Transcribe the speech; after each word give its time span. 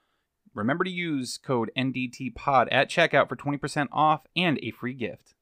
Remember 0.55 0.85
to 0.85 0.91
use 0.91 1.37
code 1.37 1.71
NDTPOD 1.77 2.69
at 2.73 2.89
checkout 2.89 3.29
for 3.29 3.37
20% 3.37 3.89
off 3.93 4.27
and 4.35 4.59
a 4.63 4.71
free 4.71 4.95
gift. 4.95 5.35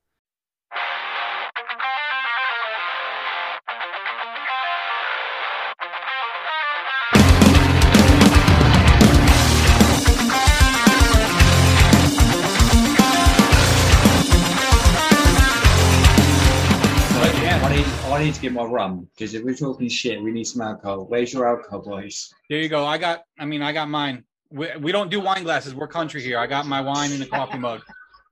Get 18.46 18.54
my 18.54 18.64
rum 18.64 19.08
because 19.14 19.34
if 19.34 19.42
we're 19.42 19.54
talking 19.54 19.88
shit, 19.88 20.22
we 20.22 20.30
need 20.30 20.44
some 20.44 20.62
alcohol. 20.62 21.04
Where's 21.06 21.32
your 21.32 21.46
alcohol, 21.46 21.80
boys? 21.80 22.32
There 22.48 22.60
you 22.60 22.68
go. 22.68 22.84
I 22.84 22.98
got, 22.98 23.24
I 23.38 23.44
mean, 23.44 23.62
I 23.62 23.72
got 23.72 23.88
mine. 23.88 24.24
We, 24.50 24.68
we 24.80 24.92
don't 24.92 25.10
do 25.10 25.20
wine 25.20 25.42
glasses. 25.42 25.74
We're 25.74 25.88
country 25.88 26.22
here. 26.22 26.38
I 26.38 26.46
got 26.46 26.66
my 26.66 26.80
wine 26.80 27.12
in 27.12 27.20
a 27.22 27.26
coffee 27.26 27.58
mug. 27.58 27.82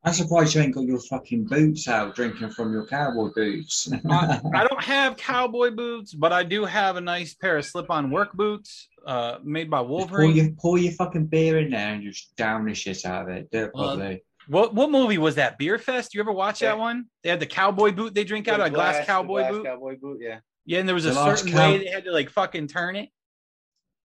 I'm 0.07 0.13
surprised 0.13 0.55
you 0.55 0.61
ain't 0.61 0.75
got 0.75 0.85
your 0.85 1.01
fucking 1.01 1.47
boots 1.47 1.89
out 1.89 2.15
drinking 2.15 2.51
from 2.51 2.73
your 2.73 2.87
cowboy 2.87 3.31
boots. 3.35 3.91
I, 4.11 4.41
I 4.55 4.67
don't 4.69 4.85
have 4.85 5.17
cowboy 5.17 5.71
boots, 5.71 6.13
but 6.13 6.31
I 6.31 6.43
do 6.43 6.67
have 6.67 6.97
a 6.97 7.01
nice 7.01 7.35
pair 7.35 7.57
of 7.57 7.65
slip-on 7.65 8.11
work 8.11 8.35
boots 8.35 8.89
uh, 9.07 9.39
made 9.43 9.71
by 9.71 9.79
Just 9.79 9.89
pour, 9.89 9.99
Wolverine. 9.99 10.37
your, 10.37 10.51
pour 10.61 10.79
your 10.79 10.93
fucking 10.93 11.27
beer 11.27 11.59
in 11.59 11.71
there 11.71 11.95
and 11.95 12.03
just 12.03 12.37
down 12.37 12.67
the 12.67 12.75
shit 12.75 13.05
out 13.07 13.31
of 13.31 13.35
it. 13.37 13.51
Do 13.51 13.65
it 13.65 13.71
Well, 13.75 13.97
properly. 13.97 14.23
What 14.49 14.75
what 14.75 14.91
movie 14.91 15.19
was 15.19 15.35
that? 15.37 15.59
Beer 15.59 15.79
Fest? 15.79 16.15
You 16.15 16.21
ever 16.21 16.33
watch 16.33 16.63
Yeah. 16.63 16.71
that 16.71 16.79
one? 16.79 17.07
They 17.23 17.31
had 17.31 17.41
the 17.41 17.47
cowboy 17.47 17.93
boot 17.93 18.15
they 18.15 18.25
drink 18.25 18.49
out 18.49 18.61
of 18.61 18.67
a 18.67 18.71
The 18.71 18.75
glass, 18.75 19.07
cowboy 19.07 19.41
glass 19.41 19.53
boot. 19.53 19.65
Cowboy 19.67 19.97
boot, 20.01 20.19
yeah. 20.21 20.41
Yeah, 20.67 20.79
and 20.81 20.89
there 20.89 20.95
was 20.95 21.07
a 21.07 21.11
The 21.11 21.15
last 21.17 21.41
certain 21.41 21.53
cow- 21.57 21.71
way 21.73 21.79
they 21.79 21.87
had 21.91 22.05
to 22.05 22.13
like 22.13 22.31
fucking 22.31 22.69
turn 22.69 22.97
it. 22.97 23.09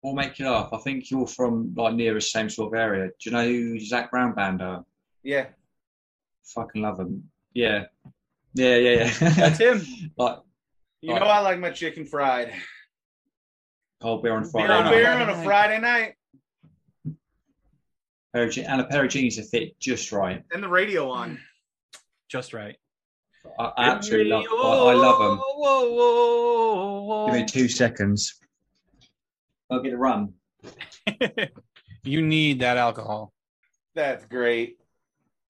What 0.02 0.16
make 0.16 0.40
you 0.40 0.50
laugh? 0.50 0.70
I 0.72 0.78
think 0.78 1.12
you're 1.12 1.28
from 1.28 1.74
like 1.76 1.94
near 1.96 2.14
the 2.14 2.22
same 2.22 2.50
sort 2.50 2.74
of 2.74 2.80
area. 2.80 3.08
Do 3.08 3.14
you 3.30 3.32
know 3.32 3.44
who 3.46 3.80
Zac 3.80 4.12
Brown 4.12 4.34
Band 4.34 4.62
are? 4.62 4.86
Yeah. 5.24 5.48
Fucking 6.56 6.82
love 6.82 6.98
them. 6.98 7.30
Yeah. 7.54 7.86
Yeah, 8.54 8.76
yeah, 8.78 9.12
yeah. 9.22 9.30
That's 9.32 9.60
him. 9.60 9.82
like 10.18 10.40
You 11.02 11.14
Right. 11.14 11.20
know 11.22 11.28
I 11.28 11.40
like 11.40 11.60
my 11.60 11.70
chicken 11.72 12.06
fried. 12.06 12.54
cold 14.02 14.24
beer 14.24 14.34
on 14.34 14.46
Friday 14.46 14.68
Cold 14.74 14.86
a 14.88 14.90
beer 14.90 15.12
on 15.12 15.30
a. 15.30 15.44
Friday 15.44 15.80
night. 15.80 16.16
Pair 18.34 18.44
of 18.44 18.52
je- 18.52 18.64
and 18.64 18.82
a 18.82 18.86
pair 18.86 19.06
of 19.06 19.10
jeans 19.10 19.38
that 19.38 19.48
fit 19.48 19.80
just 19.80 20.12
right. 20.12 20.44
And 20.54 20.62
the 20.62 20.68
radio 20.70 21.10
on. 21.10 21.40
Just 22.30 22.54
right. 22.54 22.76
I, 23.58 23.64
I 23.76 23.90
absolutely 23.90 24.30
love. 24.30 24.46
I, 24.52 24.92
I 24.92 24.94
love 24.94 25.18
them. 25.18 25.38
Whoa, 25.40 25.90
whoa, 25.90 27.02
whoa, 27.02 27.26
Give 27.26 27.36
me 27.36 27.46
two 27.46 27.68
seconds. 27.68 28.40
I'll 29.72 29.82
get 29.82 29.94
a 29.94 29.98
run. 29.98 30.34
you 32.04 32.22
need 32.22 32.60
that 32.60 32.78
alcohol. 32.78 33.34
That's 33.96 34.26
great. 34.26 34.78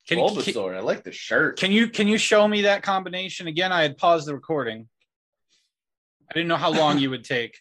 Can, 0.07 0.17
can, 0.17 0.27
Bulbasaur. 0.37 0.75
I 0.75 0.79
like 0.79 1.03
the 1.03 1.11
shirt. 1.11 1.59
can 1.59 1.71
you 1.71 1.89
can 1.89 2.07
you 2.07 2.17
show 2.17 2.47
me 2.47 2.61
that 2.63 2.81
combination 2.81 3.47
again? 3.47 3.71
I 3.71 3.81
had 3.81 3.97
paused 3.97 4.27
the 4.27 4.33
recording. 4.33 4.87
I 6.29 6.33
didn't 6.33 6.47
know 6.47 6.55
how 6.55 6.71
long 6.71 6.97
you 6.97 7.09
would 7.09 7.23
take. 7.23 7.59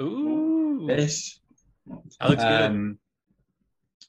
Ooh, 0.00 0.84
This. 0.88 1.38
that 1.86 2.30
looks 2.30 2.42
good. 2.42 2.62
Um, 2.62 2.98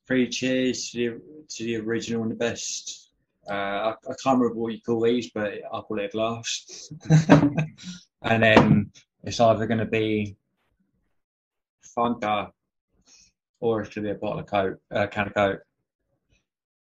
Three 0.10 0.28
cheers 0.28 0.90
to 0.90 0.98
the, 0.98 1.22
to 1.50 1.64
the 1.66 1.76
original 1.78 2.24
and 2.24 2.32
the 2.32 2.36
best. 2.36 3.12
Uh, 3.48 3.54
I, 3.54 3.90
I 3.92 4.14
can't 4.24 4.40
remember 4.40 4.56
what 4.56 4.74
you 4.74 4.82
call 4.82 5.02
these, 5.02 5.30
but 5.30 5.54
I'll 5.72 5.84
call 5.84 6.00
it 6.00 6.06
a 6.06 6.08
glass. 6.08 6.92
and 8.24 8.42
then 8.42 8.92
it's 9.24 9.40
either 9.40 9.68
going 9.68 9.78
to 9.78 9.86
be 9.86 10.36
Fanta 11.96 12.50
or 13.60 13.82
it's 13.82 13.94
going 13.94 14.08
to 14.08 14.14
be 14.14 14.18
a 14.18 14.20
bottle 14.20 14.40
of 14.40 14.48
Coke, 14.48 14.80
uh, 14.92 15.06
can 15.06 15.28
of 15.28 15.34
Coke. 15.36 15.62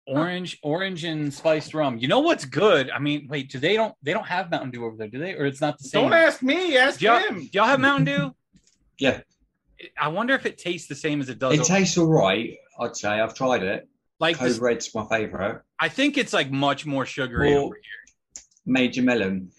Orange, 0.08 0.58
orange 0.64 1.04
and 1.04 1.32
spiced 1.32 1.76
rum. 1.76 2.00
You 2.00 2.08
know 2.08 2.22
what's 2.22 2.46
good? 2.46 2.90
I 2.90 2.98
mean, 2.98 3.28
wait, 3.30 3.52
do 3.52 3.60
they 3.60 3.76
don't 3.76 3.94
they 4.02 4.12
don't 4.12 4.26
have 4.26 4.50
Mountain 4.50 4.72
Dew 4.72 4.86
over 4.86 4.98
there, 4.98 5.08
do 5.08 5.20
they? 5.20 5.36
Or 5.36 5.46
it's 5.46 5.62
not 5.62 5.78
the 5.78 5.84
same? 5.84 6.10
Don't 6.10 6.14
ask 6.14 6.42
me, 6.42 6.78
ask 6.78 7.00
do 7.00 7.06
y'all, 7.06 7.20
him. 7.20 7.42
do 7.42 7.50
y'all 7.54 7.68
have 7.68 7.80
Mountain 7.80 8.06
Dew? 8.06 8.36
Yeah, 8.98 9.22
I 10.00 10.08
wonder 10.10 10.34
if 10.34 10.46
it 10.46 10.58
tastes 10.58 10.88
the 10.88 10.96
same 10.96 11.22
as 11.22 11.30
it 11.30 11.40
does. 11.40 11.54
it 11.54 11.60
over- 11.62 11.68
tastes 11.68 11.98
all 11.98 12.08
right. 12.08 12.56
I'd 12.80 12.96
say 12.96 13.10
I've 13.20 13.36
tried 13.36 13.64
it. 13.64 13.88
like 14.20 14.38
Code 14.38 14.50
this, 14.50 14.60
Red's 14.60 14.94
my 14.96 15.06
favourite. 15.10 15.60
I 15.80 15.90
think 15.90 16.18
it's 16.18 16.34
like 16.34 16.50
much 16.52 16.86
more 16.86 17.06
sugary 17.06 17.52
Well, 17.54 17.66
over 17.66 17.76
here. 17.76 18.44
Major 18.66 19.02
Melon. 19.02 19.50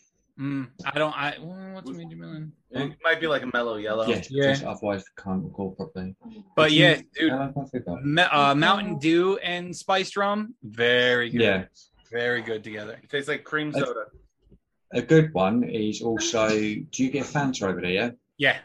Mm, 0.40 0.68
I 0.84 0.90
don't. 0.98 1.12
I 1.16 1.36
what's 1.38 1.90
Major 1.90 2.16
Melon? 2.16 2.52
It 2.70 2.96
might 3.04 3.20
be 3.20 3.26
like 3.28 3.42
a 3.42 3.50
Mello 3.52 3.76
Yello. 3.78 4.08
Yeah, 4.08 4.22
Yeah. 4.30 4.52
just 4.52 4.64
otherwise 4.64 5.04
I 5.16 5.22
can't 5.22 5.44
recall 5.44 5.72
properly. 5.72 6.16
But 6.56 6.72
yeah, 6.72 6.96
dude, 7.16 7.28
Yeah, 7.28 7.50
I 7.56 7.64
forgot. 7.70 8.04
Ma- 8.04 8.28
uh, 8.32 8.54
Mountain 8.54 8.98
Dew 8.98 9.36
and 9.38 9.74
spiced 9.76 10.16
rum, 10.16 10.54
very 10.62 11.30
good. 11.30 11.40
Yeah. 11.40 11.64
very 12.10 12.42
good 12.42 12.64
together. 12.64 12.98
It 13.02 13.10
tastes 13.10 13.28
like 13.28 13.44
cream 13.44 13.72
Uh, 13.74 13.80
soda. 13.80 14.04
A 14.92 15.02
good 15.02 15.32
one 15.34 15.64
is 15.64 16.00
also 16.02 16.48
do 16.48 17.04
you 17.04 17.10
get 17.10 17.26
Fanta 17.26 17.68
over 17.68 17.80
there? 17.80 18.14
Yeah? 18.38 18.58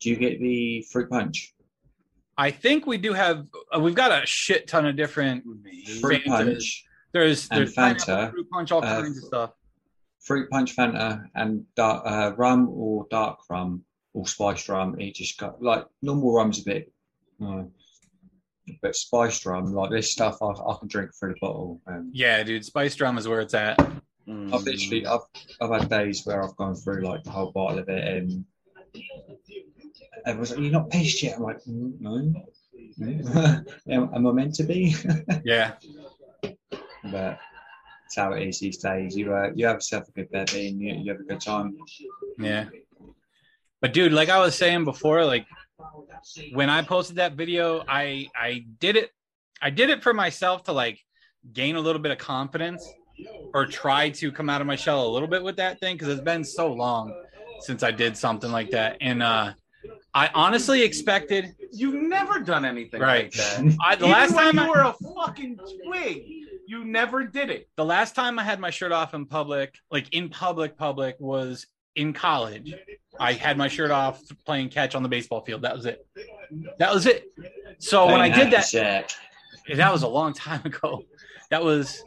Yeah, 0.00 0.04
Do 0.04 0.10
you 0.10 0.16
get 0.16 0.40
the 0.40 0.82
fruit 0.90 1.10
punch? 1.10 1.54
I 2.36 2.50
think 2.50 2.86
we 2.86 2.96
do 2.96 3.12
have. 3.12 3.46
Uh, 3.74 3.80
we've 3.80 3.94
got 3.94 4.22
a 4.22 4.26
shit 4.26 4.66
ton 4.66 4.86
of 4.86 4.96
different. 4.96 5.44
Fruit 6.00 6.22
Fantas. 6.24 6.26
punch, 6.26 6.84
There's 7.12 7.48
there's 7.48 7.74
Fanta, 7.74 8.30
fruit 8.30 8.48
punch, 8.50 8.72
all 8.72 8.84
uh, 8.84 9.02
kinds 9.02 9.18
of 9.18 9.24
stuff. 9.24 9.50
fruit 10.20 10.48
punch 10.50 10.74
Fanta, 10.74 11.24
and 11.34 11.64
dark, 11.76 12.02
uh, 12.06 12.32
rum 12.36 12.68
or 12.70 13.06
dark 13.10 13.40
rum 13.50 13.84
or 14.14 14.26
spiced 14.26 14.68
rum. 14.68 14.98
It 14.98 15.14
just 15.14 15.38
got 15.38 15.62
like 15.62 15.84
normal 16.00 16.32
rum's 16.32 16.60
a 16.60 16.64
bit, 16.64 16.92
uh, 17.44 17.64
but 18.80 18.96
spiced 18.96 19.44
rum 19.44 19.74
like 19.74 19.90
this 19.90 20.10
stuff 20.10 20.38
I, 20.40 20.46
I 20.46 20.76
can 20.78 20.88
drink 20.88 21.10
through 21.18 21.34
the 21.34 21.40
bottle. 21.40 21.82
Um, 21.86 22.10
Yeah, 22.14 22.42
dude, 22.42 22.64
spiced 22.64 23.00
rum 23.02 23.18
is 23.18 23.28
where 23.28 23.40
it's 23.40 23.54
at. 23.54 23.78
I've 24.28 24.62
literally 24.62 25.04
I've 25.06 25.20
I've 25.60 25.70
had 25.80 25.90
days 25.90 26.24
where 26.24 26.42
I've 26.42 26.56
gone 26.56 26.74
through 26.76 27.02
like 27.04 27.24
the 27.24 27.32
whole 27.32 27.50
bottle 27.52 27.80
of 27.80 27.88
it 27.88 28.16
and 28.16 28.44
everyone's 30.26 30.50
like, 30.50 30.60
"You're 30.60 30.72
not 30.72 30.90
pissed 30.90 31.22
yet." 31.22 31.36
I'm 31.36 31.42
like, 31.42 31.62
"Mm, 31.64 32.00
"No." 32.00 32.34
Am, 33.88 34.10
am 34.14 34.26
I 34.26 34.32
meant 34.32 34.54
to 34.56 34.64
be? 34.64 34.94
Yeah, 35.44 35.74
but 37.04 37.38
it's 38.06 38.16
how 38.16 38.32
it 38.32 38.46
is 38.46 38.58
these 38.58 38.78
days. 38.78 39.16
You 39.16 39.34
uh, 39.34 39.50
you 39.54 39.66
have 39.66 39.76
yourself 39.76 40.08
a 40.08 40.12
good 40.12 40.30
bevy 40.30 40.68
and 40.68 40.80
you, 40.80 40.94
you 40.94 41.12
have 41.12 41.20
a 41.20 41.24
good 41.24 41.40
time. 41.40 41.76
yeah. 42.38 42.66
But 43.80 43.92
dude, 43.94 44.12
like 44.12 44.28
I 44.28 44.38
was 44.38 44.54
saying 44.54 44.84
before, 44.84 45.24
like 45.24 45.46
when 46.52 46.68
I 46.68 46.82
posted 46.82 47.16
that 47.16 47.34
video, 47.34 47.82
I 47.88 48.28
I 48.36 48.66
did 48.78 48.96
it. 48.96 49.10
I 49.62 49.70
did 49.70 49.90
it 49.90 50.02
for 50.02 50.12
myself 50.12 50.64
to 50.64 50.72
like 50.72 50.98
gain 51.52 51.76
a 51.76 51.80
little 51.80 52.02
bit 52.02 52.12
of 52.12 52.18
confidence 52.18 52.86
or 53.54 53.66
try 53.66 54.10
to 54.10 54.32
come 54.32 54.50
out 54.50 54.60
of 54.60 54.66
my 54.66 54.76
shell 54.76 55.06
a 55.06 55.10
little 55.10 55.28
bit 55.28 55.42
with 55.42 55.56
that 55.56 55.80
thing 55.80 55.94
because 55.96 56.08
it's 56.08 56.20
been 56.22 56.44
so 56.44 56.72
long 56.72 57.14
since 57.60 57.82
I 57.82 57.90
did 57.90 58.16
something 58.16 58.50
like 58.50 58.70
that. 58.70 58.96
And 59.00 59.22
uh 59.22 59.52
I 60.14 60.28
honestly 60.34 60.82
expected 60.82 61.54
You've 61.72 61.94
never 62.02 62.40
done 62.40 62.64
anything 62.64 63.00
Right. 63.00 63.24
like 63.24 63.32
that. 63.32 63.76
I, 63.84 63.94
the 63.94 64.06
Even 64.06 64.10
last 64.10 64.34
when 64.34 64.44
time 64.46 64.56
you 64.56 64.62
I, 64.62 64.68
were 64.68 64.80
a 64.82 64.92
fucking 65.14 65.58
twig, 65.86 66.24
you 66.66 66.84
never 66.84 67.24
did 67.24 67.48
it. 67.50 67.68
the 67.76 67.84
last 67.84 68.14
time 68.16 68.38
I 68.38 68.42
had 68.42 68.58
my 68.58 68.70
shirt 68.70 68.90
off 68.92 69.14
in 69.14 69.26
public, 69.26 69.76
like 69.90 70.12
in 70.12 70.28
public, 70.28 70.76
public 70.76 71.16
was 71.20 71.66
in 71.94 72.12
college. 72.12 72.74
I 73.20 73.32
had 73.34 73.56
my 73.56 73.68
shirt 73.68 73.90
off 73.92 74.20
playing 74.46 74.70
catch 74.70 74.94
on 74.96 75.02
the 75.04 75.08
baseball 75.08 75.42
field. 75.44 75.62
That 75.62 75.76
was 75.76 75.86
it. 75.86 76.04
That 76.78 76.92
was 76.92 77.06
it. 77.06 77.24
So 77.78 78.06
when 78.06 78.20
I 78.20 78.28
did 78.28 78.50
that, 78.52 78.68
Jack. 78.68 79.10
that 79.76 79.92
was 79.92 80.02
a 80.02 80.08
long 80.08 80.32
time 80.32 80.62
ago. 80.64 81.04
That 81.50 81.62
was, 81.62 82.02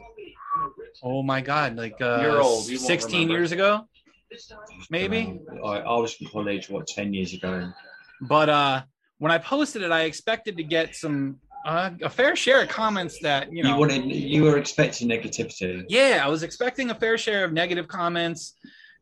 oh 1.02 1.22
my 1.22 1.40
god, 1.40 1.76
like 1.76 2.00
uh, 2.00 2.18
You're 2.22 2.40
old. 2.42 2.64
16 2.64 3.12
remember. 3.14 3.34
years 3.34 3.52
ago, 3.52 3.86
maybe. 4.90 5.38
I, 5.64 5.68
I 5.78 5.96
was 5.96 6.16
in 6.20 6.28
college 6.28 6.68
what 6.68 6.86
ten 6.86 7.12
years 7.14 7.32
ago. 7.34 7.70
But 8.28 8.48
uh, 8.48 8.82
when 9.18 9.32
I 9.32 9.38
posted 9.38 9.82
it, 9.82 9.90
I 9.92 10.02
expected 10.02 10.56
to 10.56 10.62
get 10.64 10.94
some 10.94 11.36
uh, 11.66 11.90
a 12.02 12.10
fair 12.10 12.36
share 12.36 12.62
of 12.62 12.68
comments 12.68 13.18
that 13.22 13.50
you 13.50 13.58
You, 13.58 13.62
know. 13.64 13.78
wanted 13.78 14.04
you 14.06 14.42
were 14.42 14.58
expecting 14.58 15.08
negativity. 15.08 15.84
yeah, 15.88 16.20
I 16.22 16.28
was 16.28 16.42
expecting 16.42 16.90
a 16.90 16.94
fair 16.94 17.16
share 17.16 17.44
of 17.44 17.52
negative 17.52 17.88
comments 17.88 18.54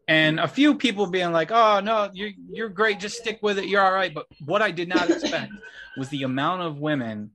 and 0.09 0.39
a 0.41 0.47
few 0.49 0.75
people 0.77 1.07
being 1.07 1.33
like, 1.33 1.51
"Oh 1.51 1.81
no, 1.81 2.11
you're 2.13 2.31
you're 2.51 2.69
great, 2.69 3.01
just 3.01 3.17
stick 3.19 3.39
with 3.43 3.59
it, 3.59 3.67
you're 3.67 3.83
all 3.85 3.93
right." 3.93 4.13
But 4.15 4.27
what 4.45 4.61
I 4.63 4.71
did 4.71 4.89
not 4.89 5.11
expect 5.11 5.53
was 5.97 6.09
the 6.11 6.23
amount 6.25 6.63
of 6.63 6.79
women 6.79 7.33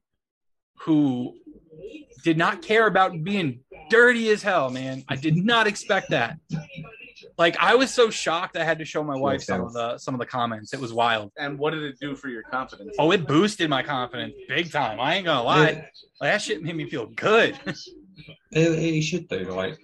who 0.82 1.34
did 2.24 2.38
not 2.38 2.62
care 2.62 2.88
about 2.88 3.24
being 3.24 3.62
dirty 3.90 4.30
as 4.30 4.42
hell, 4.44 4.70
man. 4.70 5.04
I 5.08 5.16
did 5.16 5.36
not 5.38 5.66
expect 5.68 6.10
that. 6.12 6.38
Like 7.38 7.56
I 7.60 7.76
was 7.76 7.94
so 7.94 8.10
shocked 8.10 8.58
I 8.58 8.64
had 8.64 8.80
to 8.80 8.86
show 8.86 9.04
my 9.04 9.16
wife 9.16 9.44
some 9.44 9.62
of 9.62 9.74
the 9.74 9.98
some 10.00 10.16
of 10.16 10.20
the 10.20 10.26
comments. 10.26 10.74
It 10.74 10.80
was 10.80 10.92
wild. 10.92 11.32
And 11.38 11.60
what 11.60 11.72
did 11.72 11.84
it 11.84 12.00
do 12.00 12.16
for 12.16 12.30
your 12.30 12.42
confidence? 12.42 12.96
Oh, 12.98 13.12
it 13.12 13.28
boosted 13.28 13.70
my 13.70 13.84
confidence 13.84 14.34
big 14.48 14.72
time. 14.72 15.00
I 15.00 15.16
ain't 15.16 15.26
gonna 15.26 15.44
lie. 15.44 15.68
It, 15.68 15.76
Like, 16.20 16.32
that 16.32 16.42
shit 16.42 16.64
made 16.64 16.76
me 16.76 16.90
feel 16.90 17.06
good. 17.08 17.60
it, 17.66 17.80
it 18.52 19.02
should 19.04 19.28
do. 19.28 19.44
Like 19.52 19.78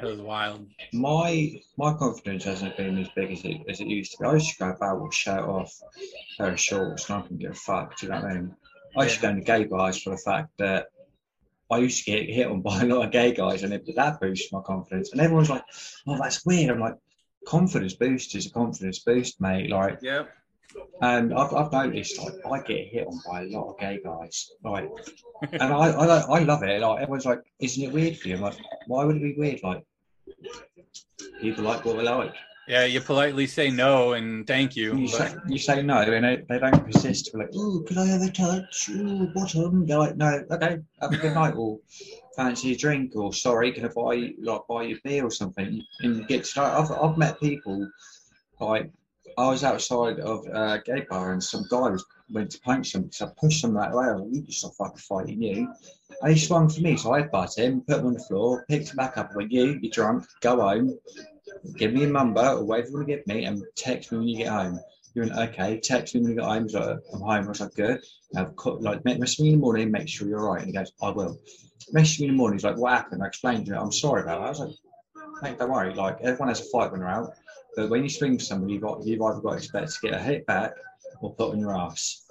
it 0.00 0.04
was 0.04 0.20
wild. 0.20 0.66
my 0.92 1.60
my 1.78 1.94
confidence 1.94 2.44
hasn't 2.44 2.76
been 2.76 2.98
as 2.98 3.08
big 3.16 3.32
as 3.32 3.44
it 3.44 3.62
as 3.68 3.80
it 3.80 3.86
used 3.86 4.12
to 4.12 4.18
be. 4.18 4.28
I 4.28 4.34
used 4.34 4.50
to 4.52 4.58
go 4.58 4.70
about 4.70 5.00
with 5.00 5.14
shirt 5.14 5.40
off, 5.40 5.72
pair 6.36 6.52
of 6.52 6.60
shorts, 6.60 7.08
and 7.08 7.22
I 7.22 7.26
can 7.26 7.38
get 7.38 7.52
a 7.52 7.54
fuck. 7.54 7.96
Do 7.98 8.06
you 8.06 8.12
know 8.12 8.20
what 8.20 8.30
I 8.30 8.34
mean? 8.34 8.56
I 8.96 9.02
used 9.04 9.16
to 9.16 9.22
go 9.22 9.28
into 9.30 9.42
gay 9.42 9.64
bars 9.64 10.02
for 10.02 10.10
the 10.10 10.18
fact 10.18 10.50
that 10.58 10.88
I 11.70 11.78
used 11.78 12.04
to 12.04 12.10
get 12.10 12.28
hit 12.28 12.46
on 12.46 12.62
by 12.62 12.82
a 12.82 12.86
lot 12.86 13.04
of 13.04 13.12
gay 13.12 13.32
guys, 13.32 13.62
and 13.62 13.72
it, 13.74 13.84
that 13.94 14.20
boosted 14.20 14.52
my 14.52 14.60
confidence. 14.62 15.12
And 15.12 15.20
everyone's 15.20 15.50
like, 15.50 15.64
"Oh, 16.06 16.18
that's 16.18 16.44
weird." 16.46 16.70
I'm 16.70 16.80
like, 16.80 16.96
"Confidence 17.46 17.94
boost 17.94 18.34
is 18.34 18.46
a 18.46 18.50
confidence 18.50 19.00
boost, 19.00 19.40
mate." 19.40 19.70
Like, 19.70 19.98
yeah. 20.00 20.24
and 21.02 21.34
I've, 21.34 21.52
I've 21.52 21.72
noticed 21.72 22.18
like 22.18 22.34
I 22.50 22.60
get 22.62 22.88
hit 22.88 23.06
on 23.06 23.20
by 23.26 23.42
a 23.42 23.46
lot 23.48 23.72
of 23.72 23.78
gay 23.78 24.00
guys, 24.02 24.50
like, 24.64 24.90
and 25.52 25.62
I 25.62 25.90
I, 25.90 26.18
I 26.20 26.38
love 26.40 26.62
it. 26.62 26.80
Like 26.80 27.02
everyone's 27.02 27.26
like, 27.26 27.42
"Isn't 27.60 27.84
it 27.84 27.92
weird 27.92 28.16
for 28.16 28.28
you?" 28.28 28.36
I'm 28.36 28.40
like, 28.40 28.58
"Why 28.86 29.04
would 29.04 29.16
it 29.16 29.22
be 29.22 29.34
weird?" 29.36 29.60
Like, 29.62 29.84
people 31.40 31.64
like 31.64 31.84
what 31.84 31.98
they 31.98 32.02
like. 32.02 32.34
Yeah, 32.68 32.84
you 32.84 33.00
politely 33.00 33.46
say 33.46 33.70
no 33.70 34.12
and 34.12 34.46
thank 34.46 34.76
you. 34.76 34.94
You 34.94 35.08
but- 35.10 35.30
say, 35.30 35.34
you 35.48 35.58
say 35.58 35.82
no, 35.82 36.00
and 36.02 36.24
they, 36.24 36.44
they 36.48 36.58
don't 36.58 36.84
persist. 36.84 37.30
They're 37.32 37.42
like, 37.42 37.50
"Oh, 37.54 37.82
could 37.88 37.96
I 37.96 38.04
have 38.06 38.20
a 38.20 38.30
touch? 38.30 38.90
Oh, 38.92 39.26
bottom." 39.34 39.86
They're 39.86 39.98
like, 39.98 40.16
"No, 40.16 40.44
okay, 40.50 40.78
have 41.00 41.12
a 41.12 41.16
good 41.16 41.34
night." 41.34 41.54
Or 41.56 41.78
fancy 42.36 42.72
a 42.72 42.76
drink? 42.76 43.16
Or 43.16 43.32
sorry, 43.32 43.72
can 43.72 43.86
I 43.86 43.88
buy 43.88 44.12
you 44.14 44.34
like 44.42 44.60
buy 44.68 44.82
you 44.82 44.96
a 44.96 45.00
beer 45.02 45.24
or 45.24 45.30
something? 45.30 45.82
And 46.00 46.16
you 46.16 46.26
get 46.26 46.44
to. 46.44 46.62
I've 46.62 46.90
I've 46.92 47.16
met 47.16 47.40
people 47.40 47.88
like 48.60 48.90
I 49.38 49.48
was 49.48 49.64
outside 49.64 50.20
of 50.20 50.46
a 50.46 50.82
gay 50.84 51.06
bar 51.08 51.32
and 51.32 51.42
some 51.42 51.64
guy 51.70 51.88
was 51.88 52.04
went 52.30 52.50
to 52.50 52.60
punch 52.60 52.94
him, 52.94 53.10
so 53.10 53.26
I 53.26 53.30
pushed 53.40 53.64
him 53.64 53.72
that 53.74 53.92
way. 53.92 54.04
I 54.04 54.12
was 54.12 54.20
like, 54.20 54.34
"You 54.34 54.42
just 54.42 54.58
stop 54.58 54.74
fucking 54.74 54.98
fighting 54.98 55.40
you." 55.40 55.72
And 56.20 56.32
he 56.32 56.38
swung 56.38 56.68
for 56.68 56.82
me, 56.82 56.98
so 56.98 57.14
I 57.14 57.22
butt 57.22 57.56
him, 57.56 57.80
put 57.80 58.00
him 58.00 58.08
on 58.08 58.12
the 58.12 58.20
floor, 58.20 58.66
picked 58.68 58.90
him 58.90 58.96
back 58.96 59.16
up, 59.16 59.28
and 59.28 59.36
went, 59.36 59.52
"You, 59.52 59.78
you're 59.80 59.90
drunk. 59.90 60.26
Go 60.42 60.60
home." 60.60 60.98
Give 61.76 61.92
me 61.92 62.04
a 62.04 62.08
number 62.08 62.40
or 62.40 62.64
whatever 62.64 62.88
you 62.88 62.94
want 62.94 63.08
to 63.08 63.16
give 63.16 63.26
me 63.26 63.44
and 63.44 63.62
text 63.76 64.12
me 64.12 64.18
when 64.18 64.28
you 64.28 64.38
get 64.38 64.48
home. 64.48 64.78
You 65.14 65.22
went, 65.22 65.36
okay, 65.36 65.80
text 65.80 66.14
me 66.14 66.20
when 66.20 66.30
you 66.30 66.36
get 66.36 66.44
home. 66.44 66.68
So 66.68 66.98
I'm 67.12 67.20
home. 67.20 67.44
I 67.44 67.48
was 67.48 67.60
like, 67.60 67.74
good. 67.74 68.00
I've 68.36 68.54
cut, 68.56 68.82
like, 68.82 69.04
message 69.04 69.40
me 69.40 69.48
in 69.48 69.54
the 69.54 69.60
morning, 69.60 69.90
make 69.90 70.08
sure 70.08 70.28
you're 70.28 70.40
all 70.40 70.54
right. 70.54 70.62
And 70.62 70.68
he 70.68 70.72
goes, 70.72 70.92
I 71.02 71.10
will. 71.10 71.38
Message 71.92 72.20
me 72.20 72.26
in 72.26 72.32
the 72.32 72.36
morning. 72.36 72.58
He's 72.58 72.64
like, 72.64 72.76
what 72.76 72.92
happened? 72.92 73.22
I 73.22 73.26
explained 73.26 73.66
to 73.66 73.72
him, 73.72 73.82
I'm 73.82 73.92
sorry 73.92 74.22
about 74.22 74.40
that. 74.40 74.46
I 74.46 74.48
was 74.50 74.60
like, 74.60 74.74
mate, 75.42 75.58
don't 75.58 75.70
worry. 75.70 75.94
Like, 75.94 76.18
everyone 76.20 76.48
has 76.48 76.60
a 76.60 76.64
fight 76.64 76.90
when 76.90 77.00
they're 77.00 77.08
out. 77.08 77.32
But 77.76 77.90
when 77.90 78.02
you 78.02 78.10
swing 78.10 78.38
for 78.38 78.44
somebody, 78.44 78.74
you've, 78.74 78.82
got, 78.82 79.04
you've 79.06 79.22
either 79.22 79.40
got 79.40 79.52
to 79.52 79.56
expect 79.56 79.92
to 79.92 80.00
get 80.02 80.14
a 80.14 80.22
hit 80.22 80.46
back 80.46 80.72
or 81.20 81.32
put 81.34 81.52
on 81.52 81.60
your 81.60 81.76
ass. 81.76 82.26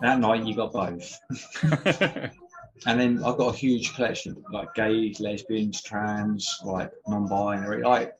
That 0.00 0.18
night, 0.18 0.44
you 0.44 0.54
got 0.54 0.72
both. 0.72 1.18
And 2.86 2.98
then 2.98 3.22
I've 3.24 3.36
got 3.36 3.54
a 3.54 3.56
huge 3.56 3.94
collection, 3.94 4.42
like 4.50 4.74
gays, 4.74 5.20
lesbians, 5.20 5.82
trans, 5.82 6.60
like 6.64 6.90
non-binary. 7.06 7.82
Like, 7.82 8.14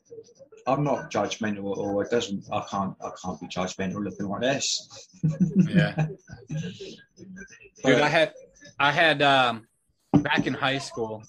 I'm 0.65 0.83
not 0.83 1.11
judgmental 1.11 1.71
at 1.73 1.77
all. 1.77 2.01
It 2.01 2.09
doesn't. 2.09 2.45
I 2.51 2.63
can't. 2.69 2.95
I 3.03 3.09
can't 3.21 3.39
be 3.39 3.47
judgmental 3.47 4.03
looking 4.03 4.27
like 4.27 4.41
this. 4.41 5.09
yeah. 5.67 6.07
Dude, 7.83 7.99
I 7.99 8.07
had 8.07 8.33
I 8.79 8.91
had 8.91 9.21
um 9.21 9.67
back 10.13 10.47
in 10.47 10.53
high 10.53 10.77
school. 10.77 11.23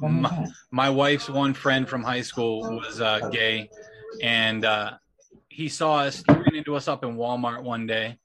My, 0.00 0.46
my 0.70 0.90
wife's 0.90 1.30
one 1.30 1.54
friend 1.54 1.88
from 1.88 2.02
high 2.02 2.20
school 2.20 2.60
was 2.76 3.00
uh, 3.00 3.30
gay, 3.30 3.70
and 4.22 4.62
uh, 4.62 4.92
he 5.48 5.68
saw 5.68 6.00
us, 6.00 6.22
he 6.26 6.34
ran 6.34 6.54
into 6.54 6.76
us 6.76 6.86
up 6.86 7.02
in 7.02 7.16
Walmart 7.16 7.62
one 7.62 7.86
day, 7.86 8.18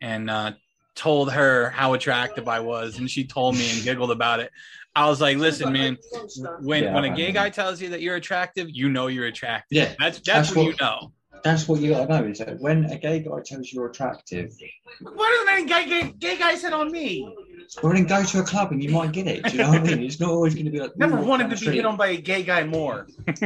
and 0.00 0.30
uh, 0.30 0.52
told 0.94 1.32
her 1.32 1.70
how 1.70 1.94
attractive 1.94 2.46
I 2.46 2.60
was, 2.60 2.98
and 2.98 3.10
she 3.10 3.24
told 3.24 3.56
me 3.56 3.68
and 3.72 3.82
giggled 3.82 4.10
about 4.10 4.38
it. 4.40 4.52
I 4.96 5.08
was 5.08 5.20
like, 5.20 5.36
"Listen, 5.38 5.72
man, 5.72 5.98
when 6.60 6.84
Yeah, 6.84 6.94
when 6.94 7.04
a 7.04 7.10
I 7.12 7.14
gay 7.16 7.32
guy 7.32 7.50
tells 7.50 7.80
you 7.82 7.88
that 7.90 8.00
you're 8.00 8.16
attractive, 8.16 8.68
you 8.70 8.88
know 8.88 9.08
you're 9.08 9.26
attractive. 9.26 9.76
Yeah, 9.76 9.94
That's 9.98 10.18
that's, 10.18 10.20
That's 10.20 10.54
when 10.54 10.66
what- 10.66 10.80
you 10.80 10.84
know. 10.86 11.12
that's 11.42 11.68
what 11.68 11.80
you 11.80 11.90
got 11.90 12.06
to 12.08 12.20
know 12.22 12.28
is 12.28 12.38
that 12.38 12.60
when 12.60 12.84
a 12.86 12.96
gay 12.98 13.18
guy 13.20 13.40
tells 13.44 13.72
you 13.72 13.80
you're 13.80 13.90
attractive, 13.90 14.52
Why 15.00 15.44
doesn't 15.46 15.48
any 15.52 15.66
gay, 15.66 15.88
gay, 16.02 16.12
gay 16.18 16.38
guy 16.38 16.54
sit 16.54 16.72
on 16.72 16.92
me? 16.92 17.28
well 17.82 17.92
then 17.92 18.04
go 18.06 18.22
to 18.22 18.38
a 18.40 18.42
club 18.44 18.70
and 18.72 18.82
you 18.82 18.90
might 18.90 19.10
get 19.12 19.26
it. 19.26 19.42
Do 19.44 19.50
you 19.52 19.58
know 19.58 19.70
what 19.70 19.80
I 19.80 19.82
mean? 19.82 20.02
It's 20.04 20.20
not 20.20 20.30
always 20.30 20.54
going 20.54 20.66
to 20.66 20.70
be 20.70 20.78
like. 20.80 20.96
Never 20.96 21.16
wanted 21.20 21.50
to 21.50 21.56
be 21.70 21.74
hit 21.76 21.84
on 21.86 21.96
by 21.96 22.08
a 22.08 22.16
gay 22.16 22.42
guy 22.44 22.62
more. 22.64 23.08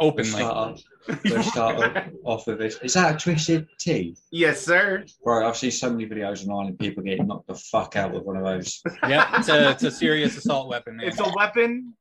We'll 0.00 0.08
Openly. 0.10 0.30
start, 0.30 0.54
off, 1.08 1.20
we'll 1.24 1.42
start 1.42 1.76
off- 1.96 2.04
off 2.24 2.46
with 2.46 2.58
this. 2.58 2.78
Is 2.82 2.94
that 2.94 3.14
a 3.14 3.18
twisted 3.18 3.66
tea? 3.78 4.16
Yes, 4.30 4.60
sir. 4.60 5.04
Bro, 5.22 5.48
I've 5.48 5.56
seen 5.56 5.70
so 5.70 5.90
many 5.90 6.06
videos 6.06 6.42
online 6.46 6.70
of 6.70 6.78
people 6.78 7.02
getting 7.02 7.26
knocked 7.26 7.46
the 7.46 7.54
fuck 7.54 7.96
out 7.96 8.12
with 8.12 8.24
one 8.24 8.36
of 8.36 8.44
those. 8.44 8.82
Yeah, 9.08 9.38
it's 9.38 9.48
a 9.48 9.70
it's 9.70 9.82
a 9.82 9.90
serious 9.90 10.36
assault 10.36 10.68
weapon, 10.68 10.96
man. 10.96 11.08
It's 11.08 11.20
a 11.20 11.32
weapon 11.36 11.94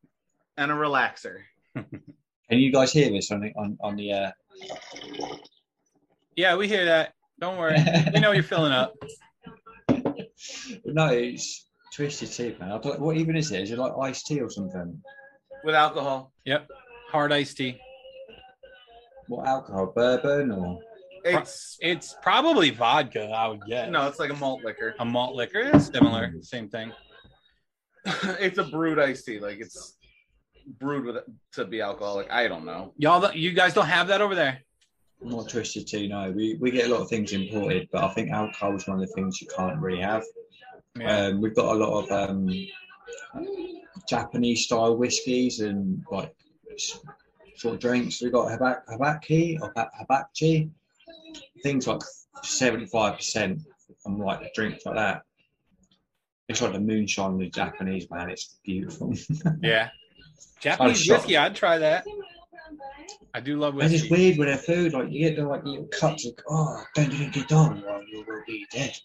and 0.58 0.72
a 0.72 0.76
relaxer. 0.76 1.40
Can 1.76 2.60
you 2.60 2.72
guys 2.72 2.92
hear 2.92 3.10
this 3.10 3.32
on 3.32 3.42
the 3.42 3.52
on, 3.56 3.78
on 3.82 3.96
the? 3.96 4.12
Uh... 4.12 4.32
Yeah, 6.36 6.56
we 6.56 6.68
hear 6.68 6.86
that. 6.86 7.14
Don't 7.40 7.58
worry. 7.58 7.78
We 8.14 8.20
know 8.20 8.32
you're 8.32 8.44
filling 8.44 8.72
up. 8.72 8.94
no, 10.86 11.08
it's 11.08 11.68
twisted 11.94 12.32
tea, 12.32 12.56
man. 12.60 12.72
I 12.72 12.78
don't, 12.78 13.00
what 13.00 13.18
even 13.18 13.36
is 13.36 13.52
it? 13.52 13.62
Is 13.62 13.72
it 13.72 13.80
like 13.80 13.94
iced 14.02 14.28
tea 14.28 14.42
or 14.42 14.50
something? 14.50 15.02
With 15.64 15.76
alcohol. 15.76 16.32
Hard 17.12 17.34
iced 17.34 17.58
tea. 17.58 17.78
What 19.28 19.48
alcohol? 19.48 19.92
Bourbon 19.96 20.52
or? 20.52 20.80
It's 21.24 21.78
It's 21.82 22.16
probably 22.22 22.72
vodka, 22.72 23.26
I 23.26 23.48
would 23.48 23.62
guess. 23.68 23.92
no, 23.92 24.08
it's 24.08 24.18
like 24.20 24.32
a 24.32 24.36
malt 24.36 24.64
liquor. 24.64 24.96
a 25.00 25.06
malt 25.06 25.36
liquor 25.36 25.60
is 25.60 25.88
similar, 25.88 26.34
same 26.42 26.68
thing. 26.70 26.92
it's 28.40 28.58
a 28.58 28.64
brewed 28.64 28.98
iced 28.98 29.26
tea. 29.26 29.40
Like 29.40 29.60
it's 29.60 29.98
brewed 30.80 31.06
with 31.06 31.18
to 31.54 31.66
be 31.66 31.82
alcoholic. 31.82 32.28
I 32.32 32.48
don't 32.48 32.66
know. 32.66 32.94
Y'all, 32.98 33.32
you 33.34 33.52
guys 33.52 33.74
don't 33.74 33.86
have 33.88 34.08
that 34.08 34.22
over 34.22 34.34
there. 34.34 34.62
Not 35.22 35.50
twisted 35.50 35.86
tea. 35.86 36.08
No, 36.08 36.32
we 36.32 36.56
we 36.60 36.72
get 36.72 36.90
a 36.90 36.94
lot 36.94 37.02
of 37.02 37.10
things 37.10 37.32
imported, 37.34 37.88
but 37.92 38.04
I 38.04 38.14
think 38.16 38.32
alcohol 38.32 38.76
is 38.76 38.88
one 38.88 39.00
of 39.02 39.08
the 39.08 39.14
things 39.14 39.40
you 39.42 39.48
can't 39.56 39.80
really 39.80 40.02
have. 40.02 40.24
Yeah. 41.00 41.26
Um, 41.28 41.42
we've 41.42 41.56
got 41.56 41.76
a 41.76 41.78
lot 41.78 42.10
of 42.10 42.30
um, 42.30 42.50
Japanese 44.10 44.64
style 44.66 44.98
whiskies 44.98 45.60
and 45.60 46.04
like 46.12 46.34
s- 46.40 46.51
sort 46.78 47.76
of 47.76 47.80
drinks. 47.80 48.22
We've 48.22 48.32
got 48.32 48.48
habak- 48.48 48.86
habaki 48.88 49.60
or 49.62 49.72
ha- 49.76 49.90
habachi, 50.02 50.70
things 51.64 51.88
like 51.88 52.02
seventy 52.44 52.86
five 52.86 53.18
percent 53.18 53.62
and 54.06 54.20
like 54.20 54.54
drinks 54.54 54.86
like 54.86 54.96
that. 54.96 55.22
It's 56.48 56.62
like 56.62 56.74
the 56.74 56.80
moonshine 56.80 57.38
with 57.38 57.54
Japanese 57.54 58.10
man. 58.10 58.30
It's 58.30 58.58
beautiful. 58.66 59.14
yeah. 59.62 59.90
Japanese 60.60 61.08
whiskey, 61.10 61.38
I'd 61.38 61.56
try 61.56 61.78
that. 61.78 62.06
I 63.34 63.40
do 63.40 63.58
love 63.58 63.76
And 63.78 63.84
it's 63.94 64.04
whiskey. 64.04 64.10
weird 64.10 64.38
with 64.38 64.48
their 64.50 64.58
food. 64.58 64.94
Like 64.94 65.10
you 65.12 65.20
get 65.20 65.38
the 65.38 65.46
like 65.48 65.64
little 65.64 65.86
cups 65.86 66.26
of 66.26 66.34
oh, 66.50 66.84
don't 66.96 67.10
drink 67.10 67.38
it 67.38 67.48
down, 67.48 67.84
or 67.88 68.04
you 68.04 68.26
will 68.28 68.44
be 68.46 68.66
dead. 68.72 68.96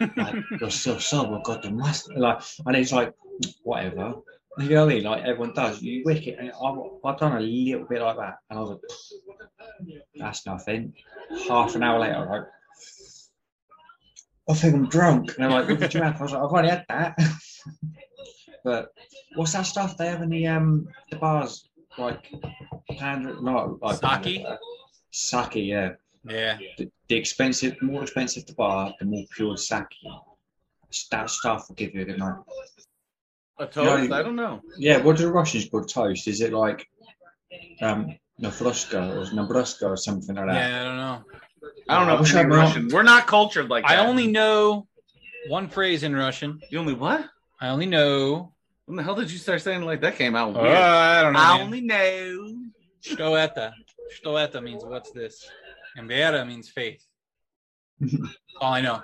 like 0.16 0.34
you're 0.60 0.70
still 0.70 0.98
so 0.98 1.22
sober, 1.22 1.40
got 1.44 1.62
the 1.62 1.70
must. 1.70 2.12
Like, 2.16 2.40
and 2.66 2.76
it's 2.76 2.92
like 2.92 3.14
whatever. 3.62 4.14
You 4.58 4.68
know 4.68 4.84
what 4.84 4.92
I 4.92 4.94
mean? 4.94 5.04
Like 5.04 5.22
everyone 5.24 5.52
does. 5.52 5.82
You 5.82 6.02
wick 6.04 6.26
it, 6.26 6.38
and 6.38 6.52
I've, 6.52 6.78
I've 7.04 7.18
done 7.18 7.36
a 7.36 7.40
little 7.40 7.86
bit 7.86 8.00
like 8.00 8.16
that, 8.16 8.36
and 8.48 8.58
I 8.58 8.62
was 8.62 8.70
like, 8.70 8.80
that's 10.16 10.46
nothing. 10.46 10.94
Half 11.48 11.74
an 11.74 11.82
hour 11.82 11.98
later, 11.98 12.14
I'm 12.14 12.28
like, 12.28 12.46
I 14.48 14.54
think 14.54 14.74
I'm 14.74 14.88
drunk. 14.88 15.28
And 15.28 15.38
they're 15.38 15.50
like, 15.50 15.68
what 15.68 15.80
did 15.80 15.94
you 15.94 16.02
have? 16.02 16.20
I 16.20 16.22
was 16.22 16.32
like, 16.32 16.42
I've 16.42 16.50
already 16.50 16.68
had 16.68 16.84
that. 16.88 17.18
but 18.64 18.92
what's 19.34 19.52
that 19.52 19.66
stuff 19.66 19.96
they 19.96 20.06
have 20.06 20.22
in 20.22 20.30
the 20.30 20.46
um 20.46 20.86
the 21.10 21.16
bars? 21.16 21.68
Like, 21.96 22.32
hand, 22.98 23.24
no, 23.42 23.78
like 23.80 23.96
Sake? 23.96 24.44
Sake, 25.10 25.54
yeah. 25.56 25.92
Yeah. 26.24 26.58
The, 26.78 26.90
the 27.08 27.16
expensive, 27.16 27.80
more 27.82 28.02
expensive 28.02 28.46
the 28.46 28.54
bar, 28.54 28.92
the 28.98 29.06
more 29.06 29.24
pure 29.34 29.56
sake. 29.56 29.84
That 31.10 31.30
stuff 31.30 31.68
will 31.68 31.76
give 31.76 31.94
you 31.94 32.02
a 32.02 32.04
good 32.04 32.18
night. 32.18 32.36
A 33.59 33.65
toast? 33.65 34.09
Yeah. 34.09 34.15
I 34.15 34.23
don't 34.23 34.35
know. 34.35 34.61
Yeah, 34.77 34.97
what 34.97 35.17
do 35.17 35.23
the 35.25 35.31
Russians 35.31 35.67
call 35.69 35.83
toast? 35.83 36.27
Is 36.27 36.41
it 36.41 36.53
like 36.53 36.87
um 37.81 38.15
Nafruska 38.41 39.01
or 39.17 39.25
Nabruska 39.35 39.83
or 39.83 39.97
something 39.97 40.35
like 40.35 40.47
that? 40.47 40.69
Yeah, 40.71 40.81
I 40.81 40.83
don't 40.85 40.97
know. 40.97 41.23
I 41.89 41.99
don't 41.99 42.07
I 42.09 42.13
know 42.15 42.21
wish 42.21 42.31
any 42.33 42.39
I'd 42.41 42.47
known. 42.49 42.57
Russian. 42.59 42.87
We're 42.89 43.03
not 43.03 43.27
cultured 43.27 43.69
like 43.69 43.83
that. 43.85 43.99
I 43.99 44.05
only 44.07 44.27
know 44.27 44.87
one 45.49 45.67
phrase 45.67 46.03
in 46.03 46.15
Russian. 46.15 46.59
You 46.69 46.79
only 46.79 46.93
what? 46.93 47.25
I 47.59 47.67
only 47.69 47.85
know. 47.85 48.53
When 48.85 48.95
the 48.95 49.03
hell 49.03 49.15
did 49.15 49.29
you 49.31 49.37
start 49.37 49.61
saying 49.61 49.81
it 49.81 49.85
like 49.85 50.01
that? 50.01 50.15
Came 50.15 50.35
out 50.35 50.55
Uh, 50.55 50.61
weird. 50.61 50.75
I 50.77 51.21
don't 51.21 51.33
know. 51.33 51.39
I 51.39 51.57
man. 51.57 51.61
only 51.65 51.81
know. 51.81 52.55
Что 53.01 53.35
это? 53.35 53.73
Что 54.11 54.37
это 54.37 54.61
means 54.61 54.83
what's 54.85 55.11
this? 55.11 55.45
And 55.97 56.07
vera 56.07 56.43
means 56.45 56.69
faith. 56.69 57.03
All 58.61 58.73
I 58.73 58.81
know. 58.81 59.01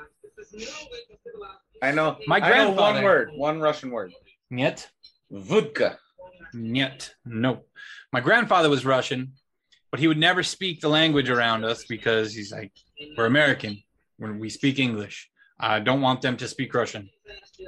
I 1.82 1.91
know. 1.91 2.17
My 2.27 2.38
I 2.38 2.39
know 2.39 2.48
grandfather- 2.48 2.94
one 2.96 3.03
word, 3.03 3.29
one 3.36 3.60
Russian 3.60 3.91
word. 3.91 4.13
Нет. 4.51 4.88
Vodka. 5.32 5.98
Yet, 6.53 7.13
no. 7.25 7.62
My 8.13 8.22
grandfather 8.22 8.70
was 8.70 8.86
Russian, 8.86 9.34
but 9.91 10.00
he 10.00 10.08
would 10.08 10.17
never 10.17 10.44
speak 10.44 10.79
the 10.82 10.88
language 10.89 11.29
around 11.29 11.65
us 11.65 11.84
because 11.86 12.34
he's 12.34 12.51
like, 12.51 12.72
we're 13.17 13.25
American. 13.25 13.82
When 14.17 14.39
we 14.39 14.50
speak 14.50 14.79
English, 14.79 15.29
I 15.60 15.79
don't 15.82 16.00
want 16.01 16.22
them 16.22 16.38
to 16.38 16.48
speak 16.48 16.74
Russian. 16.74 17.10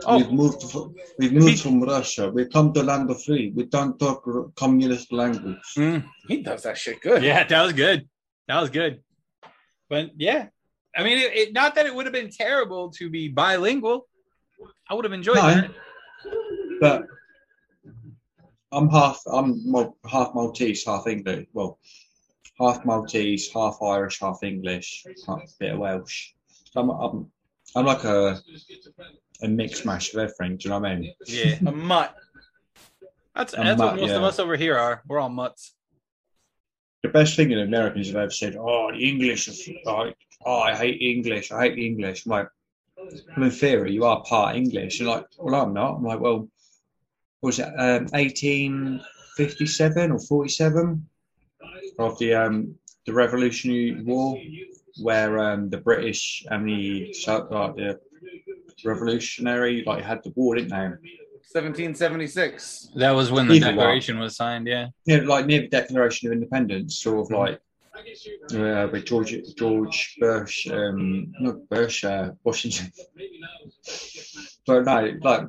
Oh, 0.06 0.18
We've 0.18 0.32
moved. 0.32 0.64
From, 0.72 0.96
we've 1.20 1.34
moved 1.34 1.60
from 1.60 1.82
Russia. 1.84 2.30
We 2.30 2.46
come 2.46 2.72
to 2.74 2.84
land 2.84 3.10
of 3.10 3.22
free. 3.24 3.52
We 3.54 3.64
don't 3.66 4.00
talk 4.00 4.24
r- 4.26 4.46
communist 4.56 5.12
language. 5.12 5.58
mm, 5.78 6.06
He 6.30 6.42
does 6.42 6.64
that 6.64 6.78
shit 6.78 7.02
good. 7.02 7.24
yeah, 7.24 7.44
that 7.44 7.64
was 7.64 7.74
good. 7.74 8.08
That 8.48 8.62
was 8.62 8.70
good. 8.70 9.02
But 9.90 10.12
yeah, 10.18 10.48
I 10.96 11.04
mean, 11.04 11.18
it, 11.18 11.34
it, 11.36 11.54
not 11.54 11.76
that 11.76 11.86
it 11.86 11.94
would 11.94 12.06
have 12.06 12.14
been 12.14 12.30
terrible 12.30 12.92
to 12.92 13.10
be 13.10 13.28
bilingual. 13.28 14.08
I 14.90 14.94
would 14.94 15.04
have 15.04 15.14
enjoyed 15.14 15.36
No. 15.38 15.48
that. 15.48 15.72
But 16.83 17.07
I'm 18.73 18.89
half. 18.89 19.23
I'm 19.29 19.63
half 20.05 20.35
Maltese, 20.35 20.85
half 20.85 21.07
English. 21.07 21.47
Well, 21.53 21.79
half 22.59 22.85
Maltese, 22.85 23.53
half 23.53 23.81
Irish, 23.81 24.19
half 24.19 24.43
English, 24.43 25.07
half 25.25 25.43
a 25.45 25.47
bit 25.61 25.75
of 25.75 25.79
Welsh. 25.79 26.33
So 26.73 26.81
I'm, 26.81 26.91
I'm, 26.91 27.31
I'm 27.77 27.87
like 27.87 28.03
a 28.03 28.41
a 29.43 29.49
mixed 29.49 29.87
mash 29.87 30.13
of 30.13 30.19
everything. 30.19 30.57
Do 30.57 30.65
you 30.65 30.71
know 30.71 30.81
what 30.81 30.91
I 30.91 30.97
mean? 30.97 31.15
Yeah, 31.29 31.59
A 31.65 31.71
mutt. 31.91 32.17
that's 33.37 33.53
A 33.53 33.59
that's 33.59 33.79
what 33.79 33.93
mutt, 33.93 34.01
most 34.01 34.11
of 34.11 34.25
us 34.25 34.41
over 34.41 34.57
here 34.57 34.77
are. 34.77 35.03
We're 35.07 35.21
all 35.21 35.29
mutts. 35.29 35.75
The 37.05 37.11
best 37.11 37.37
thing 37.37 37.53
in 37.53 37.61
Americans 37.61 38.09
have 38.09 38.17
ever 38.17 38.31
said, 38.33 38.57
"Oh, 38.57 38.91
the 38.91 39.09
English 39.09 39.47
is 39.47 39.71
like, 39.85 40.17
oh, 40.45 40.59
I 40.59 40.75
hate 40.75 41.01
English. 41.01 41.53
I 41.53 41.63
hate 41.63 41.77
the 41.77 41.87
English." 41.87 42.27
I'm 42.27 42.31
like, 42.31 42.49
well, 42.97 43.45
in 43.45 43.51
theory, 43.53 43.93
you 43.93 44.05
are 44.05 44.21
part 44.25 44.57
English. 44.57 44.99
And 44.99 45.09
like, 45.09 45.27
well, 45.39 45.55
I'm 45.55 45.73
not. 45.73 45.99
I'm 45.99 46.05
like, 46.05 46.19
well, 46.19 46.39
what 46.39 46.49
was 47.43 47.59
it 47.59 47.67
um, 47.77 48.07
1857 48.13 50.11
or 50.13 50.19
47 50.19 51.07
of 51.99 52.19
the 52.19 52.35
um, 52.35 52.75
the 53.07 53.13
Revolutionary 53.13 54.01
War, 54.03 54.39
where 55.03 55.39
um, 55.39 55.69
the 55.69 55.79
British 55.79 56.45
and 56.51 56.67
the 56.67 57.13
so- 57.13 57.49
like 57.51 57.75
the 57.77 58.01
Revolutionary 58.85 59.83
like 59.87 60.03
had 60.05 60.23
the 60.23 60.33
war, 60.37 60.55
didn't 60.55 60.71
they? 60.71 60.91
1776. 61.53 62.93
That 62.97 63.11
was 63.11 63.31
when 63.31 63.47
the 63.47 63.55
Either 63.55 63.67
one. 63.67 63.77
Declaration 63.77 64.19
was 64.19 64.37
signed. 64.37 64.67
Yeah. 64.67 64.89
Yeah, 65.05 65.19
like 65.27 65.45
near 65.45 65.61
the 65.63 65.69
Declaration 65.69 66.29
of 66.29 66.33
Independence, 66.33 66.97
sort 66.97 67.27
of 67.27 67.31
like 67.31 67.61
uh, 68.55 68.89
with 68.91 69.05
George 69.05 69.37
George 69.57 70.17
Bush, 70.19 70.67
um, 70.71 71.33
not 71.41 71.69
Bush, 71.69 72.05
uh, 72.05 72.31
Washington. 72.45 72.91
but 74.67 74.85
no, 74.85 75.13
like 75.21 75.43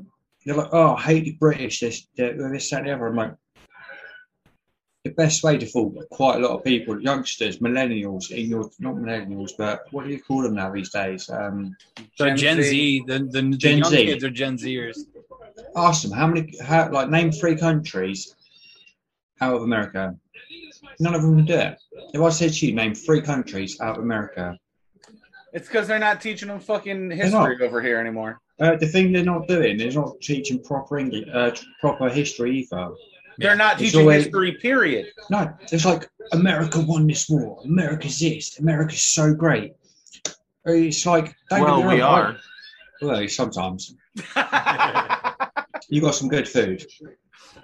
they're 0.46 0.56
like, 0.56 0.70
oh, 0.72 0.96
I 0.96 1.02
hate 1.02 1.26
the 1.26 1.32
British. 1.40 1.80
This, 1.80 2.08
that, 2.18 2.38
this, 2.38 2.70
that, 2.70 2.80
and 2.80 2.88
the 2.88 2.94
other. 2.94 3.08
I'm 3.08 3.16
like, 3.16 3.36
the 5.04 5.12
best 5.12 5.44
way 5.44 5.58
to 5.58 5.66
fool 5.66 5.94
quite 6.12 6.38
a 6.38 6.48
lot 6.48 6.58
of 6.58 6.64
people, 6.64 7.02
youngsters, 7.02 7.60
millennials, 7.60 8.32
in 8.32 8.50
your, 8.50 8.70
not 8.80 8.96
millennials, 8.96 9.52
but 9.58 9.82
what 9.92 10.06
do 10.06 10.12
you 10.12 10.22
call 10.22 10.44
them 10.44 10.56
now 10.56 10.72
these 10.72 10.92
days? 10.92 11.30
Um, 11.30 11.76
So 12.16 12.26
Gen 12.28 12.38
Gen, 12.38 12.62
Z. 12.62 12.70
Z, 12.70 13.04
the, 13.08 13.20
the, 13.20 13.42
the 13.42 13.58
Gen 13.58 13.78
young 13.80 13.90
Z. 13.90 14.06
kids 14.06 14.24
are 14.24 14.30
Gen 14.30 14.58
Zers. 14.58 14.98
ask 15.76 16.04
them 16.04 16.12
how 16.12 16.28
many, 16.28 16.54
how, 16.64 16.90
like, 16.90 17.10
name 17.10 17.34
three 17.34 17.58
countries 17.58 18.34
out 19.42 19.56
of 19.56 19.64
America. 19.64 20.16
None 21.02 21.16
of 21.16 21.22
them 21.22 21.36
can 21.36 21.46
do 21.46 21.56
it. 21.56 21.78
If 22.14 22.22
I 22.22 22.30
said 22.30 22.54
to 22.54 22.66
you, 22.66 22.74
name 22.74 22.96
three 22.96 23.22
countries 23.22 23.82
out 23.82 23.98
of 23.98 24.04
America, 24.04 24.58
It's 25.52 25.68
because 25.68 25.88
they're 25.88 26.00
not 26.00 26.22
teaching 26.22 26.48
them 26.48 26.60
fucking 26.62 27.12
history 27.12 27.58
over 27.62 27.82
here 27.82 28.00
anymore. 28.00 28.40
Uh, 28.60 28.76
the 28.76 28.88
thing 28.88 29.12
they're 29.12 29.24
not 29.24 29.48
doing 29.48 29.80
is 29.80 29.96
not 29.96 30.20
teaching 30.22 30.62
proper 30.64 30.98
English, 31.00 31.28
uh, 31.34 31.52
proper 31.80 32.10
history 32.10 32.60
either. 32.60 32.92
They're 33.40 33.56
not 33.56 33.74
It's 33.74 33.82
teaching 33.92 34.02
always- 34.02 34.26
history, 34.26 34.54
period. 34.54 35.08
No, 35.30 35.52
it's 35.72 35.86
like 35.86 36.08
America 36.32 36.80
won 36.80 37.08
this 37.08 37.28
war. 37.30 37.62
America's 37.66 38.20
this. 38.20 38.60
America's 38.60 39.02
so 39.02 39.34
great. 39.34 39.74
It's 40.66 41.06
like 41.06 41.36
don't 41.50 41.62
well, 41.62 41.84
we 41.84 42.00
wrong, 42.00 42.02
are. 42.02 42.38
Well, 43.02 43.28
sometimes 43.28 43.96
you 45.90 46.00
got 46.02 46.16
some 46.16 46.30
good 46.30 46.48
food. 46.48 46.86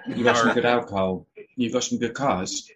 You 0.07 0.23
got 0.23 0.37
some 0.37 0.53
good 0.53 0.65
alcohol. 0.65 1.27
You've 1.55 1.73
got 1.73 1.83
some 1.83 1.99
good 1.99 2.13
cars. 2.13 2.69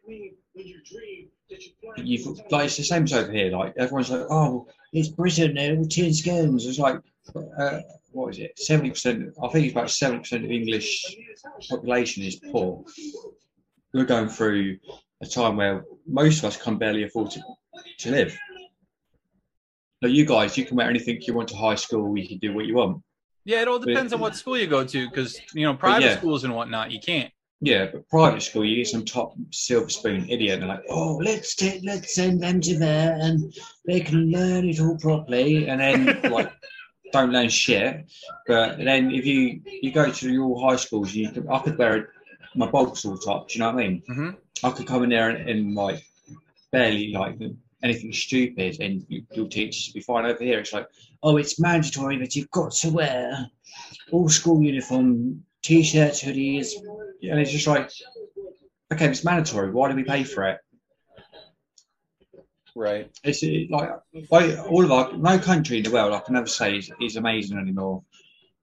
You've 1.98 2.25
like 2.51 2.65
it's 2.65 2.77
the 2.77 2.84
same 2.84 3.03
as 3.03 3.13
over 3.13 3.32
here. 3.32 3.51
Like 3.51 3.74
everyone's 3.77 4.12
like, 4.12 4.27
oh, 4.29 4.67
it's 4.93 5.10
Britain. 5.10 5.55
They're 5.55 5.75
all 5.75 5.86
tin 5.88 6.13
skins. 6.13 6.65
It's 6.65 6.79
like, 6.79 7.00
uh, 7.36 7.79
what 8.13 8.34
is 8.34 8.39
it? 8.39 8.58
Seventy 8.58 8.89
percent. 8.91 9.34
I 9.43 9.48
think 9.50 9.65
it's 9.65 9.74
about 9.74 9.89
seventy 9.89 10.20
percent 10.20 10.46
of 10.46 10.51
English 10.51 11.03
population 11.70 12.24
is 12.24 12.39
poor. 12.51 12.84
We're 13.93 14.05
going 14.05 14.29
through 14.29 14.77
a 15.22 15.25
time 15.25 15.58
where 15.58 15.84
most 16.08 16.39
of 16.39 16.46
us 16.46 16.58
can 16.58 16.77
barely 16.77 17.03
afford 17.03 17.32
to, 17.32 17.41
to 18.00 18.12
live. 18.12 18.38
Like 20.01 20.12
you 20.12 20.25
guys, 20.25 20.58
you 20.58 20.65
can 20.65 20.75
wear 20.77 20.89
anything 20.89 21.20
you 21.22 21.34
want 21.34 21.50
to 21.50 21.55
high 21.55 21.75
school. 21.75 22.17
You 22.17 22.27
can 22.27 22.39
do 22.39 22.53
what 22.53 22.65
you 22.65 22.75
want. 22.75 23.01
Yeah, 23.46 23.62
it 23.62 23.67
all 23.67 23.79
But- 23.79 23.89
depends 23.89 24.13
on 24.13 24.20
what 24.20 24.36
school 24.36 24.58
you 24.58 24.67
go 24.67 24.86
to, 24.86 25.10
because 25.10 25.39
you 25.53 25.65
know 25.65 25.74
private 25.74 26.05
yeah. 26.05 26.17
schools 26.17 26.43
and 26.43 26.55
whatnot, 26.55 26.91
you 26.91 27.00
can't. 27.00 27.32
Yeah, 27.62 27.88
but 27.93 28.10
private 28.10 28.41
school, 28.41 28.65
you 28.65 28.75
get 28.75 28.88
some 28.88 29.05
top 29.05 29.36
silver 29.51 29.88
spoon 29.88 30.27
idiot, 30.29 30.55
and 30.55 30.63
they're 30.63 30.70
like, 30.70 30.84
oh, 30.89 31.15
let's 31.24 31.55
take, 31.55 31.79
let's 31.86 32.13
send 32.13 32.41
them 32.41 32.60
to 32.60 32.77
there, 32.77 33.17
and 33.22 33.53
they 33.88 34.01
can 34.01 34.32
learn 34.32 34.67
it 34.67 34.82
all 34.82 34.98
properly, 34.98 35.70
and 35.70 35.79
then 35.79 36.20
like 36.29 36.51
don't 37.13 37.32
learn 37.32 37.48
shit. 37.48 38.12
But 38.48 38.77
then 38.79 39.12
if 39.12 39.25
you 39.25 39.62
you 39.65 39.91
go 39.91 40.12
to 40.12 40.29
your 40.32 40.60
high 40.62 40.75
schools, 40.75 41.13
you 41.13 41.29
could, 41.32 41.48
I 41.50 41.60
could 41.60 41.77
wear 41.77 42.10
my 42.55 42.67
Vauxhall 42.70 43.17
top. 43.17 43.48
Do 43.48 43.53
you 43.53 43.60
know 43.62 43.72
what 43.72 43.75
I 43.84 43.88
mean? 43.88 44.03
Mhm. 44.10 44.36
I 44.63 44.72
could 44.72 44.88
come 44.88 45.03
in 45.03 45.10
there 45.10 45.29
and, 45.29 45.50
and 45.50 45.75
like 45.75 46.03
barely 46.72 47.12
like 47.13 47.38
anything 47.84 48.12
stupid, 48.13 48.79
and 48.82 49.05
you, 49.10 49.24
your 49.34 49.48
teachers 49.48 49.88
would 49.88 50.00
be 50.00 50.01
fine. 50.01 50.25
Over 50.25 50.43
here, 50.43 50.60
it's 50.60 50.74
like, 50.74 50.88
oh, 51.22 51.38
it's 51.38 51.60
mandatory 51.60 52.17
that 52.20 52.36
you've 52.36 52.51
got 52.51 52.72
to 52.74 52.89
wear 52.89 53.50
all 54.12 54.29
school 54.29 54.62
uniform, 54.63 55.43
t-shirts, 55.62 56.24
hoodies, 56.24 56.67
and 57.29 57.39
it's 57.39 57.51
just 57.51 57.67
like, 57.67 57.89
okay, 58.91 59.08
it's 59.08 59.24
mandatory. 59.25 59.72
Why 59.72 59.89
do 59.89 59.96
we 59.96 60.03
pay 60.03 60.24
for 60.24 60.43
it? 60.46 60.60
Right. 62.75 63.09
It's 63.23 63.43
uh, 63.43 63.75
like 64.29 64.57
all 64.69 64.83
of 64.83 64.91
our 64.91 65.13
no 65.13 65.39
country 65.39 65.77
in 65.77 65.83
the 65.83 65.91
world 65.91 66.13
I 66.13 66.19
can 66.19 66.33
never 66.33 66.47
say 66.47 66.77
is, 66.77 66.91
is 67.01 67.15
amazing 67.15 67.57
anymore. 67.57 68.03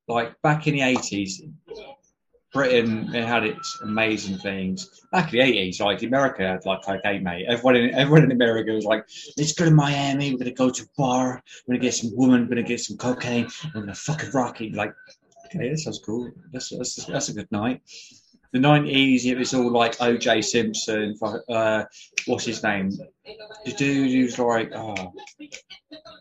Like 0.08 0.40
back 0.42 0.66
in 0.66 0.74
the 0.74 0.82
eighties, 0.82 1.42
Britain 2.52 3.14
it 3.14 3.24
had 3.24 3.44
its 3.44 3.78
amazing 3.82 4.38
things. 4.38 5.00
Back 5.12 5.32
in 5.32 5.38
the 5.38 5.44
eighties, 5.44 5.80
like 5.80 6.02
America 6.02 6.42
had 6.46 6.66
like 6.66 6.88
okay, 6.88 7.18
mate. 7.18 7.46
Everyone 7.48 7.76
in 7.76 7.94
everyone 7.94 8.24
in 8.24 8.32
America 8.32 8.72
was 8.72 8.84
like, 8.84 9.04
let's 9.36 9.52
go 9.52 9.64
to 9.66 9.70
Miami. 9.70 10.32
We're 10.32 10.38
gonna 10.38 10.52
go 10.52 10.70
to 10.70 10.82
a 10.82 10.86
bar. 10.96 11.42
We're 11.66 11.74
gonna 11.74 11.82
get 11.82 11.94
some 11.94 12.16
woman. 12.16 12.42
We're 12.42 12.56
gonna 12.56 12.62
get 12.62 12.80
some 12.80 12.96
cocaine. 12.96 13.48
We're 13.74 13.82
gonna 13.82 13.94
fucking 13.94 14.32
rock 14.32 14.60
it. 14.60 14.74
Like, 14.74 14.94
okay, 15.46 15.70
that 15.70 15.78
sounds 15.78 16.00
cool. 16.04 16.30
That's 16.52 16.70
that's, 16.70 17.04
that's 17.06 17.28
a 17.28 17.34
good 17.34 17.50
night. 17.52 17.82
The 18.52 18.58
nineties, 18.58 19.26
it 19.26 19.38
was 19.38 19.54
all 19.54 19.70
like 19.70 20.00
O.J. 20.00 20.42
Simpson. 20.42 21.16
fu- 21.16 21.52
Uh, 21.52 21.84
what's 22.26 22.44
his 22.44 22.62
name? 22.62 22.90
The 23.64 23.72
dude 23.72 24.10
who's 24.10 24.38
like, 24.38 24.72
oh, 24.74 25.12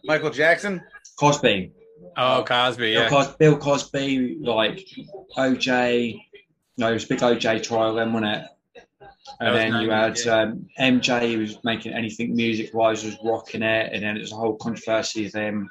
Michael 0.04 0.30
Jackson. 0.30 0.82
Cosby. 1.20 1.72
Oh, 2.16 2.44
Cosby, 2.48 2.94
Bill, 2.94 3.02
yeah. 3.04 3.10
Cos- 3.10 3.36
Bill 3.36 3.58
Cosby, 3.58 4.38
like 4.42 4.86
OJ. 5.38 6.22
No, 6.78 6.90
it 6.92 6.94
was 6.94 7.06
a 7.06 7.08
big 7.08 7.20
OJ 7.20 7.64
trial 7.64 7.96
then, 7.96 8.14
wasn't 8.14 8.32
it? 8.36 8.46
And 9.42 9.56
then 9.56 9.82
you 9.82 9.90
had 9.92 10.18
um, 10.28 10.68
MJ 10.80 11.34
who 11.34 11.40
was 11.40 11.58
making 11.64 11.94
anything 11.94 12.36
music 12.36 12.74
wise, 12.74 13.04
was 13.04 13.18
rocking 13.24 13.62
it, 13.62 13.92
and 13.94 14.04
then 14.04 14.18
it 14.18 14.22
was 14.22 14.32
a 14.32 14.36
whole 14.36 14.56
controversy 14.56 15.26
of 15.28 15.32
them. 15.34 15.70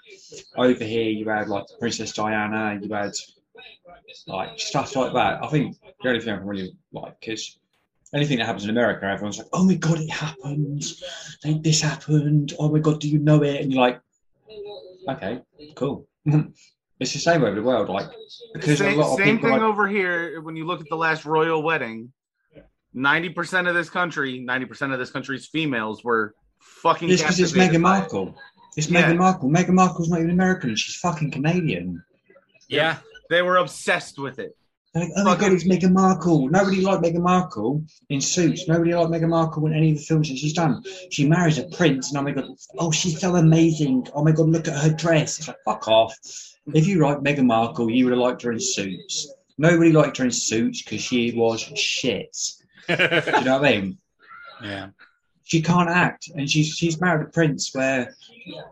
Over 0.57 0.85
here, 0.85 1.09
you 1.11 1.29
had 1.29 1.49
like 1.49 1.65
Princess 1.81 2.13
Diana, 2.13 2.79
you 2.81 2.93
had 2.93 3.13
like 4.27 4.59
stuff 4.59 4.95
like 4.97 5.13
that. 5.15 5.43
I 5.43 5.49
think 5.49 5.77
the 6.03 6.09
only 6.09 6.21
thing 6.21 6.35
I 6.35 6.39
can 6.39 6.47
really 6.47 6.77
like 6.93 7.17
is 7.23 7.59
anything 8.15 8.39
that 8.39 8.47
happens 8.47 8.65
in 8.65 8.71
America, 8.71 9.07
everyone's 9.07 9.39
like, 9.39 9.49
"Oh 9.53 9.65
my 9.65 9.75
god, 9.75 10.01
it 10.01 10.11
happened! 10.11 10.85
Like, 11.45 11.63
this 11.63 11.81
happened! 11.81 12.55
Oh 12.59 12.71
my 12.71 12.79
god, 12.79 13.01
do 13.01 13.09
you 13.09 13.19
know 13.19 13.43
it?" 13.43 13.61
And 13.61 13.73
you're 13.73 13.83
like, 13.83 14.01
"Okay, 15.09 15.41
cool." 15.75 16.07
it's 17.01 17.13
the 17.13 17.19
same 17.19 17.43
over 17.43 17.55
the 17.55 17.63
world, 17.63 17.89
like 17.89 18.09
because 18.55 18.79
Same, 18.79 18.99
a 18.99 19.03
lot 19.03 19.13
of 19.13 19.19
same 19.19 19.37
people 19.37 19.51
thing 19.51 19.61
like, 19.61 19.63
over 19.63 19.87
here. 19.87 20.41
When 20.41 20.57
you 20.57 20.67
look 20.67 20.81
at 20.81 20.89
the 20.89 20.97
last 20.97 21.25
royal 21.25 21.63
wedding, 21.63 22.13
ninety 22.95 23.29
percent 23.29 23.69
of 23.69 23.75
this 23.75 23.91
country, 23.91 24.41
ninety 24.41 24.67
percent 24.67 24.93
of 24.93 24.99
this 24.99 25.11
country's 25.11 25.47
females 25.47 26.03
were 26.03 26.35
fucking. 26.59 27.11
It's 27.11 27.23
because 27.23 27.41
it's 27.41 27.53
Meghan 27.53 27.83
by 27.83 27.99
it. 27.99 28.01
Markle. 28.01 28.35
It's 28.77 28.89
Yeah. 28.89 29.11
Meghan 29.11 29.19
Markle. 29.19 29.51
Meghan 29.51 29.75
Markle's 29.75 30.09
not 30.09 30.21
even 30.21 30.31
American. 30.31 30.75
She's 30.77 30.97
fucking 30.97 31.31
Canadian. 31.31 32.03
Yeah. 32.69 32.99
They 33.29 33.43
were 33.43 33.57
obsessed 33.57 34.19
with 34.19 34.39
it. 34.39 34.57
They're 34.95 35.05
like, 35.05 35.13
oh 35.17 35.25
my 35.25 35.37
god, 35.37 35.53
it's 35.53 35.65
Meghan 35.65 35.93
Markle. 35.93 36.49
Nobody 36.49 36.81
liked 36.81 37.03
Meghan 37.03 37.21
Markle 37.21 37.85
in 38.09 38.21
Suits. 38.21 38.67
Nobody 38.67 38.95
liked 38.95 39.11
Meghan 39.11 39.29
Markle 39.29 39.67
in 39.67 39.75
any 39.75 39.91
of 39.91 39.99
the 39.99 40.03
films 40.03 40.29
that 40.29 40.39
she's 40.39 40.55
done. 40.55 40.83
She 41.11 41.29
marries 41.29 41.59
a 41.59 41.65
prince, 41.69 42.09
and 42.09 42.19
oh 42.19 42.23
my 42.23 42.31
god, 42.31 42.47
oh 42.79 42.91
she's 42.91 43.21
so 43.21 43.37
amazing. 43.37 44.09
Oh 44.15 44.25
my 44.25 44.33
god, 44.33 44.49
look 44.49 44.67
at 44.67 44.83
her 44.83 44.95
dress. 44.95 45.39
It's 45.39 45.49
like 45.49 45.59
fuck 45.65 45.89
off. 45.89 46.17
If 46.75 46.87
you 46.87 47.01
like 47.01 47.19
Meghan 47.19 47.47
Markle, 47.47 47.91
you 47.91 48.05
would 48.05 48.13
have 48.13 48.21
liked 48.21 48.43
her 48.43 48.53
in 48.53 48.61
Suits. 48.61 49.33
Nobody 49.59 49.93
liked 49.93 50.17
her 50.19 50.25
in 50.25 50.31
Suits 50.31 50.83
because 50.83 51.03
she 51.03 51.33
was 51.33 51.61
shit. 51.61 52.37
Do 52.89 52.95
you 52.95 53.09
know 53.45 53.59
what 53.59 53.65
I 53.67 53.81
mean? 53.81 53.99
yeah. 54.63 54.89
She 55.49 55.63
can't 55.63 55.89
act, 55.89 56.29
and 56.37 56.49
she's 56.49 56.69
she's 56.69 57.01
married 57.01 57.27
a 57.27 57.31
prince. 57.31 57.75
Where 57.75 58.15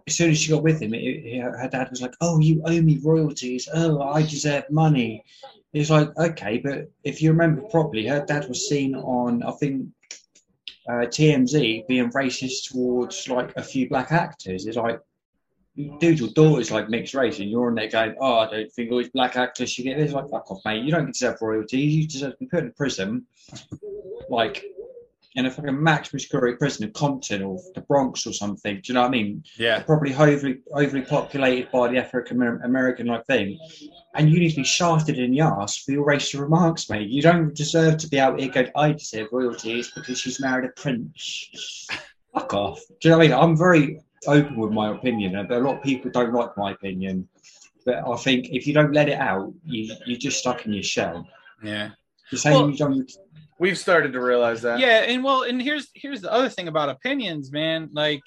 as 0.06 0.14
soon 0.14 0.30
as 0.30 0.38
she 0.38 0.50
got 0.52 0.62
with 0.62 0.80
him, 0.82 0.92
it, 0.92 0.98
it- 0.98 1.40
her 1.40 1.68
dad 1.72 1.88
was 1.90 2.02
like, 2.02 2.14
"Oh, 2.20 2.38
you 2.38 2.60
owe 2.66 2.82
me 2.82 2.98
royalties. 3.02 3.66
Oh, 3.72 4.02
I 4.02 4.20
deserve 4.22 4.64
money." 4.70 5.24
It's 5.72 5.88
like 5.88 6.10
okay, 6.18 6.58
but 6.58 6.90
if 7.02 7.22
you 7.22 7.30
remember 7.30 7.62
properly, 7.62 8.06
her 8.06 8.24
dad 8.26 8.46
was 8.46 8.68
seen 8.68 8.94
on 8.94 9.42
I 9.42 9.52
think 9.52 9.86
uh, 10.86 11.06
TMZ 11.16 11.86
being 11.88 12.10
racist 12.10 12.70
towards 12.70 13.26
like 13.26 13.56
a 13.56 13.62
few 13.62 13.88
black 13.88 14.12
actors. 14.12 14.66
It's 14.66 14.76
like, 14.76 15.00
dude, 15.98 16.18
your 16.20 16.28
daughter's 16.28 16.70
like 16.70 16.90
mixed 16.90 17.14
race, 17.14 17.38
and 17.38 17.50
you're 17.50 17.68
on 17.68 17.74
there 17.74 17.88
going, 17.88 18.16
"Oh, 18.20 18.40
I 18.40 18.50
don't 18.50 18.70
think 18.72 18.92
all 18.92 18.98
these 18.98 19.08
black 19.08 19.36
actors 19.36 19.70
should 19.72 19.84
get 19.86 19.96
this." 19.96 20.12
Like, 20.12 20.28
fuck 20.28 20.50
off, 20.50 20.60
mate. 20.66 20.84
You 20.84 20.90
don't 20.90 21.06
deserve 21.06 21.38
royalties. 21.40 21.94
You 21.94 22.06
deserve 22.06 22.32
to 22.32 22.38
be 22.40 22.46
put 22.46 22.64
in 22.64 22.72
prison, 22.72 23.24
like 24.28 24.62
in 25.36 25.44
a 25.44 25.50
fucking 25.50 25.82
maximum 25.82 26.18
security 26.18 26.56
prison 26.56 26.86
in 26.86 26.92
Compton 26.92 27.42
or 27.42 27.60
the 27.74 27.82
Bronx 27.82 28.26
or 28.26 28.32
something. 28.32 28.76
Do 28.76 28.82
you 28.86 28.94
know 28.94 29.02
what 29.02 29.08
I 29.08 29.10
mean? 29.10 29.44
Yeah. 29.58 29.80
Probably 29.80 30.14
overly 30.14 30.60
overly 30.72 31.02
populated 31.02 31.70
by 31.70 31.88
the 31.88 31.98
African 31.98 32.42
American 32.64 33.06
like 33.06 33.26
thing. 33.26 33.58
And 34.14 34.30
you 34.30 34.40
need 34.40 34.50
to 34.50 34.56
be 34.56 34.64
shafted 34.64 35.18
in 35.18 35.32
the 35.32 35.40
ass 35.42 35.76
for 35.76 35.92
your 35.92 36.04
racial 36.04 36.40
remarks, 36.40 36.88
mate. 36.88 37.10
You 37.10 37.20
don't 37.20 37.54
deserve 37.54 37.98
to 37.98 38.08
be 38.08 38.18
out 38.18 38.40
here 38.40 38.48
going, 38.48 38.70
I 38.74 38.92
deserve 38.92 39.28
royalties 39.30 39.92
because 39.94 40.18
she's 40.18 40.40
married 40.40 40.64
a 40.64 40.80
prince. 40.80 41.86
Fuck 42.32 42.54
off. 42.54 42.80
Do 43.00 43.08
you 43.08 43.10
know 43.10 43.18
what 43.18 43.24
I 43.26 43.28
mean? 43.28 43.38
I'm 43.38 43.56
very 43.56 44.00
open 44.26 44.56
with 44.56 44.72
my 44.72 44.90
opinion, 44.90 45.36
and 45.36 45.50
a 45.50 45.58
lot 45.58 45.76
of 45.76 45.82
people 45.82 46.10
don't 46.10 46.32
like 46.32 46.56
my 46.56 46.72
opinion. 46.72 47.28
But 47.84 48.06
I 48.08 48.16
think 48.16 48.48
if 48.50 48.66
you 48.66 48.72
don't 48.72 48.92
let 48.92 49.08
it 49.08 49.18
out, 49.18 49.52
you, 49.64 49.94
you're 50.06 50.18
just 50.18 50.38
stuck 50.38 50.66
in 50.66 50.72
your 50.72 50.82
shell. 50.82 51.26
Yeah. 51.62 51.90
You're 52.30 52.38
saying 52.38 52.56
Well- 52.56 52.70
you 52.70 52.76
don't. 52.76 53.12
We've 53.58 53.78
started 53.78 54.12
to 54.12 54.20
realize 54.20 54.62
that. 54.62 54.78
Yeah, 54.78 55.02
and 55.02 55.24
well, 55.24 55.42
and 55.42 55.60
here's 55.60 55.88
here's 55.94 56.20
the 56.20 56.32
other 56.32 56.48
thing 56.48 56.68
about 56.68 56.88
opinions, 56.88 57.50
man. 57.50 57.88
Like, 57.92 58.22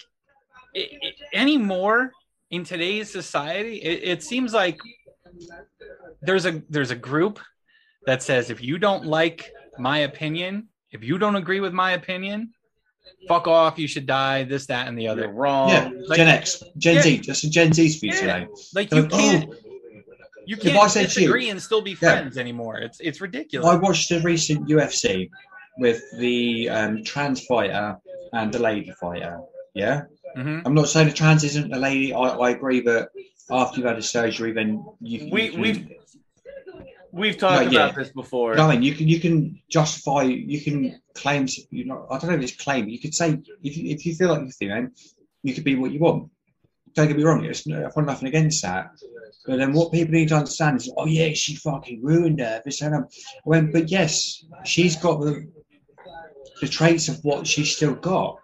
it, 0.74 0.90
it, 1.02 1.16
anymore 1.34 2.12
in 2.50 2.64
today's 2.64 3.12
society, 3.12 3.78
it, 3.78 4.02
it 4.04 4.24
seems 4.24 4.54
like 4.54 4.80
there's 6.22 6.46
a 6.46 6.64
there's 6.70 6.92
a 6.92 6.96
group 6.96 7.40
that 8.06 8.24
says 8.24 8.50
if 8.50 8.62
you 8.64 8.80
don't 8.80 9.06
like 9.06 9.52
my 9.78 10.00
opinion, 10.00 10.68
if 10.92 11.04
you 11.04 11.18
don't 11.20 11.36
agree 11.36 11.60
with 11.60 11.74
my 11.74 11.92
opinion, 11.92 12.52
fuck 13.28 13.48
off. 13.48 13.78
You 13.78 13.88
should 13.88 14.08
die. 14.08 14.44
This, 14.44 14.66
that, 14.66 14.88
and 14.88 14.98
the 14.98 15.04
You're 15.04 15.12
other. 15.12 15.28
wrong. 15.30 15.70
Yeah, 15.70 15.92
like- 16.08 16.18
Gen 16.18 16.28
X, 16.28 16.64
Gen 16.78 16.96
Yeah. 16.96 17.02
Z. 17.02 17.18
just 17.20 17.44
a 17.44 17.50
Gen 17.52 17.72
Z 17.72 17.90
speech 17.90 18.16
Yeah. 18.16 18.40
today. 18.40 18.48
Like 18.74 18.92
you 18.92 19.06
oh, 19.06 19.08
can't 19.08 19.50
oh, 19.50 19.69
you 20.50 20.56
If 20.58 20.64
can't 20.64 20.78
I 20.78 20.88
said 20.88 21.10
to 21.12 21.22
you- 21.22 21.28
disagree 21.28 21.50
and 21.52 21.62
still 21.62 21.82
be 21.82 21.92
Yeah. 21.92 21.98
friends 21.98 22.36
anymore. 22.46 22.76
It's 22.86 23.00
it's 23.08 23.20
ridiculous. 23.28 23.68
I 23.74 23.76
watched 23.88 24.10
a 24.12 24.20
recent 24.32 24.68
UFC 24.74 25.30
with 25.78 26.02
the 26.24 26.70
um, 26.78 26.94
trans 27.04 27.40
fighter 27.46 27.98
and 28.34 28.48
the 28.56 28.60
lady 28.70 28.92
fighter. 29.04 29.36
Yeah, 29.76 29.98
Mhm. 30.38 30.64
I'm 30.66 30.74
not 30.80 30.88
saying 30.90 31.08
the 31.10 31.14
trans 31.14 31.44
isn't 31.50 31.72
a 31.72 31.80
lady. 31.90 32.14
I, 32.14 32.24
I 32.46 32.50
agree, 32.58 32.82
but 32.82 33.10
after 33.62 33.74
you've 33.78 33.88
had 33.94 33.98
a 34.06 34.08
surgery, 34.18 34.52
then 34.60 34.70
you, 35.10 35.20
you 35.26 35.32
We- 35.36 35.50
can, 35.50 35.62
we've- 35.62 35.96
We've 37.12 37.38
talked 37.38 37.66
No, 37.66 37.72
yeah. 37.72 37.86
about 37.86 37.96
this 37.96 38.10
before. 38.22 38.50
What 38.52 38.60
I 38.60 38.72
mean, 38.74 38.84
you 38.84 38.94
can 38.94 39.08
you 39.08 39.20
can 39.20 39.60
justify, 39.78 40.22
you 40.54 40.62
can 40.62 41.02
claim. 41.16 41.48
You 41.72 41.86
know, 41.86 42.06
I 42.12 42.20
don't 42.20 42.30
know 42.30 42.36
if 42.38 42.44
it's 42.44 42.56
claim. 42.66 42.88
You 42.88 43.00
could 43.00 43.16
say 43.16 43.28
if 43.64 43.74
you, 43.78 43.84
if 43.96 44.06
you 44.06 44.14
feel 44.14 44.30
like 44.30 44.42
you're 44.42 44.52
female, 44.52 44.90
you 45.42 45.54
could 45.56 45.64
be 45.64 45.76
what 45.76 45.92
you 45.92 46.00
want. 46.00 46.30
Don't 46.94 47.08
get 47.08 47.18
me 47.18 47.24
wrong. 47.24 47.44
It's, 47.46 47.68
I've 47.68 47.96
got 47.96 48.06
nothing 48.06 48.28
against 48.28 48.62
that. 48.62 48.92
But 49.50 49.58
then 49.58 49.74
what 49.74 49.92
people 49.92 50.14
need 50.14 50.28
to 50.28 50.36
understand 50.36 50.78
is, 50.78 50.94
oh 50.96 51.08
yeah, 51.08 51.34
she 51.34 51.56
fucking 51.56 52.04
ruined 52.04 52.40
her. 52.40 52.62
This 52.64 52.82
and. 52.82 52.94
I 52.94 53.00
went, 53.46 53.74
but 53.74 53.90
yes, 53.90 54.46
she's 54.64 54.96
got 54.96 55.22
the 55.22 55.52
the 56.62 56.68
traits 56.68 57.08
of 57.08 57.18
what 57.24 57.48
she's 57.48 57.76
still 57.76 57.96
got. 57.96 58.38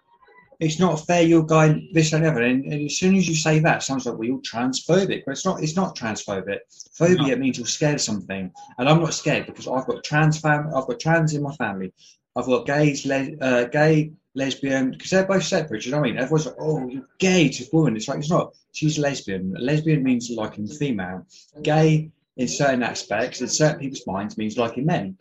It's 0.60 0.80
not 0.80 1.06
fair 1.06 1.22
you're 1.22 1.44
going 1.44 1.90
this 1.94 2.14
and 2.14 2.26
ever. 2.26 2.42
And, 2.42 2.66
and 2.66 2.86
as 2.86 2.98
soon 2.98 3.14
as 3.16 3.28
you 3.28 3.36
say 3.36 3.60
that, 3.60 3.78
it 3.78 3.84
sounds 3.84 4.08
like 4.08 4.18
well, 4.18 4.24
you're 4.24 4.40
transphobic. 4.40 5.22
But 5.26 5.34
it's 5.34 5.46
not. 5.46 5.62
It's 5.62 5.76
not 5.76 5.96
transphobic. 5.96 6.58
Phobia 6.98 7.38
means 7.38 7.60
you're 7.60 7.68
scared 7.68 7.96
of 7.96 8.02
something, 8.02 8.52
and 8.80 8.90
I'm 8.90 9.00
not 9.00 9.14
scared 9.14 9.46
because 9.46 9.68
I've 9.68 9.86
got 9.86 10.04
trans 10.04 10.40
fam. 10.40 10.72
I've 10.76 10.88
got 10.88 11.00
trans 11.00 11.36
in 11.36 11.44
my 11.44 11.54
family. 11.54 11.94
I've 12.36 12.48
got 12.48 12.66
gays, 12.66 13.06
le- 13.06 13.38
uh, 13.42 13.66
gay, 13.66 14.12
lesbian, 14.36 14.92
because 14.92 15.10
they're 15.10 15.26
both 15.26 15.44
separate. 15.44 15.86
You 15.86 15.92
know 15.92 16.00
what 16.00 16.10
I 16.10 16.12
mean? 16.12 16.20
Everyone's 16.20 16.46
like, 16.46 16.56
"Oh, 16.60 16.88
you're 16.88 17.08
gay 17.18 17.50
to 17.50 17.66
woman." 17.72 17.96
It's 17.96 18.08
like 18.08 18.20
it's 18.20 18.30
not. 18.30 18.54
She's 18.74 19.00
lesbian. 19.00 19.56
Lesbian 19.58 20.04
means 20.04 20.30
liking 20.30 20.68
female. 20.68 21.26
Gay, 21.64 22.12
in 22.38 22.48
certain 22.48 22.84
aspects, 22.84 23.42
in 23.42 23.48
certain 23.48 23.80
people's 23.80 24.06
minds, 24.06 24.38
means 24.38 24.58
liking 24.58 24.86
men, 24.86 25.18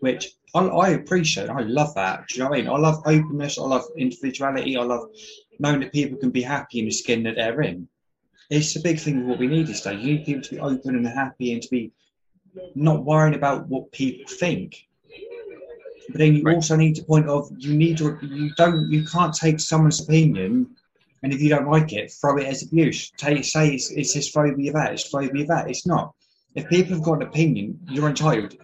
which 0.00 0.34
I, 0.54 0.60
I 0.66 0.88
appreciate. 0.90 1.48
I 1.48 1.60
love 1.60 1.94
that. 1.94 2.28
Do 2.28 2.34
you 2.34 2.42
know 2.42 2.50
what 2.50 2.58
I 2.58 2.62
mean? 2.62 2.70
I 2.70 2.78
love 2.78 3.02
openness. 3.06 3.58
I 3.58 3.62
love 3.62 3.84
individuality. 3.96 4.76
I 4.76 4.82
love 4.82 5.10
knowing 5.58 5.80
that 5.80 5.92
people 5.92 6.18
can 6.18 6.30
be 6.30 6.42
happy 6.42 6.80
in 6.80 6.86
the 6.86 6.90
skin 6.90 7.22
that 7.24 7.36
they're 7.36 7.62
in. 7.62 7.88
It's 8.50 8.76
a 8.76 8.80
big 8.80 8.98
thing 8.98 9.22
of 9.22 9.26
what 9.26 9.38
we 9.38 9.46
need 9.46 9.66
these 9.66 9.80
days. 9.80 10.04
You 10.04 10.14
need 10.14 10.26
people 10.26 10.42
to 10.42 10.50
be 10.50 10.60
open 10.60 10.96
and 10.96 11.06
happy 11.06 11.52
and 11.52 11.62
to 11.62 11.70
be 11.70 11.92
not 12.74 13.04
worrying 13.04 13.34
about 13.34 13.68
what 13.68 13.92
people 13.92 14.26
think. 14.28 14.88
But 16.08 16.18
then 16.18 16.34
you 16.36 16.42
Right. 16.42 16.56
also 16.56 16.76
need 16.76 16.94
to 16.96 17.04
point 17.04 17.28
of 17.28 17.50
you 17.58 17.74
need 17.74 17.98
to 17.98 18.18
you 18.22 18.50
don't 18.56 18.90
you 18.90 19.04
can't 19.04 19.34
take 19.34 19.60
someone's 19.60 20.00
opinion 20.00 20.68
and 21.22 21.32
if 21.32 21.40
you 21.40 21.48
don't 21.48 21.68
like 21.68 21.92
it, 21.92 22.12
throw 22.20 22.36
it 22.38 22.46
as 22.46 22.62
abuse. 22.62 23.12
Take 23.16 23.44
say 23.44 23.74
it's, 23.74 23.90
it's 23.90 24.14
this 24.14 24.30
phobia 24.30 24.72
that, 24.72 24.92
it's 24.92 25.08
phobia 25.08 25.46
that. 25.46 25.70
It's 25.70 25.86
not. 25.86 26.14
If 26.54 26.68
people 26.68 26.94
have 26.94 27.04
got 27.04 27.22
an 27.22 27.28
opinion, 27.28 27.78
you're 27.88 28.08
entitled. 28.08 28.56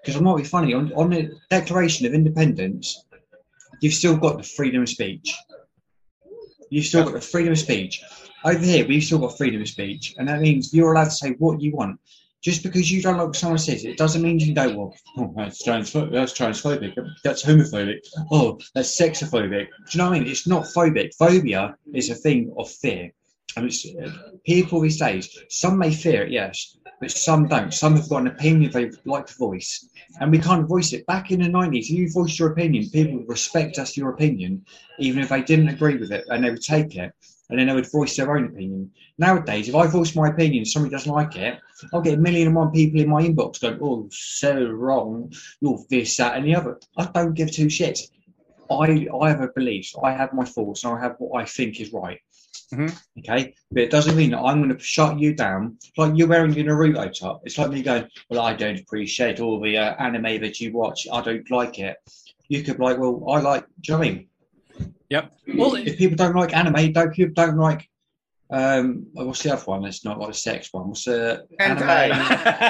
Because 0.00 0.16
I'm 0.16 0.24
not 0.24 0.38
be 0.38 0.44
funny 0.44 0.72
on, 0.72 0.92
on 0.94 1.10
the 1.10 1.30
Declaration 1.50 2.06
of 2.06 2.14
Independence, 2.14 3.04
you've 3.80 3.94
still 3.94 4.16
got 4.16 4.38
the 4.38 4.42
freedom 4.42 4.82
of 4.82 4.88
speech. 4.88 5.34
You've 6.70 6.86
still 6.86 7.04
got 7.04 7.12
the 7.12 7.20
freedom 7.20 7.52
of 7.52 7.58
speech. 7.58 8.02
Over 8.44 8.58
here, 8.58 8.86
we've 8.86 9.04
still 9.04 9.18
got 9.18 9.36
freedom 9.36 9.60
of 9.60 9.68
speech, 9.68 10.14
and 10.18 10.28
that 10.28 10.40
means 10.40 10.74
you're 10.74 10.92
allowed 10.92 11.04
to 11.04 11.10
say 11.10 11.30
what 11.38 11.60
you 11.60 11.72
want. 11.72 12.00
Just 12.42 12.62
because 12.62 12.90
you 12.90 13.02
don't 13.02 13.16
like 13.16 13.26
what 13.26 13.36
someone 13.36 13.58
says, 13.58 13.84
it 13.84 13.96
doesn't 13.96 14.22
mean 14.22 14.38
you 14.38 14.54
go, 14.54 14.68
well, 14.68 14.94
oh, 15.18 15.32
that's, 15.36 15.62
that's 15.64 15.92
transphobic, 15.92 16.94
that's 17.24 17.44
homophobic, 17.44 17.98
oh, 18.30 18.58
that's 18.74 19.00
sexophobic. 19.00 19.66
Do 19.66 19.90
you 19.90 19.98
know 19.98 20.10
what 20.10 20.16
I 20.16 20.20
mean? 20.20 20.28
It's 20.28 20.46
not 20.46 20.64
phobic. 20.64 21.14
Phobia 21.14 21.76
is 21.92 22.10
a 22.10 22.14
thing 22.14 22.54
of 22.56 22.70
fear. 22.70 23.12
And 23.56 23.66
it's, 23.66 23.86
people 24.44 24.80
these 24.80 24.98
days, 24.98 25.36
some 25.48 25.78
may 25.78 25.92
fear 25.92 26.24
it, 26.24 26.30
yes, 26.30 26.76
but 27.00 27.10
some 27.10 27.48
don't. 27.48 27.72
Some 27.72 27.96
have 27.96 28.08
got 28.08 28.22
an 28.22 28.26
opinion 28.28 28.70
they 28.70 28.90
like 29.04 29.26
to 29.26 29.34
voice, 29.34 29.88
and 30.20 30.30
we 30.30 30.38
can't 30.38 30.68
voice 30.68 30.92
it. 30.92 31.06
Back 31.06 31.30
in 31.30 31.40
the 31.40 31.48
90s, 31.48 31.78
if 31.78 31.90
you 31.90 32.10
voiced 32.12 32.38
your 32.38 32.52
opinion, 32.52 32.90
people 32.90 33.18
would 33.18 33.28
respect 33.28 33.78
us 33.78 33.96
your 33.96 34.10
opinion, 34.10 34.64
even 34.98 35.22
if 35.22 35.30
they 35.30 35.42
didn't 35.42 35.68
agree 35.68 35.96
with 35.96 36.12
it, 36.12 36.24
and 36.28 36.44
they 36.44 36.50
would 36.50 36.62
take 36.62 36.96
it, 36.96 37.12
and 37.48 37.58
then 37.58 37.66
they 37.66 37.74
would 37.74 37.90
voice 37.90 38.16
their 38.16 38.36
own 38.36 38.46
opinion. 38.46 38.90
Nowadays, 39.18 39.68
if 39.68 39.74
I 39.74 39.86
voice 39.86 40.14
my 40.14 40.28
opinion 40.28 40.64
somebody 40.64 40.92
doesn't 40.92 41.12
like 41.12 41.36
it, 41.36 41.58
I'll 41.92 42.00
get 42.00 42.14
a 42.14 42.18
million 42.18 42.48
and 42.48 42.56
one 42.56 42.70
people 42.72 43.00
in 43.00 43.08
my 43.08 43.22
inbox 43.22 43.60
going, 43.60 43.78
oh, 43.82 44.08
so 44.10 44.66
wrong, 44.68 45.32
you're 45.60 45.78
this, 45.88 46.16
that, 46.16 46.36
and 46.36 46.46
the 46.46 46.54
other. 46.54 46.80
I 46.96 47.06
don't 47.06 47.34
give 47.34 47.52
two 47.52 47.66
shits. 47.66 48.02
I, 48.70 49.06
I 49.20 49.28
have 49.28 49.42
a 49.42 49.48
belief, 49.54 49.92
I 50.02 50.12
have 50.12 50.32
my 50.32 50.44
thoughts, 50.44 50.84
and 50.84 50.94
I 50.94 51.00
have 51.00 51.16
what 51.18 51.40
I 51.40 51.44
think 51.44 51.80
is 51.80 51.92
right. 51.92 52.20
Mhm. 52.72 53.00
Okay, 53.20 53.54
but 53.70 53.82
it 53.82 53.90
doesn't 53.90 54.16
mean 54.16 54.30
that 54.30 54.40
I'm 54.40 54.60
going 54.60 54.76
to 54.76 54.82
shut 54.82 55.20
you 55.20 55.34
down. 55.34 55.78
Like 55.96 56.14
you're 56.16 56.26
wearing 56.26 56.52
your 56.52 56.64
Naruto 56.64 57.16
top. 57.16 57.42
It's 57.44 57.58
like 57.58 57.70
me 57.70 57.82
going, 57.82 58.08
"Well, 58.28 58.40
I 58.40 58.54
don't 58.54 58.80
appreciate 58.80 59.38
all 59.38 59.60
the 59.60 59.76
uh, 59.78 59.94
anime 60.02 60.40
that 60.40 60.60
you 60.60 60.72
watch. 60.72 61.06
I 61.12 61.20
don't 61.20 61.48
like 61.50 61.78
it." 61.78 61.96
You 62.48 62.62
could 62.64 62.78
be 62.78 62.82
like, 62.82 62.98
"Well, 62.98 63.24
I 63.28 63.40
like." 63.40 63.66
Do 63.82 63.92
you 63.92 63.98
know 63.98 64.04
I 64.04 64.08
mean? 64.08 64.28
Yep. 65.10 65.32
Well, 65.56 65.74
if 65.76 65.98
people 65.98 66.16
don't 66.16 66.34
like 66.34 66.54
anime, 66.56 66.92
don't 66.92 67.12
people 67.14 67.34
don't 67.34 67.56
like? 67.58 67.88
Um, 68.48 69.06
what's 69.12 69.42
the 69.42 69.52
other 69.52 69.64
one? 69.64 69.84
It's 69.84 70.04
not 70.04 70.20
like 70.20 70.30
a 70.30 70.34
sex 70.34 70.68
one. 70.72 70.88
What's 70.88 71.04
the 71.04 71.46
Hentai. 71.60 72.10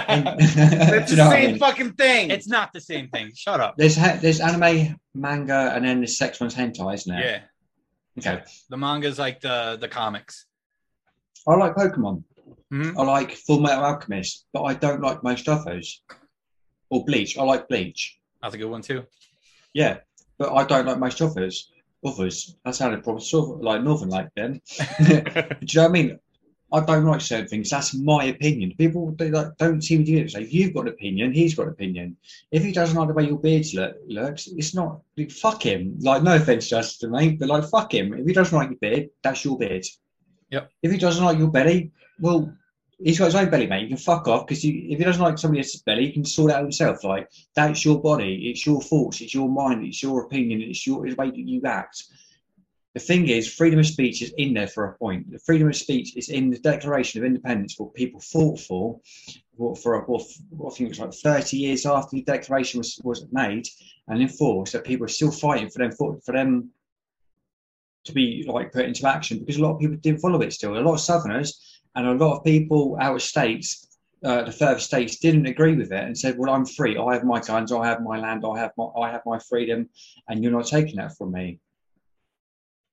anime? 0.09 0.37
It's 0.41 0.55
the 0.55 1.11
you 1.11 1.17
know 1.17 1.27
what 1.27 1.37
I 1.37 1.41
same 1.43 1.51
mean? 1.51 1.59
fucking 1.59 1.93
thing. 1.93 2.31
it's 2.31 2.49
not 2.49 2.73
the 2.73 2.81
same 2.81 3.09
thing. 3.09 3.31
Shut 3.35 3.61
up. 3.61 3.77
There's 3.77 3.97
ha- 3.97 4.19
there's 4.21 4.41
anime, 4.41 4.97
manga, 5.15 5.73
and 5.75 5.85
then 5.85 6.01
the 6.01 6.07
sex 6.07 6.41
one's 6.41 6.55
hentai, 6.55 6.95
isn't 6.95 7.15
it? 7.15 7.25
Yeah. 7.25 7.41
Okay. 8.33 8.43
The 8.71 8.77
manga's 8.79 9.19
like 9.19 9.41
the 9.41 9.77
the 9.79 9.89
comics. 9.89 10.47
I 11.47 11.55
like 11.57 11.75
Pokemon. 11.75 12.25
Mhm. 12.73 12.97
I 12.99 13.03
like 13.05 13.33
Full 13.33 13.61
Metal 13.61 13.85
Alchemist, 13.85 14.47
but 14.53 14.63
I 14.63 14.75
don't 14.75 15.01
like 15.03 15.23
most 15.23 15.49
of 15.49 15.65
those. 15.65 16.01
Or 16.91 17.05
Bleach. 17.05 17.37
I 17.37 17.43
like 17.43 17.69
Bleach. 17.69 18.19
That's 18.43 18.55
a 18.55 18.59
good 18.59 18.71
one 18.71 18.81
too. 18.83 19.05
Yeah, 19.75 19.99
but 20.39 20.53
I 20.53 20.65
don't 20.65 20.87
like 20.87 20.99
most 20.99 21.21
others. 21.21 21.71
Others. 22.05 22.57
That 22.65 22.75
sounded 22.75 23.03
probably 23.03 23.23
sort 23.23 23.57
of 23.57 23.63
like 23.63 23.83
Northern 23.83 24.11
like 24.11 24.29
then. 24.37 24.61
Do 24.99 25.15
you 25.15 25.15
know 25.15 25.83
what 25.83 25.89
I 25.89 25.89
mean? 25.89 26.19
I 26.73 26.81
don't 26.81 27.05
like 27.05 27.21
certain 27.21 27.47
things. 27.47 27.71
That's 27.71 27.95
my 27.95 28.25
opinion. 28.25 28.75
People 28.77 29.13
they 29.13 29.31
like, 29.31 29.57
don't 29.57 29.83
seem 29.83 30.05
to 30.05 30.11
get 30.11 30.27
it. 30.27 30.31
So 30.33 30.41
you've 30.41 30.75
got 30.75 30.83
an 30.83 30.89
opinion, 30.89 31.33
he's 31.33 31.55
got 31.55 31.67
an 31.67 31.73
opinion. 31.73 32.17
If 32.51 32.65
he 32.65 32.73
doesn't 32.73 32.97
like 32.97 33.09
the 33.09 33.15
way 33.15 33.27
your 33.27 33.39
beard 33.39 33.67
look, 33.73 33.97
looks, 34.09 34.49
it's 34.49 34.75
not 34.75 35.01
like, 35.17 35.31
fuck 35.31 35.65
him. 35.65 35.97
Like 36.01 36.23
no 36.23 36.35
offense, 36.35 36.69
Justin, 36.69 37.13
mate, 37.13 37.39
but 37.39 37.49
like 37.49 37.65
fuck 37.65 37.95
him. 37.95 38.15
If 38.15 38.27
he 38.27 38.33
doesn't 38.33 38.57
like 38.57 38.71
your 38.71 38.79
beard, 38.79 39.11
that's 39.23 39.45
your 39.45 39.57
beard. 39.57 39.87
Yep. 40.51 40.71
If 40.83 40.93
he 40.93 40.99
doesn't 40.99 41.25
like 41.25 41.39
your 41.39 41.51
belly, 41.51 41.93
well, 42.21 42.53
he's 43.03 43.19
got 43.19 43.27
his 43.27 43.35
own 43.35 43.51
belly, 43.51 43.67
mate. 43.67 43.83
You 43.83 43.89
can 43.89 43.97
fuck 43.97 44.27
off 44.29 44.47
because 44.47 44.65
if 44.65 44.71
he 44.71 44.97
doesn't 44.97 45.23
like 45.23 45.39
somebody 45.39 45.61
else's 45.61 45.83
belly, 45.83 46.07
he 46.07 46.13
can 46.13 46.25
sort 46.25 46.53
out 46.53 46.63
himself. 46.63 47.05
Like 47.05 47.31
that's 47.55 47.85
your 47.85 48.01
body, 48.01 48.51
it's 48.51 48.67
your 48.67 48.81
thoughts, 48.81 49.21
it's 49.21 49.35
your 49.35 49.49
mind, 49.49 49.85
it's 49.85 50.03
your 50.03 50.23
opinion, 50.23 50.63
it's 50.63 50.87
your 50.87 51.07
it's 51.07 51.17
the 51.17 51.21
way 51.21 51.31
that 51.31 51.39
you 51.39 51.63
act. 51.65 52.05
The 52.95 53.01
thing 53.01 53.29
is, 53.29 53.53
freedom 53.53 53.79
of 53.79 53.87
speech 53.87 54.23
is 54.23 54.33
in 54.39 54.55
there 54.55 54.69
for 54.69 54.85
a 54.85 54.95
point. 54.95 55.31
The 55.31 55.39
freedom 55.41 55.69
of 55.69 55.77
speech 55.77 56.17
is 56.17 56.31
in 56.31 56.49
the 56.49 56.59
Declaration 56.59 57.21
of 57.21 57.27
Independence, 57.27 57.75
what 57.77 57.93
people 57.93 58.21
fought 58.21 58.59
for, 58.59 58.99
what 59.57 59.77
for 59.79 60.01
what, 60.07 60.23
what 60.49 60.73
I 60.73 60.77
think 60.77 60.87
it 60.87 60.99
was 60.99 61.01
like 61.01 61.13
30 61.13 61.59
years 61.59 61.85
after 61.85 62.17
the 62.17 62.23
Declaration 62.23 62.79
was, 62.79 62.99
was 63.05 63.27
made 63.31 63.69
and 64.09 64.23
enforced, 64.23 64.73
that 64.73 64.85
people 64.85 65.05
are 65.05 65.09
still 65.09 65.31
fighting 65.31 65.69
for 65.69 65.81
them 65.81 65.93
for, 65.93 66.19
for 66.25 66.33
them 66.33 66.71
to 68.05 68.13
be 68.13 68.47
like 68.49 68.73
put 68.73 68.87
into 68.87 69.07
action 69.07 69.41
because 69.41 69.57
a 69.57 69.63
lot 69.63 69.75
of 69.75 69.81
people 69.81 69.97
didn't 69.97 70.21
follow 70.21 70.41
it 70.41 70.55
still. 70.55 70.79
A 70.79 70.81
lot 70.81 70.95
of 70.95 71.01
Southerners 71.01 71.76
and 71.97 72.07
a 72.07 72.13
lot 72.13 72.37
of 72.37 72.45
people 72.45 72.97
out 73.01 73.17
of 73.17 73.23
states, 73.23 73.99
uh, 74.23 74.43
the 74.45 74.53
further 74.53 74.79
states, 74.79 75.19
didn't 75.19 75.47
agree 75.47 75.75
with 75.75 75.91
it 75.91 76.05
and 76.05 76.17
said, 76.17 76.39
"Well, 76.39 76.55
I'm 76.55 76.67
free. 76.67 76.97
I 76.97 77.15
have 77.15 77.25
my 77.25 77.41
guns. 77.41 77.73
I 77.73 77.87
have 77.87 78.03
my 78.03 78.19
land. 78.19 78.45
I 78.47 78.59
have 78.59 78.73
my 78.77 78.87
I 78.97 79.11
have 79.11 79.23
my 79.27 79.39
freedom, 79.39 79.89
and 80.29 80.43
you're 80.43 80.53
not 80.53 80.67
taking 80.67 80.97
that 80.97 81.17
from 81.17 81.33
me." 81.33 81.59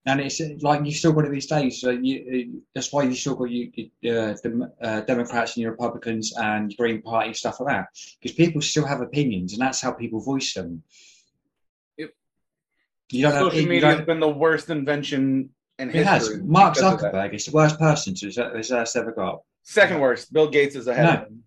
And 0.05 0.19
it's 0.19 0.41
like 0.61 0.85
you've 0.85 0.95
still 0.95 1.13
got 1.13 1.25
it 1.25 1.31
these 1.31 1.45
days. 1.45 1.79
So 1.79 1.91
you, 1.91 2.61
that's 2.75 2.91
why 2.91 3.03
you 3.03 3.15
still 3.15 3.35
got 3.35 3.49
you, 3.49 3.71
uh, 4.03 4.35
the 4.43 4.71
uh, 4.81 5.01
Democrats 5.01 5.55
and 5.55 5.61
your 5.63 5.71
Republicans 5.71 6.33
and 6.35 6.75
Green 6.75 7.01
Party 7.01 7.33
stuff 7.33 7.61
like 7.61 7.73
that, 7.73 7.87
because 8.21 8.35
people 8.35 8.61
still 8.61 8.85
have 8.85 9.01
opinions, 9.01 9.53
and 9.53 9.61
that's 9.61 9.81
how 9.81 9.91
people 9.91 10.19
voice 10.19 10.53
them. 10.53 10.83
Yep. 11.97 12.09
You 13.11 13.21
don't 13.23 13.31
Social 13.31 13.59
have, 13.59 13.69
media 13.69 13.95
has 13.95 14.05
been 14.05 14.19
the 14.19 14.27
worst 14.27 14.69
invention 14.69 15.51
it 15.79 16.05
has. 16.05 16.29
Mark 16.41 16.75
because 16.75 16.93
of 16.93 17.01
that. 17.01 17.13
Zuckerberg 17.13 17.33
is 17.33 17.45
the 17.45 17.51
worst 17.51 17.79
person 17.79 18.13
to 18.15 18.27
has 18.27 18.95
ever 18.95 19.12
got. 19.12 19.41
Second 19.63 19.99
worst. 19.99 20.31
Bill 20.31 20.49
Gates 20.49 20.75
is 20.75 20.88
ahead 20.88 21.05
of 21.05 21.27
him. 21.27 21.43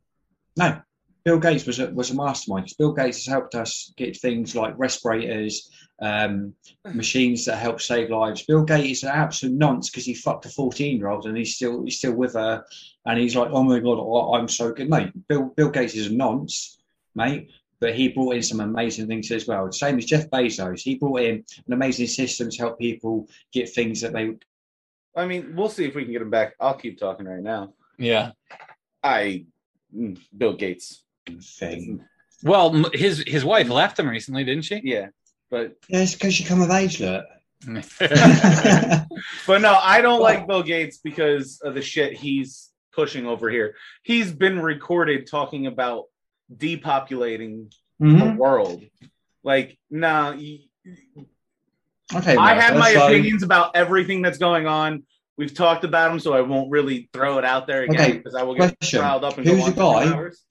No, 0.57 0.81
Bill 1.27 1.41
Gates 1.41 1.67
was 1.67 1.81
a, 1.81 1.91
was 1.91 2.11
a 2.11 2.15
mastermind. 2.15 2.73
Bill 2.79 2.93
Gates 2.93 3.25
has 3.25 3.27
helped 3.27 3.57
us 3.57 3.93
get 3.97 4.17
things 4.17 4.55
like 4.55 4.79
respirators, 4.79 5.69
um, 6.01 6.55
machines 6.95 7.45
that 7.45 7.57
help 7.57 7.81
save 7.81 8.11
lives. 8.11 8.45
Bill 8.47 8.65
Gates 8.65 8.99
is 8.99 9.03
an 9.03 9.11
absolute 9.11 9.57
nonce 9.57 9.91
because 9.91 10.05
he 10.05 10.15
fucked 10.15 10.47
a 10.47 10.49
fourteen 10.49 10.99
year 10.99 11.09
old 11.09 11.27
and 11.27 11.37
he's 11.37 11.57
still 11.57 11.83
he's 11.83 11.99
still 11.99 12.15
with 12.15 12.35
her, 12.35 12.65
and 13.07 13.19
he's 13.19 13.35
like, 13.35 13.51
oh 13.51 13.65
my 13.65 13.81
god, 13.81 13.99
I'm 14.35 14.49
so 14.49 14.73
good, 14.73 14.89
mate. 14.89 15.11
Bill 15.29 15.53
Bill 15.57 15.69
Gates 15.69 15.97
is 15.97 16.07
a 16.07 16.15
nonce, 16.15 16.79
mate. 17.17 17.51
But 17.79 17.95
he 17.95 18.09
brought 18.09 18.37
in 18.37 18.43
some 18.43 18.61
amazing 18.61 19.07
things 19.07 19.31
as 19.31 19.47
well. 19.47 19.71
Same 19.71 19.99
as 19.99 20.07
Jeff 20.07 20.31
Bezos, 20.31 20.81
he 20.81 20.95
brought 20.95 21.21
in 21.21 21.45
an 21.67 21.73
amazing 21.73 22.07
system 22.07 22.51
to 22.51 22.59
help 22.59 22.79
people 22.79 23.29
get 23.53 23.69
things 23.69 24.01
that 24.01 24.13
they 24.13 24.35
I 25.17 25.25
mean, 25.25 25.57
we'll 25.57 25.71
see 25.71 25.87
if 25.87 25.95
we 25.95 26.05
can 26.05 26.13
get 26.13 26.21
him 26.21 26.31
back. 26.31 26.55
I'll 26.61 26.75
keep 26.75 27.01
talking 27.01 27.27
right 27.27 27.43
now. 27.43 27.73
Yeah. 27.99 28.33
I, 29.03 29.47
mm, 29.97 30.21
Bill 30.37 30.53
Gates. 30.53 31.03
thing. 31.41 32.05
Well, 32.43 32.85
his 32.93 33.25
his 33.27 33.45
wife 33.45 33.71
left 33.71 33.99
him 33.99 34.09
recently, 34.09 34.45
didn't 34.45 34.65
she? 34.65 34.81
Yeah, 34.85 35.07
but 35.51 35.77
Yeah, 35.89 36.01
it's 36.01 36.13
because 36.13 36.39
you 36.39 36.47
come 36.47 36.61
of 36.61 36.71
age, 36.71 37.01
look. 37.01 37.25
but 37.67 39.63
no, 39.63 39.79
I 39.83 40.01
don't 40.03 40.21
like 40.21 40.47
Bill 40.47 40.63
Gates 40.63 40.99
because 40.99 41.61
of 41.63 41.75
the 41.75 41.81
shit 41.81 42.13
he's 42.13 42.71
pushing 42.93 43.27
over 43.27 43.49
here. 43.49 43.75
He's 44.03 44.31
been 44.33 44.61
recorded 44.61 45.27
talking 45.27 45.67
about 45.67 46.05
depopulating 46.55 47.73
the 47.99 48.07
Mhm. 48.07 48.37
world. 48.37 48.85
Like, 49.43 49.79
nah, 49.91 50.33
y- 50.33 50.61
Okay, 52.15 52.37
I 52.37 52.55
have 52.55 52.77
my 52.79 52.93
so- 52.95 53.07
opinions 53.09 53.43
about 53.43 53.75
everything 53.75 54.23
that's 54.23 54.39
going 54.39 54.67
on. 54.67 55.03
We've 55.37 55.53
talked 55.53 55.85
about 55.85 56.11
them, 56.11 56.21
so 56.21 56.33
I 56.35 56.41
won't 56.41 56.71
really 56.71 57.09
throw 57.13 57.39
it 57.39 57.45
out 57.45 57.67
there 57.67 57.83
again 57.83 58.01
Okay, 58.01 58.13
because 58.19 58.35
I 58.35 58.43
will 58.45 58.55
get 58.55 58.79
question. 58.79 59.01
riled 59.01 59.25
up 59.25 59.37
and 59.39 59.47
Who's 59.47 59.59
go 59.59 59.65
on 59.65 59.71
the 59.71 59.77
guy? 60.11 60.15
hours. 60.15 60.45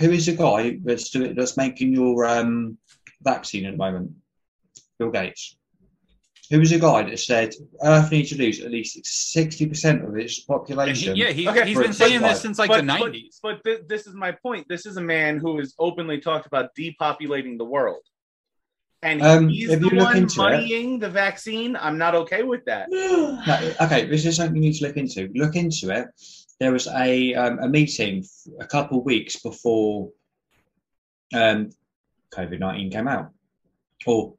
Who 0.00 0.10
is 0.10 0.26
the 0.26 0.32
guy 0.36 0.78
that's 0.82 1.10
doing, 1.10 1.34
that's 1.36 1.56
making 1.56 1.92
your 1.94 2.26
um, 2.26 2.76
vaccine 3.22 3.64
at 3.66 3.72
the 3.72 3.76
moment? 3.78 4.12
Bill 4.98 5.10
Gates. 5.10 5.56
Who 6.50 6.60
was 6.60 6.70
a 6.72 6.78
guy 6.78 7.02
that 7.02 7.18
said 7.18 7.54
Earth 7.82 8.10
needs 8.12 8.30
to 8.30 8.38
lose 8.38 8.60
at 8.60 8.70
least 8.70 9.04
sixty 9.04 9.66
percent 9.66 10.04
of 10.04 10.16
its 10.16 10.38
And 10.38 10.42
he- 10.42 10.46
population? 10.46 11.16
yeah, 11.16 11.30
he, 11.30 11.48
Okay, 11.48 11.66
he's 11.66 11.76
for 11.76 11.82
been 11.82 11.92
saying 11.92 12.12
sunlight. 12.14 12.32
this 12.34 12.42
since 12.42 12.58
like 12.58 12.68
but, 12.68 12.76
the 12.76 12.82
nineties. 12.82 13.40
But, 13.42 13.62
but 13.64 13.78
thi- 13.80 13.84
this 13.88 14.06
is 14.06 14.14
my 14.14 14.30
point. 14.32 14.66
This 14.68 14.86
is 14.86 14.96
a 14.96 15.00
man 15.02 15.38
who 15.38 15.58
has 15.58 15.74
openly 15.78 16.20
talked 16.20 16.46
about 16.46 16.74
depopulating 16.76 17.58
the 17.58 17.64
world. 17.64 18.02
And 19.02 19.20
Um, 19.22 19.48
he's 19.48 19.70
if 19.70 19.80
the 19.80 19.86
you 19.86 19.96
look 19.96 20.06
one 20.08 20.16
into 20.18 20.40
it- 20.40 20.44
moneying 20.44 20.98
the 21.00 21.10
vaccine. 21.10 21.76
I'm 21.76 21.98
not 21.98 22.14
okay 22.14 22.42
with 22.44 22.64
that. 22.66 22.88
No, 22.92 23.40
okay, 23.80 24.06
this 24.06 24.24
is 24.24 24.36
something 24.36 24.56
you 24.56 24.68
need 24.70 24.78
to 24.78 24.86
look 24.86 24.96
into. 24.96 25.30
Look 25.34 25.56
into 25.56 25.90
it. 25.90 26.06
There 26.60 26.72
was 26.72 26.86
a 26.88 27.34
um, 27.34 27.58
a 27.58 27.68
meeting 27.68 28.24
a 28.60 28.66
couple 28.66 28.98
of 29.00 29.04
weeks 29.04 29.36
before 29.42 30.10
um, 31.34 31.70
COVID 32.32 32.58
nineteen 32.60 32.90
came 32.90 33.08
out, 33.08 33.30
or 34.06 34.34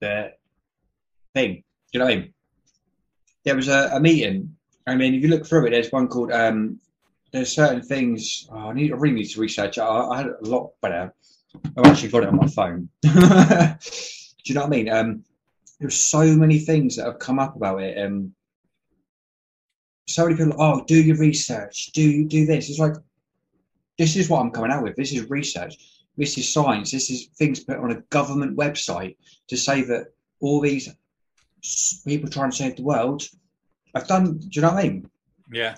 the 0.00 0.32
thing. 1.34 1.54
Do 1.54 1.62
you 1.92 2.00
know 2.00 2.06
what 2.06 2.12
I 2.12 2.16
mean? 2.16 2.34
There 3.44 3.56
was 3.56 3.68
a, 3.68 3.90
a 3.92 4.00
meeting. 4.00 4.54
I 4.86 4.94
mean, 4.94 5.14
if 5.14 5.22
you 5.22 5.28
look 5.28 5.46
through 5.46 5.66
it, 5.66 5.70
there's 5.70 5.92
one 5.92 6.08
called. 6.08 6.32
Um, 6.32 6.80
there's 7.32 7.54
certain 7.54 7.82
things. 7.82 8.48
Oh, 8.50 8.70
I 8.70 8.72
need. 8.72 8.92
I 8.92 8.96
really 8.96 9.16
need 9.16 9.30
to 9.30 9.40
research. 9.40 9.78
I, 9.78 9.86
I 9.86 10.16
had 10.18 10.26
a 10.26 10.36
lot 10.42 10.72
better. 10.82 11.12
I've 11.76 11.86
actually 11.86 12.10
got 12.10 12.22
it 12.22 12.28
on 12.28 12.36
my 12.36 12.46
phone. 12.46 12.88
Do 13.02 13.08
you 14.44 14.54
know 14.54 14.62
what 14.62 14.66
I 14.66 14.70
mean? 14.70 14.88
Um, 14.88 15.24
there's 15.80 15.98
so 15.98 16.24
many 16.36 16.58
things 16.58 16.96
that 16.96 17.06
have 17.06 17.18
come 17.18 17.38
up 17.38 17.56
about 17.56 17.82
it. 17.82 17.98
Um, 17.98 18.34
so 20.06 20.24
many 20.24 20.36
people, 20.36 20.60
oh, 20.60 20.84
do 20.84 21.00
your 21.00 21.16
research, 21.16 21.92
do 21.92 22.02
you 22.02 22.26
do 22.26 22.44
this. 22.44 22.68
It's 22.68 22.78
like 22.78 22.94
this 23.96 24.16
is 24.16 24.28
what 24.28 24.40
I'm 24.40 24.50
coming 24.50 24.70
out 24.70 24.82
with. 24.82 24.96
This 24.96 25.12
is 25.12 25.28
research. 25.30 25.76
This 26.16 26.36
is 26.36 26.52
science. 26.52 26.90
This 26.90 27.10
is 27.10 27.26
things 27.36 27.60
put 27.60 27.78
on 27.78 27.92
a 27.92 28.00
government 28.10 28.56
website 28.56 29.16
to 29.48 29.56
say 29.56 29.82
that 29.82 30.06
all 30.40 30.60
these 30.60 30.88
people 32.06 32.28
trying 32.28 32.50
to 32.50 32.56
save 32.56 32.76
the 32.76 32.82
world 32.82 33.22
I've 33.94 34.06
done. 34.06 34.38
Do 34.38 34.48
you 34.52 34.62
know 34.62 34.72
what 34.72 34.84
I 34.84 34.88
mean? 34.88 35.10
Yeah. 35.52 35.76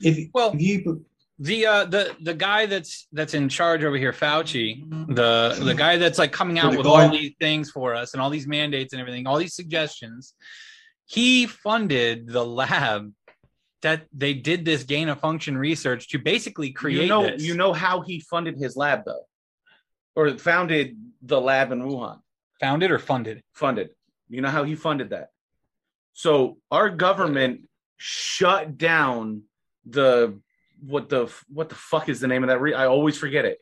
If 0.00 0.28
Well, 0.34 0.52
if 0.52 0.60
you 0.60 1.04
the 1.38 1.66
uh 1.66 1.84
the 1.84 2.16
the 2.20 2.34
guy 2.34 2.66
that's 2.66 3.08
that's 3.12 3.34
in 3.34 3.48
charge 3.50 3.84
over 3.84 3.96
here 3.96 4.12
fauci 4.12 4.88
the 5.14 5.54
the 5.62 5.74
guy 5.74 5.98
that's 5.98 6.18
like 6.18 6.32
coming 6.32 6.58
out 6.58 6.74
with 6.74 6.86
guy- 6.86 7.04
all 7.04 7.10
these 7.10 7.34
things 7.38 7.70
for 7.70 7.94
us 7.94 8.14
and 8.14 8.22
all 8.22 8.30
these 8.30 8.46
mandates 8.46 8.94
and 8.94 9.00
everything 9.00 9.26
all 9.26 9.36
these 9.36 9.54
suggestions 9.54 10.32
he 11.04 11.46
funded 11.46 12.26
the 12.26 12.44
lab 12.44 13.12
that 13.82 14.06
they 14.12 14.34
did 14.34 14.64
this 14.64 14.82
gain 14.82 15.08
of 15.08 15.20
function 15.20 15.56
research 15.56 16.08
to 16.08 16.18
basically 16.18 16.72
create 16.72 17.02
you 17.02 17.08
know, 17.08 17.22
this. 17.22 17.42
you 17.42 17.54
know 17.54 17.72
how 17.72 18.00
he 18.00 18.18
funded 18.20 18.56
his 18.56 18.76
lab 18.76 19.04
though, 19.04 19.26
or 20.16 20.36
founded 20.38 20.96
the 21.22 21.40
lab 21.40 21.70
in 21.72 21.80
Wuhan. 21.82 22.18
founded 22.60 22.90
or 22.90 22.98
funded 22.98 23.42
Funded. 23.52 23.90
You 24.28 24.40
know 24.40 24.50
how 24.50 24.64
he 24.64 24.74
funded 24.74 25.10
that. 25.10 25.30
So 26.12 26.58
our 26.70 26.88
government 26.90 27.68
shut 27.96 28.76
down 28.78 29.42
the 29.84 30.38
what 30.80 31.08
the 31.08 31.32
what 31.48 31.68
the 31.68 31.74
fuck 31.74 32.08
is 32.08 32.20
the 32.20 32.28
name 32.28 32.42
of 32.42 32.48
that? 32.48 32.60
Re- 32.60 32.74
I 32.74 32.86
always 32.86 33.16
forget 33.18 33.44
it. 33.44 33.58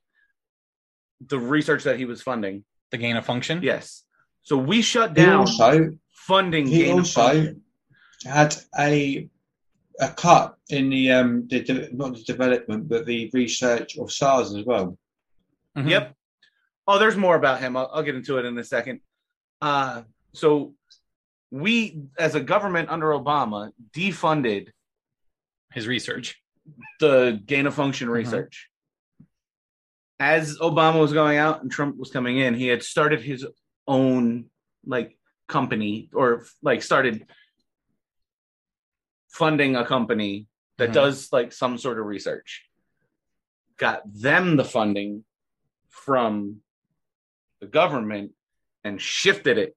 The 1.26 1.38
research 1.38 1.84
that 1.84 1.96
he 1.98 2.04
was 2.04 2.22
funding. 2.22 2.64
the 2.90 2.98
gain 2.98 3.16
of 3.16 3.24
function 3.24 3.60
Yes. 3.62 4.04
So 4.42 4.56
we 4.56 4.82
shut 4.82 5.10
he 5.16 5.24
down 5.24 5.40
also 5.40 5.90
funding. 6.12 6.66
he 6.66 6.84
gain 6.84 6.98
also 6.98 7.22
function. 7.22 7.62
had 8.24 8.56
a 8.78 9.28
a 10.00 10.08
cut 10.08 10.56
in 10.70 10.90
the 10.90 11.10
um 11.12 11.46
the 11.48 11.60
de- 11.62 11.92
not 11.94 12.14
the 12.14 12.22
development 12.24 12.88
but 12.88 13.06
the 13.06 13.30
research 13.32 13.96
of 13.98 14.10
SARS 14.12 14.54
as 14.54 14.64
well. 14.64 14.98
Mhm. 15.76 15.88
Yep. 15.90 16.14
Oh, 16.86 16.98
there's 16.98 17.16
more 17.16 17.36
about 17.36 17.60
him. 17.60 17.76
I'll, 17.76 17.90
I'll 17.92 18.02
get 18.02 18.14
into 18.14 18.38
it 18.38 18.44
in 18.44 18.56
a 18.58 18.64
second. 18.64 19.00
Uh, 19.62 20.02
so 20.34 20.74
we, 21.50 22.02
as 22.18 22.34
a 22.34 22.40
government 22.40 22.88
under 22.90 23.08
Obama, 23.08 23.70
defunded 23.92 24.68
his 25.72 25.86
research 25.86 26.40
the 27.00 27.40
gain 27.44 27.66
of 27.66 27.74
function 27.74 28.08
research. 28.08 28.68
As 30.18 30.58
Obama 30.58 31.00
was 31.00 31.12
going 31.12 31.36
out 31.38 31.62
and 31.62 31.70
Trump 31.70 31.96
was 31.98 32.10
coming 32.10 32.38
in, 32.38 32.54
he 32.54 32.68
had 32.68 32.82
started 32.82 33.20
his 33.20 33.46
own 33.86 34.46
like 34.86 35.18
company 35.46 36.08
or 36.14 36.44
like 36.62 36.82
started 36.82 37.26
funding 39.28 39.76
a 39.76 39.84
company 39.84 40.46
that 40.78 40.90
Mhm. 40.90 40.94
does 40.94 41.32
like 41.32 41.52
some 41.52 41.76
sort 41.76 41.98
of 41.98 42.06
research. 42.06 42.68
Got 43.76 44.02
them 44.12 44.56
the 44.56 44.64
funding 44.64 45.24
from 45.88 46.62
the 47.60 47.66
government 47.66 48.32
and 48.84 49.00
shifted 49.00 49.58
it 49.58 49.76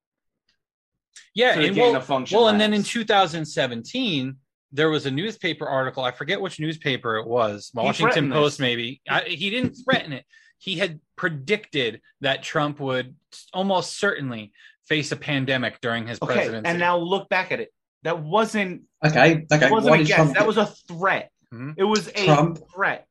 yeah 1.38 1.54
to 1.54 1.62
the 1.62 1.68
and 1.68 1.76
gain 1.76 1.84
well, 1.92 1.96
of 1.96 2.06
function. 2.06 2.38
well 2.38 2.48
and 2.50 2.60
then 2.60 2.74
in 2.74 2.84
2017 2.84 4.36
there 4.72 4.90
was 4.90 5.06
a 5.06 5.12
newspaper 5.12 5.66
article 5.66 6.04
i 6.04 6.12
forget 6.12 6.42
which 6.42 6.60
newspaper 6.60 7.18
it 7.18 7.28
was 7.28 7.72
washington 7.74 8.32
post 8.32 8.58
this. 8.58 8.62
maybe 8.62 9.02
I, 9.10 9.22
he 9.22 9.50
didn't 9.50 9.76
threaten 9.76 10.12
it 10.14 10.26
he 10.58 10.78
had 10.78 11.00
predicted 11.16 12.02
that 12.22 12.44
trump 12.44 12.80
would 12.80 13.16
almost 13.54 13.98
certainly 13.98 14.52
face 14.88 15.12
a 15.12 15.16
pandemic 15.16 15.80
during 15.82 16.08
his 16.08 16.22
okay, 16.22 16.34
presidency 16.34 16.70
and 16.70 16.80
now 16.80 16.98
look 16.98 17.30
back 17.30 17.52
at 17.52 17.60
it. 17.60 17.70
That 18.04 18.24
wasn't 18.24 18.84
Okay, 19.06 19.46
okay. 19.52 19.68
It 19.68 19.72
wasn't 19.72 19.92
why 19.92 19.98
a 19.98 20.04
guess. 20.04 20.16
Trump 20.16 20.34
That 20.36 20.48
was 20.48 20.58
a 20.58 20.66
threat. 20.66 21.32
Mhm. 21.54 21.76
It 21.78 21.84
was 21.84 22.08
a 22.08 22.26
Trump. 22.26 22.60
threat. 22.74 23.06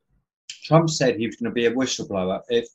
Trump 0.48 0.90
said 0.90 1.16
he 1.16 1.26
was 1.26 1.36
going 1.36 1.50
to 1.50 1.54
be 1.54 1.66
a 1.66 1.70
whistleblower 1.70 2.40
if 2.48 2.66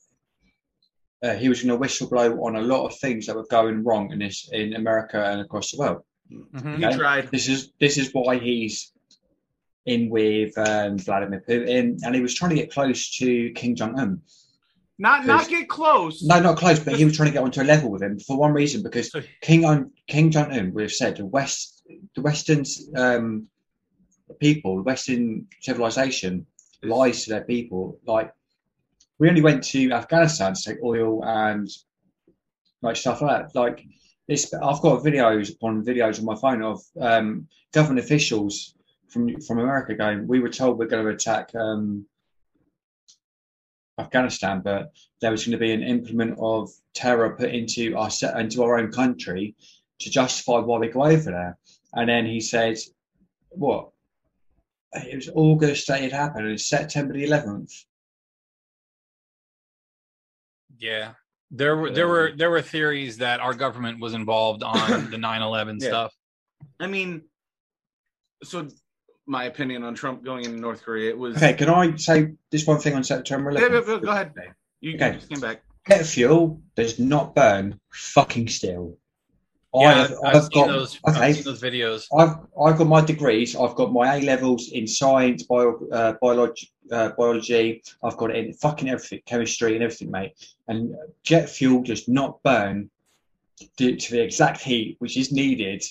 uh, 1.23 1.35
he 1.35 1.49
was 1.49 1.63
going 1.63 1.77
to 1.77 1.83
whistleblow 1.83 2.43
on 2.43 2.55
a 2.55 2.61
lot 2.61 2.85
of 2.85 2.97
things 2.97 3.25
that 3.25 3.35
were 3.35 3.45
going 3.45 3.83
wrong 3.83 4.11
in 4.11 4.19
this 4.19 4.49
in 4.51 4.73
America 4.73 5.23
and 5.23 5.41
across 5.41 5.71
the 5.71 5.77
world. 5.77 6.03
Mhm. 6.31 6.77
He 6.77 6.97
tried. 6.97 7.29
This 7.31 7.47
is 7.47 7.71
this 7.79 7.97
is 7.97 8.09
why 8.13 8.37
he's 8.37 8.91
in 9.85 10.09
with 10.09 10.57
um, 10.57 10.97
Vladimir 10.97 11.43
Putin, 11.47 11.97
and 12.03 12.15
he 12.15 12.21
was 12.21 12.33
trying 12.33 12.49
to 12.49 12.55
get 12.55 12.71
close 12.71 13.11
to 13.17 13.51
King 13.51 13.75
Jong 13.75 13.99
Un. 13.99 14.21
Not 14.97 15.25
not 15.25 15.49
get 15.49 15.67
close. 15.67 16.23
No, 16.23 16.39
not 16.39 16.57
close, 16.57 16.79
but 16.79 16.95
he 16.95 17.05
was 17.05 17.15
trying 17.15 17.29
to 17.29 17.33
get 17.33 17.43
onto 17.43 17.61
a 17.61 17.63
level 17.63 17.89
with 17.89 18.03
him 18.03 18.19
for 18.19 18.37
one 18.37 18.53
reason 18.53 18.83
because 18.83 19.11
King 19.41 19.65
Un, 19.65 19.91
King 20.07 20.31
Jong 20.31 20.51
Un 20.51 20.73
we've 20.73 20.91
said 20.91 21.17
the 21.17 21.25
West, 21.25 21.83
the 22.15 22.21
Western 22.21 22.63
um, 22.95 23.47
people, 24.39 24.77
the 24.77 24.83
Western 24.83 25.47
civilization 25.61 26.45
lies 26.83 27.23
to 27.23 27.31
their 27.31 27.43
people. 27.43 27.99
Like 28.05 28.31
we 29.21 29.29
only 29.29 29.41
went 29.41 29.63
to 29.63 29.91
Afghanistan 29.91 30.55
to 30.55 30.63
take 30.63 30.83
oil 30.83 31.23
and 31.23 31.69
like 32.81 32.95
stuff 32.95 33.21
like 33.21 33.53
that. 33.53 33.59
Like 33.59 33.85
this, 34.27 34.51
I've 34.51 34.81
got 34.81 35.03
videos 35.03 35.53
upon 35.53 35.85
videos 35.85 36.17
on 36.17 36.25
my 36.25 36.33
phone 36.35 36.63
of 36.63 36.81
um, 36.99 37.47
government 37.71 38.03
officials 38.03 38.73
from 39.09 39.39
from 39.41 39.59
America 39.59 39.93
going, 39.93 40.27
"We 40.27 40.39
were 40.39 40.49
told 40.49 40.79
we're 40.79 40.87
going 40.87 41.05
to 41.05 41.11
attack." 41.11 41.53
Um, 41.53 42.07
Afghanistan, 43.99 44.61
but 44.63 44.91
there 45.19 45.29
was 45.29 45.45
going 45.45 45.51
to 45.51 45.65
be 45.65 45.71
an 45.71 45.83
implement 45.83 46.39
of 46.39 46.71
terror 46.95 47.35
put 47.37 47.51
into 47.51 47.95
our 47.95 48.09
into 48.39 48.63
our 48.63 48.79
own 48.79 48.91
country 48.91 49.55
to 49.99 50.09
justify 50.09 50.57
why 50.57 50.79
we 50.79 50.87
go 50.87 51.03
over 51.03 51.29
there. 51.29 51.59
And 51.93 52.09
then 52.09 52.25
he 52.25 52.41
said, 52.41 52.77
"What? 53.49 53.91
It 54.93 55.15
was 55.15 55.29
August 55.35 55.87
that 55.89 56.01
it 56.01 56.11
happened, 56.11 56.47
it's 56.47 56.67
September 56.67 57.13
the 57.13 57.27
11th." 57.27 57.71
Yeah. 60.81 61.13
There 61.51 61.77
were 61.77 61.91
there 61.91 62.07
were 62.07 62.31
there 62.35 62.49
were 62.49 62.61
theories 62.61 63.17
that 63.17 63.39
our 63.39 63.53
government 63.53 63.99
was 64.01 64.13
involved 64.13 64.63
on 64.63 64.75
the 65.11 65.17
9/11 65.17 65.81
Yeah. 65.81 65.87
stuff. 65.87 66.13
I 66.79 66.87
mean, 66.87 67.21
so 68.43 68.67
my 69.27 69.43
opinion 69.45 69.83
on 69.83 69.93
Trump 69.93 70.23
going 70.23 70.43
into 70.45 70.57
North 70.59 70.81
Korea, 70.83 71.09
it 71.09 71.17
was. 71.17 71.37
Okay, 71.37 71.53
can 71.53 71.69
I 71.69 71.95
say 71.95 72.33
this 72.51 72.65
one 72.65 72.79
thing 72.79 72.95
on 72.95 73.03
September 73.03 73.51
Yeah, 73.51 73.59
11th? 73.61 73.85
go- 73.85 73.99
go 73.99 74.11
ahead. 74.11 74.33
You, 74.81 74.95
Okay. 74.95 75.07
you 75.09 75.13
just 75.15 75.29
came 75.29 75.39
back. 75.39 75.61
Jet 75.87 76.05
fuel 76.05 76.61
does 76.75 76.99
not 76.99 77.35
burn 77.35 77.79
fucking 77.91 78.47
steel. 78.47 78.97
Yeah, 79.73 79.89
I've, 80.03 80.11
I've, 80.23 80.35
I've 80.35 80.51
got 80.51 80.67
those, 80.67 80.99
okay, 81.07 81.19
I've 81.19 81.35
seen 81.35 81.45
those 81.45 81.61
videos. 81.61 82.07
I've 82.17 82.35
I've 82.61 82.77
got 82.77 82.87
my 82.87 82.99
degrees. 82.99 83.55
I've 83.55 83.75
got 83.75 83.93
my 83.93 84.17
A 84.17 84.21
levels 84.21 84.69
in 84.71 84.85
science, 84.85 85.43
bio, 85.43 85.79
uh, 85.93 86.13
biology, 86.21 86.69
uh, 86.91 87.11
biology. 87.17 87.81
I've 88.03 88.17
got 88.17 88.31
it 88.31 88.45
in 88.45 88.53
fucking 88.53 88.89
everything, 88.89 89.21
chemistry 89.25 89.75
and 89.75 89.83
everything, 89.83 90.11
mate. 90.11 90.33
And 90.67 90.93
jet 91.23 91.49
fuel 91.49 91.83
does 91.83 92.09
not 92.09 92.43
burn 92.43 92.89
due 93.77 93.95
to 93.95 94.11
the 94.11 94.21
exact 94.21 94.61
heat 94.61 94.97
which 94.99 95.15
is 95.15 95.31
needed 95.31 95.85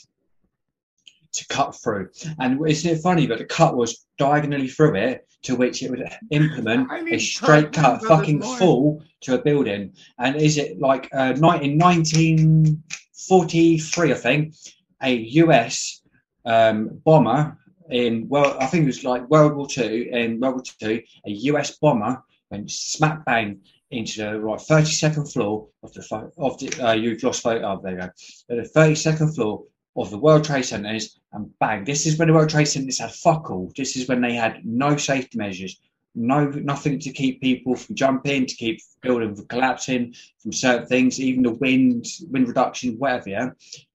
to 1.32 1.46
cut 1.48 1.74
through. 1.74 2.10
And 2.38 2.60
isn't 2.68 2.90
it 2.90 3.00
funny? 3.00 3.26
But 3.26 3.38
the 3.38 3.44
cut 3.44 3.76
was 3.76 4.06
diagonally 4.18 4.68
through 4.68 4.96
it, 4.96 5.26
to 5.42 5.56
which 5.56 5.82
it 5.82 5.90
would 5.90 6.04
implement 6.30 6.90
I 6.90 7.00
mean, 7.00 7.14
a 7.14 7.18
straight 7.18 7.72
cut, 7.72 8.04
fucking 8.04 8.42
full 8.42 9.02
to 9.22 9.34
a 9.34 9.38
building. 9.42 9.94
And 10.18 10.36
is 10.36 10.58
it 10.58 10.80
like 10.80 11.08
uh, 11.14 11.34
in 11.62 11.78
19? 11.78 12.82
43, 13.28 14.12
I 14.12 14.14
think, 14.14 14.54
a 15.02 15.14
US 15.14 16.02
um, 16.44 17.00
bomber 17.04 17.56
in, 17.90 18.28
well, 18.28 18.56
I 18.60 18.66
think 18.66 18.84
it 18.84 18.86
was 18.86 19.04
like 19.04 19.28
World 19.28 19.56
War 19.56 19.66
Two. 19.66 20.08
in 20.12 20.40
World 20.40 20.54
War 20.54 20.62
Two, 20.78 21.02
a 21.26 21.30
US 21.30 21.76
bomber 21.78 22.22
went 22.50 22.70
smack 22.70 23.24
bang 23.24 23.60
into 23.90 24.22
the 24.22 24.40
right 24.40 24.58
32nd 24.58 25.32
floor 25.32 25.68
of 25.82 25.92
the, 25.92 26.32
of 26.38 26.58
the 26.58 26.88
uh, 26.88 26.92
you've 26.92 27.22
lost 27.22 27.42
photo, 27.42 27.66
oh, 27.66 27.80
there 27.82 27.92
you 27.92 27.98
go, 27.98 28.10
the 28.48 28.70
32nd 28.76 29.34
floor 29.34 29.64
of 29.96 30.10
the 30.10 30.18
World 30.18 30.44
Trade 30.44 30.62
Centers 30.62 31.18
and 31.32 31.50
bang, 31.58 31.84
this 31.84 32.06
is 32.06 32.16
when 32.16 32.28
the 32.28 32.34
World 32.34 32.50
Trade 32.50 32.66
Centers 32.66 33.00
had 33.00 33.12
fuck 33.12 33.50
all. 33.50 33.72
This 33.76 33.96
is 33.96 34.08
when 34.08 34.20
they 34.20 34.34
had 34.34 34.64
no 34.64 34.96
safety 34.96 35.38
measures, 35.38 35.80
no 36.20 36.46
nothing 36.46 36.98
to 37.00 37.10
keep 37.12 37.40
people 37.40 37.74
from 37.76 37.94
jumping, 37.94 38.46
to 38.46 38.54
keep 38.54 38.80
building 39.00 39.34
from 39.34 39.46
collapsing, 39.46 40.14
from 40.42 40.52
certain 40.52 40.86
things, 40.86 41.20
even 41.20 41.42
the 41.42 41.52
wind, 41.52 42.06
wind 42.30 42.48
reduction, 42.48 42.98
whatever. 42.98 43.30
Yeah, 43.30 43.50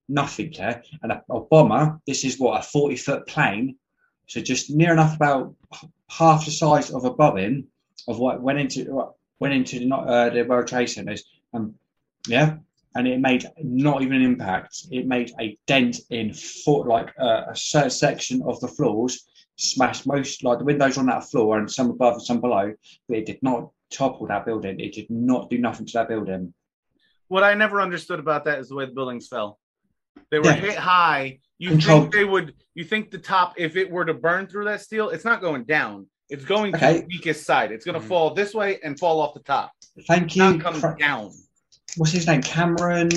nothing 0.07 0.53
there. 0.57 0.83
And 1.01 1.11
a, 1.11 1.23
a 1.29 1.39
bomber. 1.41 1.99
This 2.07 2.23
is 2.23 2.39
what 2.39 2.59
a 2.59 2.63
40 2.63 2.95
foot 2.95 3.27
plane, 3.27 3.75
so 4.27 4.41
just 4.41 4.71
near 4.71 4.93
enough 4.93 5.15
about 5.15 5.55
half 6.09 6.45
the 6.45 6.51
size 6.51 6.91
of 6.91 7.05
a 7.05 7.13
Boeing 7.13 7.65
of 8.07 8.19
what 8.19 8.41
went 8.41 8.59
into 8.59 8.85
what 8.93 9.13
went 9.39 9.53
into 9.53 9.79
the, 9.79 9.95
uh, 9.95 10.29
the 10.29 10.43
World 10.43 10.67
Trade 10.67 10.88
Centers. 10.88 11.23
Um, 11.53 11.75
yeah, 12.27 12.57
and 12.95 13.07
it 13.07 13.19
made 13.19 13.45
not 13.61 14.01
even 14.01 14.17
an 14.17 14.21
impact. 14.23 14.88
It 14.89 15.05
made 15.05 15.31
a 15.39 15.57
dent 15.67 15.99
in 16.09 16.33
like 16.65 17.13
uh, 17.19 17.43
a 17.49 17.55
certain 17.55 17.89
section 17.89 18.41
of 18.43 18.59
the 18.61 18.67
floors, 18.67 19.27
smashed 19.57 20.05
most 20.05 20.43
like 20.43 20.59
the 20.59 20.65
windows 20.65 20.97
on 20.97 21.05
that 21.07 21.23
floor 21.29 21.57
and 21.57 21.71
some 21.71 21.89
above 21.89 22.13
and 22.13 22.21
some 22.23 22.41
below, 22.41 22.73
but 23.07 23.17
it 23.17 23.25
did 23.25 23.41
not 23.41 23.69
topple 23.91 24.27
that 24.27 24.45
building. 24.45 24.79
It 24.79 24.93
did 24.93 25.09
not 25.09 25.49
do 25.49 25.57
nothing 25.57 25.85
to 25.87 25.93
that 25.93 26.09
building. 26.09 26.53
What 27.27 27.43
I 27.43 27.53
never 27.53 27.81
understood 27.81 28.19
about 28.19 28.45
that 28.45 28.59
is 28.59 28.69
the 28.69 28.75
way 28.75 28.85
the 28.85 28.91
buildings 28.91 29.27
fell. 29.27 29.59
They 30.31 30.39
were 30.39 30.45
Yeah. 30.45 30.53
hit 30.55 30.75
high. 30.75 31.39
You 31.57 31.69
Controlled. 31.71 32.03
think 32.03 32.13
they 32.13 32.25
would? 32.25 32.53
You 32.73 32.83
think 32.83 33.11
the 33.11 33.17
top, 33.17 33.53
if 33.57 33.75
it 33.77 33.89
were 33.89 34.05
to 34.05 34.13
burn 34.13 34.47
through 34.47 34.65
that 34.65 34.81
steel, 34.81 35.09
it's 35.09 35.25
not 35.25 35.41
going 35.41 35.63
down. 35.63 36.07
It's 36.29 36.43
going 36.43 36.73
to 36.73 36.77
the 36.79 37.05
weakest 37.07 37.45
side. 37.45 37.71
It's 37.71 37.85
going 37.85 37.99
to 37.99 38.05
Mhm. 38.05 38.09
fall 38.09 38.33
this 38.33 38.53
way 38.53 38.79
and 38.83 38.99
fall 38.99 39.21
off 39.21 39.33
the 39.33 39.39
top. 39.41 39.71
Thank 40.07 40.25
It's 40.25 40.35
you. 40.35 40.43
not 40.43 40.59
come 40.59 40.79
Cra- 40.81 40.97
down. 40.99 41.31
what's 41.97 42.11
his 42.11 42.27
name? 42.27 42.41
Cameron. 42.41 43.09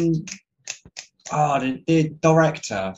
Oh, 1.32 1.58
the, 1.60 1.82
the 1.86 2.10
director. 2.20 2.94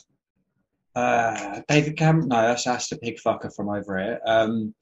Uh, 0.95 1.61
David 1.67 1.97
Cameron. 1.97 2.27
No, 2.27 2.41
that's 2.41 2.63
that's 2.65 2.89
the 2.89 2.97
pig 2.97 3.17
fucker 3.25 3.53
from 3.55 3.69
over 3.69 3.97
here. 3.97 4.19
Um, 4.25 4.73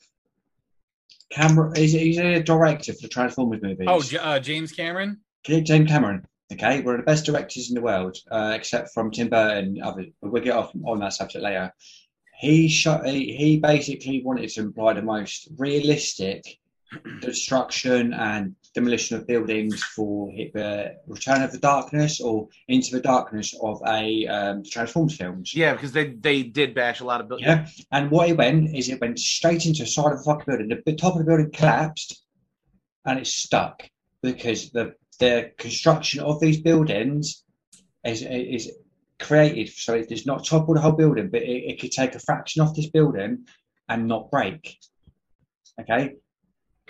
Cameron. 1.32 1.76
He's, 1.76 1.91
he's 1.93 2.17
a 2.17 2.41
director 2.41 2.93
for 2.93 3.02
the 3.04 3.08
Transformers 3.08 3.62
movies. 3.62 3.88
Oh, 3.88 4.02
J- 4.02 4.17
uh, 4.17 4.39
James 4.39 4.72
Cameron. 4.72 5.19
James 5.45 5.89
Cameron. 5.89 6.26
Okay, 6.52 6.82
one 6.82 6.95
of 6.95 7.02
the 7.02 7.06
best 7.06 7.26
directors 7.26 7.69
in 7.69 7.76
the 7.76 7.82
world, 7.82 8.17
uh, 8.32 8.54
except 8.56 8.89
from 8.91 9.12
Tim 9.12 9.30
Burton. 9.30 9.78
but 9.84 10.06
we'll 10.22 10.41
get 10.43 10.56
off 10.56 10.72
on 10.84 11.00
that 11.00 11.13
subject 11.13 11.43
later. 11.43 11.72
He 12.39 12.67
shot. 12.67 13.06
He, 13.08 13.36
he 13.36 13.60
basically 13.60 14.24
wanted 14.24 14.50
to 14.50 14.62
imply 14.62 14.93
the 14.93 15.04
most 15.04 15.48
realistic 15.58 16.43
destruction 17.21 18.13
and 18.13 18.56
demolition 18.73 19.17
of 19.17 19.28
buildings 19.28 19.84
for 19.84 20.32
the 20.54 20.95
Return 21.08 21.41
of 21.41 21.52
the 21.52 21.58
Darkness 21.58 22.21
or 22.21 22.47
Into 22.67 22.91
the 22.91 23.02
Darkness 23.02 23.54
of 23.62 23.82
a 23.88 24.28
um, 24.28 24.63
Transformers 24.63 25.17
films. 25.17 25.54
Yeah, 25.56 25.73
because 25.73 25.91
they 25.91 26.10
they 26.10 26.43
did 26.43 26.73
bash 26.73 26.99
a 26.99 27.06
lot 27.06 27.21
of 27.21 27.28
buildings. 27.28 27.47
Yeah. 27.47 27.86
And 27.91 28.12
what 28.12 28.30
it 28.30 28.38
went 28.38 28.75
is 28.75 28.89
it 28.89 29.02
went 29.02 29.19
straight 29.19 29.65
into 29.65 29.84
the 29.84 29.89
side 29.89 30.12
of 30.12 30.19
the 30.19 30.23
fucking 30.23 30.45
building. 30.45 30.69
The, 30.69 30.82
the 30.86 30.95
top 30.95 31.13
of 31.13 31.19
the 31.19 31.25
building 31.25 31.52
collapsed 31.52 32.23
and 33.06 33.19
it 33.19 33.28
stuck 33.28 33.84
because 34.21 34.71
the 34.71 34.93
the 35.19 35.52
construction 35.58 36.21
of 36.21 36.39
these 36.39 36.62
buildings 36.62 37.43
is 38.06 38.21
is 38.21 38.71
created 39.19 39.69
so 39.69 39.93
it 39.93 40.08
does 40.08 40.25
not 40.25 40.45
topple 40.45 40.73
the 40.73 40.80
whole 40.80 40.93
building, 40.93 41.30
but 41.30 41.41
it, 41.41 41.63
it 41.71 41.80
could 41.80 41.91
take 41.91 42.15
a 42.15 42.19
fraction 42.19 42.62
off 42.62 42.75
this 42.75 42.89
building 42.89 43.45
and 43.89 44.08
not 44.08 44.32
break. 44.32 44.78
Okay. 45.80 46.15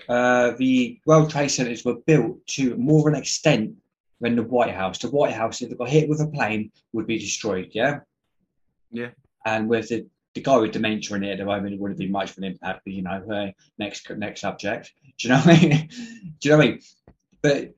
Uh, 0.07 0.51
the 0.57 0.99
World 1.05 1.29
Trade 1.29 1.49
Centers 1.49 1.83
were 1.83 1.95
built 1.95 2.45
to 2.47 2.75
more 2.75 3.07
of 3.07 3.13
an 3.13 3.19
extent 3.19 3.75
than 4.21 4.35
the 4.35 4.43
White 4.43 4.73
House. 4.73 4.97
The 4.99 5.09
White 5.09 5.33
House, 5.33 5.61
if 5.61 5.71
it 5.71 5.77
got 5.77 5.89
hit 5.89 6.09
with 6.09 6.21
a 6.21 6.27
plane, 6.27 6.71
would 6.93 7.07
be 7.07 7.17
destroyed. 7.17 7.71
Yeah. 7.73 7.99
Yeah. 8.91 9.09
And 9.45 9.69
with 9.69 9.89
the, 9.89 10.07
the 10.33 10.41
guy 10.41 10.57
with 10.57 10.71
dementia 10.71 11.15
in 11.17 11.23
it 11.23 11.31
at 11.33 11.37
the 11.39 11.45
moment, 11.45 11.73
it 11.73 11.79
wouldn't 11.79 11.99
be 11.99 12.07
much 12.07 12.31
of 12.31 12.37
an 12.39 12.43
impact. 12.45 12.81
But 12.85 12.93
you 12.93 13.01
know, 13.01 13.23
uh, 13.31 13.51
next 13.77 14.09
next 14.09 14.41
subject. 14.41 14.91
Do 15.17 15.27
you 15.27 15.33
know 15.33 15.39
what 15.41 15.47
I 15.47 15.61
mean? 15.61 15.89
Do 16.39 16.49
you 16.49 16.51
know 16.51 16.57
what 16.57 16.65
I 16.65 16.69
mean? 16.69 16.81
But 17.41 17.73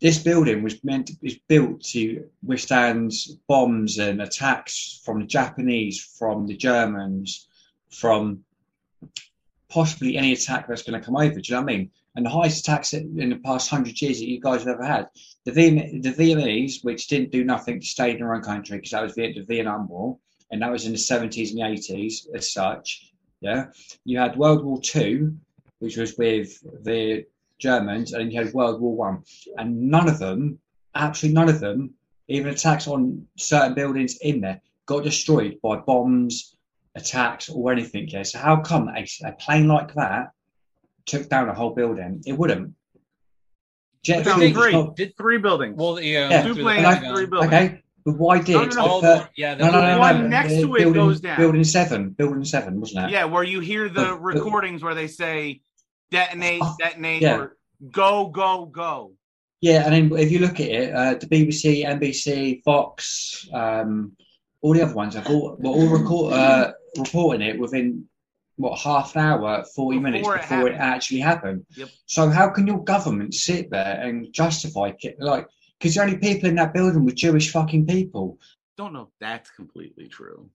this 0.00 0.18
building 0.18 0.62
was 0.62 0.82
meant 0.84 1.06
to, 1.06 1.16
was 1.22 1.38
built 1.48 1.82
to 1.82 2.28
withstand 2.44 3.12
bombs 3.48 3.98
and 3.98 4.20
attacks 4.20 5.00
from 5.04 5.20
the 5.20 5.26
Japanese, 5.26 6.00
from 6.00 6.46
the 6.46 6.56
Germans, 6.56 7.48
from 7.90 8.44
possibly 9.68 10.16
any 10.16 10.32
attack 10.32 10.68
that's 10.68 10.82
going 10.82 10.98
to 10.98 11.04
come 11.04 11.16
over. 11.16 11.34
Do 11.34 11.40
you 11.42 11.54
know 11.54 11.62
what 11.62 11.72
I 11.72 11.76
mean? 11.76 11.90
And 12.14 12.24
the 12.24 12.30
highest 12.30 12.60
attacks 12.60 12.92
in 12.94 13.28
the 13.28 13.40
past 13.44 13.68
hundred 13.68 14.00
years 14.00 14.18
that 14.18 14.28
you 14.28 14.40
guys 14.40 14.60
have 14.60 14.74
ever 14.74 14.84
had, 14.84 15.08
the 15.44 15.52
VM, 15.52 16.02
the 16.02 16.12
Vietnamese, 16.12 16.82
which 16.82 17.08
didn't 17.08 17.30
do 17.30 17.44
nothing 17.44 17.80
to 17.80 17.86
stay 17.86 18.12
in 18.12 18.18
their 18.18 18.34
own 18.34 18.42
country 18.42 18.78
because 18.78 18.92
that 18.92 19.02
was 19.02 19.14
the, 19.14 19.32
the 19.34 19.44
Vietnam 19.44 19.88
War, 19.88 20.18
and 20.50 20.62
that 20.62 20.70
was 20.70 20.86
in 20.86 20.92
the 20.92 20.98
seventies 20.98 21.50
and 21.50 21.60
the 21.60 21.66
eighties 21.66 22.26
as 22.34 22.52
such. 22.52 23.12
Yeah, 23.40 23.66
you 24.04 24.18
had 24.18 24.36
World 24.36 24.64
War 24.64 24.80
Two, 24.80 25.36
which 25.80 25.98
was 25.98 26.16
with 26.16 26.58
the 26.84 27.26
Germans, 27.58 28.14
and 28.14 28.32
you 28.32 28.42
had 28.42 28.54
World 28.54 28.80
War 28.80 28.96
One, 28.96 29.22
and 29.58 29.90
none 29.90 30.08
of 30.08 30.18
them, 30.18 30.58
absolutely 30.94 31.34
none 31.34 31.50
of 31.50 31.60
them, 31.60 31.92
even 32.28 32.48
attacks 32.48 32.88
on 32.88 33.26
certain 33.36 33.74
buildings 33.74 34.16
in 34.22 34.40
there, 34.40 34.62
got 34.86 35.04
destroyed 35.04 35.58
by 35.62 35.76
bombs 35.76 36.55
attacks 36.96 37.48
or 37.48 37.70
anything. 37.72 38.08
Yeah. 38.08 38.22
So 38.24 38.38
how 38.38 38.56
come 38.60 38.88
a, 38.88 39.06
a 39.24 39.32
plane 39.32 39.68
like 39.68 39.94
that 39.94 40.30
took 41.04 41.28
down 41.28 41.48
a 41.48 41.54
whole 41.54 41.70
building? 41.74 42.22
It 42.26 42.32
wouldn't. 42.32 42.74
Jet 44.02 44.24
Down 44.24 44.38
fuel 44.38 44.52
does 44.52 44.62
three, 44.62 44.72
not- 44.72 44.96
did 44.96 45.16
three 45.16 45.38
buildings. 45.38 45.74
Well, 45.76 46.00
yeah, 46.00 46.28
Yeah. 46.30 46.42
two 46.42 46.54
planes, 46.54 46.82
Pentagon. 46.84 47.14
three 47.16 47.26
buildings. 47.26 47.52
Okay, 47.52 47.82
but 48.04 48.14
why 48.18 48.38
did 48.40 48.52
No, 48.54 48.60
no, 48.62 48.66
no. 48.66 48.70
the 48.74 48.80
All 48.82 49.00
the- 49.00 49.28
yeah, 49.36 49.54
no, 49.56 49.66
no, 49.66 49.72
no, 49.80 49.94
no, 49.94 49.98
one 49.98 50.22
no, 50.22 50.28
next 50.28 50.54
the 50.54 50.62
to 50.62 50.74
it 50.76 50.78
building, 50.78 50.92
goes 50.94 51.20
down. 51.20 51.36
Building 51.38 51.64
seven, 51.64 52.10
building 52.10 52.44
seven, 52.44 52.80
wasn't 52.80 53.06
it? 53.06 53.10
Yeah, 53.10 53.24
where 53.24 53.42
you 53.42 53.60
hear 53.60 53.88
the 53.88 53.94
But- 53.94 54.10
but- 54.10 54.20
recordings 54.22 54.82
where 54.82 54.94
they 54.94 55.08
say 55.08 55.60
detonate, 56.10 56.60
Oh, 56.62 56.76
detonate, 56.78 57.22
yeah. 57.22 57.36
or 57.36 57.56
go, 57.90 58.28
go, 58.28 58.66
go. 58.66 59.12
Yeah, 59.60 59.84
and 59.84 59.92
then 60.10 60.18
if 60.20 60.30
you 60.30 60.38
look 60.38 60.60
at 60.60 60.68
it, 60.68 60.94
uh, 60.94 61.14
the 61.14 61.26
BBC, 61.26 61.84
NBC, 61.84 62.62
Fox, 62.64 63.48
um, 63.52 64.12
all 64.60 64.72
the 64.74 64.82
other 64.82 64.94
ones 64.94 65.14
have 65.14 65.28
all 65.28 65.56
were 65.58 65.70
all 65.70 65.88
record, 65.88 66.32
uh, 66.34 66.72
reporting 66.98 67.46
it 67.46 67.58
within 67.58 68.04
what 68.56 68.78
half 68.78 69.14
an 69.16 69.22
hour, 69.22 69.64
forty 69.74 69.98
minutes 69.98 70.26
Before 70.26 70.66
it 70.68 70.74
it, 70.74 70.78
actually 70.78 71.20
happened. 71.20 71.66
Yep. 71.76 71.88
So 72.06 72.30
how 72.30 72.48
can 72.48 72.66
your 72.66 72.82
government 72.84 73.34
sit 73.34 73.70
there 73.70 74.00
and 74.00 74.32
justify 74.32 74.92
it? 75.00 75.16
Like, 75.18 75.46
because 75.78 75.94
the 75.94 76.02
only 76.02 76.16
people 76.16 76.48
in 76.48 76.54
that 76.54 76.72
building 76.72 77.04
were 77.04 77.12
Jewish 77.12 77.50
fucking 77.52 77.86
people. 77.86 78.38
Don't 78.78 78.92
know 78.94 79.02
if 79.02 79.08
that's 79.20 79.50
completely 79.50 80.08
true. 80.08 80.48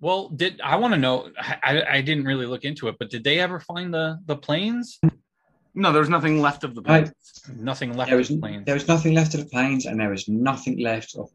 Well, 0.00 0.28
did 0.30 0.60
I 0.62 0.76
want 0.76 0.94
to 0.94 0.98
know? 0.98 1.30
I, 1.38 1.82
I 1.88 2.00
didn't 2.00 2.24
really 2.24 2.46
look 2.46 2.64
into 2.64 2.88
it, 2.88 2.96
but 2.98 3.10
did 3.10 3.22
they 3.22 3.38
ever 3.38 3.60
find 3.60 3.92
the 3.92 4.18
the 4.26 4.36
planes? 4.36 4.98
No, 5.74 5.92
there's 5.92 6.08
nothing 6.08 6.40
left 6.40 6.64
of 6.64 6.74
the 6.74 6.82
Right. 6.82 7.04
planes. 7.04 7.60
Nothing 7.60 7.96
left 7.96 8.08
There 8.10 8.16
of 8.18 8.22
was 8.22 8.28
the 8.30 8.38
planes. 8.38 8.64
there 8.66 8.74
was 8.74 8.88
nothing 8.88 9.14
left 9.14 9.34
of 9.34 9.40
the 9.40 9.46
planes, 9.46 9.86
and 9.86 10.00
there 10.00 10.10
was 10.10 10.26
nothing 10.28 10.78
left 10.80 11.14
of. 11.16 11.30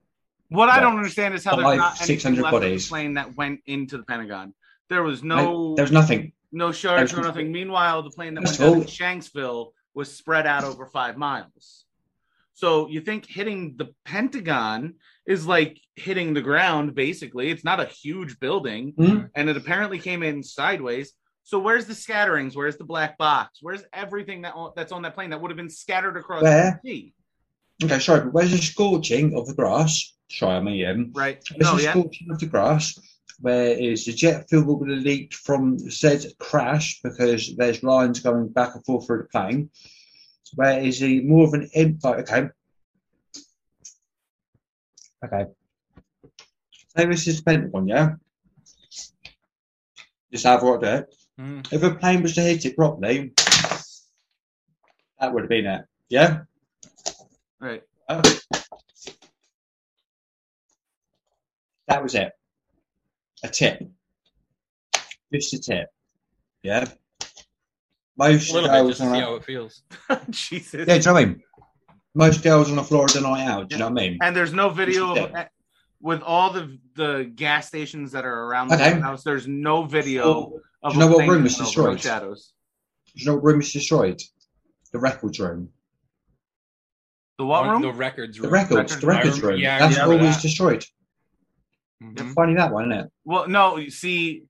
What 0.49 0.69
I 0.69 0.79
don't 0.79 0.95
understand 0.97 1.33
is 1.33 1.43
how 1.43 1.55
there's 1.55 1.77
not 1.77 1.97
600 1.97 2.41
left 2.41 2.53
of 2.55 2.61
the 2.61 2.67
bodies. 2.67 2.87
plane 2.87 3.15
that 3.15 3.35
went 3.35 3.61
into 3.65 3.97
the 3.97 4.03
Pentagon. 4.03 4.53
There 4.89 5.03
was 5.03 5.23
No, 5.23 5.35
no 5.37 5.75
there 5.75 5.83
was 5.83 5.91
nothing. 5.91 6.31
no 6.51 6.71
there 6.71 7.03
or 7.03 7.21
nothing. 7.21 7.51
Meanwhile, 7.51 8.03
the 8.03 8.11
plane 8.11 8.35
that 8.35 8.43
went 8.43 8.57
down 8.57 8.77
of 8.77 8.85
Shanksville 8.85 9.71
was 9.93 10.13
spread 10.15 10.45
out 10.45 10.63
over 10.63 10.85
five 10.85 11.17
miles. 11.17 11.85
So 12.53 12.87
you 12.87 13.01
think 13.01 13.25
hitting 13.25 13.75
the 13.77 13.93
Pentagon 14.05 14.93
is 15.25 15.45
like 15.47 15.79
hitting 15.95 16.33
the 16.33 16.41
ground, 16.41 16.93
basically. 16.95 17.49
It's 17.49 17.63
not 17.65 17.79
a 17.79 17.85
huge 17.85 18.39
building, 18.39 18.93
Hmm? 18.97 19.19
and 19.35 19.49
it 19.49 19.57
apparently 19.57 19.99
came 19.99 20.21
in 20.23 20.43
sideways. 20.43 21.13
So 21.43 21.59
where's 21.59 21.85
the 21.85 21.95
scatterings? 21.95 22.55
Where's 22.55 22.77
the 22.77 22.85
black 22.85 23.17
box? 23.17 23.59
Where's 23.61 23.83
everything 23.91 24.43
that 24.43 24.53
that's 24.75 24.91
on 24.91 25.01
that 25.01 25.15
plane 25.15 25.31
that 25.31 25.41
would 25.41 25.51
have 25.51 25.57
been 25.57 25.69
scattered 25.69 26.17
across 26.17 26.43
Where? 26.43 26.79
the 26.83 26.89
sea? 26.89 27.13
Okay, 27.83 27.99
sorry, 27.99 28.21
but 28.21 28.33
where's 28.33 28.51
the 28.51 28.57
scorching 28.57 29.35
of 29.37 29.47
the 29.47 29.53
grass? 29.53 30.13
I'm 30.41 30.67
Ian. 30.67 31.11
Right? 31.13 31.43
Where's 31.51 31.71
No, 31.71 31.77
the 31.77 31.83
yeah. 31.83 31.91
scorching 31.91 32.31
of 32.31 32.39
the 32.39 32.45
grass? 32.47 32.97
Where 33.39 33.77
is 33.77 34.05
the 34.05 34.13
jet 34.13 34.49
fuel 34.49 34.79
will 34.79 34.93
have 34.95 35.03
leaked 35.03 35.33
from 35.33 35.77
said 35.91 36.25
crash 36.39 37.01
because 37.03 37.55
there's 37.55 37.83
lines 37.83 38.19
going 38.21 38.47
back 38.49 38.75
and 38.75 38.85
forth 38.85 39.07
through 39.07 39.23
the 39.23 39.23
plane? 39.25 39.69
Where 40.55 40.79
is 40.81 40.99
the 40.99 41.21
more 41.21 41.47
of 41.47 41.53
an 41.53 41.69
impact? 41.73 42.31
Okay. 42.31 42.49
Okay. 45.23 45.45
Say 46.95 47.05
this 47.05 47.27
is 47.27 47.41
Pentagon, 47.41 47.87
yeah? 47.87 48.13
Just 50.31 50.45
have 50.45 50.63
right 50.63 50.79
there. 50.79 51.07
Mm. 51.39 51.71
If 51.73 51.83
a 51.83 51.95
plane 51.95 52.21
was 52.21 52.35
to 52.35 52.41
hit 52.41 52.65
it 52.65 52.77
properly, 52.77 53.33
that 55.19 55.33
would 55.33 55.43
have 55.43 55.49
been 55.49 55.65
it. 55.65 55.81
Yeah? 56.09 56.41
Right. 57.59 57.83
Oh. 58.07 58.21
That 61.87 62.01
was 62.03 62.15
it. 62.15 62.31
A 63.43 63.49
tip. 63.49 63.79
Just 65.33 65.53
a 65.53 65.59
tip. 65.59 65.87
Yeah. 66.63 66.85
Most 68.17 68.49
A 68.49 68.53
little 68.53 68.69
bit 68.69 68.75
girls 68.75 68.87
just 68.89 69.01
to 69.01 69.07
on 69.07 69.13
see 69.13 69.19
a, 69.19 69.21
how 69.25 69.35
it 69.35 69.43
feels. 69.43 69.83
Jesus. 70.29 70.87
yeah, 70.87 70.97
do 70.97 70.99
you 70.99 70.99
know 71.05 71.13
what 71.13 71.21
I 71.21 71.25
mean? 71.25 71.41
Most 72.15 72.43
girls 72.43 72.71
on 72.71 72.79
a 72.79 72.83
Florida 72.83 73.19
night 73.21 73.45
out, 73.45 73.69
do 73.69 73.75
you 73.75 73.79
know 73.79 73.89
what 73.89 74.01
I 74.01 74.09
mean? 74.09 74.17
And 74.21 74.35
there's 74.35 74.53
no 74.53 74.69
video 74.69 75.13
of 75.15 75.35
with 76.01 76.21
all 76.21 76.51
the 76.51 76.79
the 76.95 77.29
gas 77.35 77.67
stations 77.67 78.13
that 78.13 78.23
are 78.25 78.43
around 78.45 78.69
the 78.69 78.75
Okay. 78.75 78.93
White 78.93 79.01
house. 79.01 79.23
There's 79.23 79.47
no 79.47 79.83
video 79.83 80.23
Well, 80.23 80.53
of 80.81 80.93
do 80.93 80.99
you 80.99 81.05
know 81.05 81.17
what 81.17 81.27
room 81.27 81.43
was 81.43 81.57
going 81.57 81.67
over, 81.67 81.89
no 81.89 81.95
destroyed? 81.95 82.01
shadows. 82.01 82.53
do 83.15 83.21
you 83.21 83.25
know 83.27 83.35
what 83.35 83.43
room 83.43 83.59
is 83.59 83.73
destroyed? 83.73 84.21
The 84.93 84.99
records 84.99 85.39
room. 85.41 85.69
The 87.37 87.45
what 87.45 87.65
room? 87.67 87.81
The 87.81 87.91
records 87.91 88.39
room. 88.39 88.43
The 88.43 88.47
room. 88.57 88.61
records, 88.63 88.97
the 88.97 89.07
Records 89.07 89.25
records 89.25 89.41
room. 89.41 89.51
room. 89.51 89.59
Yeah, 89.59 89.79
That's 89.79 89.95
remember 89.97 90.13
always 90.23 90.35
that. 90.37 90.41
destroyed. 90.41 90.85
Mhm. 92.03 92.33
Funny 92.33 92.55
that 92.55 92.71
one, 92.71 92.91
isn't 92.91 93.05
it? 93.05 93.11
Well, 93.23 93.47
no, 93.47 93.77
you 93.77 93.89
see, 93.89 94.45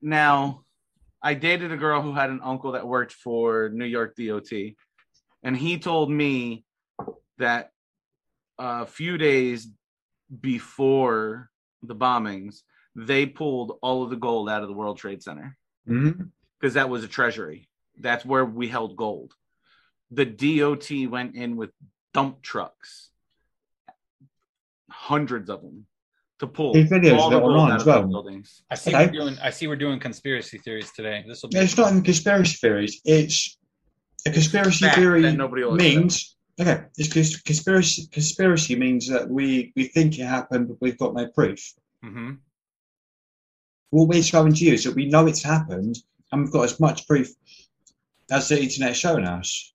now 0.00 0.64
I 1.22 1.34
dated 1.34 1.72
a 1.72 1.76
girl 1.76 2.00
who 2.02 2.12
had 2.12 2.30
an 2.30 2.40
uncle 2.42 2.72
that 2.72 2.86
worked 2.86 3.12
for 3.12 3.68
New 3.70 3.84
York 3.84 4.14
DOT, 4.16 4.76
and 5.42 5.56
he 5.56 5.78
told 5.78 6.10
me 6.10 6.64
that 7.38 7.72
a 8.58 8.86
few 8.86 9.18
days 9.18 9.68
before 10.40 11.50
the 11.82 11.94
bombings, 11.94 12.62
they 12.94 13.26
pulled 13.26 13.78
all 13.82 14.02
of 14.02 14.10
the 14.10 14.16
gold 14.16 14.48
out 14.48 14.62
of 14.62 14.68
the 14.68 14.74
World 14.74 14.98
Trade 14.98 15.22
Center 15.22 15.56
Mm-hmm. 15.88 16.24
because 16.58 16.74
that 16.74 16.88
was 16.88 17.04
a 17.04 17.08
treasury. 17.08 17.68
That's 17.98 18.24
where 18.24 18.44
we 18.44 18.68
held 18.68 18.96
gold. 18.96 19.34
The 20.10 20.24
DOT 20.24 20.90
went 21.10 21.34
in 21.36 21.56
with 21.56 21.70
dump 22.14 22.42
trucks, 22.42 23.10
hundreds 24.90 25.50
of 25.50 25.62
them, 25.62 25.86
to 26.38 26.46
pull 26.46 26.72
There's 26.74 26.90
videos 26.90 27.02
that 27.02 27.18
of 27.18 27.30
the 27.30 27.36
it 27.38 27.40
gold 27.40 27.52
online 27.52 27.72
out 27.72 27.80
as 27.80 27.86
well. 27.86 28.02
buildings. 28.06 28.62
I 28.70 28.74
see 28.74 28.94
Okay. 28.94 29.06
we're 29.06 29.12
doing. 29.12 29.38
I 29.42 29.50
see 29.50 29.66
we're 29.68 29.76
doing 29.76 29.98
conspiracy 29.98 30.58
theories 30.58 30.92
today. 30.92 31.24
This 31.26 31.42
will 31.42 31.50
be. 31.50 31.58
It's 31.58 31.76
not 31.76 31.90
even 31.90 32.02
conspiracy 32.02 32.56
theories. 32.60 33.00
It's 33.04 33.58
a 34.26 34.30
conspiracy 34.30 34.84
Fact 34.84 34.96
theory 34.98 35.22
that 35.22 35.32
nobody 35.36 35.64
will 35.64 35.74
means 35.76 36.36
okay. 36.60 36.82
It's 36.98 37.12
cons- 37.12 37.40
conspiracy. 37.40 38.08
Conspiracy 38.12 38.76
means 38.76 39.08
that 39.08 39.28
we 39.28 39.72
we 39.76 39.84
think 39.84 40.18
it 40.18 40.24
happened, 40.26 40.68
but 40.68 40.76
we've 40.80 40.98
got 40.98 41.14
no 41.14 41.26
proof. 41.28 41.60
hmm 42.02 42.32
What 43.90 44.08
we're 44.08 44.22
showing 44.22 44.52
to 44.52 44.64
you 44.64 44.74
is 44.74 44.84
that 44.84 44.94
we 44.94 45.06
know 45.06 45.26
it's 45.26 45.42
happened, 45.42 45.96
and 46.32 46.42
we've 46.42 46.52
got 46.52 46.64
as 46.64 46.78
much 46.80 47.06
proof 47.06 47.28
as 48.30 48.48
the 48.48 48.60
internet's 48.60 48.98
showing 48.98 49.24
us. 49.24 49.72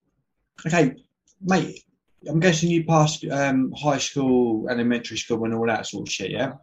Okay, 0.67 0.93
mate. 1.41 1.79
I'm 2.27 2.39
guessing 2.39 2.69
you 2.69 2.83
passed 2.85 3.25
um, 3.25 3.71
high 3.71 3.97
school, 3.97 4.69
elementary 4.69 5.17
school, 5.17 5.43
and 5.45 5.53
all 5.55 5.65
that 5.67 5.87
sort 5.87 6.07
of 6.07 6.11
shit. 6.13 6.31
Yeah. 6.31 6.53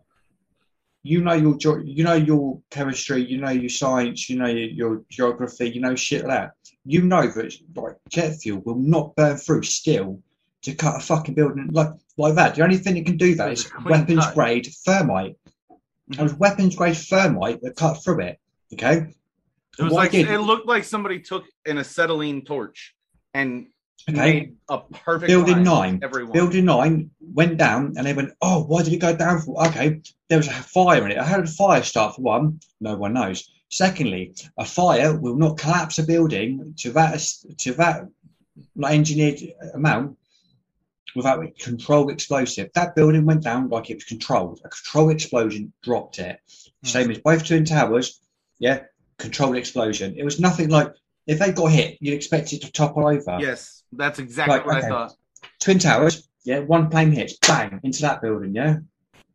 You 1.02 1.22
know 1.22 1.32
your 1.32 1.56
ge- 1.56 1.84
you 1.84 2.04
know 2.04 2.14
your 2.14 2.60
chemistry, 2.70 3.24
you 3.24 3.38
know 3.38 3.50
your 3.50 3.68
science, 3.70 4.28
you 4.28 4.36
know 4.38 4.46
your, 4.46 4.68
your 4.68 5.02
geography, 5.10 5.70
you 5.70 5.80
know 5.80 5.94
shit 5.94 6.24
like 6.26 6.30
that. 6.30 6.52
You 6.84 7.02
know 7.02 7.22
that 7.22 7.54
like 7.76 7.96
jet 8.10 8.36
fuel 8.36 8.60
will 8.64 8.76
not 8.76 9.14
burn 9.16 9.36
through 9.36 9.62
steel 9.62 10.20
to 10.62 10.74
cut 10.74 10.96
a 10.96 11.00
fucking 11.00 11.34
building 11.34 11.68
like 11.72 11.90
like 12.16 12.34
that. 12.34 12.56
The 12.56 12.62
only 12.62 12.78
thing 12.78 12.94
that 12.94 13.06
can 13.06 13.16
do 13.16 13.34
that 13.36 13.52
is 13.52 13.70
weapons 13.84 14.24
cut. 14.24 14.34
grade 14.34 14.68
thermite. 14.84 15.36
It 16.10 16.18
was 16.20 16.34
weapons 16.34 16.74
grade 16.76 16.96
thermite 16.96 17.60
that 17.62 17.76
cut 17.76 18.02
through 18.02 18.20
it. 18.22 18.38
Okay. 18.74 19.14
It 19.78 19.82
was 19.82 19.92
What 19.92 19.98
like 20.04 20.10
did- 20.10 20.28
it 20.28 20.40
looked 20.40 20.66
like 20.66 20.84
somebody 20.84 21.20
took 21.20 21.44
an 21.64 21.78
acetylene 21.78 22.44
torch 22.44 22.94
and 23.34 23.68
Okay. 24.08 24.52
a 24.68 24.78
perfect 24.78 25.28
Building 25.28 25.62
nine. 25.62 26.00
Everyone. 26.02 26.32
Building 26.32 26.64
nine 26.64 27.10
went 27.20 27.58
down, 27.58 27.94
and 27.96 28.06
they 28.06 28.14
went, 28.14 28.32
"Oh, 28.40 28.64
why 28.64 28.82
did 28.82 28.92
it 28.92 28.98
go 28.98 29.14
down 29.14 29.40
for?" 29.40 29.66
Okay, 29.68 30.00
there 30.28 30.38
was 30.38 30.48
a 30.48 30.52
fire 30.52 31.04
in 31.04 31.12
it. 31.12 31.18
How 31.18 31.36
did 31.36 31.46
a 31.46 31.50
fire 31.50 31.82
start? 31.82 32.16
For 32.16 32.22
one, 32.22 32.60
no 32.80 32.96
one 32.96 33.14
knows. 33.14 33.50
Secondly, 33.70 34.34
a 34.56 34.64
fire 34.64 35.18
will 35.18 35.36
not 35.36 35.58
collapse 35.58 35.98
a 35.98 36.02
building 36.02 36.74
to 36.78 36.92
that 36.92 37.20
to 37.58 37.74
that 37.74 38.08
engineered 38.82 39.40
amount 39.74 40.16
without 41.14 41.44
a 41.44 41.50
controlled 41.50 42.10
explosive. 42.10 42.70
That 42.74 42.94
building 42.94 43.26
went 43.26 43.42
down 43.42 43.68
like 43.68 43.90
it 43.90 43.96
was 43.96 44.04
controlled. 44.04 44.60
A 44.64 44.68
controlled 44.68 45.12
explosion 45.12 45.72
dropped 45.82 46.18
it. 46.18 46.40
Hmm. 46.82 46.88
Same 46.88 47.10
as 47.10 47.18
both 47.18 47.44
twin 47.44 47.64
towers. 47.64 48.20
Yeah, 48.58 48.84
controlled 49.18 49.56
explosion. 49.56 50.14
It 50.16 50.24
was 50.24 50.40
nothing 50.40 50.68
like 50.70 50.92
if 51.26 51.38
they 51.38 51.52
got 51.52 51.72
hit, 51.72 51.98
you'd 52.00 52.14
expect 52.14 52.52
it 52.52 52.62
to 52.62 52.72
topple 52.72 53.06
over. 53.06 53.38
Yes, 53.38 53.77
that's 53.92 54.18
exactly 54.18 54.56
Right, 54.56 54.66
what 54.66 54.76
okay. 54.78 54.86
I 54.86 54.90
thought. 54.90 55.12
Twin 55.60 55.78
Towers, 55.78 56.28
yeah, 56.44 56.60
one 56.60 56.88
plane 56.90 57.12
hits, 57.12 57.36
bang, 57.38 57.80
into 57.82 58.02
that 58.02 58.20
building, 58.22 58.54
yeah. 58.54 58.76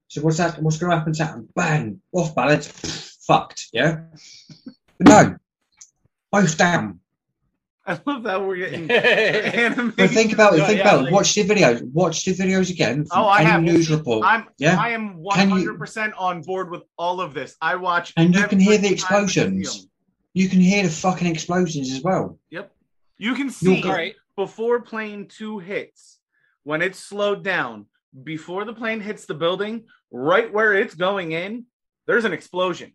So 0.08 0.22
what's 0.22 0.38
that? 0.38 0.62
What's 0.62 0.78
going 0.78 0.92
to 0.92 0.98
happen 0.98 1.14
to 1.14 1.20
that? 1.24 1.54
Bang, 1.56 2.00
off 2.12 2.36
balance, 2.36 2.68
fucked, 3.26 3.68
yeah. 3.74 4.02
But 5.00 5.08
no, 5.08 5.36
both 6.32 6.58
down. 6.58 7.00
I 7.86 8.00
love 8.06 8.24
that 8.24 8.42
we're 8.42 8.56
getting 8.56 8.90
animated. 8.90 9.96
But 9.98 10.10
think 10.12 10.32
about 10.32 10.54
it. 10.54 10.60
No, 10.60 10.66
Think 10.68 10.78
yeah, 10.80 10.96
about 10.96 11.08
it. 11.08 11.12
Watch 11.12 11.34
the 11.36 11.44
videos. 11.44 11.84
Watch 11.92 12.24
the 12.24 12.34
videos 12.34 12.70
again. 12.70 13.04
From 13.06 13.24
Oh, 13.24 13.26
I 13.26 13.42
any 13.42 13.50
have. 13.50 13.62
news 13.64 13.90
report, 13.92 14.26
I'm 14.26 14.48
yeah? 14.58 14.80
I 14.80 14.90
am 14.92 15.18
one 15.18 15.38
hundred 15.50 15.78
percent 15.78 16.14
on 16.18 16.42
board 16.44 16.70
with 16.72 16.84
all 16.98 17.20
of 17.20 17.34
this. 17.34 17.58
I 17.62 17.76
watch 17.76 18.14
And 18.16 18.34
you 18.34 18.48
can 18.48 18.60
hear 18.60 18.78
the 18.78 18.86
every 18.88 18.98
time 18.98 19.24
I 19.24 19.28
see 19.28 19.42
explosions. 19.42 19.80
'em. 19.84 19.90
you 20.34 20.48
can 20.48 20.62
hear 20.62 20.84
the 20.84 20.90
fucking 20.90 21.28
explosions 21.28 21.92
as 21.92 22.02
well. 22.02 22.40
Yep. 22.52 22.72
You 23.18 23.36
can 23.36 23.50
see 23.50 23.84
All 23.84 23.92
right. 23.92 24.16
Before 24.36 24.82
plane 24.82 25.28
two 25.28 25.60
hits, 25.60 26.20
when 26.64 26.82
it's 26.82 27.00
slowed 27.00 27.44
down, 27.44 27.86
before 28.24 28.66
the 28.66 28.74
plane 28.74 29.00
hits 29.02 29.26
the 29.26 29.34
building, 29.34 29.86
right 30.12 30.52
where 30.52 30.74
it's 30.74 30.96
going 30.96 31.32
in, 31.32 31.66
there's 32.08 32.26
an 32.26 32.34
explosion. 32.34 32.94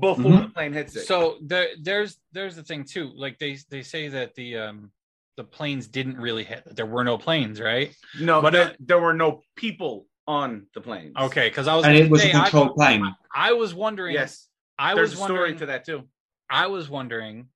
before 0.00 0.32
Mhm. 0.32 0.42
the 0.42 0.48
plane 0.52 0.72
hits 0.74 0.94
it. 0.96 1.06
So 1.06 1.38
there, 1.40 1.68
there's 1.80 2.18
there's 2.32 2.54
the 2.54 2.62
thing 2.62 2.84
too. 2.84 3.10
Like 3.16 3.38
they 3.38 3.56
they 3.70 3.82
say 3.82 4.08
that 4.08 4.34
the 4.34 4.56
um 4.58 4.92
the 5.38 5.44
planes 5.44 5.86
didn't 5.86 6.18
really 6.18 6.44
hit. 6.44 6.62
There 6.76 6.84
were 6.84 7.04
no 7.04 7.16
planes, 7.16 7.58
right? 7.58 7.96
no, 8.20 8.42
but 8.42 8.52
there, 8.52 8.68
it- 8.72 8.76
there 8.86 8.98
were 9.00 9.14
no 9.14 9.40
people 9.56 10.06
on 10.26 10.66
the 10.74 10.82
planes. 10.82 11.14
Okay, 11.18 11.48
because 11.48 11.66
I 11.68 11.74
was 11.74 11.86
And 11.86 11.96
it 11.96 12.10
was 12.10 12.20
a 12.20 12.24
say, 12.24 12.32
I- 12.34 12.40
controlled 12.50 12.74
plane. 12.74 13.02
I, 13.34 13.54
was 13.54 13.72
wondering. 13.72 14.12
Yes, 14.12 14.46
I 14.78 14.94
there's 14.94 15.12
was 15.12 15.20
a 15.20 15.24
story 15.24 15.38
wondering. 15.40 15.58
to 15.60 15.66
that 15.66 15.86
too. 15.86 16.06
I 16.50 16.66
was 16.66 16.90
wondering 16.90 17.48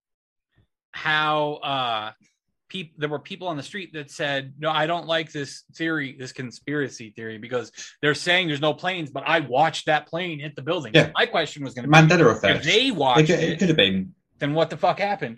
how 0.93 1.55
uh 1.57 2.13
people 2.73 2.95
there 3.01 3.09
were 3.15 3.19
people 3.33 3.47
on 3.53 3.57
the 3.59 3.63
street 3.71 3.91
that 3.93 4.11
said 4.11 4.41
no 4.59 4.71
i 4.71 4.85
don't 4.87 5.07
like 5.07 5.29
this 5.39 5.51
theory 5.79 6.09
this 6.23 6.33
conspiracy 6.33 7.09
theory 7.17 7.37
because 7.47 7.71
they're 8.01 8.15
saying 8.29 8.43
there's 8.49 8.61
no 8.71 8.73
planes 8.83 9.09
but 9.17 9.23
i 9.27 9.39
watched 9.59 9.85
that 9.87 10.03
plane 10.13 10.37
hit 10.41 10.57
the 10.57 10.63
building 10.71 10.93
Yeah. 10.95 11.11
my 11.15 11.27
question 11.27 11.63
was 11.65 11.75
going 11.75 11.85
to 11.85 11.91
be 11.91 11.99
Mandela 11.99 12.31
if 12.33 12.39
effect. 12.39 12.65
they 12.65 12.87
It 12.89 12.97
watched 12.97 13.27
could, 13.29 13.41
it, 13.41 13.51
it 13.51 13.59
could 13.59 13.69
have 13.69 13.77
been. 13.77 13.97
then 14.39 14.55
what 14.55 14.69
the 14.71 14.79
fuck 14.85 14.99
happened 15.11 15.37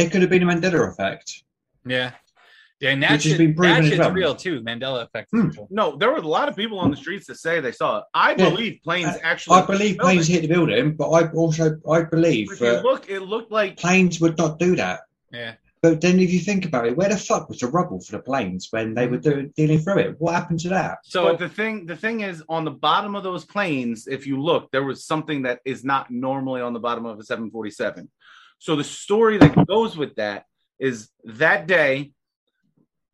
It 0.00 0.06
could 0.12 0.20
have 0.24 0.30
been 0.34 0.44
a 0.48 0.50
Mandela 0.52 0.82
effect. 0.92 1.28
yeah 1.84 2.12
yeah 2.80 2.90
and 2.92 3.02
that 3.02 3.10
Which 3.14 3.24
has 3.24 3.32
shit, 3.32 3.38
been 3.38 3.54
that 3.56 3.84
shit's 3.84 3.98
well. 3.98 4.12
real 4.20 4.34
too 4.46 4.56
mandela 4.68 5.00
effect 5.06 5.28
Hmm. 5.32 5.48
No, 5.80 5.84
there 5.98 6.10
were 6.12 6.22
a 6.28 6.32
lot 6.38 6.46
of 6.50 6.54
people 6.62 6.78
on 6.84 6.90
the 6.94 7.00
streets 7.04 7.26
that 7.28 7.38
say 7.46 7.54
they 7.58 7.72
saw 7.80 7.90
it. 7.98 8.04
I 8.14 8.30
Yeah. 8.38 8.50
believe 8.50 8.74
planes 8.88 9.14
I- 9.16 9.30
actually. 9.30 9.56
I 9.60 9.66
believe 9.72 9.94
hit 9.96 10.00
planes 10.06 10.26
hit 10.34 10.42
the 10.46 10.52
building, 10.56 10.84
but 11.00 11.08
I 11.18 11.20
also 11.40 11.64
I 11.96 11.98
believe 12.16 12.46
If 12.52 12.60
you 12.60 12.74
look, 12.90 13.02
it 13.16 13.22
looked 13.34 13.50
like 13.60 13.70
planes 13.86 14.14
would 14.22 14.36
not 14.42 14.52
do 14.66 14.70
that. 14.82 15.00
yeah 15.32 15.54
But 15.80 16.00
then, 16.00 16.18
if 16.18 16.32
you 16.32 16.40
think 16.40 16.64
about 16.64 16.86
it, 16.86 16.96
where 16.96 17.08
the 17.08 17.16
fuck 17.16 17.48
was 17.48 17.60
the 17.60 17.68
rubble 17.68 18.00
for 18.00 18.12
the 18.12 18.22
planes 18.22 18.68
when 18.70 18.94
they 18.94 19.06
were 19.06 19.18
doing, 19.18 19.52
dealing 19.56 19.78
through 19.78 19.98
it? 19.98 20.16
What 20.18 20.34
happened 20.34 20.60
to 20.60 20.68
that? 20.70 20.98
so 21.04 21.24
but 21.24 21.38
the 21.38 21.48
thing 21.48 21.86
the 21.86 21.96
thing 21.96 22.20
is 22.20 22.42
on 22.48 22.64
the 22.64 22.70
bottom 22.70 23.14
of 23.14 23.22
those 23.22 23.44
planes 23.44 24.06
if 24.06 24.26
you 24.26 24.40
look 24.40 24.70
there 24.70 24.84
was 24.84 25.04
something 25.04 25.42
that 25.42 25.60
is 25.64 25.84
not 25.84 26.10
normally 26.10 26.60
on 26.60 26.72
the 26.72 26.80
bottom 26.80 27.06
of 27.06 27.18
a 27.18 27.24
747 27.24 28.10
so 28.58 28.76
the 28.76 28.84
story 28.84 29.38
that 29.38 29.66
goes 29.66 29.96
with 29.96 30.16
that 30.16 30.44
is 30.78 31.08
that 31.24 31.66
day 31.66 32.12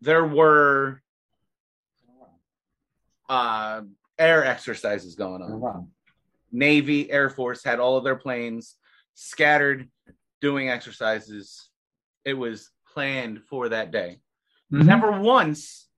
there 0.00 0.24
were 0.24 1.00
uh 3.28 3.82
air 4.18 4.44
exercises 4.44 5.14
going 5.14 5.42
on. 5.42 5.88
Navy 6.52 7.10
air 7.10 7.30
force 7.30 7.64
had 7.64 7.80
all 7.80 7.96
of 7.96 8.04
their 8.04 8.16
planes 8.16 8.76
scattered 9.14 9.88
doing 10.40 10.68
exercises 10.68 11.68
it 12.24 12.34
was 12.34 12.70
planned 12.92 13.42
for 13.48 13.68
that 13.70 13.90
day 13.90 14.20
Mhm. 14.72 14.86
Never 14.86 15.20
once 15.20 15.88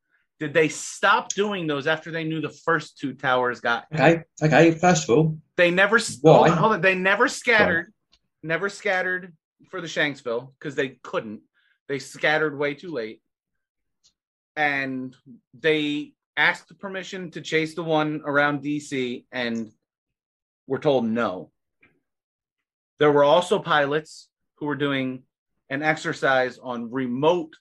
did 0.41 0.53
they 0.53 0.69
stop 0.69 1.31
doing 1.33 1.67
those 1.67 1.87
after 1.87 2.11
they 2.11 2.25
knew 2.25 2.41
the 2.43 2.51
first 2.51 2.99
two 2.99 3.15
towers 3.15 3.61
got. 3.61 3.87
Okay, 3.95 4.23
okay. 4.43 4.73
First 4.73 5.05
of 5.09 5.17
all, 5.17 5.39
They 5.57 5.71
never. 5.71 5.97
s- 5.97 6.19
Why? 6.21 6.33
Hold 6.33 6.51
on, 6.51 6.57
hold 6.59 6.73
on. 6.73 6.81
They 6.83 6.95
never 6.95 7.29
scattered. 7.29 7.95
Never 8.43 8.69
scattered 8.69 9.35
for 9.71 9.81
the 9.81 9.87
Shanksville 9.87 10.53
because 10.59 10.75
they 10.75 10.91
couldn't. 11.03 11.43
They 11.89 11.99
scattered 12.01 12.59
way 12.59 12.75
too 12.75 12.91
late, 12.91 13.23
and 14.57 15.17
they 15.55 16.15
asked 16.37 16.79
permission 16.79 17.31
to 17.31 17.41
chase 17.41 17.75
the 17.75 17.85
one 17.85 18.21
around 18.25 18.63
DC, 18.63 19.25
and 19.33 19.73
were 20.67 20.81
told 20.81 21.07
no. 21.07 21.53
There 22.99 23.13
were 23.13 23.25
also 23.25 23.59
pilots 23.61 24.29
who 24.57 24.67
were 24.67 24.75
doing 24.77 25.26
an 25.71 25.83
exercise 25.83 26.59
on 26.59 26.91
remote 26.91 27.55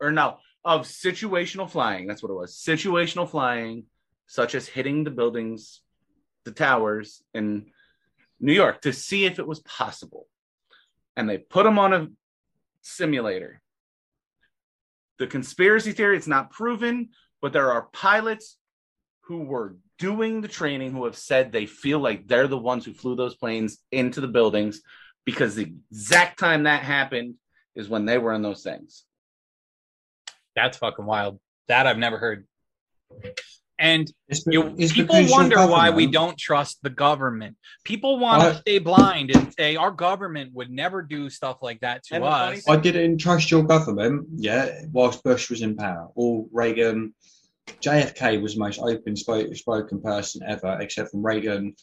or 0.00 0.10
no 0.10 0.38
of 0.64 0.82
situational 0.82 1.70
flying 1.70 2.06
that's 2.06 2.22
what 2.22 2.30
it 2.30 2.34
was 2.34 2.54
situational 2.54 3.28
flying 3.28 3.84
such 4.26 4.54
as 4.54 4.68
hitting 4.68 5.04
the 5.04 5.10
buildings 5.10 5.80
the 6.44 6.52
towers 6.52 7.22
in 7.34 7.66
new 8.40 8.52
york 8.52 8.80
to 8.80 8.92
see 8.92 9.26
if 9.26 9.38
it 9.38 9.46
was 9.46 9.60
possible. 9.60 10.26
And 11.16 11.28
they 11.28 11.38
put 11.38 11.64
them 11.64 11.80
on 11.80 11.92
a 11.92 12.08
simulator. 12.80 13.60
The 15.18 15.26
conspiracy 15.26 15.92
theory 15.92 16.16
it's 16.16 16.26
not 16.26 16.50
proven 16.50 17.10
but 17.40 17.52
there 17.52 17.72
are 17.72 17.88
pilots 17.92 18.56
who 19.22 19.42
were 19.42 19.76
doing 19.98 20.40
the 20.40 20.48
training 20.48 20.92
who 20.92 21.04
have 21.04 21.16
said 21.16 21.52
they 21.52 21.66
feel 21.66 21.98
like 21.98 22.26
they're 22.26 22.48
the 22.48 22.56
ones 22.56 22.84
who 22.84 22.94
flew 22.94 23.14
those 23.14 23.34
planes 23.34 23.78
into 23.92 24.20
the 24.20 24.28
buildings 24.28 24.80
because 25.28 25.54
the 25.54 25.70
exact 25.90 26.38
time 26.38 26.62
that 26.62 26.82
happened 26.82 27.34
is 27.76 27.86
when 27.86 28.06
they 28.06 28.16
were 28.16 28.32
in 28.32 28.40
those 28.40 28.62
things 28.62 29.04
that's 30.56 30.78
fucking 30.78 31.04
wild 31.04 31.38
that 31.68 31.86
i've 31.86 31.98
never 31.98 32.16
heard 32.16 32.46
and 33.78 34.10
it's, 34.26 34.42
You, 34.50 34.74
it's 34.78 34.90
people 34.90 35.16
wonder 35.28 35.66
why 35.66 35.90
we 35.90 36.06
don't 36.10 36.36
trust 36.36 36.78
the 36.82 36.90
government. 36.90 37.56
People 37.84 38.18
want 38.18 38.42
I- 38.42 38.46
uh, 38.46 38.52
to 38.54 38.58
stay 38.58 38.78
blind 38.80 39.30
and 39.30 39.54
say 39.54 39.76
our 39.76 39.92
government 39.92 40.52
would 40.52 40.68
never 40.68 41.00
do 41.00 41.30
stuff 41.30 41.58
like 41.62 41.78
that 41.80 42.02
to 42.06 42.16
And 42.16 42.24
the 42.24 42.28
funny 42.28 42.56
us. 42.56 42.68
I 42.68 42.74
didn't 42.74 43.18
trust 43.18 43.52
your 43.52 43.62
government, 43.62 44.26
yeah, 44.34 44.80
whilst 44.90 45.22
Bush 45.22 45.48
was 45.48 45.62
in 45.62 45.76
power, 45.76 46.08
or 46.16 46.46
Reagan. 46.52 47.14
JFK 47.80 48.40
was 48.42 48.54
the 48.54 48.60
most 48.60 48.80
open 48.80 49.16
spoke, 49.16 49.54
spoken 49.54 50.00
person 50.00 50.42
ever, 50.46 50.78
except 50.80 51.10
from 51.10 51.24
Reagan. 51.24 51.74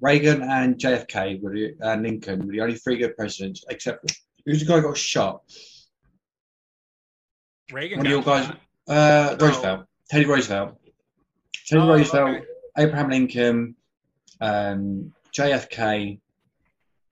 Reagan 0.00 0.42
and 0.42 0.76
JFK 0.76 1.40
were 1.42 1.52
the, 1.52 1.74
and 1.80 2.02
Lincoln 2.02 2.46
were 2.46 2.52
the 2.52 2.60
only 2.60 2.76
three 2.76 2.96
good 2.96 3.16
presidents, 3.16 3.64
except 3.68 4.12
who's 4.44 4.60
the 4.60 4.66
guy 4.66 4.76
who 4.80 4.82
got 4.88 4.96
shot? 4.96 5.42
Reagan 7.72 7.98
One 7.98 8.06
of 8.06 8.12
your 8.12 8.22
guys, 8.22 8.50
uh, 8.88 9.36
No. 9.38 9.46
Roosevelt, 9.46 9.86
Teddy 10.10 10.26
Roosevelt, 10.26 10.78
Teddy 11.66 11.80
Oh, 11.80 11.88
Roosevelt, 11.88 12.30
okay. 12.36 12.44
Abraham 12.78 13.10
Lincoln, 13.10 13.76
um, 14.40 15.12
JFK, 15.32 16.20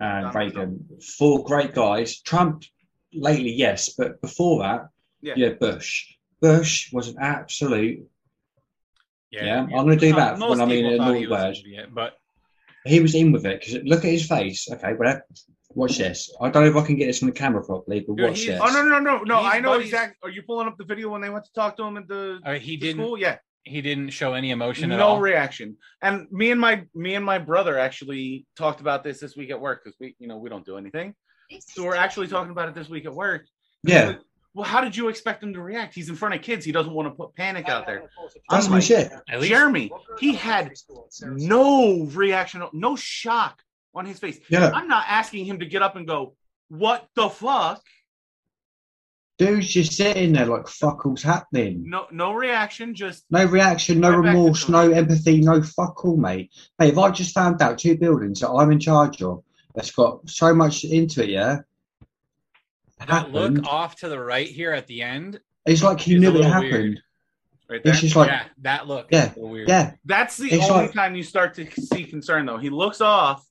and 0.00 0.24
Donald 0.32 0.34
Reagan. 0.34 0.88
Four 1.18 1.44
great 1.44 1.74
guys. 1.74 2.20
Trump 2.20 2.64
lately, 3.14 3.52
yes, 3.52 3.90
but 3.96 4.20
before 4.20 4.62
that, 4.62 4.88
Yeah. 5.20 5.34
yeah, 5.36 5.50
Bush. 5.50 6.14
Bush 6.40 6.92
was 6.92 7.08
an 7.08 7.16
absolute. 7.20 8.08
Yeah, 9.32 9.62
I'm 9.62 9.70
gonna 9.70 9.96
do 9.96 10.10
Some- 10.10 10.16
that 10.18 10.38
when 10.38 10.60
I'm 10.60 10.70
in 10.70 10.84
a 10.86 10.90
thought 10.98 11.04
normal 11.06 11.20
he 11.20 11.26
was 11.26 11.40
an 11.40 11.46
word. 11.48 11.56
idiot, 11.58 11.88
but 11.92 12.12
He 12.84 13.00
was 13.00 13.14
in 13.14 13.32
with 13.32 13.46
it 13.46 13.60
because 13.60 13.82
look 13.84 14.04
at 14.04 14.10
his 14.10 14.26
face. 14.26 14.68
Okay, 14.70 14.92
but 14.98 15.22
watch 15.70 15.96
this. 15.98 16.34
I 16.40 16.50
don't 16.50 16.64
know 16.64 16.70
if 16.70 16.76
I 16.76 16.84
can 16.86 16.96
get 16.96 17.06
this 17.06 17.22
on 17.22 17.28
the 17.28 17.34
camera 17.34 17.64
properly, 17.64 18.00
but 18.00 18.16
Dude, 18.16 18.26
watch 18.28 18.40
he's- 18.40 18.60
this. 18.60 18.60
Oh 18.60 18.72
no 18.72 18.82
no 18.86 18.98
no 18.98 19.22
no! 19.22 19.38
He's 19.42 19.54
I 19.54 19.60
know 19.60 19.70
buddies- 19.74 19.86
exactly. 19.86 20.16
Are 20.24 20.30
you 20.30 20.42
pulling 20.42 20.66
up 20.66 20.76
the 20.76 20.84
video 20.84 21.08
when 21.08 21.20
they 21.20 21.30
went 21.30 21.44
to 21.44 21.52
talk 21.52 21.76
to 21.76 21.84
him 21.84 21.96
at 21.96 22.08
the, 22.08 22.40
uh, 22.44 22.54
he 22.54 22.72
the 22.72 22.88
didn't. 22.88 23.02
school? 23.04 23.16
Yeah, 23.16 23.38
He 23.64 23.80
didn't 23.80 24.10
show 24.10 24.34
any 24.34 24.50
emotion 24.50 24.90
at 24.90 24.98
no 24.98 25.06
all. 25.06 25.20
reaction. 25.20 25.76
And 26.02 26.26
me 26.32 26.50
and 26.50 26.60
my 26.60 26.84
me 26.94 27.14
and 27.14 27.24
my 27.24 27.38
brother 27.38 27.78
actually 27.78 28.44
talked 28.56 28.80
about 28.80 29.04
this 29.04 29.20
this 29.20 29.36
week 29.36 29.50
at 29.50 29.60
work 29.60 29.82
because 29.84 29.96
we 30.00 30.16
you 30.18 30.26
know 30.28 30.38
we 30.38 30.50
don't 30.50 30.66
do 30.66 30.76
anything, 30.76 31.14
so 31.60 31.84
we're 31.84 31.94
actually 31.94 32.26
talking 32.26 32.50
about 32.50 32.68
it 32.68 32.74
this 32.74 32.88
week 32.88 33.06
at 33.06 33.14
work. 33.14 33.46
Yeah, 33.84 34.16
Well, 34.54 34.64
how 34.64 34.82
did 34.82 34.94
you 34.94 35.08
expect 35.08 35.42
him 35.42 35.54
to 35.54 35.62
react? 35.62 35.94
He's 35.94 36.10
in 36.10 36.16
front 36.16 36.34
of 36.34 36.42
kids. 36.42 36.64
He 36.64 36.72
doesn't 36.72 36.92
want 36.92 37.08
to 37.08 37.14
put 37.14 37.34
panic 37.34 37.68
out 37.68 37.86
there. 37.86 38.10
that's 38.50 38.66
I'm 38.66 38.72
my 38.72 38.80
shit. 38.80 39.10
Jeremy, 39.40 39.90
he 40.18 40.34
had 40.34 40.72
no 41.22 42.04
reaction, 42.04 42.62
no 42.74 42.96
shock 42.96 43.62
on 43.94 44.04
his 44.04 44.18
face. 44.18 44.38
Yeah, 44.48 44.70
I'm 44.74 44.88
not 44.88 45.04
asking 45.08 45.46
him 45.46 45.60
to 45.60 45.66
get 45.66 45.80
up 45.82 45.96
and 45.96 46.06
go, 46.06 46.34
"What 46.68 47.08
the 47.14 47.30
fuck?" 47.30 47.82
dude's 49.38 49.68
just 49.68 49.92
sitting 49.92 50.32
there 50.32 50.46
like 50.46 50.68
fuck 50.68 51.04
all's 51.04 51.22
happening. 51.22 51.84
No, 51.86 52.06
no 52.10 52.32
reaction. 52.32 52.94
Just 52.94 53.24
No 53.30 53.44
reaction, 53.44 54.00
no 54.00 54.10
Right 54.10 54.24
back 54.24 54.32
to 54.32 54.38
remorse, 54.38 54.68
no 54.68 54.90
empathy, 54.90 55.40
no 55.40 55.62
fuck 55.62 56.04
all, 56.04 56.16
mate. 56.16 56.50
Mate, 56.78 56.92
if 56.92 56.98
I 56.98 57.10
just 57.10 57.34
found 57.34 57.60
out 57.62 57.78
two 57.78 57.96
buildings 57.96 58.40
that 58.40 58.50
I'm 58.50 58.70
in 58.70 58.80
charge 58.80 59.22
of 59.22 59.42
that's 59.74 59.90
got 59.90 60.28
so 60.28 60.54
much 60.54 60.84
into 60.84 61.22
it, 61.22 61.30
yeah. 61.30 61.60
That 63.08 63.32
look 63.32 63.66
off 63.66 63.96
to 63.96 64.08
the 64.08 64.18
right 64.18 64.46
here 64.48 64.72
at 64.72 64.86
the 64.86 65.02
end. 65.02 65.40
it's 65.66 65.82
like 65.82 66.00
he 66.00 66.18
knew 66.18 66.36
it 66.36 66.44
happened. 66.44 66.72
weird. 66.72 66.98
right 67.68 67.82
there. 67.84 67.92
It's 67.92 68.02
just 68.02 68.16
like, 68.16 68.28
yeah, 68.28 68.44
that 68.62 68.86
look. 68.88 69.06
Yeah, 69.10 69.30
is 69.30 69.36
a 69.36 69.40
little 69.40 69.50
weird. 69.50 69.68
yeah, 69.68 69.92
That's 70.04 70.36
the 70.36 70.50
It's 70.50 70.68
only 70.70 70.86
like- 70.86 70.92
time 70.94 71.14
you 71.14 71.22
start 71.22 71.54
to 71.54 71.70
see 71.70 72.04
concern, 72.04 72.46
though. 72.46 72.58
He 72.58 72.70
looks 72.70 73.00
off, 73.00 73.46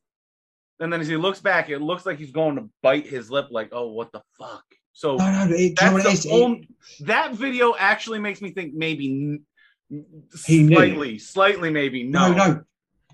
and 0.79 0.91
then 0.91 1.01
as 1.01 1.07
he 1.07 1.17
looks 1.17 1.39
back, 1.39 1.69
it 1.69 1.79
looks 1.79 2.05
like 2.05 2.17
he's 2.17 2.31
going 2.31 2.55
to 2.57 2.69
bite 2.81 3.07
his 3.07 3.29
lip, 3.31 3.47
like, 3.51 3.69
"Oh, 3.71 3.91
what 3.91 4.11
the 4.11 4.21
fuck." 4.37 4.63
So 4.93 5.15
no, 5.15 5.31
no, 5.31 5.43
it, 5.45 5.49
do 5.49 5.63
you 5.63 5.73
know 5.87 5.91
what 5.93 6.01
it 6.01 6.03
that's 6.03 6.15
is? 6.19 6.23
the 6.23 6.29
It- 6.29 6.41
only, 6.43 6.67
that 7.01 7.33
video 7.33 7.75
actually 7.77 8.19
makes 8.19 8.41
me 8.41 8.51
think 8.51 8.73
maybe 8.73 9.07
n- 9.07 10.05
He 10.45 10.63
knew. 10.63 10.75
slightly, 10.75 11.17
slightly, 11.19 11.69
maybe 11.71 12.03
no, 12.03 12.31
no, 12.33 12.35
no, 12.47 12.63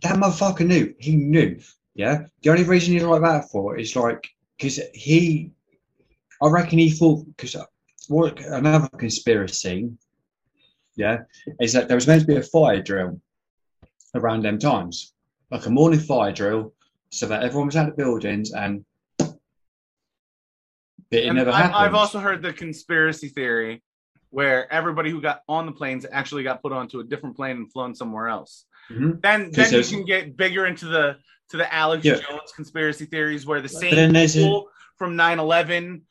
that 0.01 0.15
motherfucker 0.15 0.65
knew. 0.65 0.93
He 0.99 1.15
knew. 1.15 1.59
Yeah. 1.95 2.25
The 2.41 2.49
only 2.51 2.63
reason 2.63 2.93
he's 2.93 3.03
like 3.03 3.21
that 3.21 3.49
for 3.49 3.77
is 3.77 3.95
like 3.95 4.27
because 4.57 4.79
he, 4.93 5.51
I 6.41 6.47
reckon 6.49 6.79
he 6.79 6.91
thought 6.91 7.25
because 7.35 7.55
what 8.07 8.39
another 8.39 8.89
conspiracy, 8.97 9.89
yeah, 10.95 11.19
is 11.59 11.73
that 11.73 11.87
there 11.87 11.95
was 11.97 12.07
meant 12.07 12.21
to 12.21 12.27
be 12.27 12.35
a 12.37 12.43
fire 12.43 12.81
drill 12.81 13.19
around 14.15 14.43
them 14.43 14.59
times, 14.59 15.13
like 15.51 15.65
a 15.65 15.69
morning 15.69 15.99
fire 15.99 16.31
drill, 16.31 16.73
so 17.09 17.25
that 17.27 17.43
everyone 17.43 17.67
was 17.67 17.75
out 17.75 17.89
of 17.89 17.97
buildings 17.97 18.51
and. 18.51 18.85
It 21.09 21.25
And 21.25 21.37
never 21.37 21.53
happened. 21.53 21.75
I've 21.75 21.93
also 21.93 22.19
heard 22.19 22.41
the 22.41 22.51
conspiracy 22.51 23.29
theory 23.29 23.81
where 24.29 24.71
everybody 24.71 25.09
who 25.09 25.21
got 25.21 25.41
on 25.47 25.65
the 25.65 25.71
planes 25.71 26.05
actually 26.11 26.43
got 26.43 26.61
put 26.61 26.73
onto 26.73 26.99
a 26.99 27.03
different 27.05 27.37
plane 27.37 27.55
and 27.55 27.71
flown 27.71 27.95
somewhere 27.95 28.27
else. 28.27 28.65
Mhm. 28.89 29.21
Then 29.21 29.51
then 29.51 29.73
you 29.73 29.83
can 29.83 30.03
get 30.03 30.35
bigger 30.35 30.65
into 30.65 30.85
the 30.87 31.17
to 31.51 31.55
the 31.55 31.73
Alex 31.73 32.03
Yeah. 32.03 32.15
Jones 32.15 32.51
conspiracy 32.53 33.05
theories 33.05 33.45
where 33.45 33.61
the 33.61 33.69
same 33.69 34.13
people 34.13 34.69
from 34.97 35.15
9-11 35.15 36.01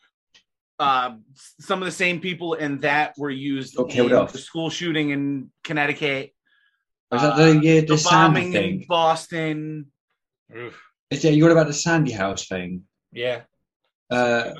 uh, 0.78 1.14
some 1.60 1.80
of 1.80 1.86
the 1.86 1.92
same 1.92 2.20
people 2.20 2.54
in 2.54 2.78
that 2.80 3.14
were 3.16 3.30
used 3.30 3.76
Got 3.76 3.90
killed 3.90 4.12
in 4.12 4.18
off. 4.18 4.32
the 4.32 4.38
school 4.38 4.70
shooting 4.70 5.10
in 5.10 5.50
Connecticut. 5.64 6.32
Was 7.10 7.22
that 7.22 7.32
uh, 7.34 7.36
the 7.36 7.58
year 7.62 7.80
the, 7.82 7.86
the 7.88 7.98
Sandy 7.98 8.40
bombing 8.40 8.46
in 8.46 8.52
thing? 8.52 8.86
Boston. 8.88 9.86
Oof. 10.56 10.80
Is 11.10 11.24
it 11.24 11.34
you 11.34 11.42
got 11.42 11.52
about 11.52 11.66
the 11.68 11.72
Sandy 11.72 12.12
House 12.12 12.46
thing? 12.46 12.82
Yeah. 13.12 13.42
Uh, 14.10 14.52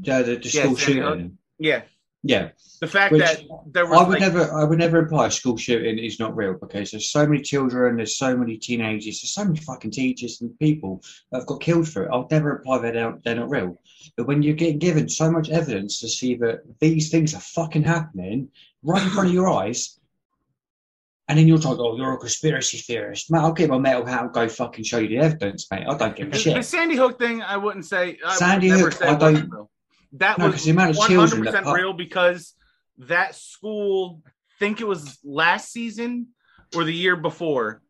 yeah, 0.00 0.22
the, 0.22 0.36
the 0.36 0.48
Yeah, 0.48 0.62
school 0.64 0.76
Sandy 0.76 1.00
Hook. 1.00 1.10
shooting. 1.14 1.38
Yeah. 1.58 1.82
Yeah, 2.22 2.48
The 2.80 2.88
fact 2.88 3.12
Which 3.12 3.22
that 3.22 3.42
there 3.70 3.86
was 3.86 4.00
I 4.00 4.02
would 4.02 4.20
like, 4.20 4.20
never, 4.20 4.52
I 4.52 4.64
would 4.64 4.78
never 4.78 4.98
imply 4.98 5.26
a 5.26 5.30
school 5.30 5.56
shooting 5.56 5.98
is 5.98 6.18
not 6.18 6.34
real 6.34 6.54
because 6.54 6.90
there's 6.90 7.10
so 7.10 7.26
many 7.26 7.40
children, 7.40 7.96
there's 7.96 8.16
so 8.16 8.36
many 8.36 8.56
teenagers, 8.56 9.20
there's 9.20 9.32
so 9.32 9.44
many 9.44 9.60
fucking 9.60 9.92
teachers 9.92 10.40
and 10.40 10.58
people 10.58 11.02
that 11.30 11.38
have 11.38 11.46
got 11.46 11.60
killed 11.60 11.88
for 11.88 12.04
it. 12.04 12.10
I'll 12.12 12.26
never 12.30 12.56
imply 12.56 12.78
that 12.78 12.94
they're, 12.94 13.18
they're 13.24 13.36
not 13.36 13.50
real. 13.50 13.78
But 14.16 14.26
when 14.26 14.42
you're 14.42 14.54
getting 14.54 14.78
given 14.78 15.08
so 15.08 15.30
much 15.30 15.50
evidence 15.50 16.00
to 16.00 16.08
see 16.08 16.34
that 16.36 16.62
these 16.80 17.10
things 17.10 17.34
are 17.34 17.40
fucking 17.40 17.84
happening 17.84 18.48
right 18.82 19.02
in 19.02 19.10
front 19.10 19.28
of 19.28 19.34
your 19.34 19.48
eyes, 19.48 20.00
and 21.28 21.38
then 21.38 21.48
you're 21.48 21.58
like, 21.58 21.78
"Oh, 21.78 21.96
you're 21.96 22.12
a 22.12 22.18
conspiracy 22.18 22.78
theorist, 22.78 23.32
mate." 23.32 23.40
I'll 23.40 23.52
get 23.52 23.68
my 23.68 23.78
metal 23.78 24.06
hat 24.06 24.22
and 24.22 24.32
go 24.32 24.48
fucking 24.48 24.84
show 24.84 24.98
you 24.98 25.08
the 25.08 25.18
evidence, 25.18 25.66
mate. 25.72 25.84
I 25.88 25.96
don't 25.96 26.14
give 26.14 26.32
a 26.32 26.36
shit. 26.36 26.54
the. 26.54 26.62
Sandy 26.62 26.94
Hook 26.94 27.18
thing, 27.18 27.42
I 27.42 27.56
wouldn't 27.56 27.84
say. 27.84 28.18
I 28.24 28.36
Sandy 28.36 28.68
Hook, 28.68 29.02
I 29.02 29.14
don't-. 29.16 29.68
That 30.18 30.38
No, 30.38 30.48
was 30.50 30.64
the 30.64 30.70
amount 30.70 30.90
of 30.90 30.96
one 30.96 31.08
children 31.08 31.30
hundred 31.42 31.52
that 31.52 31.64
percent 31.64 31.76
real 31.76 31.92
because 31.92 32.54
that 32.98 33.34
school. 33.34 34.22
I 34.26 34.30
think 34.58 34.80
it 34.80 34.86
was 34.86 35.18
last 35.22 35.70
season 35.70 36.28
or 36.74 36.84
the 36.84 36.92
year 36.94 37.14
before. 37.14 37.82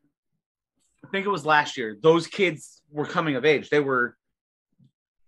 I 1.04 1.08
think 1.08 1.24
it 1.24 1.30
was 1.30 1.46
last 1.46 1.76
year. 1.76 1.96
Those 2.02 2.26
kids 2.26 2.82
were 2.90 3.06
coming 3.06 3.36
of 3.36 3.44
age. 3.44 3.70
They 3.70 3.78
were 3.78 4.16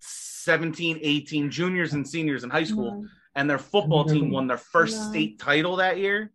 17, 0.00 0.98
18, 1.00 1.50
juniors 1.50 1.92
and 1.92 2.08
seniors 2.08 2.42
in 2.42 2.50
high 2.50 2.64
school, 2.64 3.06
and 3.34 3.48
their 3.48 3.58
football 3.58 4.04
team 4.04 4.30
won 4.30 4.46
their 4.48 4.56
first 4.58 4.96
No. 4.98 5.10
state 5.10 5.38
title 5.38 5.76
that 5.76 5.98
year. 5.98 6.32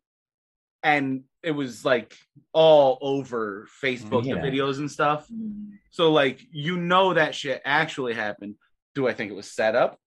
And 0.83 1.23
it 1.41 1.51
was 1.51 1.83
like 1.83 2.17
all 2.53 2.97
over 3.01 3.67
Facebook, 3.83 4.25
Yeah. 4.25 4.35
the 4.35 4.41
videos 4.41 4.77
and 4.79 4.89
stuff. 4.89 5.27
Mm-hmm. 5.27 5.75
So 5.91 6.11
like 6.11 6.45
you 6.51 6.77
know 6.77 7.13
that 7.13 7.35
shit 7.35 7.61
actually 7.65 8.13
happened. 8.13 8.55
Do 8.95 9.07
I 9.07 9.13
think 9.13 9.31
it 9.31 9.35
was 9.35 9.49
set 9.51 9.75
up? 9.75 9.99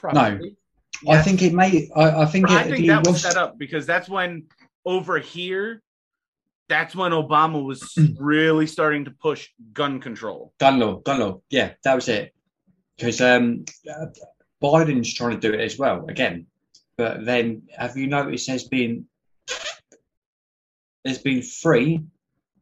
Probably. 0.00 0.56
I 1.06 1.14
Yes. 1.14 1.24
think 1.24 1.42
it 1.42 1.52
may. 1.52 1.90
I, 1.94 2.22
I 2.22 2.26
think 2.26 2.48
I 2.50 2.62
it, 2.62 2.70
think 2.70 2.86
that 2.86 3.06
was 3.06 3.20
set 3.20 3.36
up 3.36 3.58
because 3.58 3.84
that's 3.84 4.08
when 4.08 4.44
over 4.84 5.18
here, 5.18 5.82
that's 6.68 6.96
when 6.96 7.12
Obama 7.12 7.62
was 7.62 7.94
really 8.18 8.66
starting 8.66 9.04
to 9.04 9.10
push 9.10 9.48
gun 9.72 10.00
control. 10.00 10.54
Gun 10.58 10.78
law, 10.78 10.96
gun 10.96 11.20
law. 11.20 11.40
Yeah, 11.50 11.72
that 11.84 11.94
was 11.94 12.08
it. 12.08 12.32
Because 12.96 13.20
um, 13.20 13.66
uh, 13.90 14.06
Biden's 14.62 15.12
trying 15.12 15.38
to 15.38 15.48
do 15.48 15.54
it 15.54 15.60
as 15.60 15.78
well 15.78 16.06
again. 16.08 16.46
But 16.96 17.26
then, 17.26 17.62
have 17.76 17.96
you 17.96 18.06
noticed 18.06 18.46
there's 18.46 18.64
been 18.64 19.06
there's 21.04 21.18
been 21.18 21.42
three, 21.42 22.00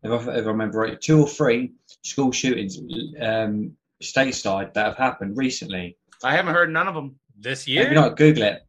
if 0.02 0.10
I, 0.10 0.16
if 0.16 0.44
I 0.44 0.48
remember 0.48 0.80
right, 0.80 1.00
two 1.00 1.20
or 1.20 1.28
three 1.28 1.72
school 2.02 2.32
shootings 2.32 2.78
um, 3.20 3.76
stateside 4.02 4.74
that 4.74 4.86
have 4.86 4.96
happened 4.96 5.36
recently. 5.36 5.96
I 6.24 6.32
haven't 6.34 6.54
heard 6.54 6.70
none 6.72 6.88
of 6.88 6.94
them. 6.94 7.16
This 7.38 7.66
year? 7.68 7.88
you 7.88 7.94
not 7.94 8.16
Google 8.16 8.44
it? 8.44 8.62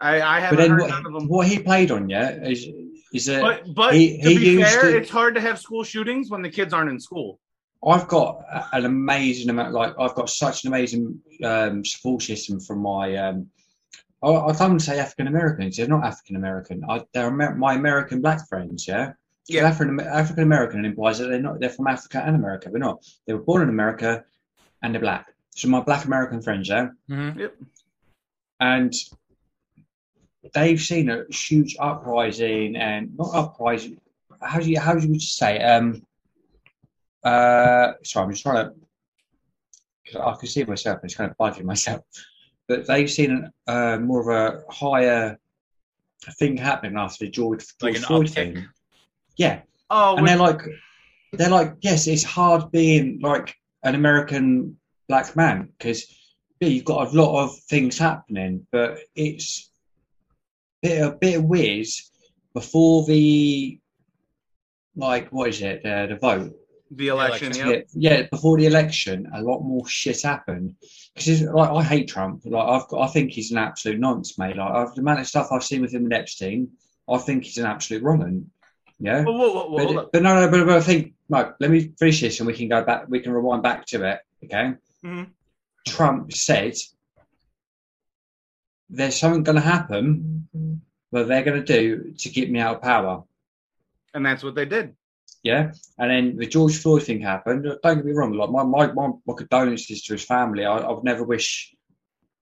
I, 0.00 0.20
I 0.22 0.40
haven't 0.40 0.58
then 0.58 0.70
heard 0.70 0.80
what, 0.82 0.90
none 0.90 1.06
of 1.06 1.12
them. 1.12 1.28
what 1.28 1.46
he 1.46 1.58
played 1.58 1.90
on, 1.90 2.08
yeah, 2.08 2.30
is 2.30 2.66
is 3.12 3.26
that 3.26 3.42
But 3.42 3.74
but 3.74 3.94
he- 3.94 4.20
to 4.22 4.28
he 4.30 4.38
be 4.38 4.44
used 4.52 4.68
fair, 4.70 4.82
to- 4.90 4.96
it's 4.96 5.10
hard 5.10 5.34
to 5.34 5.40
have 5.40 5.58
school 5.58 5.82
shootings 5.84 6.30
when 6.30 6.42
the 6.42 6.50
kids 6.50 6.72
aren't 6.72 6.90
in 6.90 7.00
school. 7.00 7.40
I've 7.86 8.08
got 8.08 8.42
an 8.72 8.84
amazing 8.86 9.50
amount, 9.50 9.72
like 9.72 9.94
I've 9.98 10.14
got 10.14 10.28
such 10.30 10.64
an 10.64 10.68
amazing 10.68 11.20
um, 11.44 11.84
support 11.84 12.22
system 12.22 12.58
from 12.60 12.80
my. 12.80 13.14
Um, 13.16 13.48
I, 14.22 14.28
I 14.30 14.52
don't 14.52 14.78
to 14.78 14.84
say 14.84 14.98
African 14.98 15.28
Americans. 15.28 15.76
They're 15.76 15.86
not 15.88 16.04
African 16.04 16.36
American. 16.36 16.84
They're 17.12 17.28
Amer- 17.28 17.54
my 17.56 17.74
American 17.74 18.20
black 18.20 18.48
friends. 18.48 18.86
Yeah, 18.88 19.12
Yeah. 19.48 19.64
African 19.68 20.00
African 20.00 20.42
American 20.44 20.84
implies 20.84 21.18
that 21.18 21.28
they're 21.28 21.40
not. 21.40 21.60
They're 21.60 21.70
from 21.70 21.86
Africa 21.86 22.22
and 22.24 22.34
America. 22.36 22.68
They're 22.70 22.80
not. 22.80 23.04
They 23.26 23.34
were 23.34 23.42
born 23.42 23.62
in 23.62 23.68
America, 23.68 24.24
and 24.82 24.92
they're 24.94 25.00
black. 25.00 25.26
So 25.58 25.66
my 25.66 25.80
black 25.80 26.04
American 26.04 26.40
friends, 26.40 26.68
yeah, 26.68 26.90
Mhm. 27.10 27.50
and 28.60 28.94
they've 30.54 30.80
seen 30.80 31.10
a 31.10 31.24
huge 31.30 31.74
uprising 31.80 32.76
and 32.76 33.16
not 33.18 33.34
uprising. 33.34 34.00
How 34.40 34.60
do 34.60 34.70
you 34.70 34.78
how 34.78 34.94
do 34.94 35.08
you 35.08 35.18
say? 35.18 35.60
Um, 35.60 36.06
uh, 37.24 37.94
sorry, 38.04 38.24
I'm 38.26 38.30
just 38.30 38.44
trying 38.44 38.66
to. 38.68 38.74
'cause 40.06 40.22
I 40.22 40.38
can 40.38 40.48
see 40.48 40.62
myself. 40.64 41.00
It's 41.02 41.16
kind 41.16 41.28
of 41.32 41.36
bugging 41.36 41.64
myself, 41.64 42.04
but 42.68 42.86
they've 42.86 43.10
seen 43.10 43.50
uh, 43.66 43.98
more 43.98 44.20
of 44.20 44.28
a 44.28 44.72
higher 44.72 45.38
thing 46.38 46.56
happening 46.56 46.96
after 46.96 47.24
the 47.24 47.30
George, 47.32 47.64
Like 47.82 47.94
George 47.94 47.96
an 47.96 48.02
Floyd 48.04 48.26
uptick. 48.28 48.34
thing. 48.54 48.68
Yeah, 49.36 49.62
Oh, 49.90 50.16
and 50.16 50.26
they're 50.28 50.36
like, 50.36 50.60
they're 51.32 51.50
like, 51.50 51.74
yes, 51.80 52.06
it's 52.06 52.22
hard 52.22 52.70
being 52.70 53.18
like 53.20 53.56
an 53.82 53.94
American 53.96 54.78
black 55.08 55.34
man 55.36 55.70
because 55.78 56.06
yeah, 56.60 56.68
you've 56.68 56.84
got 56.84 57.08
a 57.08 57.16
lot 57.16 57.44
of 57.44 57.58
things 57.60 57.98
happening, 57.98 58.66
but 58.72 58.98
it's 59.14 59.70
a 60.82 60.88
bit 60.88 61.02
a 61.02 61.10
bit 61.12 61.42
weird 61.42 61.86
before 62.54 63.04
the 63.06 63.78
like 64.96 65.28
what 65.30 65.48
is 65.48 65.62
it 65.62 65.84
uh, 65.86 66.06
the 66.06 66.16
vote 66.16 66.54
the 66.90 67.08
election. 67.08 67.52
election, 67.52 67.84
Yeah. 67.94 68.18
yeah, 68.18 68.22
before 68.30 68.56
the 68.56 68.66
election, 68.66 69.28
a 69.34 69.42
lot 69.42 69.60
more 69.60 69.86
shit 69.86 70.22
happened. 70.22 70.74
Because 71.14 71.42
like 71.42 71.70
I 71.70 71.82
hate 71.82 72.08
Trump. 72.08 72.42
Like 72.44 72.66
I've 72.66 72.88
got, 72.88 73.02
I 73.02 73.08
think 73.08 73.32
he's 73.32 73.50
an 73.50 73.58
absolute 73.58 73.98
nonce, 73.98 74.38
mate. 74.38 74.56
Like 74.56 74.70
I've, 74.70 74.94
the 74.94 75.00
amount 75.00 75.20
of 75.20 75.26
stuff 75.26 75.48
I've 75.50 75.64
seen 75.64 75.82
with 75.82 75.92
him 75.92 76.04
and 76.04 76.12
Epstein, 76.12 76.68
I 77.08 77.18
think 77.18 77.44
he's 77.44 77.58
an 77.58 77.66
absolute 77.66 78.02
wrong. 78.02 78.46
Yeah. 78.98 79.22
Whoa, 79.24 79.32
whoa, 79.32 79.68
whoa, 79.68 79.94
But, 79.94 80.12
but 80.12 80.22
no, 80.22 80.40
no, 80.40 80.50
but, 80.50 80.66
but 80.66 80.76
I 80.76 80.80
think, 80.80 81.14
no, 81.28 81.52
let 81.60 81.70
me 81.70 81.92
finish 81.98 82.20
this 82.20 82.40
and 82.40 82.46
we 82.46 82.54
can 82.54 82.68
go 82.68 82.82
back, 82.82 83.04
we 83.08 83.20
can 83.20 83.32
rewind 83.32 83.62
back 83.62 83.86
to 83.86 84.04
it, 84.04 84.20
okay? 84.44 84.74
Mhm. 85.04 85.30
Trump 85.86 86.32
said 86.32 86.74
there's 88.90 89.18
something 89.18 89.42
going 89.42 89.56
to 89.56 89.62
happen 89.62 90.48
that 91.12 91.28
they're 91.28 91.42
going 91.44 91.62
to 91.64 91.72
do 91.80 92.12
to 92.18 92.28
get 92.30 92.50
me 92.50 92.58
out 92.58 92.76
of 92.76 92.82
power, 92.82 93.24
And 94.14 94.24
that's 94.24 94.42
what 94.42 94.54
they 94.54 94.64
did. 94.64 94.96
yeah? 95.42 95.72
And 95.98 96.10
then 96.10 96.36
the 96.36 96.46
George 96.46 96.78
Floyd 96.78 97.02
thing 97.04 97.20
happened. 97.20 97.64
Don't 97.64 97.96
get 97.96 98.04
me 98.04 98.12
wrong, 98.12 98.32
like 98.32 98.50
my, 98.50 98.64
my, 98.64 98.92
my, 98.92 99.10
my 99.26 99.34
condolences 99.34 100.02
to 100.04 100.14
his 100.14 100.24
family. 100.24 100.64
I, 100.64 100.78
I 100.78 100.90
would 100.92 101.04
never 101.04 101.24
wish 101.24 101.74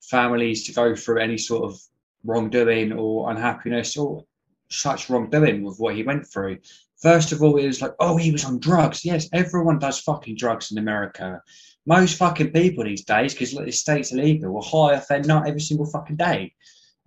families 0.02 0.64
to 0.66 0.72
go 0.72 0.94
through 0.94 1.20
any 1.20 1.36
sort 1.38 1.64
of 1.70 1.78
wrongdoing 2.24 2.92
or 2.92 3.30
unhappiness 3.30 3.96
or 3.96 4.24
such 4.70 5.10
wrongdoing 5.10 5.62
with 5.62 5.78
what 5.78 5.94
he 5.96 6.02
went 6.02 6.26
through. 6.26 6.58
First 7.00 7.32
of 7.32 7.42
all, 7.42 7.56
it 7.56 7.66
was 7.66 7.80
like, 7.80 7.94
oh, 8.00 8.16
he 8.16 8.32
was 8.32 8.44
on 8.44 8.58
drugs. 8.58 9.04
Yes, 9.04 9.28
everyone 9.32 9.78
does 9.78 10.00
fucking 10.00 10.36
drugs 10.36 10.72
in 10.72 10.78
America. 10.78 11.40
Most 11.86 12.18
fucking 12.18 12.52
people 12.52 12.84
these 12.84 13.04
days, 13.04 13.32
because 13.32 13.52
the 13.52 13.70
state's 13.70 14.12
are 14.12 14.18
illegal, 14.18 14.52
will 14.52 14.62
hire 14.62 15.00
fentanyl 15.00 15.46
every 15.46 15.60
single 15.60 15.86
fucking 15.86 16.16
day. 16.16 16.54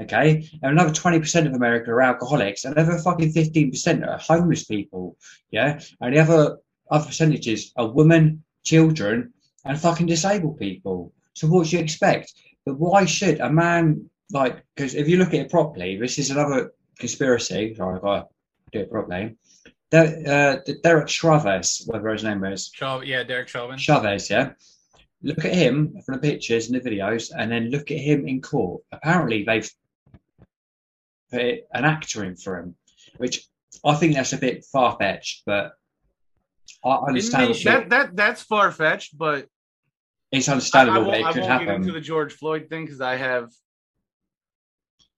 Okay, 0.02 0.50
and 0.64 0.72
another 0.72 0.94
twenty 0.94 1.20
percent 1.20 1.46
of 1.46 1.54
America 1.54 1.92
are 1.92 2.02
alcoholics, 2.02 2.66
and 2.66 2.76
another 2.76 2.98
fucking 2.98 3.32
fifteen 3.34 3.70
percent 3.70 4.04
are 4.04 4.18
homeless 4.18 4.64
people. 4.64 5.18
Yeah, 5.52 5.80
and 6.00 6.16
the 6.16 6.20
other 6.20 6.58
other 6.90 7.06
percentages 7.06 7.72
are 7.78 7.88
women, 7.88 8.44
children, 8.64 9.34
and 9.64 9.80
fucking 9.80 10.08
disabled 10.08 10.58
people. 10.58 11.14
So 11.34 11.48
what 11.48 11.68
do 11.68 11.76
you 11.76 11.84
expect? 11.84 12.34
But 12.66 12.80
why 12.80 13.06
should 13.06 13.40
a 13.42 13.52
man 13.52 14.10
like? 14.32 14.64
Because 14.76 14.96
if 14.96 15.08
you 15.08 15.18
look 15.18 15.36
at 15.36 15.42
it 15.42 15.52
properly, 15.52 15.98
this 15.98 16.18
is 16.18 16.32
another 16.32 16.74
conspiracy. 16.98 17.76
Sorry, 17.76 17.98
I've 17.98 18.02
got 18.02 18.22
to 18.22 18.28
do 18.72 18.80
it 18.80 18.90
properly. 18.90 19.36
Der- 19.92 20.62
uh, 20.68 20.72
Derek 20.84 21.10
Chavez, 21.10 21.84
whatever 21.86 22.14
his 22.14 22.24
name 22.24 22.44
is, 22.46 22.70
Chau- 22.70 23.02
yeah, 23.02 23.24
Derek 23.24 23.50
Chauvin. 23.50 23.78
Chavez, 23.78 24.30
yeah. 24.30 24.54
Look 25.22 25.44
at 25.46 25.54
him 25.54 26.02
from 26.06 26.16
the 26.16 26.22
pictures 26.22 26.70
and 26.70 26.82
the 26.82 26.90
videos, 26.90 27.32
and 27.38 27.52
then 27.52 27.70
look 27.70 27.92
at 27.92 27.98
him 27.98 28.26
in 28.28 28.42
court. 28.42 28.82
Apparently, 28.92 29.44
they've 29.44 29.70
put 31.30 31.42
an 31.74 31.86
actor 31.86 32.24
in 32.24 32.36
for 32.36 32.58
him, 32.60 32.76
which 33.18 33.46
I 33.86 33.96
think 33.96 34.16
that's 34.16 34.34
a 34.34 34.38
bit 34.38 34.66
far 34.66 34.96
fetched, 34.98 35.44
but 35.46 35.74
I 36.84 36.96
understand. 37.08 37.54
that 37.66 37.90
that 37.90 38.16
that's 38.16 38.42
far 38.42 38.72
fetched, 38.72 39.18
but 39.18 39.48
it's 40.32 40.48
I, 40.48 40.52
I 40.52 40.56
understandable 40.56 41.02
won't, 41.06 41.12
that 41.18 41.26
I 41.26 41.30
it 41.30 41.34
could 41.34 41.42
won't 41.44 41.60
get 41.60 41.68
happen. 41.68 41.82
into 41.82 41.92
the 41.94 42.02
George 42.02 42.34
Floyd 42.34 42.68
thing 42.70 42.86
because 42.86 43.02
I 43.02 43.18
have 43.18 43.52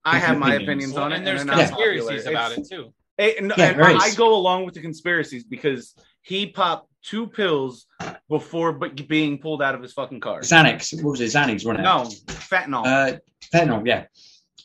I 0.04 0.14
Different 0.20 0.28
have 0.28 0.38
my 0.40 0.48
opinions. 0.56 0.64
opinions 0.68 0.94
Well, 0.96 1.04
on 1.06 1.12
it, 1.14 1.18
and 1.18 1.28
there's 1.28 1.46
they're 1.46 1.56
not 1.56 1.68
conspiracies 1.68 2.24
popular. 2.24 2.32
about 2.32 2.52
It's- 2.54 2.72
it 2.72 2.76
too. 2.76 2.94
And- 3.18 3.54
Yeah, 3.58 3.66
and 3.70 3.80
there 3.80 3.86
I, 3.86 4.12
go 4.16 4.36
along 4.36 4.66
with 4.66 4.74
the 4.74 4.82
conspiracies 4.82 5.44
because 5.44 5.96
he 6.22 6.48
popped 6.48 6.90
two 7.04 7.28
pills 7.28 7.86
before 8.30 8.74
but 8.74 9.08
being 9.08 9.38
pulled 9.38 9.62
out 9.62 9.76
of 9.76 9.82
his 9.82 9.94
fucking 9.94 10.20
car. 10.22 10.42
Xanax, 10.42 10.94
what 11.04 11.12
was 11.12 11.22
it? 11.22 11.26
Xanax, 11.26 11.66
wasn't 11.66 11.80
it? 11.80 11.84
No, 11.84 12.04
fentanyl. 12.28 12.86
Uh, 12.86 13.18
fentanyl, 13.54 13.86
yeah. 13.86 14.06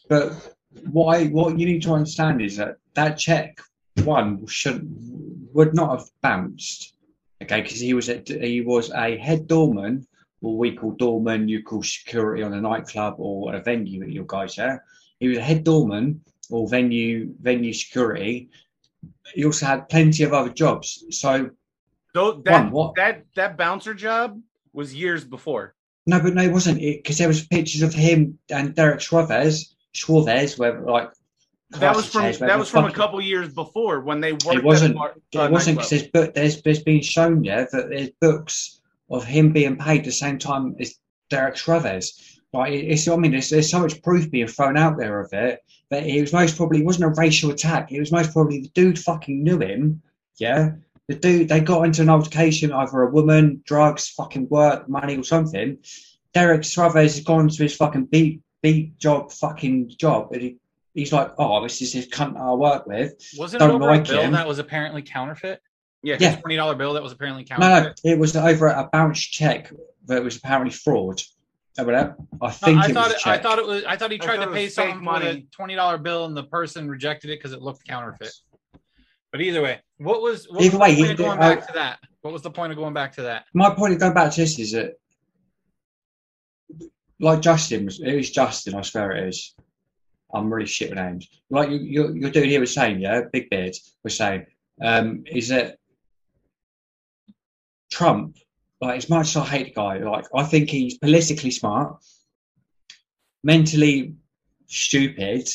But 0.09 0.33
what 0.91 1.17
I, 1.17 1.25
what 1.27 1.59
you 1.59 1.67
need 1.67 1.83
to 1.83 1.93
understand 1.93 2.41
is 2.41 2.57
that 2.57 2.77
that 2.95 3.19
check 3.19 3.61
one 4.05 4.47
should 4.47 4.87
would 5.53 5.75
not 5.75 5.99
have 5.99 6.09
bounced. 6.23 6.95
Okay, 7.43 7.61
because 7.63 7.81
he 7.81 7.95
was 7.95 8.09
a, 8.09 8.23
he 8.27 8.61
was 8.63 8.91
a 8.91 9.17
head 9.19 9.47
doorman, 9.47 10.07
or 10.41 10.57
we 10.57 10.75
call 10.77 10.93
doorman, 10.93 11.49
you 11.49 11.63
call 11.63 11.83
security 11.83 12.43
on 12.43 12.53
a 12.55 12.61
nightclub 12.61 13.15
or 13.19 13.55
a 13.55 13.61
venue 13.63 14.03
at 14.03 14.11
your 14.11 14.25
guys 14.27 14.57
there. 14.57 14.85
He 15.21 15.29
was 15.29 15.39
a 15.39 15.43
head 15.43 15.65
doorman 15.65 16.21
or 16.51 16.69
venue 16.69 17.35
venue 17.41 17.73
security. 17.73 18.51
He 19.35 19.45
also 19.45 19.67
had 19.67 19.89
plenty 19.89 20.23
of 20.25 20.33
other 20.33 20.51
jobs. 20.51 21.05
So 21.11 21.51
So 22.15 22.33
that 22.45 22.53
One, 22.65 22.71
what- 22.71 22.95
that 22.97 23.25
that 23.37 23.57
bouncer 23.57 23.95
job 23.95 24.41
was 24.73 24.95
years 24.95 25.25
before. 25.25 25.75
no, 26.07 26.21
but 26.21 26.35
no, 26.35 26.43
it 26.43 26.53
wasn't 26.53 26.81
it 26.81 27.03
because 27.03 27.19
there 27.19 27.29
was 27.29 27.47
pictures 27.47 27.83
of 27.83 27.93
him 27.95 28.39
and 28.51 28.75
Derek 28.75 29.01
Suarez, 29.01 29.75
Suarez, 29.95 30.59
where 30.59 30.81
like 30.81 31.11
That 31.71 31.95
was 31.95 32.07
from 32.07 32.23
says, 32.23 32.39
that 32.39 32.59
was 32.59 32.71
from 32.71 32.87
a 32.87 32.93
couple 32.93 33.21
years 33.21 33.53
before 33.53 34.01
when 34.01 34.21
they 34.23 34.33
worked. 34.33 34.55
It 34.55 34.65
wasn't- 34.65 34.97
It 35.33 35.39
uh, 35.39 35.51
wasn't 35.51 35.77
because 35.77 35.91
there's, 35.91 36.09
book, 36.09 36.35
there's 36.35 36.63
there's 36.63 36.83
been 36.83 37.03
shown 37.03 37.45
yeah 37.45 37.67
that 37.73 37.91
there's 37.91 38.11
books 38.23 38.81
of 39.11 39.25
him 39.25 39.53
being 39.53 39.77
paid 39.77 40.05
the 40.05 40.13
same 40.13 40.39
time 40.39 40.75
as 40.81 40.95
Derek 41.29 41.59
Suarez. 41.59 42.41
Like 42.55 42.73
it's 42.73 43.07
I 43.07 43.17
mean 43.17 43.33
there's, 43.33 43.51
there's 43.51 43.71
so 43.71 43.81
much 43.81 44.03
proof 44.03 44.31
being 44.31 44.47
thrown 44.49 44.79
out 44.79 44.97
there 44.97 45.21
of 45.21 45.31
it 45.35 45.61
that 45.91 46.07
it 46.07 46.21
was 46.21 46.33
most 46.33 46.57
probably 46.57 46.81
it 46.81 46.85
wasn't 46.85 47.05
a 47.05 47.21
racial 47.21 47.51
attack. 47.51 47.93
It 47.93 48.01
was 48.01 48.13
most 48.13 48.33
probably 48.33 48.63
the 48.63 48.69
dude 48.69 48.99
fucking 48.99 49.43
knew 49.43 49.59
him. 49.59 50.03
Yeah, 50.37 50.73
the 51.09 51.15
dude 51.15 51.49
they 51.49 51.61
got 51.61 51.85
into 51.85 52.03
an 52.03 52.11
altercation 52.11 52.73
either 52.73 53.03
a 53.03 53.11
woman, 53.11 53.63
drugs, 53.65 54.09
fucking 54.09 54.49
work, 54.49 54.89
money 54.89 55.17
or 55.17 55.25
something. 55.25 55.79
Derek 56.35 56.65
Suarez 56.65 57.15
has 57.17 57.25
gone 57.25 57.49
to 57.49 57.63
his 57.63 57.75
fucking 57.75 58.07
beat 58.07 58.43
beat 58.63 58.99
job 58.99 59.31
fucking 59.31 59.89
job 59.97 60.33
and 60.33 60.43
he, 60.43 60.57
he's 60.93 61.13
like 61.13 61.33
oh 61.39 61.63
this 61.63 61.81
is 61.81 61.93
his 61.93 62.09
cunt 62.09 62.37
I 62.37 62.53
work 62.55 62.87
with. 62.87 63.15
Wasn't 63.37 63.61
Don't 63.61 63.71
it 63.71 63.75
over 63.75 63.87
like 63.87 64.09
a 64.09 64.13
bill 64.13 64.23
him. 64.23 64.33
that 64.33 64.47
was 64.47 64.59
apparently 64.59 65.03
counterfeit? 65.03 65.61
Yeah. 66.03 66.17
Yeah. 66.21 66.37
Twenty 66.37 66.57
dollar 66.57 66.75
bill 66.75 66.93
that 66.95 67.03
was 67.03 67.13
apparently 67.13 67.45
counterfeit. 67.45 67.71
No, 67.71 67.89
no, 67.89 68.13
it 68.13 68.19
was 68.19 68.37
over 68.37 68.67
a 68.67 68.89
bounce 68.93 69.21
check 69.21 69.73
that 70.07 70.23
was 70.23 70.37
apparently 70.37 70.71
fraud. 70.71 71.23
Over 71.79 71.93
there, 71.93 72.17
I 72.43 72.47
No, 72.47 72.51
think 72.51 72.79
I 72.81 72.89
it 72.89 72.93
thought 72.95 73.07
was 73.09 73.15
it, 73.15 73.27
I 73.27 73.39
thought 73.39 73.59
it 73.61 73.67
was. 73.67 73.85
I 73.85 73.97
thought 73.97 74.11
he 74.11 74.19
tried 74.19 74.39
thought 74.39 74.47
to 74.47 74.53
pay 74.53 74.65
was 74.65 74.75
fake 74.75 74.91
someone 74.95 75.15
with 75.15 75.23
a 75.23 75.27
money. 75.33 75.47
twenty 75.53 75.75
dollar 75.77 75.97
bill, 75.97 76.25
and 76.25 76.37
the 76.37 76.43
person 76.45 76.89
rejected 76.89 77.31
it 77.31 77.39
because 77.39 77.53
it 77.53 77.63
looked 77.63 77.87
counterfeit. 77.87 78.33
But 79.31 79.41
either 79.43 79.63
way, 79.63 79.81
what 79.99 80.21
was 80.21 80.49
what 80.51 80.65
Either 80.65 80.77
was 80.79 80.89
way, 80.89 80.95
the 80.95 81.01
point 81.03 81.07
you- 81.07 81.13
of 81.13 81.19
going 81.19 81.39
I- 81.39 81.55
back 81.55 81.67
to 81.69 81.73
that? 81.75 81.99
What 82.23 82.33
was 82.33 82.43
the 82.43 82.51
point 82.51 82.73
of 82.73 82.79
going 82.79 82.95
back 82.95 83.13
to 83.15 83.23
that? 83.23 83.45
My 83.55 83.71
point 83.73 83.93
of 83.93 84.01
going 84.01 84.13
back 84.15 84.33
to 84.33 84.41
this 84.41 84.59
is 84.59 84.73
that, 84.73 84.95
like 87.21 87.41
Justin 87.41 87.85
was, 87.85 88.01
it 88.01 88.15
was 88.17 88.31
Justin. 88.31 88.75
I 88.75 88.83
swear 88.83 89.13
it 89.13 89.29
is. 89.29 89.55
I'm 90.35 90.53
really 90.53 90.67
shit 90.67 90.91
with 90.91 90.99
names. 90.99 91.29
Like 91.49 91.71
you, 91.71 91.79
you, 91.79 92.15
your 92.15 92.31
dude 92.31 92.47
here 92.47 92.61
was 92.61 92.75
saying, 92.75 93.01
yeah, 93.01 93.23
Big 93.33 93.49
Beard 93.51 93.77
was 94.03 94.17
saying, 94.17 94.47
um, 94.83 95.23
is 95.27 95.49
that 95.49 95.77
Trump? 97.91 98.37
Like 98.81 98.99
as 98.99 99.11
much 99.11 99.29
as 99.29 99.37
I 99.37 99.45
hate 99.45 99.67
the 99.67 99.73
guy, 99.73 99.99
like 99.99 100.27
I 100.35 100.45
think 100.45 100.71
he's 100.71 100.99
politically 100.99 101.51
smart, 101.51 101.97
mentally 103.43 104.15
stupid 104.67 105.49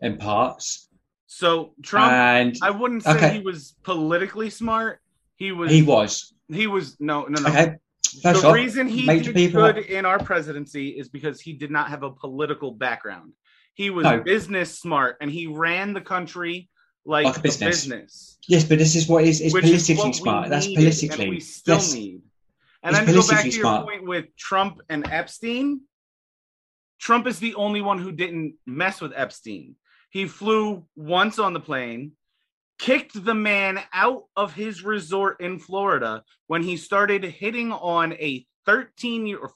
in 0.00 0.16
parts, 0.16 0.88
So 1.26 1.74
Trump, 1.82 2.12
and 2.12 2.56
I 2.62 2.70
wouldn't 2.70 3.02
say 3.02 3.16
okay. 3.16 3.32
he 3.34 3.40
was 3.40 3.74
politically 3.82 4.50
smart. 4.50 5.00
He 5.36 5.50
was. 5.52 5.70
he 5.70 5.82
was 5.82 6.32
He 6.48 6.66
was 6.66 6.96
no, 7.00 7.24
no, 7.24 7.40
no. 7.42 7.48
okay. 7.48 7.76
First 8.22 8.42
the 8.42 8.48
off, 8.48 8.54
reason 8.54 8.88
he 8.88 9.06
did 9.20 9.52
good 9.52 9.78
in 9.78 10.06
our 10.06 10.18
presidency 10.18 10.90
is 10.90 11.08
because 11.08 11.40
he 11.40 11.52
did 11.52 11.70
not 11.70 11.88
have 11.90 12.02
a 12.04 12.10
political 12.10 12.70
background. 12.72 13.32
He 13.74 13.90
was 13.90 14.04
No. 14.04 14.20
business 14.20 14.78
smart 14.78 15.16
and 15.20 15.30
he 15.30 15.46
ran 15.46 15.92
the 15.92 16.00
country 16.00 16.70
like, 17.04 17.26
Like 17.26 17.36
a 17.38 17.40
business. 17.40 17.82
business. 17.82 18.38
Yes, 18.48 18.64
but 18.64 18.78
this 18.78 18.94
is 18.96 19.08
what 19.08 19.24
is, 19.24 19.40
is 19.40 19.52
politically 19.52 19.96
what 19.96 20.14
smart. 20.14 20.48
That's 20.48 20.66
politically. 20.66 21.28
we 21.30 21.40
still 21.40 21.76
yes. 21.76 21.94
need. 21.94 22.22
And 22.82 22.94
It's 22.94 23.06
then 23.06 23.14
to 23.14 23.20
go 23.20 23.28
back 23.28 23.42
to 23.44 23.50
your 23.50 23.62
smart. 23.62 23.86
point 23.86 24.04
with 24.06 24.26
Trump 24.36 24.80
and 24.88 25.06
Epstein, 25.10 25.80
Trump 27.00 27.26
is 27.26 27.38
the 27.38 27.54
only 27.54 27.80
one 27.80 27.98
who 27.98 28.12
didn't 28.12 28.54
mess 28.66 29.00
with 29.00 29.12
Epstein. 29.14 29.76
He 30.10 30.26
flew 30.26 30.86
once 30.96 31.38
on 31.38 31.52
the 31.52 31.60
plane, 31.60 32.12
kicked 32.78 33.24
the 33.24 33.34
man 33.34 33.80
out 33.92 34.24
of 34.36 34.52
his 34.54 34.82
resort 34.84 35.40
in 35.40 35.58
Florida 35.58 36.22
when 36.46 36.62
he 36.62 36.76
started 36.76 37.24
hitting 37.24 37.72
on 37.72 38.12
a 38.14 38.46
13 38.66 39.26
year 39.26 39.38
or 39.38 39.52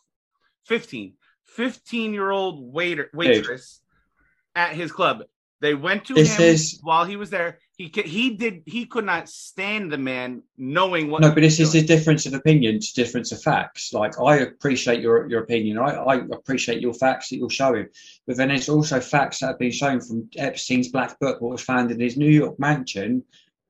15, 0.66 1.14
15 1.46 2.12
year 2.14 2.30
old 2.30 2.72
waiter 2.72 3.08
waitress 3.14 3.80
at 4.54 4.74
his 4.74 4.92
club. 4.92 5.22
They 5.60 5.74
went 5.74 6.06
to 6.06 6.14
This 6.14 6.36
him 6.36 6.42
is- 6.44 6.78
while 6.82 7.04
he 7.04 7.16
was 7.16 7.30
there. 7.30 7.58
He 7.82 8.02
he 8.02 8.30
did 8.36 8.62
he 8.64 8.86
could 8.86 9.04
not 9.04 9.28
stand 9.28 9.90
the 9.90 9.98
man 9.98 10.44
knowing 10.56 11.10
what 11.10 11.20
No, 11.20 11.32
but 11.32 11.40
this 11.40 11.58
is 11.58 11.74
a 11.74 11.82
difference 11.82 12.26
of 12.26 12.32
opinion 12.32 12.78
to 12.78 12.94
difference 12.94 13.32
of 13.32 13.42
facts. 13.42 13.92
Like 13.92 14.20
I 14.20 14.36
appreciate 14.36 15.00
your 15.00 15.28
your 15.28 15.42
opinion. 15.42 15.78
I, 15.78 15.94
I 15.94 16.14
appreciate 16.32 16.80
your 16.80 16.94
facts 16.94 17.30
that 17.30 17.38
you're 17.38 17.50
showing, 17.50 17.88
but 18.24 18.36
then 18.36 18.48
there's 18.48 18.68
also 18.68 19.00
facts 19.00 19.40
that 19.40 19.48
have 19.48 19.58
been 19.58 19.72
shown 19.72 20.00
from 20.00 20.30
Epstein's 20.36 20.92
black 20.92 21.18
book, 21.18 21.40
what 21.40 21.50
was 21.50 21.62
found 21.62 21.90
in 21.90 21.98
his 21.98 22.16
New 22.16 22.30
York 22.30 22.56
mansion, 22.60 23.24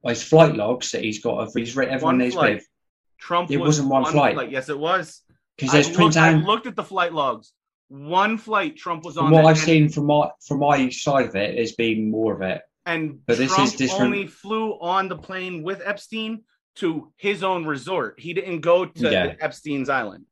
his 0.04 0.22
flight 0.22 0.56
logs 0.56 0.90
that 0.90 1.02
he's 1.02 1.22
got 1.22 1.38
of 1.38 1.54
he's 1.54 1.74
written 1.74 1.94
everyone 1.94 2.16
One 2.16 2.24
he's 2.26 2.34
flight. 2.34 2.54
with. 2.56 2.68
Trump 3.16 3.50
It 3.50 3.56
was 3.56 3.80
wasn't 3.80 3.88
one 3.88 4.04
flight. 4.04 4.50
Yes, 4.50 4.68
it 4.68 4.78
was. 4.78 5.22
Because 5.56 5.72
there's 5.72 5.98
looked, 5.98 6.18
I 6.18 6.34
looked 6.34 6.66
at 6.66 6.76
the 6.76 6.84
flight 6.84 7.14
logs. 7.14 7.54
One 7.88 8.36
flight 8.36 8.76
Trump 8.76 9.06
was 9.06 9.16
on. 9.16 9.30
From 9.30 9.32
what 9.32 9.46
I've 9.46 9.58
seen 9.58 9.88
from 9.88 10.06
my 10.06 10.28
from 10.46 10.58
my 10.58 10.90
side 10.90 11.26
of 11.28 11.36
it, 11.36 11.56
there's 11.56 11.72
been 11.72 12.10
more 12.10 12.34
of 12.34 12.42
it. 12.42 12.60
And 12.86 13.24
but 13.26 13.38
this 13.38 13.52
Trump 13.54 13.72
is 13.72 13.76
different. 13.76 14.02
only 14.02 14.26
flew 14.26 14.72
on 14.80 15.08
the 15.08 15.16
plane 15.16 15.62
with 15.62 15.82
Epstein 15.84 16.42
to 16.76 17.12
his 17.16 17.42
own 17.42 17.64
resort. 17.64 18.18
He 18.18 18.32
didn't 18.34 18.60
go 18.60 18.86
to 18.86 19.10
Yeah. 19.10 19.34
Epstein's 19.40 19.88
island. 19.88 20.24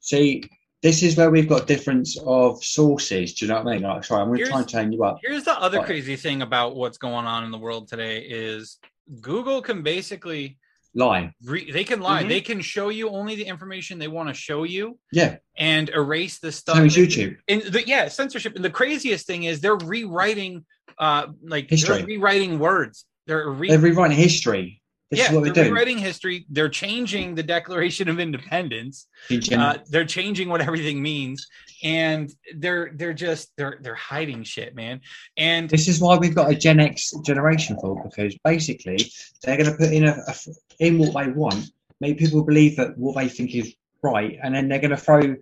See, 0.00 0.42
this 0.82 1.02
is 1.02 1.16
where 1.16 1.30
we've 1.30 1.48
got 1.48 1.66
difference 1.66 2.18
of 2.24 2.62
sources. 2.62 3.34
Do 3.34 3.46
you 3.46 3.52
know 3.52 3.62
what 3.62 3.68
I 3.70 3.74
mean? 3.74 3.82
Like, 3.82 4.04
sorry, 4.04 4.22
I'm 4.22 4.28
going 4.28 4.38
to 4.40 4.46
try 4.46 4.58
and 4.60 4.68
turn 4.68 4.92
you 4.92 5.02
up. 5.04 5.18
Here's 5.22 5.44
the 5.44 5.58
other 5.60 5.78
Right. 5.78 5.86
crazy 5.86 6.16
thing 6.16 6.42
about 6.42 6.76
what's 6.76 6.98
going 6.98 7.26
on 7.26 7.44
in 7.44 7.50
the 7.50 7.58
world 7.58 7.88
today 7.88 8.18
is 8.20 8.78
Google 9.20 9.62
can 9.62 9.82
basically 9.82 10.58
Lie. 10.96 11.32
re- 11.44 11.70
they 11.70 11.84
can 11.84 12.00
lie. 12.00 12.24
Mhm. 12.24 12.28
They 12.28 12.40
can 12.40 12.60
show 12.62 12.88
you 12.88 13.10
only 13.10 13.36
the 13.36 13.44
information 13.44 13.98
they 13.98 14.08
want 14.08 14.28
to 14.30 14.34
show 14.34 14.64
you 14.64 14.98
Yeah, 15.12 15.36
and 15.56 15.88
erase 15.90 16.38
the 16.38 16.50
stuff. 16.50 16.76
same 16.76 16.86
as 16.86 16.96
YouTube. 16.96 17.36
And 17.48 17.62
the, 17.62 17.86
yeah, 17.86 18.08
censorship. 18.08 18.56
And 18.56 18.64
the 18.64 18.70
craziest 18.70 19.26
thing 19.26 19.44
is 19.44 19.60
they're 19.60 19.76
rewriting, 19.76 20.64
uh, 20.98 21.26
like 21.42 21.68
History. 21.70 21.98
they're 21.98 22.06
rewriting 22.06 22.58
words. 22.58 23.04
They're 23.26 23.48
re- 23.50 23.68
They're 23.68 23.78
rewriting 23.78 24.16
history. 24.16 24.80
This 25.10 25.20
yeah, 25.20 25.30
they're 25.40 25.52
doing. 25.52 25.72
rewriting 25.72 25.98
history. 25.98 26.46
They're 26.50 26.68
changing 26.68 27.36
the 27.36 27.42
Declaration 27.42 28.08
of 28.08 28.18
Independence. 28.18 29.06
in. 29.30 29.52
Uh, 29.52 29.78
they're 29.88 30.04
changing 30.04 30.48
what 30.48 30.60
everything 30.60 31.00
means, 31.00 31.46
and 31.84 32.32
they're 32.56 32.90
they're 32.94 33.14
just 33.14 33.52
they're 33.56 33.78
they're 33.82 33.94
hiding 33.94 34.42
shit, 34.42 34.74
man. 34.74 35.00
And 35.36 35.70
This 35.70 35.86
is 35.86 36.00
why 36.00 36.16
we've 36.16 36.34
got 36.34 36.50
a 36.50 36.56
Gen 36.56 36.80
X 36.80 37.12
generation 37.24 37.78
for 37.80 38.02
because 38.02 38.36
basically 38.42 38.98
they're 39.42 39.56
going 39.56 39.70
to 39.70 39.76
put 39.76 39.92
in 39.92 40.04
a, 40.04 40.16
a 40.26 40.34
in 40.80 40.98
what 40.98 41.14
they 41.14 41.30
want, 41.30 41.70
make 42.00 42.18
people 42.18 42.42
believe 42.42 42.76
that 42.76 42.98
what 42.98 43.14
they 43.14 43.28
think 43.28 43.54
is 43.54 43.74
right, 44.02 44.38
and 44.42 44.54
then 44.56 44.68
they're 44.68 44.80
going 44.80 44.90
to 44.90 44.96
throw 44.96 45.36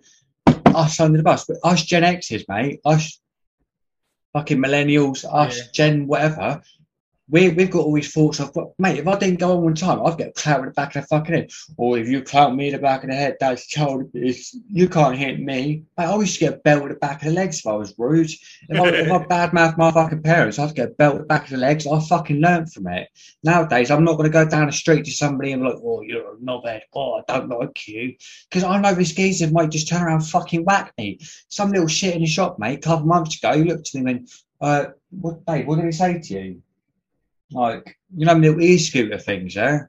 us 0.74 1.00
under 1.00 1.16
the 1.16 1.24
bus. 1.24 1.46
But 1.46 1.56
us 1.64 1.84
Gen 1.84 2.02
Xers, 2.02 2.44
mate, 2.48 2.80
us 2.84 3.18
fucking 4.34 4.58
millennials, 4.58 5.24
us 5.24 5.56
Yeah. 5.56 5.64
Gen 5.72 6.06
whatever. 6.06 6.62
We, 7.34 7.48
we've 7.48 7.68
got 7.68 7.80
all 7.80 7.92
these 7.92 8.12
thoughts 8.12 8.38
of, 8.38 8.56
mate, 8.78 9.00
if 9.00 9.08
I 9.08 9.18
didn't 9.18 9.40
go 9.40 9.56
on 9.56 9.64
one 9.64 9.74
time, 9.74 10.00
I'd 10.06 10.18
get 10.18 10.36
clout 10.36 10.60
in 10.60 10.66
the 10.66 10.70
back 10.70 10.94
of 10.94 11.02
the 11.02 11.08
fucking 11.08 11.34
head. 11.34 11.50
Or 11.76 11.98
if 11.98 12.08
you 12.08 12.22
clout 12.22 12.54
me 12.54 12.68
in 12.68 12.74
the 12.74 12.78
back 12.78 13.02
of 13.02 13.10
the 13.10 13.16
head, 13.16 13.38
that's 13.40 13.66
child. 13.66 14.08
You 14.14 14.88
can't 14.88 15.18
hit 15.18 15.40
me. 15.40 15.82
Mate, 15.98 16.04
I 16.06 16.14
used 16.14 16.34
to 16.34 16.38
get 16.38 16.54
a 16.54 16.58
belt 16.58 16.84
in 16.84 16.90
the 16.90 16.94
back 16.94 17.22
of 17.22 17.28
the 17.30 17.34
legs 17.34 17.58
if 17.58 17.66
I 17.66 17.72
was 17.72 17.92
rude. 17.98 18.30
If 18.68 18.80
I, 18.80 18.88
if 18.88 19.10
I 19.10 19.18
badmouth 19.48 19.76
my 19.76 19.90
fucking 19.90 20.22
parents, 20.22 20.60
I'd 20.60 20.76
get 20.76 20.90
a 20.90 20.92
belt 20.92 21.16
in 21.16 21.20
the 21.22 21.26
back 21.26 21.46
of 21.46 21.50
the 21.50 21.56
legs. 21.56 21.88
I 21.88 21.98
fucking 21.98 22.40
learned 22.40 22.72
from 22.72 22.86
it. 22.86 23.08
Nowadays, 23.42 23.90
I'm 23.90 24.04
not 24.04 24.12
going 24.16 24.30
to 24.30 24.32
go 24.32 24.48
down 24.48 24.66
the 24.66 24.72
street 24.72 25.04
to 25.06 25.10
somebody 25.10 25.50
and 25.50 25.62
be 25.62 25.70
like, 25.70 25.78
oh, 25.84 26.02
you're 26.02 26.34
a 26.34 26.36
knobhead. 26.36 26.82
Oh, 26.94 27.14
I 27.14 27.22
don't 27.26 27.48
like 27.48 27.88
you. 27.88 28.14
Because 28.48 28.62
I 28.62 28.80
know 28.80 28.94
this 28.94 29.10
geezer 29.10 29.50
might 29.50 29.72
just 29.72 29.88
turn 29.88 30.02
around 30.02 30.20
and 30.20 30.30
fucking 30.30 30.64
whack 30.64 30.92
me. 30.98 31.18
Some 31.48 31.72
little 31.72 31.88
shit 31.88 32.14
in 32.14 32.20
the 32.20 32.28
shop, 32.28 32.60
mate, 32.60 32.78
a 32.78 32.80
couple 32.80 33.00
of 33.00 33.06
months 33.06 33.38
ago, 33.38 33.58
he 33.58 33.64
looked 33.64 33.88
at 33.88 33.94
me 33.94 33.98
and 33.98 34.20
went, 34.20 34.30
uh, 34.60 34.84
what, 35.10 35.44
babe, 35.44 35.66
what 35.66 35.76
did 35.76 35.86
he 35.86 35.90
say 35.90 36.20
to 36.20 36.34
you? 36.34 36.62
Like, 37.54 37.96
you 38.16 38.26
know, 38.26 38.34
little 38.34 38.60
e-scooter 38.60 39.18
things, 39.18 39.54
yeah? 39.54 39.80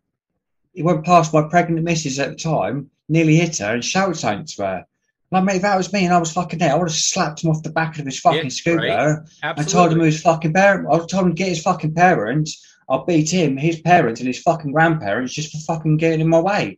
He 0.73 0.83
went 0.83 1.05
past 1.05 1.33
my 1.33 1.43
pregnant 1.49 1.83
missus 1.83 2.19
at 2.19 2.29
the 2.29 2.35
time, 2.35 2.89
nearly 3.09 3.35
hit 3.37 3.57
her 3.59 3.73
and 3.75 3.83
shouted 3.83 4.15
something 4.17 4.45
to 4.45 4.63
her. 4.65 4.85
Like, 5.31 5.43
mate, 5.43 5.55
if 5.57 5.61
that 5.63 5.77
was 5.77 5.91
me 5.91 6.05
and 6.05 6.13
I 6.13 6.17
was 6.19 6.31
fucking 6.31 6.59
there, 6.59 6.71
I 6.71 6.75
would 6.75 6.87
have 6.89 6.95
slapped 6.95 7.43
him 7.43 7.49
off 7.49 7.63
the 7.63 7.69
back 7.71 7.97
of 7.97 8.05
his 8.05 8.19
fucking 8.19 8.43
Yeah, 8.43 8.49
scooter. 8.49 9.25
right. 9.43 9.55
I 9.57 9.63
told 9.63 9.91
him 9.93 9.99
his 10.01 10.21
fucking 10.21 10.53
parent. 10.53 10.87
I 10.89 10.97
told 10.99 11.25
him 11.25 11.29
to 11.29 11.33
get 11.33 11.49
his 11.49 11.61
fucking 11.61 11.93
parents. 11.95 12.63
I'll 12.87 13.03
beat 13.05 13.31
him, 13.31 13.57
his 13.57 13.81
parents, 13.81 14.19
and 14.21 14.27
his 14.27 14.41
fucking 14.41 14.71
grandparents 14.71 15.33
just 15.33 15.51
for 15.51 15.57
fucking 15.73 15.97
getting 15.97 16.21
in 16.21 16.29
my 16.29 16.39
way. 16.39 16.77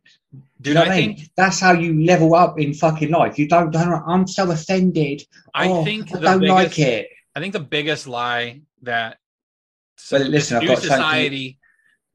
Do 0.61 0.69
you 0.69 0.73
know 0.75 0.81
I 0.83 0.87
what 0.87 0.93
I 0.93 0.97
mean? 1.01 1.15
think 1.17 1.29
That's 1.35 1.59
how 1.59 1.73
you 1.73 2.03
level 2.05 2.33
up 2.33 2.59
in 2.59 2.73
fucking 2.73 3.11
life. 3.11 3.37
You 3.37 3.47
don't. 3.47 3.71
don't 3.71 3.91
I'm 4.07 4.25
so 4.27 4.49
offended. 4.49 5.23
I 5.53 5.67
Oh, 5.67 5.83
think 5.83 6.09
I 6.15 6.19
the 6.19 6.21
don't 6.25 6.39
biggest, 6.39 6.53
like 6.55 6.79
it. 6.79 7.09
I 7.35 7.39
think 7.41 7.53
the 7.53 7.59
biggest 7.59 8.07
lie 8.07 8.61
that 8.83 9.17
But 10.11 10.21
listen, 10.27 10.57
I've 10.57 10.63
new 10.63 10.69
got 10.69 10.79
society, 10.79 11.59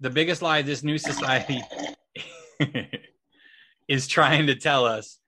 the 0.01 0.11
biggest 0.11 0.43
lie 0.43 0.63
this 0.63 0.83
new 0.83 0.99
society 0.99 1.61
is 3.89 4.07
trying 4.07 4.47
to 4.47 4.55
tell 4.55 4.85
us 4.85 5.19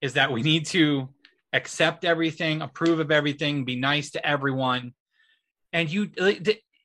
is 0.00 0.14
that 0.14 0.32
we 0.32 0.42
need 0.42 0.66
to 0.66 1.08
accept 1.52 2.04
everything, 2.04 2.62
approve 2.62 2.98
of 2.98 3.10
everything, 3.10 3.64
be 3.64 3.76
nice 3.76 4.10
to 4.12 4.26
everyone, 4.26 4.92
and 5.72 5.90
you. 5.90 6.10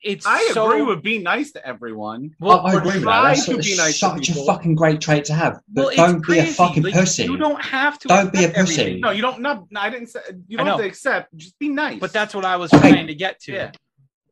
It's 0.00 0.24
I 0.24 0.50
so, 0.52 0.70
agree 0.70 0.82
with 0.82 1.02
being 1.02 1.24
nice 1.24 1.50
to 1.52 1.66
everyone. 1.66 2.30
Well, 2.38 2.60
I, 2.60 2.70
I 2.70 2.74
or 2.74 2.78
agree 2.78 2.92
with 2.92 3.02
that. 3.02 3.02
try 3.02 3.34
That's 3.34 3.46
to 3.46 3.50
be 3.56 3.58
it's 3.58 3.78
nice 3.78 3.98
to 3.98 4.06
such 4.06 4.28
a 4.28 4.34
fucking 4.46 4.76
great 4.76 5.00
trait 5.00 5.24
to 5.24 5.34
have. 5.34 5.60
But 5.68 5.86
well, 5.86 5.96
don't 5.96 6.24
be 6.24 6.38
a 6.38 6.46
fucking 6.46 6.84
Like, 6.84 6.94
pussy. 6.94 7.24
You 7.24 7.36
don't 7.36 7.60
have 7.60 7.98
to. 8.00 8.08
Don't 8.08 8.32
be 8.32 8.44
a 8.44 8.48
accept 8.48 8.58
pussy. 8.68 8.80
everything. 8.80 9.00
No, 9.00 9.10
you 9.10 9.22
don't. 9.22 9.40
Not. 9.40 9.66
no, 9.72 9.80
I 9.80 9.90
didn't 9.90 10.06
say. 10.06 10.20
You 10.46 10.56
don't 10.56 10.68
have 10.68 10.78
to 10.78 10.84
accept. 10.84 11.36
Just 11.36 11.58
be 11.58 11.68
nice. 11.68 11.98
But 11.98 12.12
that's 12.12 12.32
what 12.32 12.44
I 12.44 12.54
was 12.56 12.72
Okay. 12.72 12.90
trying 12.92 13.08
to 13.08 13.14
get 13.16 13.40
to. 13.40 13.52
Yeah. 13.52 13.70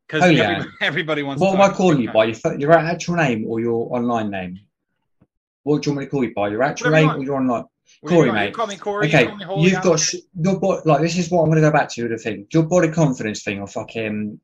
Because 0.07 0.23
Oh, 0.23 0.27
yeah. 0.27 0.43
everybody, 0.43 0.69
everybody 0.81 1.23
wants. 1.23 1.41
What 1.41 1.51
to 1.55 1.61
am 1.61 1.69
I 1.69 1.73
calling 1.73 2.01
you 2.01 2.11
by? 2.11 2.25
Your, 2.25 2.59
your 2.59 2.71
actual 2.73 3.15
name 3.15 3.45
or 3.47 3.59
your 3.59 3.93
online 3.95 4.29
name? 4.29 4.59
What 5.63 5.83
do 5.83 5.89
you 5.89 5.95
want 5.95 5.99
me 6.01 6.05
to 6.05 6.11
call 6.11 6.23
you 6.23 6.33
by? 6.33 6.49
Your 6.49 6.63
actual 6.63 6.87
you 6.87 6.95
name 6.95 7.09
or 7.09 7.23
your 7.23 7.35
online? 7.35 7.65
You 8.03 8.09
Corey. 8.09 8.27
You 8.27 8.33
mate. 8.33 8.53
call 8.53 8.67
me 8.67 8.77
Corey. 8.77 9.07
Okay, 9.07 9.23
you 9.23 9.45
call 9.45 9.57
me 9.57 9.69
you've 9.69 9.81
got 9.81 10.13
your 10.39 10.59
body. 10.59 10.81
Like 10.85 11.01
this 11.01 11.17
is 11.17 11.29
what 11.29 11.41
I'm 11.41 11.47
going 11.49 11.61
to 11.61 11.67
go 11.67 11.71
back 11.71 11.89
to 11.89 12.07
the 12.07 12.17
thing. 12.17 12.47
Your 12.51 12.63
body 12.63 12.89
confidence 12.89 13.43
thing 13.43 13.59
on 13.61 13.67
fucking 13.67 14.39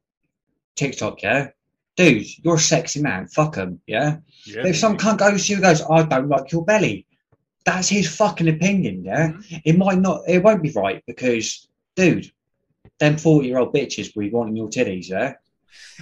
TikTok, 0.75 1.21
yeah, 1.21 1.49
dude, 1.95 2.25
you're 2.43 2.55
a 2.55 2.59
sexy 2.59 3.01
man. 3.01 3.27
Fuck 3.27 3.55
him, 3.55 3.79
yeah. 3.87 4.17
But 4.55 4.65
if 4.67 4.77
some 4.77 4.97
cunt 4.97 5.19
goes 5.19 5.45
to 5.45 5.51
you 5.51 5.57
and 5.57 5.63
goes, 5.63 5.81
I 5.89 6.03
don't 6.03 6.27
like 6.29 6.51
your 6.51 6.65
belly, 6.65 7.05
that's 7.65 7.87
his 7.89 8.13
fucking 8.15 8.47
opinion, 8.49 9.03
yeah. 9.03 9.29
Mhm. 9.29 9.61
It 9.65 9.77
might 9.77 9.99
not, 9.99 10.21
it 10.27 10.41
won't 10.43 10.63
be 10.63 10.71
right 10.71 11.03
because, 11.05 11.67
dude, 11.95 12.31
them 12.99 13.17
40 13.17 13.47
year 13.47 13.59
old 13.59 13.73
bitches 13.73 14.15
will 14.15 14.23
be 14.23 14.29
wanting 14.31 14.55
your 14.57 14.69
titties, 14.69 15.09
yeah. 15.09 15.35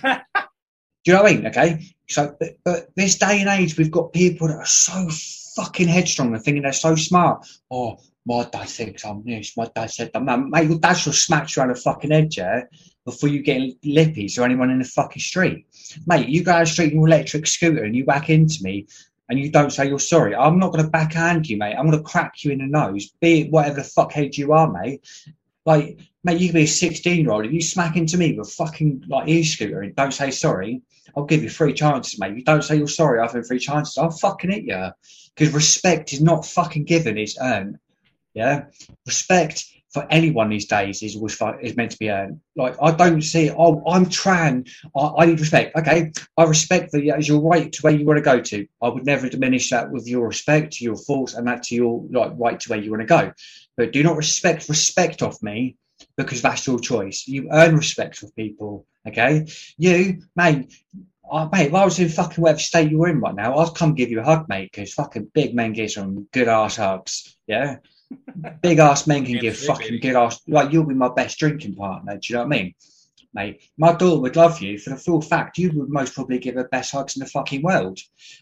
Do 0.03 1.11
you 1.11 1.13
know 1.13 1.24
what 1.24 1.32
I 1.32 1.36
mean? 1.36 1.47
Okay. 1.47 1.95
So, 2.09 2.36
but, 2.39 2.49
but 2.63 2.88
this 2.95 3.17
day 3.17 3.41
and 3.41 3.49
age, 3.49 3.78
we've 3.78 3.91
got 3.91 4.13
people 4.13 4.47
that 4.47 4.57
are 4.57 4.65
so 4.65 5.07
fucking 5.55 5.88
headstrong 5.88 6.34
and 6.34 6.43
thinking 6.43 6.63
they're 6.63 6.74
so 6.74 6.95
smart. 6.95 7.47
Oh, 7.72 7.97
my 8.26 8.47
dad 8.51 8.69
thinks 8.69 9.03
I'm 9.03 9.24
this. 9.24 9.57
My 9.57 9.69
dad 9.76 9.89
said 9.89 10.11
that. 10.13 10.24
Man, 10.24 10.49
mate, 10.49 10.69
your 10.69 10.80
dad 10.80 10.93
should 10.93 11.15
smack 11.15 11.55
you 11.55 11.61
around 11.61 11.69
the 11.69 11.82
fucking 11.82 12.11
head, 12.11 12.36
yeah, 12.36 12.61
before 13.05 13.30
you 13.30 13.41
get 13.41 13.82
lippies 13.82 14.38
or 14.38 14.43
anyone 14.43 14.69
in 14.69 14.80
the 14.80 14.86
fucking 14.86 15.22
street. 15.22 15.65
Mate, 16.05 16.30
you 16.30 16.43
go 16.43 16.51
out 16.51 16.59
the 16.59 16.65
street 16.67 16.91
in 16.91 16.99
your 16.99 17.07
electric 17.07 17.47
scooter 17.47 17.84
and 17.84 17.95
you 17.95 18.05
back 18.05 18.30
into 18.30 18.59
me 18.61 18.86
and 19.30 19.39
you 19.39 19.49
don't 19.49 19.72
say 19.72 19.88
you're 19.88 19.97
sorry. 19.97 20.36
I'm 20.36 20.59
not 20.59 20.72
going 20.72 20.84
to 20.84 20.91
backhand 20.91 21.47
you, 21.47 21.57
mate. 21.57 21.74
I'm 21.74 21.89
going 21.89 21.97
to 21.97 22.03
crack 22.03 22.43
you 22.43 22.51
in 22.51 22.59
the 22.59 22.67
nose, 22.67 23.11
be 23.22 23.41
it 23.41 23.51
whatever 23.51 23.78
the 23.78 23.82
fuckhead 23.82 24.38
you 24.38 24.53
are, 24.53 24.72
mate. 24.72 25.07
Like, 25.66 25.99
mate, 26.24 26.39
you 26.39 26.47
can 26.47 26.55
be 26.55 26.64
a 26.64 26.68
16 26.68 27.22
year 27.22 27.32
old. 27.32 27.45
If 27.45 27.51
you 27.51 27.62
smack 27.62 27.95
into 27.95 28.18
me 28.18 28.34
with 28.34 28.47
a 28.47 28.51
fucking 28.51 29.05
like 29.07 29.28
e-scooter 29.28 29.82
and 29.82 29.95
don't 29.95 30.14
say 30.14 30.32
sorry, 30.32 30.82
I'll 31.16 31.26
give 31.26 31.43
you 31.43 31.49
three 31.49 31.74
chances, 31.74 32.20
mate. 32.20 32.36
You 32.36 32.43
don't 32.43 32.64
say 32.64 32.78
you're 32.78 32.88
sorry 32.88 33.20
after 33.20 33.43
three 33.43 33.59
chances, 33.59 33.97
I'll 33.97 34.12
fucking 34.12 34.51
hit 34.51 34.64
you. 34.64 34.89
Because 35.36 35.53
respect 35.53 36.14
is 36.14 36.22
not 36.22 36.45
fucking 36.45 36.86
given, 36.86 37.18
it's 37.18 37.38
earned. 37.39 37.78
Yeah? 38.34 38.66
Respect 39.05 39.66
for 39.91 40.07
anyone 40.09 40.49
these 40.49 40.68
days 40.68 41.03
is 41.03 41.16
always 41.16 41.38
is 41.62 41.76
meant 41.76 41.91
to 41.91 41.99
be 41.99 42.09
earned. 42.09 42.39
Like 42.55 42.76
I 42.82 42.91
don't 42.91 43.22
see, 43.22 43.51
oh, 43.51 43.84
I'm 43.86 44.09
trans, 44.09 44.82
I, 44.95 45.12
I 45.20 45.26
need 45.26 45.39
respect. 45.39 45.76
Okay, 45.76 46.12
I 46.38 46.43
respect 46.43 46.91
that 46.93 47.05
as 47.18 47.28
your 47.28 47.41
right 47.41 47.72
to 47.72 47.82
where 47.82 47.93
you 47.93 48.05
want 48.05 48.18
to 48.18 48.24
go 48.24 48.39
to. 48.39 48.68
I 48.82 48.88
would 48.88 49.05
never 49.05 49.28
diminish 49.28 49.70
that 49.70 49.91
with 49.91 50.07
your 50.07 50.28
respect 50.28 50.74
to 50.74 50.86
your 50.86 50.95
thoughts 50.95 51.34
and 51.34 51.45
that 51.47 51.64
to 51.64 51.76
your 51.76 52.05
like 52.09 52.32
right 52.38 52.59
to 52.59 52.70
where 52.70 52.80
you 52.80 52.91
want 52.91 53.01
to 53.01 53.05
go. 53.05 53.34
But 53.82 53.94
do 53.94 54.04
not 54.04 54.16
respect 54.16 54.70
respect 54.70 55.24
off 55.24 55.42
me 55.42 55.76
because 56.16 56.44
that's 56.44 56.68
your 56.68 56.80
choice. 56.80 57.28
You 57.28 57.50
earn 57.52 57.76
respect 57.76 58.16
from 58.16 58.30
people. 58.30 58.86
Okay, 59.08 59.48
you, 59.76 60.22
mate. 60.36 60.72
Oh, 61.28 61.50
mate, 61.52 61.70
if 61.70 61.74
I 61.74 61.84
was 61.84 61.98
in 61.98 62.10
fucking 62.10 62.44
whatever 62.44 62.60
state 62.60 62.92
you 62.92 63.00
were 63.00 63.08
in 63.08 63.20
right 63.20 63.34
now, 63.34 63.58
I'd 63.58 63.74
come 63.74 63.96
give 63.96 64.12
you 64.12 64.20
a 64.20 64.24
hug, 64.24 64.48
mate, 64.48 64.70
because 64.72 64.94
fucking 64.94 65.32
big 65.34 65.56
men 65.56 65.74
give 65.74 65.90
some 65.90 66.28
good 66.32 66.48
ass 66.48 66.76
hugs. 66.76 67.36
Yeah. 67.48 67.78
big 68.62 68.78
ass 68.78 69.08
men 69.08 69.26
can 69.26 69.40
give 69.40 69.58
fucking 69.58 70.00
good 70.00 70.16
ass. 70.16 70.40
Like, 70.48 70.72
you'll 70.72 70.86
be 70.86 70.94
my 70.94 71.10
best 71.10 71.40
drinking 71.40 71.74
partner. 71.74 72.20
Do 72.20 72.22
you 72.22 72.36
know 72.36 72.46
what 72.46 72.54
I 72.54 72.62
mean? 72.62 72.76
Mate, 73.34 73.64
my 73.80 73.94
daughter 73.94 74.22
would 74.22 74.36
love 74.36 74.62
you 74.62 74.78
for 74.78 74.92
the 74.92 74.98
full 74.98 75.24
fact 75.24 75.58
you 75.58 75.72
would 75.74 75.90
most 75.90 76.14
probably 76.14 76.38
give 76.38 76.54
her 76.54 76.68
best 76.68 76.92
hugs 76.92 77.16
in 77.16 77.22
the 77.22 77.26
fucking 77.26 77.64
world. 77.64 77.98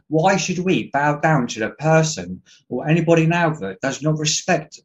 Why 0.09 0.35
should 0.35 0.59
we 0.59 0.89
bow 0.91 1.19
down 1.19 1.47
to 1.47 1.59
the 1.59 1.69
person 1.69 2.41
or 2.67 2.89
anybody 2.89 3.25
now 3.25 3.51
that 3.51 3.79
does 3.79 4.01
not 4.01 4.17
respect 4.17 4.81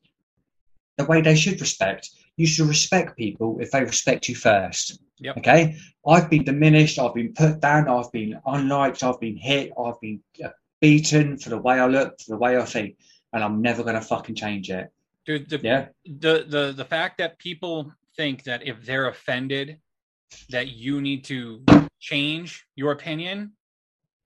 the 0.97 1.05
way 1.05 1.20
they 1.20 1.34
should 1.34 1.61
respect? 1.61 2.11
You 2.36 2.47
should 2.47 2.66
respect 2.68 3.16
people 3.16 3.59
if 3.61 3.70
they 3.70 3.80
respect 3.82 4.28
you 4.28 4.34
first. 4.34 5.01
Yep. 5.18 5.38
Okay. 5.38 5.76
I've 6.07 6.28
been 6.28 6.45
diminished. 6.45 6.99
I've 6.99 7.14
been 7.14 7.32
put 7.32 7.61
down. 7.61 7.88
I've 7.88 8.11
been 8.12 8.38
unliked. 8.47 9.03
I've 9.03 9.20
been 9.20 9.36
hit. 9.36 9.72
I've 9.78 10.01
been 10.01 10.20
uh, 10.45 10.49
beaten 10.80 11.38
for 11.38 11.51
the 11.51 11.59
way 11.59 11.78
I 11.78 11.86
look, 11.86 12.20
for 12.20 12.30
the 12.30 12.36
way 12.36 12.59
I 12.59 12.64
think, 12.64 12.97
and 13.32 13.42
I'm 13.45 13.62
never 13.62 13.82
gonna 13.84 14.01
fucking 14.01 14.34
change 14.34 14.70
it. 14.70 14.92
Dude, 15.24 15.49
the, 15.49 15.59
Yeah. 15.62 15.86
the 16.05 16.45
the 16.49 16.72
the 16.76 16.84
fact 16.84 17.18
that 17.18 17.38
people 17.38 17.92
think 18.16 18.42
that 18.45 18.66
if 18.66 18.84
they're 18.84 19.09
offended 19.09 19.78
that 20.51 20.68
you 20.68 21.01
need 21.01 21.24
to 21.24 21.64
change 22.01 22.66
your 22.74 22.92
opinion 22.92 23.53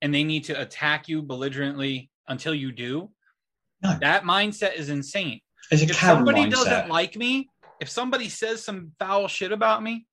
and 0.02 0.14
they 0.14 0.24
need 0.24 0.44
to 0.44 0.58
attack 0.60 1.08
you 1.08 1.22
belligerently 1.22 2.10
until 2.28 2.54
you 2.54 2.72
do 2.72 3.10
No. 3.82 3.96
that 4.00 4.24
mindset 4.24 4.74
is 4.74 4.88
insane 4.88 5.40
It's 5.70 5.82
a 5.82 5.86
if 5.86 5.96
somebody 5.96 6.44
mindset. 6.44 6.50
doesn't 6.50 6.88
like 6.88 7.16
me 7.16 7.50
if 7.80 7.88
somebody 7.88 8.28
says 8.28 8.64
some 8.64 8.92
foul 8.98 9.28
shit 9.28 9.52
about 9.52 9.82
me 9.82 10.06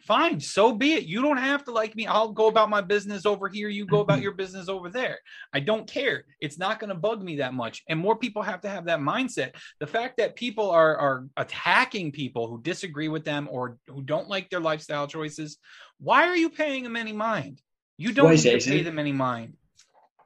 fine 0.00 0.38
so 0.38 0.72
be 0.72 0.92
it. 0.92 1.04
You 1.04 1.20
don't 1.20 1.36
have 1.36 1.64
to 1.64 1.72
like 1.72 1.96
me. 1.96 2.06
I'll 2.06 2.30
go 2.30 2.46
about 2.46 2.70
my 2.70 2.80
business 2.80 3.26
over 3.26 3.48
here. 3.48 3.68
You 3.68 3.86
go 3.86 4.00
about 4.00 4.18
mm-hmm. 4.18 4.22
your 4.22 4.34
business 4.34 4.68
over 4.68 4.88
there. 4.88 5.18
I 5.52 5.58
don't 5.58 5.90
care. 5.90 6.24
It's 6.40 6.58
not 6.58 6.78
going 6.78 6.90
to 6.90 6.94
bug 6.94 7.24
me 7.24 7.36
that 7.36 7.54
much. 7.54 7.82
And 7.88 7.98
more 7.98 8.14
people 8.14 8.42
have 8.42 8.60
to 8.60 8.68
have 8.68 8.84
that 8.84 9.00
mindset. 9.00 9.56
The 9.80 9.86
fact 9.86 10.18
that 10.18 10.36
people 10.36 10.70
are 10.70 10.96
are 10.96 11.26
attacking 11.36 12.12
people 12.12 12.46
who 12.46 12.62
disagree 12.62 13.08
with 13.08 13.24
them 13.24 13.48
or 13.50 13.78
who 13.88 14.00
don't 14.02 14.28
like 14.28 14.48
their 14.48 14.60
lifestyle 14.60 15.08
choices 15.08 15.58
why 15.98 16.26
are 16.26 16.36
you 16.36 16.50
paying 16.50 16.82
them 16.82 16.96
any 16.96 17.12
mind? 17.12 17.60
You 17.96 18.12
don't 18.12 18.30
need 18.30 18.44
it? 18.44 18.60
to 18.60 18.70
pay 18.70 18.82
them 18.82 18.98
any 18.98 19.12
mind. 19.12 19.54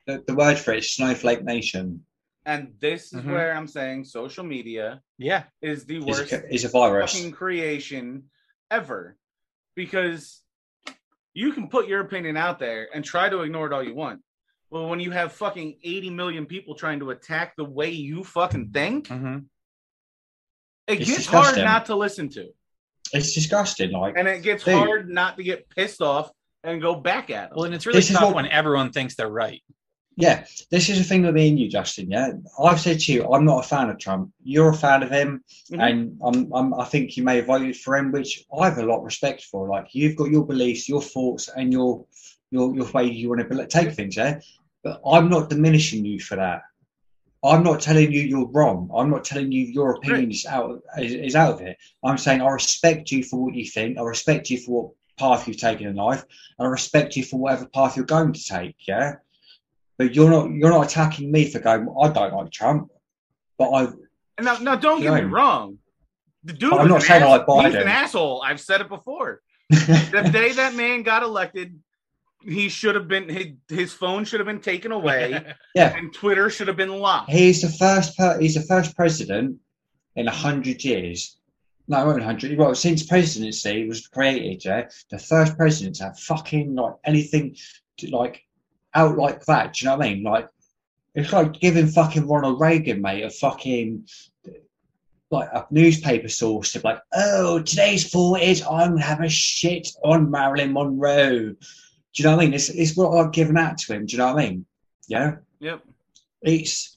The, 0.07 0.25
the 0.27 0.35
word 0.35 0.59
for 0.59 0.73
it 0.73 0.79
is 0.79 0.95
snowflake 0.95 1.45
nation. 1.45 2.05
And 2.47 2.75
this 2.81 3.13
is 3.13 3.21
Mhm. 3.21 3.33
where 3.33 3.55
I'm 3.55 3.67
saying 3.67 4.05
social 4.05 4.45
media 4.45 5.03
yeah 5.19 5.45
is 5.61 5.85
the 5.85 5.99
It's 5.99 6.07
worst 6.07 6.33
a, 6.33 6.55
it's 6.55 6.65
a 6.65 6.69
virus. 6.69 7.13
fucking 7.13 7.33
creation 7.33 8.31
ever. 8.71 9.17
Because 9.77 10.43
you 11.35 11.53
can 11.53 11.69
put 11.69 11.87
your 11.87 12.01
opinion 12.01 12.37
out 12.37 12.59
there 12.59 12.89
and 12.95 13.05
try 13.05 13.29
to 13.29 13.43
ignore 13.43 13.67
it 13.67 13.73
all 13.73 13.83
you 13.83 13.95
want. 13.95 14.23
Well, 14.71 14.89
when 14.89 15.01
you 15.01 15.11
have 15.11 15.33
fucking 15.33 15.79
80 15.83 16.11
million 16.11 16.47
people 16.47 16.75
trying 16.75 17.01
to 17.01 17.11
attack 17.11 17.55
the 17.57 17.65
way 17.65 17.91
you 17.91 18.25
fucking 18.25 18.71
think, 18.71 19.09
mm-hmm. 19.09 19.39
it 20.87 21.01
It's 21.01 21.07
gets 21.07 21.19
disgusting. 21.19 21.63
hard 21.65 21.73
not 21.73 21.87
to 21.87 21.97
listen 21.97 22.29
to. 22.31 22.49
It's 23.13 23.33
disgusting. 23.35 23.93
Like 23.93 24.17
And 24.17 24.29
it 24.29 24.43
gets 24.43 24.65
Dude. 24.65 24.75
hard 24.75 25.09
not 25.09 25.37
to 25.37 25.43
get 25.43 25.69
pissed 25.71 26.01
off 26.01 26.31
and 26.65 26.81
go 26.81 26.95
back 26.95 27.31
at 27.31 27.51
them. 27.51 27.57
well 27.57 27.65
and 27.67 27.75
it's 27.75 27.87
really 27.87 27.99
This 27.99 28.11
tough 28.13 28.23
what- 28.23 28.35
when 28.37 28.47
everyone 28.47 28.93
thinks 28.93 29.15
they're 29.15 29.29
right 29.29 29.63
Yeah, 30.17 30.45
this 30.71 30.89
is 30.89 30.99
the 30.99 31.05
thing 31.05 31.23
with 31.23 31.35
me 31.35 31.49
and 31.49 31.59
you, 31.59 31.69
Justin. 31.71 32.11
Yeah, 32.11 32.33
I've 32.63 32.81
said 32.81 33.01
to 33.01 33.13
you, 33.13 33.33
I'm 33.33 33.45
not 33.45 33.65
a 33.65 33.69
fan 33.69 33.89
of 33.89 33.99
Trump. 33.99 34.33
You're 34.43 34.71
a 34.71 34.75
fan 34.77 35.03
of 35.03 35.11
him, 35.11 35.43
Mhm. 35.71 35.81
and 35.81 36.19
I'm, 36.23 36.53
I'm, 36.53 36.75
I 36.75 36.85
think 36.85 37.17
you 37.17 37.23
may 37.23 37.37
have 37.37 37.47
voted 37.47 37.77
for 37.77 37.97
him, 37.97 38.13
which 38.13 38.45
I 38.57 38.67
have 38.67 38.79
a 38.79 38.85
lot 38.85 38.99
of 38.99 39.05
respect 39.05 39.45
for. 39.45 39.69
Like 39.69 39.95
you've 39.95 40.17
got 40.17 40.31
your 40.31 40.45
beliefs, 40.45 40.89
your 40.89 41.01
thoughts, 41.01 41.49
and 41.49 41.73
your 41.73 42.05
your 42.51 42.75
your 42.75 42.91
way 42.91 43.05
you 43.05 43.29
want 43.31 43.49
to 43.49 43.67
take 43.67 43.93
things. 43.93 44.17
Yeah, 44.17 44.41
but 44.83 45.01
I'm 45.07 45.29
not 45.29 45.49
diminishing 45.49 46.05
you 46.05 46.21
for 46.21 46.37
that. 46.37 46.63
I'm 47.43 47.63
not 47.63 47.81
telling 47.81 48.13
you 48.13 48.21
you're 48.21 48.49
wrong. 48.49 48.91
I'm 48.95 49.09
not 49.11 49.25
telling 49.25 49.51
you 49.51 49.65
your 49.65 49.93
opinion 49.95 50.31
is 50.33 50.45
out 50.45 50.83
is, 50.99 51.15
is 51.15 51.37
out 51.37 51.55
of 51.55 51.61
it. 51.63 51.79
I'm 52.05 52.19
saying 52.19 52.43
I 52.43 52.51
respect 52.51 53.11
you 53.13 53.23
for 53.23 53.43
what 53.43 53.55
you 53.55 53.65
think. 53.65 53.97
I 53.97 54.03
respect 54.03 54.51
you 54.51 54.59
for 54.59 54.71
what 54.83 54.93
path 55.19 55.49
you've 55.49 55.57
taken 55.57 55.87
in 55.87 55.97
life, 55.97 56.25
and 56.59 56.67
I 56.67 56.71
respect 56.71 57.17
you 57.17 57.25
for 57.25 57.39
whatever 57.39 57.67
path 57.67 57.97
you're 57.97 58.05
going 58.05 58.33
to 58.35 58.45
take. 58.45 58.75
Yeah, 58.87 59.15
but 60.01 60.15
you're 60.15 60.31
not 60.31 60.51
you're 60.51 60.71
not 60.71 60.87
attacking 60.87 61.31
me 61.31 61.45
for 61.51 61.59
going. 61.59 61.87
I 62.01 62.09
don't 62.09 62.33
like 62.33 62.51
Trump, 62.51 62.91
but 63.59 63.69
I 63.69 63.83
And 64.39 64.47
now, 64.47 64.57
now 64.57 64.75
don't 64.75 65.03
get 65.03 65.13
me 65.13 65.29
wrong. 65.29 65.77
The 66.43 66.55
dude 66.55 66.73
I'm 66.73 66.89
not 66.89 66.95
an 66.95 67.01
saying 67.03 67.23
I 67.23 67.37
ass- 67.37 67.45
like 67.47 67.67
he's 67.67 67.75
an 67.83 67.87
asshole. 67.87 68.41
I've 68.43 68.61
said 68.61 68.81
it 68.81 68.89
before. 68.89 69.43
the 69.69 70.31
day 70.33 70.53
that 70.53 70.75
man 70.75 71.03
got 71.03 71.23
elected, 71.23 71.79
he 72.43 72.71
should 72.71 72.95
have 72.95 73.09
been 73.09 73.29
his, 73.29 73.47
his 73.69 73.93
phone 73.93 74.25
should 74.25 74.41
have 74.41 74.47
been 74.47 74.63
taken 74.63 74.91
away 74.91 75.55
yeah. 75.75 75.95
and 75.95 76.15
Twitter 76.15 76.49
should 76.49 76.69
have 76.69 76.79
been 76.79 76.99
locked. 76.99 77.31
He's 77.31 77.61
the 77.61 77.69
first. 77.69 78.17
Per, 78.17 78.41
he's 78.41 78.55
the 78.55 78.63
first 78.63 78.97
president 78.97 79.59
in 80.17 80.29
a 80.29 80.33
hundred 80.33 80.83
years. 80.83 81.37
No, 81.89 82.11
not 82.11 82.23
hundred. 82.23 82.57
Well, 82.57 82.75
since 82.75 83.03
presidency 83.03 83.87
was 83.87 84.07
created, 84.07 84.65
yeah, 84.65 84.89
the 85.11 85.19
first 85.19 85.59
president 85.59 85.97
to 85.97 86.05
have 86.05 86.19
fucking 86.19 86.75
like 86.75 86.95
anything 87.05 87.55
to, 87.99 88.09
like 88.09 88.47
out 88.95 89.17
like 89.17 89.45
that. 89.47 89.75
Do 89.75 89.85
you 89.85 89.91
know 89.91 89.97
what 89.97 90.07
I 90.07 90.15
mean? 90.15 90.23
Like 90.23 90.49
it's 91.15 91.33
like 91.33 91.61
giving 91.61 91.87
fucking 91.87 92.29
Ronald 92.29 92.61
Reagan, 92.61 93.03
mate, 93.03 93.25
a 93.25 93.31
fucking 93.31 94.07
like 95.31 95.49
a 95.53 95.67
newspaper 95.71 96.29
source 96.29 96.73
to 96.73 96.81
be 96.81 96.89
like, 96.89 97.01
oh, 97.15 97.61
today's 97.63 98.11
thought 98.11 98.41
is 98.41 98.63
I'm 98.63 98.91
gonna 98.91 99.03
have 99.03 99.21
a 99.21 99.29
shit 99.29 99.89
on 100.05 100.31
Marilyn 100.31 100.73
Monroe. 100.73 101.51
Do 101.51 101.57
you 102.15 102.25
know 102.25 102.37
what 102.37 102.43
I 102.43 102.47
mean? 102.47 102.55
It's 102.55 102.69
it's 102.69 102.97
what 102.97 103.17
I've 103.17 103.33
given 103.33 103.57
out 103.57 103.79
to 103.79 103.95
him. 103.95 104.07
Do 104.07 104.13
you 104.13 104.19
know 104.19 104.35
what 104.35 104.43
I 104.43 104.49
mean? 104.49 104.67
Yeah. 105.07 105.37
Yep. 105.61 105.83
It's 106.43 106.97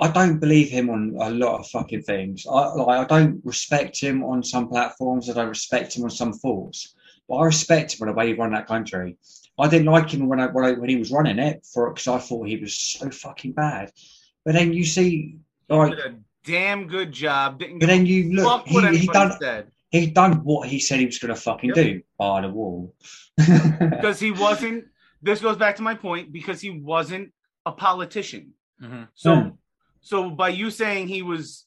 I 0.00 0.10
don't 0.10 0.40
believe 0.40 0.70
him 0.70 0.90
on 0.90 1.14
a 1.20 1.30
lot 1.30 1.60
of 1.60 1.68
fucking 1.68 2.02
things. 2.02 2.46
I 2.50 2.74
like 2.74 3.00
I 3.00 3.04
don't 3.04 3.40
respect 3.44 4.00
him 4.00 4.24
on 4.24 4.42
some 4.42 4.68
platforms. 4.68 5.30
I 5.30 5.34
don't 5.34 5.48
respect 5.48 5.96
him 5.96 6.04
on 6.04 6.10
some 6.10 6.32
thoughts. 6.32 6.94
But 7.28 7.36
I 7.36 7.44
respect 7.44 7.94
him 7.94 8.02
on 8.02 8.08
the 8.08 8.18
way 8.18 8.28
he 8.28 8.34
run 8.34 8.52
that 8.52 8.66
country. 8.66 9.16
I 9.58 9.68
didn't 9.68 9.86
like 9.86 10.10
him 10.10 10.26
when 10.28 10.40
I, 10.40 10.46
when, 10.46 10.64
I, 10.64 10.72
when 10.72 10.88
he 10.88 10.96
was 10.96 11.12
running 11.12 11.38
it 11.38 11.64
for 11.64 11.88
because 11.90 12.08
I 12.08 12.18
thought 12.18 12.48
he 12.48 12.56
was 12.56 12.76
so 12.76 13.08
fucking 13.10 13.52
bad. 13.52 13.92
But 14.44 14.54
then 14.54 14.72
you 14.72 14.84
see, 14.84 15.38
like, 15.68 15.90
Did 15.96 16.00
a 16.00 16.14
damn 16.44 16.86
good 16.86 17.12
job. 17.12 17.60
Didn't 17.60 17.78
but 17.78 17.86
then 17.86 18.04
you 18.04 18.32
look, 18.34 18.66
he, 18.66 18.98
he 18.98 19.06
done 19.06 19.32
said 19.40 19.70
he 19.90 20.06
done 20.08 20.42
what 20.44 20.68
he 20.68 20.80
said 20.80 20.98
he 20.98 21.06
was 21.06 21.18
going 21.18 21.32
to 21.34 21.40
fucking 21.40 21.68
Yep. 21.70 21.76
do 21.76 22.02
by 22.18 22.40
the 22.40 22.48
wall. 22.48 22.94
because 23.36 24.18
he 24.18 24.30
wasn't. 24.32 24.84
This 25.22 25.40
goes 25.40 25.56
back 25.56 25.76
to 25.76 25.82
my 25.82 25.94
point 25.94 26.32
because 26.32 26.60
he 26.60 26.70
wasn't 26.70 27.32
a 27.64 27.72
politician. 27.72 28.52
Mhm. 28.82 29.08
So, 29.14 29.34
Hmm. 29.36 29.48
so 30.00 30.30
by 30.30 30.48
you 30.50 30.70
saying 30.70 31.08
he 31.08 31.22
was 31.22 31.64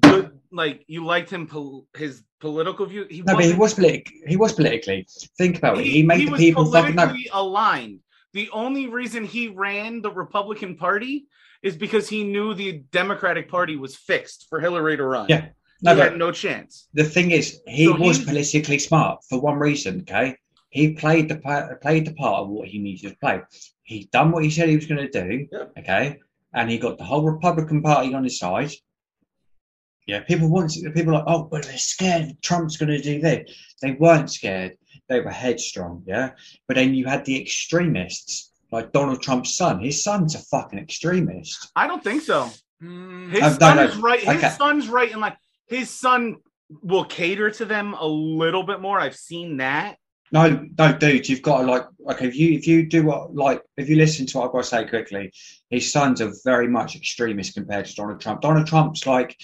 good, 0.00 0.38
like 0.52 0.84
you 0.86 1.04
liked 1.04 1.30
him, 1.30 1.46
pol- 1.46 1.86
his 1.96 2.22
political 2.40 2.86
view, 2.86 3.06
he 3.10 3.22
no, 3.22 3.34
but 3.34 3.44
he 3.44 3.54
wasn't- 3.54 3.80
politic. 3.86 4.12
He 4.26 4.36
was 4.36 4.52
politically. 4.52 5.06
Think 5.38 5.58
about 5.58 5.78
it. 5.78 5.86
He 5.86 6.02
made 6.02 6.26
the 6.28 6.32
was 6.32 6.40
people 6.40 6.70
fucking 6.70 6.94
politically 6.94 7.28
aligned. 7.32 8.00
The 8.32 8.48
only 8.52 8.86
reason 8.86 9.24
he 9.24 9.48
ran 9.48 10.00
the 10.02 10.10
Republican 10.10 10.76
Party 10.76 11.26
is 11.62 11.76
because 11.76 12.08
he 12.08 12.22
knew 12.24 12.54
the 12.54 12.82
Democratic 12.92 13.48
Party 13.50 13.76
was 13.76 13.96
fixed 13.96 14.46
for 14.48 14.60
Hillary 14.60 14.96
to 14.96 15.04
run. 15.04 15.26
Yeah. 15.28 15.48
No, 15.82 15.94
he 15.94 16.00
had 16.00 16.18
no 16.18 16.30
chance. 16.30 16.88
the 16.92 17.04
thing 17.04 17.30
is, 17.30 17.60
he 17.66 17.86
So 17.86 17.96
was 17.96 18.18
he- 18.18 18.24
politically 18.26 18.78
smart 18.78 19.20
for 19.28 19.40
one 19.40 19.58
reason. 19.58 20.00
Okay, 20.02 20.36
he 20.68 20.92
played 20.92 21.28
the 21.28 21.36
part, 21.38 21.80
played 21.80 22.06
the 22.06 22.12
part 22.12 22.42
of 22.42 22.48
what 22.50 22.68
he 22.68 22.78
needed 22.78 23.08
to 23.10 23.16
play. 23.16 23.40
He 23.82 24.08
done 24.12 24.30
what 24.30 24.44
he 24.44 24.50
said 24.50 24.68
he 24.68 24.76
was 24.76 24.86
going 24.86 25.08
to 25.10 25.24
do. 25.26 25.46
Okay, 25.78 26.18
and 26.54 26.70
he 26.70 26.78
got 26.78 26.98
the 26.98 27.04
whole 27.04 27.22
Republican 27.24 27.80
Party 27.82 28.12
on 28.14 28.24
his 28.24 28.38
side. 28.38 28.70
Yeah, 30.10 30.20
people 30.20 30.48
want 30.48 30.70
to, 30.72 30.90
people 30.90 31.12
are 31.14 31.18
like, 31.18 31.24
oh, 31.28 31.44
but 31.44 31.64
they're 31.64 31.78
scared. 31.78 32.32
Trump's 32.42 32.76
going 32.76 32.90
to 32.90 33.00
do 33.00 33.20
this. 33.20 33.48
They 33.80 33.92
weren't 33.92 34.28
scared. 34.30 34.76
They 35.08 35.20
were 35.20 35.30
headstrong. 35.30 36.02
Yeah, 36.04 36.30
but 36.66 36.74
then 36.74 36.94
you 36.94 37.06
had 37.06 37.24
the 37.24 37.40
extremists 37.40 38.52
like 38.72 38.92
Donald 38.92 39.22
Trump's 39.22 39.54
son. 39.56 39.80
His 39.80 40.02
son's 40.02 40.34
a 40.34 40.38
fucking 40.38 40.78
extremist. 40.80 41.70
I 41.76 41.86
don't 41.86 42.02
think 42.02 42.22
so. 42.22 42.50
Mm, 42.82 43.30
His 43.30 43.40
no, 43.40 43.48
son 43.58 43.76
no. 43.76 43.84
is 43.84 43.96
right. 43.96 44.20
His 44.20 44.28
Okay. 44.36 44.48
son's 44.50 44.88
right, 44.88 45.12
and 45.12 45.20
like 45.20 45.36
his 45.68 45.90
son 45.90 46.36
will 46.82 47.04
cater 47.04 47.50
to 47.52 47.64
them 47.64 47.94
a 47.94 48.06
little 48.06 48.62
bit 48.64 48.80
more. 48.80 48.98
I've 48.98 49.16
seen 49.16 49.58
that. 49.58 49.96
No, 50.32 50.64
no, 50.78 50.92
dude, 50.96 51.28
you've 51.28 51.42
got 51.42 51.62
to 51.62 51.66
like 51.70 51.86
okay. 52.12 52.26
If 52.28 52.36
you 52.36 52.52
if 52.52 52.66
you 52.66 52.86
do 52.86 53.04
what 53.04 53.34
like 53.34 53.62
if 53.76 53.88
you 53.88 53.96
listen 53.96 54.26
to 54.26 54.38
what 54.38 54.46
I've 54.46 54.52
got 54.52 54.62
to 54.62 54.68
say 54.68 54.86
quickly, 54.88 55.32
his 55.70 55.90
sons 55.92 56.20
are 56.20 56.32
very 56.44 56.68
much 56.68 56.94
extremist 56.96 57.54
compared 57.54 57.86
to 57.86 57.94
Donald 57.94 58.20
Trump. 58.20 58.40
Donald 58.40 58.66
Trump's 58.66 59.06
like 59.06 59.36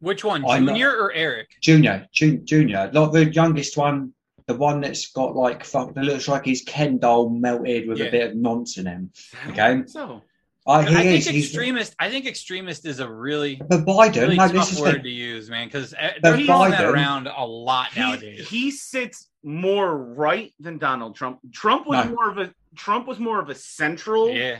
which 0.00 0.24
one, 0.24 0.44
I'm 0.44 0.64
not- 0.64 0.72
Junior 0.72 0.90
or 0.90 1.12
Eric? 1.12 1.48
junior, 1.60 2.06
jun- 2.12 2.44
junior, 2.44 2.90
like 2.92 3.12
the 3.12 3.30
youngest 3.32 3.76
one, 3.76 4.12
the 4.46 4.54
one 4.54 4.80
that's 4.80 5.10
got 5.12 5.36
like 5.36 5.64
fuck 5.64 5.94
that 5.94 6.04
looks 6.04 6.26
like 6.28 6.44
he's 6.44 6.62
Ken 6.62 6.98
doll 6.98 7.30
melted 7.30 7.86
with 7.88 7.98
Yeah. 7.98 8.06
a 8.06 8.10
bit 8.10 8.30
of 8.30 8.36
nonce 8.36 8.78
in 8.78 8.86
him. 8.86 9.12
Okay. 9.48 9.74
think 9.74 9.88
So 9.88 10.22
Uh, 10.66 10.82
he 10.82 10.94
I 10.96 11.02
think 11.02 11.18
is. 11.20 11.26
He's, 11.28 11.44
extremist. 11.46 11.94
I 11.98 12.10
think 12.10 12.26
extremist 12.26 12.84
is 12.86 13.00
a 13.00 13.08
really, 13.10 13.56
but 13.56 13.84
Biden, 13.86 14.16
really 14.16 14.36
no, 14.36 14.44
tough 14.46 14.52
this 14.52 14.70
is 14.72 14.76
the 14.78 14.82
word 14.82 14.94
thing. 14.94 15.02
to 15.04 15.10
use, 15.10 15.48
man, 15.50 15.68
because 15.68 15.90
they're 15.90 16.14
But 16.22 16.44
throwing 16.44 16.70
that 16.72 16.84
around 16.84 17.28
a 17.28 17.44
lot 17.44 17.92
he, 17.92 18.00
nowadays. 18.00 18.48
he 18.48 18.70
sits 18.70 19.28
more 19.42 19.96
right 19.96 20.52
than 20.60 20.76
Donald 20.78 21.16
Trump. 21.16 21.38
Trump 21.52 21.86
was 21.86 22.04
No. 22.06 22.12
more 22.14 22.30
of 22.30 22.38
a 22.38 22.52
Trump 22.76 23.06
was 23.06 23.18
more 23.18 23.40
of 23.40 23.48
a 23.48 23.54
central. 23.54 24.30
yeah, 24.30 24.58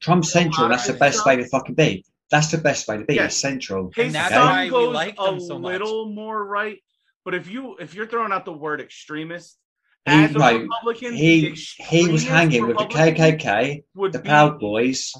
Trump 0.00 0.24
central. 0.24 0.68
That's 0.68 0.86
the 0.86 0.92
best 0.94 1.24
way 1.26 1.36
to 1.36 1.44
fucking 1.46 1.74
be. 1.74 2.04
That's 2.30 2.50
the 2.50 2.58
best 2.58 2.88
way 2.88 2.98
to 2.98 3.04
be. 3.04 3.14
Yeah. 3.14 3.26
Is 3.26 3.36
central. 3.36 3.92
His 3.94 4.06
And 4.06 4.14
that's 4.14 4.32
Okay? 4.32 4.40
why 4.42 4.64
we 4.64 4.70
goes 4.70 4.94
like 4.94 5.14
a 5.18 5.40
so 5.40 5.56
little 5.56 6.06
more 6.12 6.44
right. 6.44 6.78
But 7.24 7.34
if 7.34 7.48
you 7.48 7.76
if 7.78 7.94
you're 7.94 8.06
throwing 8.06 8.32
out 8.32 8.44
the 8.44 8.52
word 8.52 8.80
extremist, 8.80 9.58
He- 10.06 10.12
as 10.12 10.34
a 10.34 10.38
no, 10.38 10.58
Republican, 10.58 11.14
He 11.14 11.50
he 11.78 12.08
was 12.08 12.24
hanging 12.24 12.66
with 12.66 12.78
the 12.78 12.84
KKK, 12.86 13.84
would 13.94 14.12
the 14.12 14.18
be- 14.20 14.28
Proud 14.28 14.58
Boys. 14.60 15.12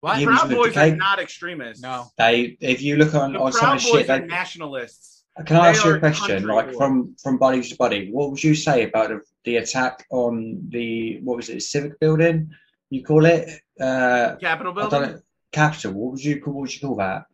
what? 0.00 0.18
He 0.18 0.24
Proud 0.26 0.50
Boys 0.50 0.74
the 0.74 0.92
are 0.92 0.96
not 0.96 1.18
extremists. 1.18 1.82
No, 1.82 2.06
They, 2.18 2.56
if 2.60 2.80
you 2.82 2.96
look 2.96 3.14
on, 3.14 3.32
the 3.34 3.40
on 3.40 3.52
some 3.52 3.76
of 3.76 3.82
the 3.82 3.90
Boys 3.90 4.00
shit, 4.02 4.10
are 4.10 4.20
they, 4.20 4.26
nationalists. 4.26 5.24
can 5.46 5.56
I 5.56 5.68
ask 5.68 5.84
you 5.84 5.94
a 5.94 5.98
question? 5.98 6.46
Like 6.46 6.66
boys. 6.68 6.76
from 6.76 7.16
from 7.22 7.38
buddy 7.38 7.62
to 7.62 7.76
body, 7.76 8.10
what 8.10 8.30
would 8.30 8.42
you 8.42 8.54
say 8.54 8.84
about 8.88 9.08
the, 9.10 9.20
the 9.44 9.56
attack 9.56 10.06
on 10.10 10.32
the 10.68 11.20
what 11.24 11.36
was 11.36 11.48
it, 11.48 11.62
civic 11.62 11.98
building? 12.00 12.50
You 12.90 13.04
call 13.04 13.24
it? 13.26 13.48
Uh, 13.80 14.36
Capitol 14.36 14.72
I 14.76 14.80
don't 14.80 14.90
building. 14.90 15.22
Know. 15.52 15.62
Capitol. 15.68 15.92
What 15.92 16.12
would 16.12 16.24
you 16.24 16.40
call? 16.40 16.54
What 16.54 16.60
would 16.62 16.74
you 16.74 16.80
call 16.88 16.96
that? 16.96 17.24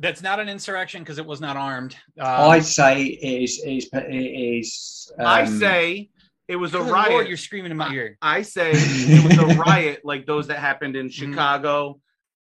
that's 0.00 0.22
not 0.22 0.40
an 0.40 0.48
insurrection 0.48 1.02
because 1.02 1.18
it 1.18 1.26
was 1.26 1.40
not 1.40 1.56
armed. 1.56 1.96
Um, 2.18 2.50
I'd 2.50 2.64
say 2.64 3.02
it 3.04 3.42
is 3.42 3.62
it 3.64 3.70
is 3.70 3.88
it 3.92 4.14
is. 4.14 5.12
Um, 5.18 5.26
I 5.26 5.44
say 5.44 6.10
it 6.48 6.56
was 6.56 6.74
a 6.74 6.80
riot. 6.82 7.10
Lord, 7.12 7.28
you're 7.28 7.36
screaming 7.36 7.70
in 7.70 7.76
my 7.76 7.92
ear. 7.92 8.16
I 8.22 8.42
say 8.42 8.70
it 8.74 9.24
was 9.24 9.38
a 9.38 9.58
riot 9.58 10.00
like 10.04 10.26
those 10.26 10.46
that 10.48 10.58
happened 10.58 10.96
in 10.96 11.06
Mm-hmm. 11.08 11.32
Chicago, 11.32 12.00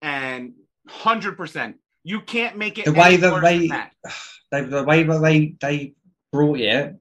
and 0.03 0.53
hundred 0.89 1.37
percent. 1.37 1.77
You 2.03 2.21
can't 2.21 2.57
make 2.59 2.79
it 2.79 2.85
The 2.85 2.93
way 2.93 3.17
that 3.17 3.41
they- 3.43 3.69
that. 3.69 3.93
they, 4.51 4.63
the 4.63 4.85
way 4.85 5.03
that 5.05 5.19
they 5.23 5.57
they 5.61 5.95
brought 6.33 6.61
it. 6.61 6.95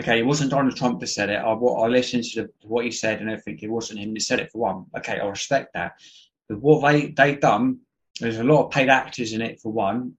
Okay, 0.00 0.20
it 0.20 0.26
wasn't 0.26 0.50
Donald 0.50 0.74
Trump 0.76 1.00
that 1.00 1.08
said 1.08 1.28
it. 1.28 1.34
I, 1.36 1.52
I 1.52 1.86
listened 1.88 2.24
to, 2.24 2.42
the, 2.42 2.50
what 2.62 2.84
he 2.84 2.90
said 2.90 3.20
and 3.20 3.28
everything. 3.28 3.58
It 3.60 3.70
wasn't 3.70 3.98
him 3.98 4.14
that 4.14 4.20
said 4.22 4.38
it 4.40 4.50
for 4.50 4.58
one. 4.58 4.86
Okay, 4.96 5.18
I 5.18 5.26
respect 5.26 5.74
that. 5.74 5.92
But 6.52 6.60
what 6.60 6.92
they 6.92 7.06
they 7.08 7.36
done, 7.36 7.78
there's 8.20 8.38
a 8.38 8.44
lot 8.44 8.66
of 8.66 8.70
paid 8.70 8.88
actors 8.88 9.32
in 9.32 9.40
it 9.40 9.60
for 9.60 9.72
one. 9.72 10.16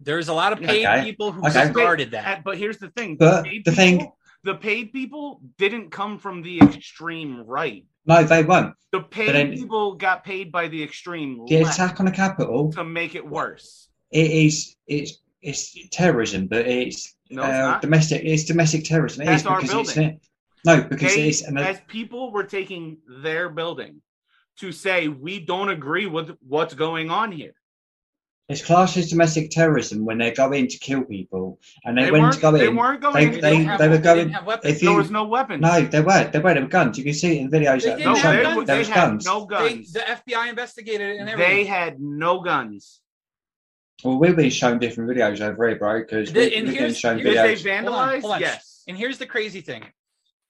There's 0.00 0.28
a 0.28 0.34
lot 0.34 0.52
of 0.52 0.60
paid 0.60 0.84
Okay. 0.86 1.04
people 1.04 1.32
who 1.32 1.46
Okay. 1.46 1.70
started 1.70 2.10
that. 2.12 2.44
But 2.44 2.58
here's 2.58 2.78
the 2.78 2.90
thing: 2.90 3.16
But 3.16 3.44
paid 3.44 3.64
the 3.64 3.72
thing- 3.72 3.98
people- 4.00 4.18
the 4.42 4.54
paid 4.54 4.92
people 4.92 5.40
didn't 5.56 5.90
come 5.90 6.18
from 6.18 6.42
the 6.42 6.58
extreme 6.60 7.42
right. 7.46 7.84
No, 8.06 8.22
they 8.22 8.42
won't. 8.44 8.74
The 8.92 9.00
paid 9.00 9.34
then- 9.34 9.52
people 9.54 9.94
got 9.94 10.24
paid 10.24 10.52
by 10.52 10.68
the 10.68 10.82
extreme 10.82 11.46
The 11.46 11.62
left 11.64 11.74
attack 11.76 12.00
on 12.00 12.06
the 12.06 12.12
Capitol 12.12 12.70
to 12.72 12.84
make 12.84 13.14
it 13.14 13.26
worse. 13.26 13.88
it 14.10 14.30
is 14.30 14.76
it's 14.86 15.18
it's 15.40 15.76
terrorism, 15.90 16.46
but 16.46 16.66
it's, 16.66 17.14
No, 17.30 17.42
it's 17.42 17.52
uh, 17.52 17.78
domestic. 17.80 18.22
It's 18.24 18.44
domestic 18.44 18.84
terrorism. 18.84 19.22
It 19.22 19.26
That's 19.26 19.42
is 19.42 19.46
our 19.46 19.60
because 19.60 19.96
it's 19.96 20.20
no 20.66 20.82
because 20.84 21.14
They- 21.14 21.28
it's 21.28 21.42
and 21.42 21.58
as 21.58 21.80
people 21.86 22.30
were 22.32 22.44
taking 22.44 22.98
their 23.22 23.48
building 23.50 24.00
to 24.58 24.72
say 24.72 25.08
we 25.08 25.40
don't 25.40 25.68
agree 25.68 26.06
with 26.06 26.36
what's 26.46 26.74
going 26.74 27.10
on 27.10 27.32
here. 27.32 27.54
it's 28.48 28.62
classed 28.64 28.96
as 28.98 29.08
domestic 29.08 29.50
terrorism 29.50 30.04
when 30.04 30.18
they 30.18 30.30
go 30.30 30.52
in 30.52 30.68
to 30.68 30.78
kill 30.78 31.02
people 31.02 31.58
and 31.84 31.96
they, 31.96 32.04
They, 32.04 32.10
went 32.10 32.22
weren't, 32.24 32.34
to 32.34 32.40
go 32.42 32.52
they 32.52 32.66
in. 32.68 32.76
weren't 32.76 33.00
going. 33.00 33.14
they- 33.14 33.24
They, 33.24 33.34
to 33.36 33.40
they- 33.40 33.56
didn't 33.56 33.78
they 33.78 33.88
were 33.88 33.98
going- 33.98 34.18
didn't 34.28 34.32
have 34.34 34.80
there 34.80 34.92
was 34.92 35.10
no 35.10 35.24
weapons. 35.24 35.62
No, 35.62 35.80
they 35.80 36.00
were. 36.02 36.28
They 36.30 36.38
were. 36.40 36.52
There 36.54 36.62
were 36.62 36.68
guns. 36.68 36.98
You 36.98 37.04
can 37.04 37.14
see 37.14 37.38
it 37.38 37.40
in 37.40 37.50
videos 37.50 37.82
They 37.82 37.88
that 37.90 37.98
didn't 37.98 38.12
no, 38.12 38.14
have 38.16 38.36
they, 38.36 38.42
guns. 38.42 38.56
there 38.56 38.64
they 38.66 38.78
was 38.78 38.88
had 38.88 38.94
guns. 39.08 39.24
no 39.24 39.40
They, 39.46 39.46
guns. 39.74 39.92
the 39.92 40.00
FBI 40.00 40.48
investigated 40.50 41.16
it 41.16 41.20
and 41.20 41.40
they 41.40 41.64
had 41.64 42.00
no 42.00 42.40
guns. 42.40 43.00
Well, 44.04 44.18
we've 44.18 44.36
been 44.36 44.50
shown 44.50 44.78
different 44.78 45.08
videos 45.10 45.40
over 45.40 45.68
here, 45.68 45.78
bro, 45.78 46.00
because 46.00 46.30
we, 46.32 46.54
and 46.54 46.66
we've 46.66 46.74
been 46.74 46.74
here's- 46.74 46.96
shown 46.98 47.16
Did 47.16 47.26
here's- 47.26 47.62
they 47.62 47.70
videos. 47.70 47.82
Hold 47.84 47.94
on, 47.94 48.20
hold 48.20 48.32
on. 48.34 48.40
Yes. 48.40 48.84
And 48.86 48.96
here's 48.96 49.16
the 49.18 49.26
crazy 49.26 49.62
thing. 49.62 49.84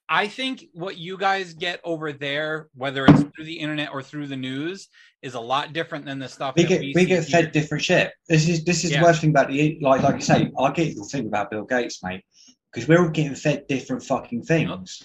I 0.07 0.27
think 0.27 0.65
what 0.73 0.97
you 0.97 1.17
guys 1.17 1.53
get 1.53 1.79
over 1.83 2.13
there, 2.13 2.69
whether 2.75 3.05
it's 3.05 3.23
through 3.35 3.45
the 3.45 3.59
internet 3.59 3.89
or 3.91 4.03
through 4.03 4.27
the 4.27 4.35
news, 4.35 4.87
is 5.23 5.33
a 5.33 5.39
lot 5.39 5.73
different 5.73 6.05
than 6.05 6.19
the 6.19 6.29
stuff 6.29 6.53
We 6.55 6.63
get 6.65 6.81
we, 6.81 6.93
we 6.95 7.05
get 7.05 7.23
here. 7.25 7.41
fed 7.41 7.51
different 7.51 7.83
shit. 7.83 8.11
This 8.29 8.47
is 8.47 8.63
this 8.63 8.83
is 8.83 8.91
Yeah. 8.91 8.99
the 8.99 9.05
worst 9.05 9.21
thing 9.21 9.31
about 9.31 9.47
the 9.49 9.79
like 9.81 10.03
like 10.03 10.15
you 10.15 10.21
say. 10.21 10.51
I 10.59 10.71
get 10.71 10.95
your 10.95 11.05
thing 11.05 11.25
about 11.25 11.49
Bill 11.49 11.63
Gates, 11.65 12.03
mate, 12.03 12.23
because 12.71 12.87
we're 12.87 13.01
all 13.01 13.09
getting 13.09 13.33
fed 13.35 13.65
different 13.67 14.03
fucking 14.03 14.43
things. 14.43 15.01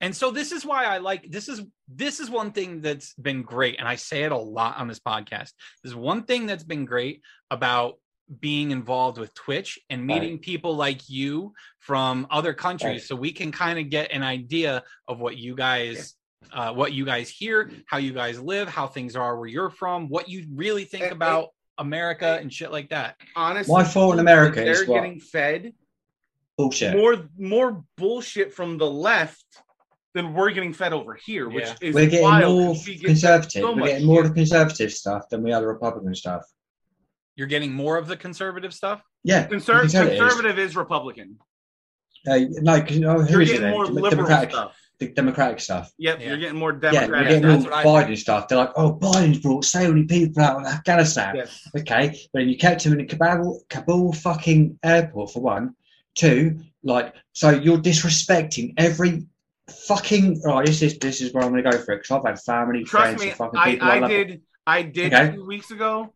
And 0.00 0.14
so 0.14 0.30
this 0.30 0.52
is 0.52 0.64
why 0.66 0.84
I 0.84 0.98
like 0.98 1.30
this 1.30 1.48
is 1.48 1.62
this 1.88 2.20
is 2.20 2.30
one 2.30 2.52
thing 2.52 2.80
that's 2.80 3.14
been 3.14 3.42
great 3.42 3.78
and 3.80 3.88
I 3.88 3.96
say 3.96 4.22
it 4.22 4.32
a 4.32 4.36
lot 4.38 4.76
on 4.78 4.86
this 4.86 5.00
podcast. 5.00 5.50
There's 5.82 5.96
one 5.96 6.24
thing 6.24 6.46
that's 6.46 6.64
been 6.64 6.84
great 6.84 7.22
about 7.50 7.94
being 8.40 8.70
involved 8.70 9.18
with 9.18 9.34
Twitch 9.34 9.78
and 9.90 10.00
Right. 10.08 10.20
meeting 10.20 10.38
people 10.38 10.74
like 10.76 11.08
you 11.08 11.52
from 11.78 12.26
other 12.30 12.54
countries 12.54 12.90
Right. 12.92 13.02
so 13.02 13.16
we 13.16 13.32
can 13.32 13.52
kind 13.52 13.78
of 13.78 13.90
get 13.90 14.10
an 14.12 14.22
idea 14.22 14.82
of 15.08 15.20
what 15.20 15.36
you 15.36 15.54
guys 15.54 16.14
uh, 16.52 16.70
what 16.74 16.92
you 16.92 17.06
guys 17.06 17.30
hear, 17.30 17.70
how 17.86 17.96
you 17.96 18.12
guys 18.12 18.38
live, 18.38 18.68
how 18.68 18.86
things 18.86 19.16
are 19.16 19.38
where 19.38 19.48
you're 19.48 19.70
from, 19.70 20.10
what 20.10 20.28
you 20.28 20.44
really 20.54 20.84
think 20.84 21.04
And- 21.04 21.12
about 21.12 21.48
America 21.78 22.38
and 22.38 22.52
shit 22.52 22.70
like 22.70 22.90
that. 22.90 23.16
Honestly, 23.34 23.72
My 23.72 23.82
fault 23.82 24.12
in 24.14 24.20
America 24.20 24.56
they're 24.56 24.82
is 24.82 24.86
what? 24.86 24.96
getting 25.02 25.20
fed 25.20 25.72
Bullshit. 26.58 26.94
more 26.96 27.28
more 27.38 27.84
bullshit 27.96 28.52
from 28.52 28.76
the 28.78 28.88
left 28.88 29.44
than 30.12 30.34
we're 30.34 30.50
getting 30.50 30.72
fed 30.74 30.92
over 30.92 31.14
here, 31.14 31.48
which 31.48 31.66
is 31.80 31.94
We're 31.94 32.06
getting 32.10 32.22
wild 32.22 32.58
more 32.58 32.74
'cause 32.74 32.86
we 32.86 32.96
get 32.96 33.06
conservative. 33.06 33.62
so 33.62 33.72
we're 33.74 33.86
getting 33.86 34.06
more 34.06 34.20
of 34.20 34.26
shit. 34.26 34.34
the 34.34 34.40
conservative 34.40 34.92
stuff 34.92 35.28
than 35.30 35.42
we 35.42 35.50
are 35.52 35.60
the 35.62 35.66
Republican 35.66 36.14
stuff. 36.14 36.42
You're 37.36 37.46
getting 37.48 37.72
more 37.72 37.96
of 37.96 38.06
the 38.06 38.16
conservative 38.16 38.72
stuff. 38.72 39.02
Yeah, 39.24 39.46
Conser- 39.48 39.74
you 39.74 39.80
can 39.80 39.88
tell 39.88 40.06
it 40.06 40.12
is. 40.14 40.20
conservative 40.20 40.58
is 40.58 40.76
Republican. 40.76 41.38
Uh, 42.26 42.38
no, 42.62 42.80
'cause, 42.80 42.96
oh, 43.02 43.20
who 43.22 43.32
You're 43.32 43.42
is 43.42 43.50
it? 43.50 43.52
getting 43.54 43.60
then? 43.62 43.70
more 43.72 43.84
Dem- 43.86 43.94
liberal 43.94 44.10
Democratic, 44.10 44.50
stuff. 44.50 44.76
the 44.98 45.08
Democratic 45.08 45.60
stuff. 45.60 45.92
Yep, 45.98 46.20
Yeah. 46.20 46.28
you're 46.28 46.36
getting 46.38 46.58
more 46.58 46.72
Yeah, 46.72 46.78
Democratic. 46.90 47.10
we're 47.10 47.28
getting 47.40 47.42
that's 47.48 47.66
all 47.84 47.92
what 47.94 48.06
Biden 48.06 48.16
stuff. 48.18 48.48
They're 48.48 48.58
like, 48.58 48.72
oh, 48.76 48.94
Biden's 48.98 49.38
brought 49.40 49.64
so 49.64 49.88
many 49.92 50.04
people 50.04 50.42
out 50.42 50.60
of 50.60 50.66
Afghanistan. 50.66 51.36
Yes. 51.36 51.68
Okay, 51.76 52.08
but 52.32 52.38
then 52.40 52.48
you 52.48 52.56
kept 52.56 52.84
him 52.86 52.92
in 52.92 53.00
a 53.00 53.06
Kabul, 53.06 53.60
Kabul 53.68 54.12
fucking 54.12 54.78
airport 54.82 55.32
for 55.32 55.40
one. 55.40 55.74
Two, 56.14 56.60
like, 56.84 57.12
so 57.32 57.50
you're 57.50 57.78
disrespecting 57.78 58.72
every 58.78 59.26
fucking. 59.88 60.40
Right, 60.42 60.64
this 60.64 60.80
is 60.82 60.98
this 60.98 61.20
is 61.20 61.32
where 61.32 61.42
I'm 61.42 61.50
going 61.50 61.64
to 61.64 61.70
go 61.70 61.76
for 61.78 61.92
it 61.92 62.02
because 62.02 62.10
I've 62.12 62.24
had 62.24 62.40
family, 62.40 62.84
Trust 62.84 63.04
friends, 63.06 63.20
me, 63.22 63.28
and 63.30 63.36
fucking 63.36 63.58
I, 63.58 63.70
people. 63.72 63.88
I 63.88 63.98
love 63.98 64.10
it. 64.10 64.24
did. 64.28 64.42
I 64.66 64.82
did 64.82 65.12
Okay. 65.12 65.34
two 65.34 65.44
weeks 65.44 65.70
ago. 65.72 66.14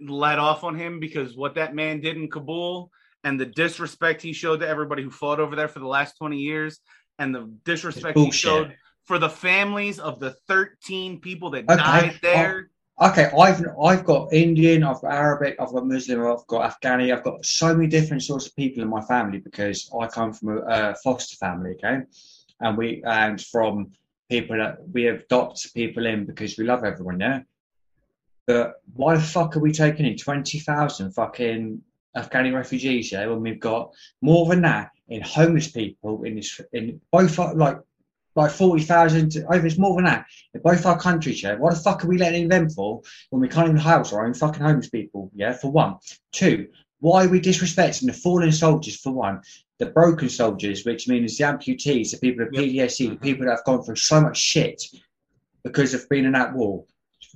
Let 0.00 0.38
off 0.38 0.64
on 0.64 0.76
him 0.76 1.00
because 1.00 1.36
what 1.36 1.56
that 1.56 1.74
man 1.74 2.00
did 2.00 2.16
in 2.16 2.28
Kabul 2.28 2.90
and 3.24 3.38
the 3.38 3.46
disrespect 3.46 4.22
he 4.22 4.32
showed 4.32 4.60
to 4.60 4.68
everybody 4.68 5.02
who 5.02 5.10
fought 5.10 5.40
over 5.40 5.56
there 5.56 5.68
for 5.68 5.80
the 5.80 5.86
last 5.86 6.16
twenty 6.16 6.38
years, 6.38 6.80
and 7.18 7.34
the 7.34 7.52
disrespect 7.64 8.16
he 8.18 8.30
showed 8.30 8.74
for 9.06 9.18
the 9.18 9.28
families 9.28 9.98
of 9.98 10.20
the 10.20 10.36
thirteen 10.46 11.20
people 11.20 11.50
that 11.50 11.68
Okay, 11.68 11.76
died 11.76 12.18
there. 12.22 12.70
Okay, 13.00 13.30
I've 13.38 13.64
I've 13.82 14.04
got 14.04 14.32
Indian, 14.32 14.82
I've 14.82 15.00
got 15.00 15.12
Arabic, 15.12 15.56
I've 15.60 15.72
got 15.72 15.86
Muslim, 15.86 16.26
I've 16.26 16.46
got 16.48 16.80
Afghani, 16.80 17.16
I've 17.16 17.22
got 17.22 17.44
so 17.44 17.74
many 17.74 17.88
different 17.88 18.22
sorts 18.24 18.46
of 18.46 18.56
people 18.56 18.82
in 18.82 18.88
my 18.88 19.00
family 19.02 19.38
because 19.38 19.90
I 19.98 20.08
come 20.08 20.32
from 20.32 20.58
a, 20.58 20.60
uh 20.60 20.94
foster 21.02 21.36
family, 21.36 21.72
okay, 21.72 22.02
and 22.60 22.76
we 22.76 23.02
and 23.04 23.40
from 23.40 23.92
people 24.28 24.56
that 24.58 24.78
we 24.92 25.06
adopt 25.06 25.72
people 25.74 26.06
in 26.06 26.26
because 26.26 26.58
we 26.58 26.64
love 26.64 26.84
everyone, 26.84 27.20
yeah. 27.20 27.40
But 28.48 28.80
why 28.94 29.14
the 29.14 29.20
fuck 29.22 29.54
are 29.56 29.60
we 29.60 29.72
taking 29.72 30.06
in 30.06 30.16
twenty 30.16 30.58
thousand 30.58 31.12
fucking 31.12 31.82
Afghani 32.16 32.54
refugees, 32.54 33.12
yeah, 33.12 33.26
when 33.26 33.42
we've 33.42 33.60
got 33.60 33.92
more 34.22 34.46
than 34.48 34.62
that 34.62 34.90
in 35.08 35.20
homeless 35.20 35.70
people 35.70 36.24
in 36.24 36.36
this 36.36 36.58
in 36.72 36.98
both 37.12 37.38
our- 37.38 37.54
like 37.54 37.76
like 38.36 38.50
forty 38.50 38.82
thousand 38.82 39.36
over 39.52 39.66
it's 39.66 39.76
more 39.76 39.96
than 39.96 40.06
that 40.06 40.24
in 40.54 40.62
both 40.62 40.86
our 40.86 40.98
countries, 40.98 41.42
yeah. 41.42 41.56
What 41.56 41.74
the 41.74 41.80
fuck 41.80 42.02
are 42.02 42.08
we 42.08 42.16
letting 42.16 42.44
in 42.44 42.48
them 42.48 42.70
for 42.70 43.02
when 43.28 43.42
we 43.42 43.48
can't 43.48 43.68
even 43.68 43.76
house 43.80 44.14
our 44.14 44.24
own 44.26 44.32
fucking 44.32 44.62
homeless 44.62 44.88
people? 44.88 45.30
Yeah, 45.34 45.52
for 45.52 45.70
one. 45.70 45.96
Two, 46.32 46.68
why 47.00 47.26
are 47.26 47.28
we 47.28 47.40
disrespecting 47.42 48.06
the 48.06 48.14
fallen 48.14 48.50
soldiers 48.50 48.96
for 48.98 49.12
one? 49.12 49.42
The 49.78 49.86
broken 49.86 50.30
soldiers, 50.30 50.86
which 50.86 51.06
means 51.06 51.36
the 51.36 51.44
amputees, 51.44 52.12
the 52.12 52.16
people 52.18 52.46
of 52.46 52.52
Yep. 52.54 52.62
PDSC, 52.64 53.10
the 53.10 53.16
Mhm. 53.16 53.20
people 53.22 53.44
that 53.44 53.56
have 53.56 53.64
gone 53.64 53.82
through 53.82 53.96
so 53.96 54.22
much 54.22 54.38
shit 54.38 54.82
because 55.62 55.92
of 55.92 56.08
being 56.08 56.24
in 56.24 56.32
that 56.32 56.54
war. 56.54 56.86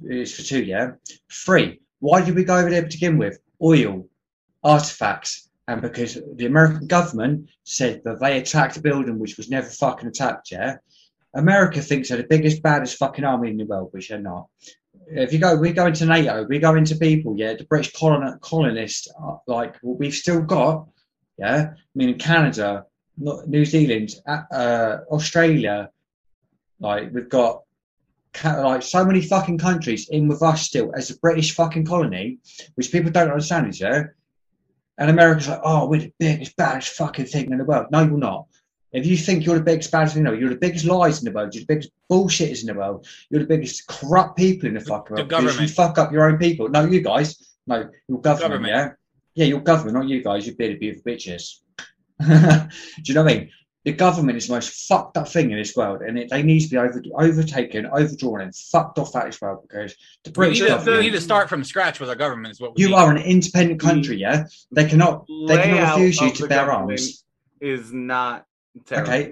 It's 0.03 0.35
for 0.35 0.43
two, 0.43 0.63
yeah. 0.63 0.93
Three, 1.31 1.81
why 2.01 2.25
did 2.25 2.35
we 2.35 2.45
go 2.45 2.57
over 2.57 2.71
there 2.71 2.83
to 2.83 2.89
begin 2.89 3.19
with? 3.19 3.39
Oil, 3.63 4.09
artifacts, 4.65 5.49
and 5.69 5.81
because 5.81 6.19
the 6.37 6.47
American 6.47 6.87
government 6.87 7.51
said 7.65 8.03
that 8.05 8.21
they 8.21 8.39
attacked 8.39 8.77
a 8.77 8.81
building 8.81 9.19
which 9.19 9.37
was 9.37 9.51
never 9.51 9.69
fucking 9.69 10.09
attacked, 10.09 10.51
yeah. 10.51 10.77
America 11.35 11.81
thinks 11.81 12.09
they're 12.09 12.19
the 12.19 12.25
biggest, 12.25 12.63
baddest 12.63 12.99
fucking 12.99 13.25
army 13.25 13.51
in 13.51 13.57
the 13.57 13.65
world, 13.65 13.89
which 13.93 14.09
they're 14.09 14.19
not. 14.19 14.49
If 15.07 15.33
you 15.33 15.39
go, 15.39 15.57
we 15.57 15.73
go 15.73 15.87
into 15.87 16.07
NATO, 16.07 16.45
we 16.45 16.59
go 16.59 16.75
into 16.75 16.97
people, 16.97 17.35
yeah. 17.37 17.55
The 17.55 17.65
British 17.65 17.93
colon, 17.93 18.39
colonists, 18.41 19.09
are 19.19 19.41
like 19.47 19.77
what 19.83 19.99
we've 19.99 20.15
still 20.15 20.43
got, 20.43 20.89
yeah. 21.39 21.71
I 21.75 21.77
mean, 21.95 22.19
Canada, 22.19 22.87
New 23.17 23.65
Zealand, 23.65 24.15
uh, 24.27 24.43
uh, 24.53 24.99
Australia, 25.11 25.91
like 26.81 27.13
we've 27.13 27.29
got 27.29 27.63
like 28.45 28.83
so 28.83 29.05
many 29.05 29.21
fucking 29.21 29.59
countries 29.59 30.09
in 30.09 30.29
with 30.29 30.43
us 30.43 30.63
still 30.63 30.93
as 30.97 31.11
a 31.11 31.19
British 31.19 31.55
fucking 31.55 31.85
colony, 31.87 32.39
which 32.75 32.93
people 32.93 33.11
don't 33.11 33.31
understand, 33.31 33.69
is 33.69 33.81
yeah. 33.81 34.05
And 34.99 35.11
America's 35.11 35.49
like, 35.49 35.61
oh, 35.65 35.87
we're 35.89 36.01
the 36.01 36.13
biggest, 36.19 36.57
baddest 36.57 36.95
fucking 36.95 37.27
thing 37.27 37.51
in 37.51 37.59
the 37.59 37.65
world. 37.65 37.87
No, 37.91 38.01
you're 38.01 38.19
not. 38.19 38.47
If 38.93 39.07
you 39.07 39.17
think 39.17 39.47
you're 39.47 39.59
the 39.59 39.65
biggest, 39.65 39.91
baddest 39.91 40.15
thing 40.15 40.21
in 40.21 40.25
the 40.25 40.31
world, 40.31 40.41
you're 40.41 40.51
the 40.51 40.57
biggest 40.57 40.85
lies 40.85 41.19
in 41.19 41.25
the 41.25 41.33
world, 41.33 41.55
you're 41.55 41.63
the 41.63 41.75
biggest 41.75 41.91
bullshitters 42.11 42.61
in 42.61 42.67
the 42.67 42.75
world, 42.75 43.07
you're 43.31 43.41
the 43.41 43.47
biggest 43.47 43.87
corrupt 43.87 44.37
people 44.37 44.69
in 44.69 44.75
the 44.75 44.81
fucking 44.81 45.17
the 45.17 45.25
world. 45.25 45.61
You 45.61 45.69
fuck 45.69 45.99
up 45.99 46.13
your 46.13 46.29
own 46.29 46.39
people. 46.39 46.69
No, 46.69 46.85
you 46.85 47.01
guys. 47.01 47.55
No, 47.67 47.89
your 48.09 48.21
government, 48.21 48.53
Government. 48.65 48.67
yeah? 48.75 48.93
Yeah, 49.35 49.47
your 49.47 49.61
government, 49.61 49.97
not 49.97 50.09
you 50.09 50.23
guys, 50.23 50.47
You're 50.47 50.57
bearded 50.57 50.81
beautiful 50.81 51.11
bitches. 51.11 51.61
Do 52.21 52.69
you 53.07 53.15
know 53.15 53.25
what 53.25 53.33
I 53.33 53.39
mean? 53.39 53.51
The 53.85 53.93
government 53.93 54.39
is 54.39 54.47
the 54.47 54.55
most 54.55 54.87
fucked 54.89 55.17
up 55.17 55.29
thing 55.29 55.51
in 55.51 55.59
this 55.59 55.75
world, 55.75 56.03
and 56.03 56.17
it, 56.17 56.31
they 56.31 56.43
need 56.45 56.61
to 56.61 56.69
be 56.69 56.77
over, 56.79 57.03
overtaken, 57.19 57.87
overdrawn, 57.87 58.41
and 58.43 58.55
fucked 58.55 58.99
off 59.01 59.17
out 59.17 59.25
of 59.27 59.33
this 59.33 59.41
world 59.41 59.67
because 59.69 59.97
the 60.23 60.31
We 60.31 60.35
British 60.35 60.61
need, 60.61 60.67
to, 60.67 60.73
government. 60.75 60.99
we 60.99 61.05
need 61.07 61.13
to 61.17 61.21
start 61.21 61.49
from 61.49 61.65
scratch 61.65 61.99
with 61.99 62.09
our 62.09 62.15
government. 62.15 62.53
Is 62.53 62.61
what 62.61 62.77
we 62.77 62.83
you 62.83 62.91
need. 62.91 62.95
are 62.95 63.11
an 63.11 63.17
independent 63.23 63.81
country, 63.81 64.17
yeah. 64.19 64.45
They 64.71 64.85
cannot, 64.89 65.27
they 65.49 65.57
cannot 65.57 65.95
refuse 65.99 66.21
you 66.21 66.31
to 66.33 66.47
bear 66.47 66.71
arms. 66.71 67.25
Is 67.61 67.93
not 67.93 68.47
terrible. 68.87 69.11
Okay, 69.13 69.23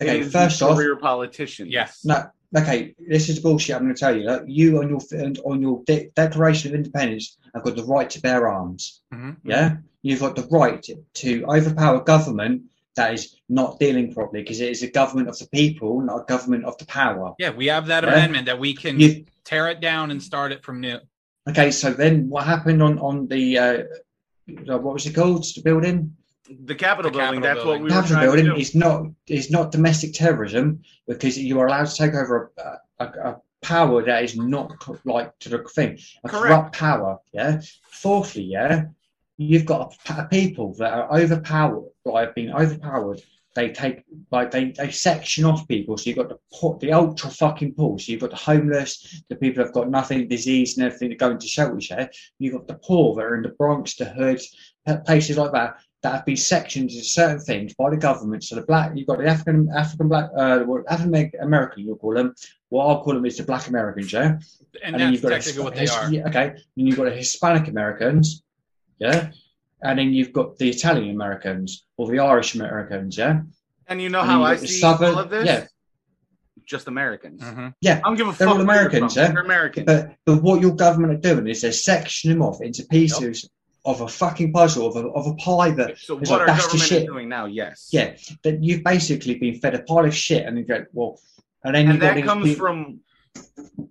It 0.00 0.04
okay. 0.04 0.20
is 0.20 0.32
First 0.32 0.60
the 0.60 0.68
off, 0.68 0.76
career 0.76 0.96
politicians. 0.96 1.70
Yes. 1.70 2.00
no, 2.02 2.24
okay. 2.56 2.94
This 2.98 3.28
is 3.28 3.40
bullshit. 3.40 3.76
I'm 3.76 3.82
going 3.82 3.94
to 3.94 4.00
tell 4.00 4.16
you. 4.16 4.24
Like, 4.24 4.42
you 4.46 4.78
on 4.78 4.88
your 4.88 5.00
on 5.44 5.60
your 5.60 5.82
de- 5.84 6.10
Declaration 6.16 6.70
of 6.70 6.76
Independence 6.76 7.36
have 7.54 7.62
got 7.62 7.76
the 7.76 7.84
right 7.84 8.08
to 8.08 8.20
bear 8.22 8.48
arms. 8.48 9.02
Mhm. 9.12 9.36
Yeah, 9.44 9.76
you've 10.00 10.20
got 10.20 10.34
the 10.36 10.46
right 10.50 10.82
to, 10.84 10.96
to 11.14 11.44
overpower 11.46 12.00
government 12.04 12.62
that 12.96 13.14
is 13.14 13.36
not 13.48 13.78
dealing 13.78 14.12
properly 14.12 14.42
because 14.42 14.60
it 14.60 14.70
is 14.70 14.82
a 14.82 14.90
government 14.90 15.28
of 15.28 15.38
the 15.38 15.46
people, 15.48 16.00
not 16.00 16.22
a 16.22 16.24
government 16.24 16.64
of 16.64 16.76
the 16.78 16.86
power. 16.86 17.34
Yeah, 17.38 17.50
we 17.50 17.66
have 17.66 17.86
that 17.86 18.04
Yeah. 18.04 18.10
amendment 18.12 18.46
that 18.46 18.58
we 18.58 18.74
can 18.74 19.00
You, 19.00 19.24
tear 19.44 19.68
it 19.68 19.80
down 19.80 20.10
and 20.10 20.22
start 20.22 20.52
it 20.52 20.62
from 20.62 20.80
new. 20.80 20.98
okay, 21.48 21.70
so 21.70 21.92
then 21.92 22.28
what 22.28 22.44
happened 22.44 22.82
on 22.82 22.98
on 22.98 23.26
the 23.28 23.58
uh, 23.58 23.78
what 24.66 24.82
was 24.94 25.06
it 25.06 25.14
called? 25.14 25.44
The 25.54 25.62
building. 25.62 26.16
The 26.64 26.74
Capitol 26.74 27.10
The 27.10 27.18
building. 27.18 27.40
Capitol 27.40 27.42
that's 27.42 27.64
building. 27.64 27.68
what 27.68 27.78
we 27.80 27.84
were 27.84 27.90
Capitol 27.90 28.14
trying 28.16 28.26
building 28.26 28.44
to 28.46 28.54
do. 28.54 28.60
is 28.60 28.74
not 28.74 29.06
is 29.26 29.50
not 29.50 29.72
domestic 29.72 30.12
terrorism 30.12 30.82
because 31.06 31.38
you 31.38 31.58
are 31.60 31.66
allowed 31.66 31.86
to 31.86 31.96
take 31.96 32.14
over 32.14 32.52
a, 32.58 32.78
a, 32.98 33.06
a 33.30 33.40
power 33.62 34.02
that 34.04 34.24
is 34.24 34.36
not 34.36 34.78
co- 34.80 34.98
like 35.04 35.38
to 35.38 35.48
the 35.48 35.58
thing 35.76 35.98
a 36.24 36.28
Correct. 36.28 36.44
corrupt 36.46 36.76
power. 36.76 37.18
Yeah. 37.32 37.60
Fourthly, 37.90 38.42
yeah, 38.42 38.86
you've 39.42 39.66
got 39.66 39.94
a, 40.08 40.22
a 40.22 40.28
people 40.28 40.74
that 40.74 40.92
are 40.92 41.12
overpowered, 41.12 41.90
like 42.04 42.26
have 42.26 42.34
been 42.34 42.52
overpowered. 42.52 43.20
They 43.54 43.70
take 43.70 44.04
like 44.30 44.50
they, 44.50 44.70
they 44.70 44.90
section 44.90 45.44
off 45.44 45.68
people. 45.68 45.98
So 45.98 46.08
you've 46.08 46.16
got 46.16 46.30
the 46.30 46.38
poor, 46.54 46.78
the 46.78 46.92
ultra 46.92 47.28
fucking 47.28 47.74
poor. 47.74 47.98
So 47.98 48.10
you've 48.10 48.22
got 48.22 48.30
the 48.30 48.36
homeless, 48.36 49.22
the 49.28 49.36
people 49.36 49.62
that've 49.62 49.74
got 49.74 49.90
nothing, 49.90 50.26
disease 50.26 50.78
and 50.78 50.86
everything 50.86 51.10
that 51.10 51.18
go 51.18 51.30
into 51.30 51.46
shelters. 51.46 51.90
Yeah. 51.90 52.08
You've 52.38 52.54
got 52.54 52.66
the 52.66 52.80
poor 52.82 53.14
that 53.14 53.24
are 53.24 53.36
in 53.36 53.42
the 53.42 53.50
Bronx, 53.50 53.96
the 53.96 54.06
hoods, 54.06 54.56
places 55.04 55.36
like 55.36 55.52
that 55.52 55.76
that 56.02 56.14
have 56.14 56.26
been 56.26 56.36
sectioned 56.36 56.90
into 56.90 57.04
certain 57.04 57.38
things 57.38 57.74
by 57.74 57.90
the 57.90 57.96
government. 57.96 58.42
So 58.42 58.56
the 58.56 58.62
black, 58.62 58.92
you've 58.94 59.06
got 59.06 59.18
the 59.18 59.26
African, 59.26 59.70
African 59.74 60.08
black, 60.08 60.30
uh, 60.36 60.64
African 60.88 61.30
American, 61.40 61.84
you'll 61.84 61.96
call 61.96 62.14
them. 62.14 62.34
What 62.70 62.86
I'll 62.86 63.02
call 63.02 63.14
them 63.14 63.24
is 63.24 63.36
the 63.36 63.44
black 63.44 63.68
Americans, 63.68 64.12
yeah. 64.12 64.38
And, 64.82 64.94
then 64.98 65.14
that's 65.20 65.46
you've 65.46 65.56
got 65.56 65.60
a 65.60 65.62
what 65.62 65.74
they 65.74 65.82
His- 65.82 65.90
are. 65.92 66.12
yeah, 66.12 66.26
okay. 66.26 66.54
Then 66.76 66.86
you've 66.86 66.96
got 66.96 67.04
the 67.04 67.12
Hispanic 67.12 67.68
Americans, 67.68 68.41
yeah. 69.02 69.30
And 69.84 69.98
then 69.98 70.12
you've 70.12 70.32
got 70.32 70.56
the 70.58 70.68
Italian 70.70 71.10
Americans 71.18 71.84
or 71.96 72.04
the 72.08 72.20
Irish 72.20 72.54
Americans, 72.54 73.18
yeah. 73.18 73.42
And 73.88 74.00
you 74.00 74.08
know 74.08 74.20
And 74.20 74.30
how 74.30 74.38
you 74.38 74.44
I 74.44 74.54
got 74.54 74.60
the 74.60 74.68
see 74.68 74.80
Southern- 74.80 75.14
all 75.14 75.18
of 75.20 75.30
this? 75.30 75.46
yeah. 75.46 75.66
Just 76.64 76.86
Americans. 76.86 77.40
Mhm. 77.42 77.74
Yeah, 77.80 78.00
I'm 78.04 78.14
giving 78.14 78.30
give 78.30 78.36
a 78.36 78.38
They're 78.38 78.48
fuck. 78.48 78.58
all 78.60 78.64
where 78.64 78.76
you're 78.76 78.86
Americans, 78.86 79.16
yeah? 79.16 79.28
They're 79.32 79.42
Americans. 79.42 79.86
But 79.86 80.14
but 80.24 80.42
what 80.42 80.60
your 80.62 80.74
government 80.76 81.12
are 81.14 81.16
doing 81.34 81.48
is 81.48 81.60
they're 81.62 81.72
sectioning 81.72 82.28
them 82.34 82.42
off 82.42 82.62
into 82.62 82.84
pieces 82.86 83.50
of 83.84 84.00
a 84.00 84.06
fucking 84.06 84.52
puzzle 84.52 84.86
of 84.86 84.94
a, 84.96 85.08
of 85.08 85.26
a 85.26 85.34
pie 85.34 85.70
that 85.72 85.98
so 85.98 86.14
what 86.14 86.28
like, 86.28 86.40
our 86.40 86.46
that's 86.46 86.58
the 86.66 86.68
government 86.68 86.82
is 86.82 86.88
shit. 86.88 87.06
doing 87.06 87.28
now, 87.28 87.46
yes. 87.46 87.88
Yeah, 87.92 88.14
that 88.44 88.62
you've 88.62 88.84
basically 88.84 89.34
been 89.40 89.56
fed 89.58 89.74
a 89.74 89.82
pile 89.82 90.04
of 90.04 90.14
shit, 90.14 90.46
and 90.46 90.56
you 90.56 90.64
go, 90.64 90.84
well, 90.92 91.18
and 91.64 91.74
then 91.74 91.86
And 91.86 91.94
you've 91.94 92.00
got 92.00 92.14
that 92.14 92.24
comes 92.24 92.44
people- 92.44 92.66
from 92.66 93.00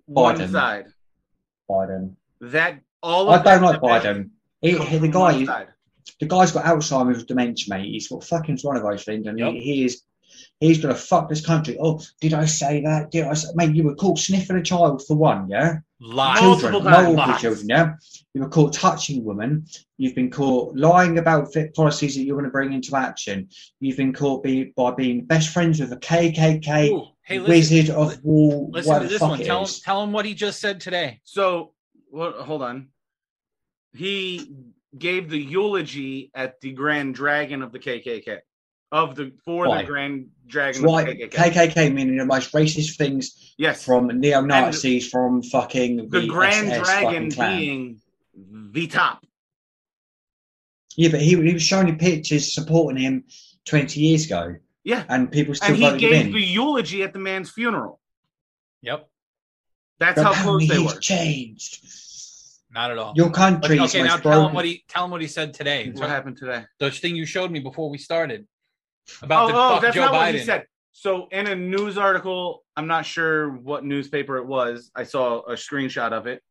one 0.06 0.38
Biden. 0.38 0.52
side. 0.52 0.86
Biden. 1.70 2.16
That 2.40 2.80
all 3.04 3.30
I 3.30 3.44
don't 3.44 3.62
like 3.64 3.82
division 3.82 4.16
Biden. 4.18 4.30
He, 4.62 4.78
he- 4.78 4.98
the 4.98 5.08
guy, 5.08 5.66
the 6.20 6.26
guy's 6.28 6.52
got 6.52 6.66
Alzheimer's 6.66 7.24
dementia, 7.26 7.66
mate. 7.76 7.92
He's 7.92 8.08
got 8.08 8.24
fucking 8.24 8.60
one 8.62 8.78
of 8.78 8.84
those 8.84 9.04
things, 9.04 9.26
and 9.28 9.38
Yep. 9.40 9.54
he, 9.54 9.60
he 9.60 9.86
is. 9.86 10.04
He's 10.60 10.80
gonna 10.80 10.96
fuck 10.96 11.28
this 11.28 11.44
country. 11.46 11.76
Oh, 11.82 12.00
did 12.22 12.34
I 12.36 12.46
say 12.46 12.82
that? 12.84 13.10
Did 13.12 13.26
I 13.26 13.34
say, 13.34 13.50
mate? 13.56 13.76
You 13.76 13.84
were 13.84 13.96
caught 13.96 14.20
sniffing 14.20 14.56
a 14.58 14.62
child 14.62 15.04
for 15.06 15.18
one, 15.18 15.50
yeah. 15.50 15.80
Lies. 16.00 16.40
Children, 16.40 16.74
times. 16.74 16.84
multiple 16.86 17.16
Lies. 17.16 17.42
children, 17.42 17.68
yeah. 17.70 17.94
You 18.34 18.42
were 18.42 18.50
caught 18.50 18.74
touching 18.74 19.24
women. 19.24 19.66
You've 19.98 20.14
been 20.16 20.30
caught 20.32 20.76
lying 20.76 21.18
about 21.18 21.52
fit 21.52 21.74
policies 21.74 22.16
that 22.16 22.22
you're 22.24 22.36
going 22.36 22.46
to 22.46 22.52
bring 22.52 22.74
into 22.74 22.96
action. 22.96 23.50
You've 23.80 23.98
been 23.98 24.14
caught 24.14 24.44
be, 24.44 24.66
by 24.78 24.92
being 24.92 25.26
best 25.26 25.50
friends 25.50 25.80
with 25.80 25.92
a 25.94 25.98
KKK 25.98 26.90
Ooh, 26.92 27.08
hey, 27.24 27.40
listen, 27.40 27.78
wizard 27.78 27.96
of 27.96 28.24
war. 28.24 28.68
listen 28.72 29.02
to 29.02 29.08
this 29.08 29.22
one. 29.22 29.40
Tell 29.40 29.66
him, 29.66 29.70
tell 29.84 30.04
him 30.04 30.12
what 30.12 30.26
he 30.26 30.34
just 30.36 30.60
said 30.60 30.80
today. 30.80 31.20
So, 31.24 31.74
well, 32.12 32.34
hold 32.44 32.62
on. 32.62 32.88
He 33.94 34.52
gave 34.98 35.30
the 35.30 35.38
eulogy 35.40 36.32
at 36.34 36.60
the 36.62 36.72
Grand 36.72 37.16
Dragon 37.16 37.62
of 37.62 37.72
the 37.72 37.80
KKK, 37.80 38.40
of 38.92 39.16
the 39.16 39.32
for 39.46 39.68
Why? 39.68 39.82
the 39.82 39.88
Grand 39.88 40.28
Dragon 40.48 40.84
Why 40.84 41.02
of 41.02 41.08
the 41.18 41.28
KKK. 41.28 41.52
KKK 41.52 41.94
meaning 41.94 42.18
the 42.18 42.26
most 42.26 42.52
racist 42.54 42.98
things 42.98 43.54
yes, 43.58 43.84
from 43.84 44.08
neo 44.20 44.42
Nazis, 44.42 45.10
from 45.10 45.42
fucking 45.44 46.10
the 46.10 46.28
Grand 46.28 46.70
SS 46.72 46.86
Dragon 46.88 47.30
being 47.30 48.02
the 48.72 48.88
top. 48.88 49.26
Yeah, 50.98 51.10
but 51.10 51.22
he, 51.22 51.30
he 51.42 51.54
was 51.54 51.64
showing 51.64 51.88
you 51.88 51.96
pictures 51.96 52.54
supporting 52.54 53.02
him 53.02 53.24
20 53.66 54.00
years 54.00 54.26
ago, 54.26 54.56
Yeah. 54.84 55.06
and 55.08 55.32
people 55.32 55.56
still 55.56 55.70
And 55.70 55.78
he 55.78 55.84
voted 55.84 56.02
him 56.04 56.10
gave 56.12 56.26
in. 56.28 56.32
the 56.34 56.42
eulogy 56.42 57.04
at 57.04 57.14
the 57.14 57.20
man's 57.20 57.50
funeral. 57.50 58.00
Yep. 58.82 59.08
That's 60.00 60.16
But 60.22 60.24
how 60.26 60.32
apparently 60.32 60.68
close 60.68 60.78
they 60.78 60.84
he's 60.84 60.94
were. 60.96 61.00
changed. 61.00 61.86
Not 62.74 62.92
at 62.92 62.98
all. 62.98 63.14
Your 63.16 63.28
But, 63.28 63.36
country 63.36 63.78
is 63.80 63.94
okay, 63.96 64.04
now 64.04 64.14
most 64.16 64.24
tell 64.24 64.48
him 64.48 64.54
what 64.54 64.66
he 64.66 64.84
tell 64.88 65.06
him 65.06 65.12
what 65.12 65.22
he 65.22 65.28
said 65.28 65.54
today. 65.54 65.92
What 65.94 66.10
happened 66.10 66.38
today? 66.38 66.64
The 66.80 66.90
thing 66.92 67.16
you 67.16 67.26
showed 67.26 67.52
me 67.52 67.60
before 67.60 67.90
we 67.90 67.98
started 67.98 68.48
about 69.22 69.46
Oh, 69.46 69.48
the 69.48 69.54
oh 69.54 69.70
fuck 69.74 69.82
that's 69.82 69.96
Joe 69.96 70.02
not 70.06 70.14
Biden. 70.14 70.18
what 70.18 70.36
he 70.36 70.42
said. 70.42 70.66
So 70.94 71.28
in 71.32 71.48
a 71.48 71.56
news 71.56 71.98
article, 71.98 72.64
I'm 72.78 72.88
not 72.88 73.06
sure 73.06 73.50
what 73.50 73.84
newspaper 73.84 74.38
it 74.38 74.46
was. 74.46 74.92
I 74.96 75.04
saw 75.04 75.42
a 75.42 75.54
screenshot 75.54 76.12
of 76.14 76.28
it 76.28 76.42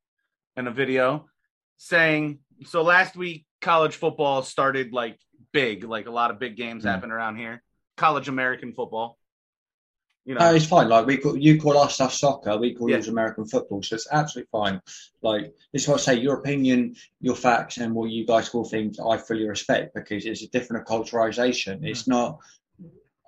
and 0.57 0.67
a 0.69 0.71
video 0.71 1.27
saying 1.77 2.41
so 2.67 2.83
last 2.83 3.17
week 3.17 3.47
college 3.63 3.97
football 3.97 4.43
started 4.43 4.93
like 4.93 5.19
big, 5.53 5.85
like 5.85 6.07
a 6.07 6.11
lot 6.11 6.31
of 6.31 6.39
big 6.39 6.57
games 6.57 6.85
Mm. 6.85 6.89
happen 6.91 7.11
around 7.11 7.37
here. 7.37 7.63
College 7.97 8.29
American 8.29 8.73
football. 8.73 9.19
You 10.27 10.35
know, 10.35 10.41
No, 10.41 10.55
it's 10.55 10.67
fine. 10.67 10.89
Like 10.89 11.07
we 11.07 11.17
call, 11.17 11.37
you 11.37 11.59
call 11.61 11.79
our 11.79 11.89
stuff 11.89 12.13
soccer, 12.13 12.57
we 12.59 12.75
call 12.75 12.91
Yeah. 12.91 12.97
yours 12.97 13.09
American 13.09 13.47
football, 13.47 13.83
so 13.83 13.95
it's 13.95 14.07
absolutely 14.13 14.49
fine. 14.53 14.81
Like 15.23 15.55
this 15.73 15.83
is 15.83 15.89
what 15.89 16.01
I 16.01 16.03
say. 16.03 16.15
Your 16.21 16.37
opinion, 16.39 16.95
your 17.21 17.35
facts, 17.35 17.79
and 17.79 17.95
what 17.95 18.11
you 18.11 18.27
guys 18.27 18.49
call 18.49 18.65
things, 18.65 18.99
I 19.01 19.17
fully 19.17 19.49
respect 19.49 19.95
because 19.95 20.27
it's 20.27 20.43
a 20.43 20.49
different 20.49 20.87
culturalization. 20.87 21.85
It's 21.87 22.07
not. 22.07 22.39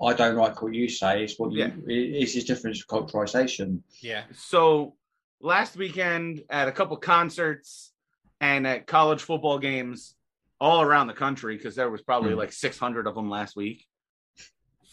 I 0.05 0.13
don't 0.15 0.37
like 0.37 0.61
what 0.61 0.75
you 0.75 0.89
say. 0.89 1.25
It's 1.25 1.39
what 1.39 1.53
you. 1.53 1.61
Yeah. 1.61 1.67
it- 1.87 2.23
It's 2.23 2.35
just 2.35 2.47
different 2.47 2.77
culturalization. 2.89 3.81
yeah. 4.01 4.25
so 4.35 4.95
last 5.41 5.77
weekend 5.77 6.45
at 6.51 6.69
a 6.69 6.73
couple 6.73 6.97
concerts 6.99 7.93
and 8.41 8.67
at 8.67 8.87
college 8.87 9.23
football 9.23 9.59
games 9.59 10.15
all 10.61 10.83
around 10.83 11.07
the 11.09 11.15
country 11.15 11.57
because 11.57 11.75
there 11.75 11.91
was 11.91 12.03
probably 12.03 12.31
Hmm. 12.33 12.39
like 12.39 12.53
600 12.53 13.07
of 13.09 13.15
them 13.17 13.29
last 13.29 13.57
week 13.57 13.85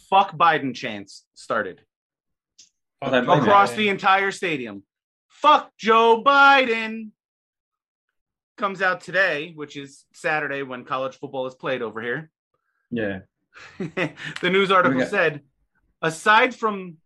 fuck 0.10 0.36
biden 0.36 0.74
chants 0.74 1.26
started 1.36 1.82
I 1.82 1.84
don't 1.84 1.86
blame 1.86 1.86
you. 1.86 2.89
Across 3.02 3.74
the 3.74 3.90
entire 3.90 4.32
stadium 4.32 4.84
fuck 5.28 5.72
joe 5.78 6.22
biden 6.26 7.10
comes 8.58 8.82
out 8.82 9.02
today 9.02 9.54
which 9.56 9.78
is 9.78 10.06
saturday 10.14 10.64
when 10.64 10.84
college 10.84 11.16
football 11.18 11.48
is 11.48 11.56
played 11.56 11.82
over 11.82 12.02
here 12.02 12.30
Yeah. 12.92 13.20
the 13.80 14.50
news 14.50 14.70
article 14.72 15.02
Okay. 15.02 15.10
said 15.10 15.42
aside 16.02 16.54
from 16.56 16.98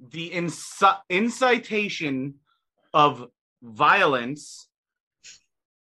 the 0.00 0.30
inci- 0.30 0.98
incitation 1.08 2.34
of 2.92 3.26
violence 3.62 4.66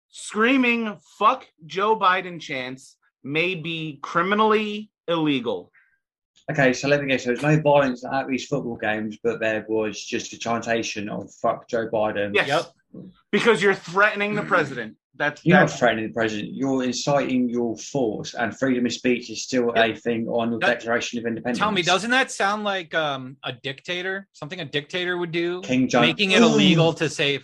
screaming 0.10 0.97
fuck 1.18 1.47
joe 1.66 1.97
biden 1.97 2.39
chants 2.39 2.97
may 3.24 3.56
be 3.56 3.97
criminally 4.02 4.91
illegal 5.08 5.72
Okay, 6.50 6.74
so 6.74 6.88
let 6.88 7.02
me 7.02 7.08
guess. 7.08 7.26
So 7.26 7.32
was 7.32 7.41
no 7.43 7.60
violence 7.62 8.04
at 8.04 8.28
these 8.28 8.45
football 8.45 8.76
games, 8.76 9.18
but 9.24 9.39
there 9.39 9.66
was 9.70 10.04
just 10.04 10.34
a 10.34 10.38
chantation 10.39 11.08
of 11.10 11.32
"fuck 11.36 11.68
Joe 11.68 11.88
Biden." 11.88 12.32
yes 12.34 12.47
Yep. 12.47 13.04
because 13.32 13.62
you're 13.62 13.76
threatening 13.76 14.34
the 14.34 14.41
president 14.41 14.95
that's 15.16 15.45
You're 15.45 15.60
not 15.60 15.70
threatening 15.70 16.08
the 16.08 16.14
president. 16.14 16.54
You're 16.54 16.84
inciting 16.84 17.50
your 17.50 17.78
force, 17.78 18.34
and 18.34 18.58
freedom 18.58 18.86
of 18.88 18.93
speech 18.93 19.30
is 19.30 19.43
still 19.43 19.72
a 19.76 19.93
thing 19.93 20.28
on 20.28 20.50
the 20.52 20.58
That- 20.60 20.80
Declaration 20.80 21.20
of 21.20 21.26
Independence. 21.26 21.60
Tell 21.60 21.72
me, 21.72 21.82
doesn't 21.84 22.10
that 22.12 22.32
sound 22.32 22.64
like 22.64 22.95
um, 22.95 23.38
a 23.43 23.52
dictator? 23.54 24.28
Something 24.34 24.60
a 24.62 24.66
dictator 24.66 25.18
would 25.18 25.32
do? 25.32 25.62
King 25.62 25.88
John 25.88 26.02
Making 26.04 26.32
it 26.32 26.41
illegal 26.41 26.93
to 26.93 27.10
say 27.10 27.39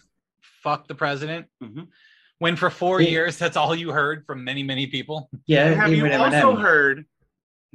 "fuck 0.63 0.87
the 0.87 0.95
president." 0.95 1.45
Mhm. 1.63 1.87
When 2.39 2.55
for 2.55 2.69
four 2.69 3.01
Yeah. 3.01 3.09
years, 3.11 3.37
that's 3.37 3.55
all 3.55 3.75
you 3.75 3.91
heard 3.91 4.25
from 4.25 4.43
many, 4.43 4.63
many 4.63 4.87
people. 4.87 5.29
Yeah, 5.45 5.73
have 5.75 5.91
you 5.91 5.97
even 6.05 6.13
also 6.19 6.53
Eminem. 6.55 6.61
heard 6.61 7.05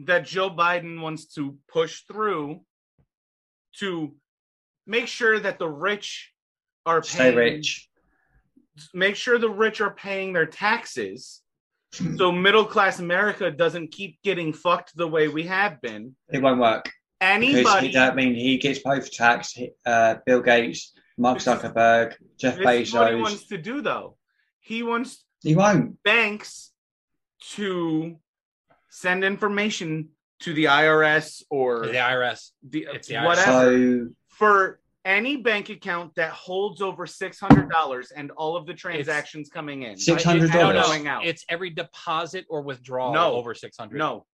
that 0.07 0.27
Joe 0.27 0.51
Biden 0.51 1.01
wants 1.01 1.27
to 1.35 1.57
push 1.73 2.03
through 2.03 2.61
to 3.79 4.15
make 4.87 5.07
sure 5.07 5.39
that 5.39 5.59
the 5.59 5.69
rich 5.69 6.33
are 6.87 7.03
Stay 7.03 7.19
paying, 7.19 7.37
rich. 7.37 7.89
make 8.95 9.17
sure 9.17 9.39
the 9.39 9.51
rich 9.51 9.81
are 9.81 9.95
paying 9.95 10.33
their 10.33 10.47
taxes 10.47 11.43
so 12.17 12.31
middle 12.31 12.65
class 12.65 13.01
America 13.01 13.51
doesn't 13.51 13.91
keep 13.91 14.23
getting 14.23 14.53
fucked 14.53 14.97
the 14.97 15.09
way 15.09 15.29
we 15.29 15.43
have 15.45 15.81
been. 15.81 16.15
It 16.33 16.41
won't 16.41 16.61
work 16.61 16.91
Anybody 17.21 17.89
he, 17.89 17.93
that 17.95 18.17
mean 18.17 18.35
he 18.35 18.57
gets 18.57 18.79
both 18.79 19.13
tax. 19.13 19.55
Uh, 19.85 20.15
Bill 20.25 20.41
Gates, 20.41 20.95
Mark 21.19 21.39
Zuckerberg, 21.39 22.15
Jeff 22.39 22.59
is 22.59 22.95
what 22.95 23.13
he 23.15 23.21
wants 23.21 23.47
to 23.49 23.59
do 23.59 23.83
though. 23.83 24.17
He 24.61 24.83
wants 24.83 25.25
He 25.43 25.55
won't. 25.55 26.03
banks 26.03 26.73
to 27.53 28.17
send 28.91 29.25
information 29.25 30.09
to 30.41 30.53
the 30.55 30.65
IRS 30.65 31.43
or 31.51 31.87
The 31.87 31.95
IRS. 31.95 32.51
the, 32.69 32.87
It's 32.93 33.09
the 33.09 33.15
IRS. 33.15 33.25
whatever 33.27 33.77
So 33.77 34.09
for 34.29 34.81
any 35.05 35.37
bank 35.39 35.71
account 35.71 36.15
that 36.17 36.31
holds 36.33 36.83
over 36.83 37.07
six 37.07 37.39
hundred 37.41 37.71
dollars 37.71 38.11
and 38.11 38.31
all 38.33 38.57
of 38.57 38.67
the 38.67 38.75
transactions 38.75 39.49
coming 39.49 39.83
in. 39.85 39.95
$600? 39.97 40.53
going 40.53 41.07
out. 41.07 41.25
It's 41.25 41.45
every 41.49 41.71
deposit 41.71 42.45
or 42.51 42.61
withdrawal 42.63 43.15
No. 43.15 43.33
over 43.33 43.55
six 43.55 43.77
hundred. 43.79 43.99
no, 43.99 44.27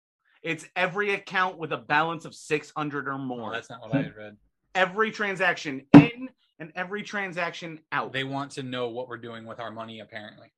it's 0.41 0.65
every 0.75 1.13
account 1.13 1.57
with 1.59 1.71
a 1.71 1.77
balance 1.77 2.25
of 2.25 2.33
six 2.33 2.71
hundred 2.75 3.07
or 3.07 3.11
well, 3.15 3.19
more. 3.25 3.51
that's 3.51 3.69
not 3.69 3.81
what 3.81 3.93
I 3.95 4.11
read. 4.17 4.37
every 4.73 5.11
transaction 5.11 5.85
in 5.93 6.29
and 6.59 6.71
every 6.75 7.03
transaction 7.03 7.79
out. 7.91 8.11
They 8.13 8.23
want 8.23 8.51
to 8.53 8.63
know 8.63 8.89
what 8.89 9.07
we're 9.07 9.17
doing 9.17 9.45
with 9.45 9.59
our 9.59 9.71
money. 9.71 9.99
Apparently, 9.99 10.51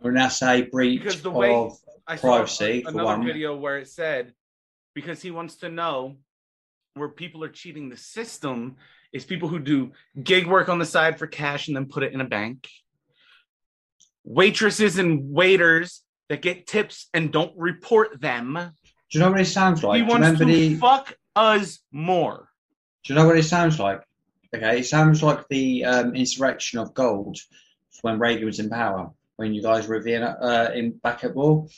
we're 0.00 0.10
now 0.10 0.28
say 0.28 0.62
breach 0.62 1.02
Because 1.02 1.22
the 1.22 1.30
way- 1.30 1.54
of 1.54 1.78
I 2.08 2.16
saw 2.16 2.36
privacy, 2.36 2.82
a- 2.84 2.88
another 2.88 3.04
one. 3.04 3.24
video 3.24 3.54
where 3.54 3.78
it 3.78 3.88
said 3.88 4.32
because 4.94 5.20
he 5.22 5.30
wants 5.30 5.56
to 5.56 5.68
know 5.68 6.16
where 6.94 7.08
people 7.08 7.44
are 7.44 7.50
cheating 7.50 7.88
the 7.88 7.96
system 7.96 8.76
is 9.12 9.24
people 9.24 9.48
who 9.48 9.58
do 9.58 9.92
gig 10.20 10.46
work 10.46 10.68
on 10.68 10.78
the 10.78 10.86
side 10.86 11.18
for 11.18 11.26
cash 11.26 11.68
and 11.68 11.76
then 11.76 11.86
put 11.86 12.02
it 12.02 12.12
in 12.12 12.20
a 12.20 12.24
bank. 12.24 12.68
Waitresses 14.24 14.98
and 14.98 15.30
waiters 15.32 16.02
that 16.28 16.42
get 16.42 16.66
tips 16.66 17.08
and 17.14 17.32
don't 17.32 17.52
report 17.56 18.20
them. 18.20 18.54
Do 19.10 19.18
you 19.18 19.24
know 19.24 19.30
what 19.30 19.40
it 19.40 19.46
sounds 19.46 19.84
like? 19.84 20.02
he 20.02 20.02
wants 20.02 20.38
to 20.38 20.44
the? 20.44 20.74
fuck 20.76 21.14
us 21.36 21.78
more. 21.92 22.48
Do 23.04 23.12
you 23.12 23.18
know 23.18 23.26
what 23.26 23.38
it 23.38 23.44
sounds 23.44 23.78
like? 23.78 24.02
Okay, 24.54 24.80
it 24.80 24.86
sounds 24.86 25.22
like 25.22 25.46
the 25.48 25.84
um, 25.84 26.14
insurrection 26.14 26.78
of 26.78 26.92
gold 26.94 27.38
when 28.02 28.18
Reagan 28.18 28.46
was 28.46 28.58
in 28.58 28.68
power. 28.68 29.10
When 29.36 29.54
you 29.54 29.62
guys 29.62 29.86
were 29.86 30.04
in 30.04 30.22
uh, 30.22 30.72
in 30.74 30.92
back 30.98 31.22
at 31.22 31.34
war, 31.34 31.68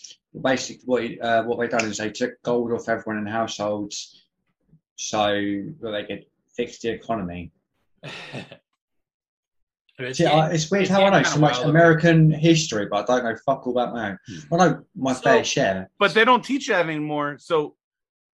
basically 0.43 0.83
what 0.87 1.03
he- 1.05 1.21
uh, 1.21 1.43
what 1.45 1.59
they 1.59 1.69
done 1.69 1.87
is 1.89 1.99
they 1.99 2.11
took 2.11 2.41
gold 2.43 2.73
off 2.73 2.89
everyone 2.89 3.19
in 3.19 3.27
households, 3.27 4.25
so 4.97 5.27
that 5.81 5.91
they 5.93 6.05
could 6.05 6.27
fix 6.57 6.79
the 6.81 6.91
economy. 6.91 7.51
It's 9.99 10.17
See, 10.17 10.25
I, 10.25 10.49
it's 10.51 10.71
weird 10.71 10.85
it's 10.85 10.91
how 10.91 11.05
I 11.05 11.11
know 11.11 11.23
so 11.29 11.39
much 11.39 11.59
wild. 11.59 11.69
American 11.69 12.31
history, 12.31 12.87
but 12.91 13.11
I 13.11 13.17
don't 13.21 13.25
know 13.25 13.37
fuck 13.45 13.67
all 13.67 13.79
about 13.79 13.93
my 13.93 14.11
own. 14.13 14.19
I 14.51 14.57
know 14.57 14.83
my 14.97 15.13
So- 15.13 15.21
fair 15.21 15.45
share. 15.45 15.91
But 15.99 16.15
they 16.15 16.25
don't 16.25 16.43
teach 16.43 16.69
that 16.69 16.87
anymore. 16.89 17.37
So 17.39 17.77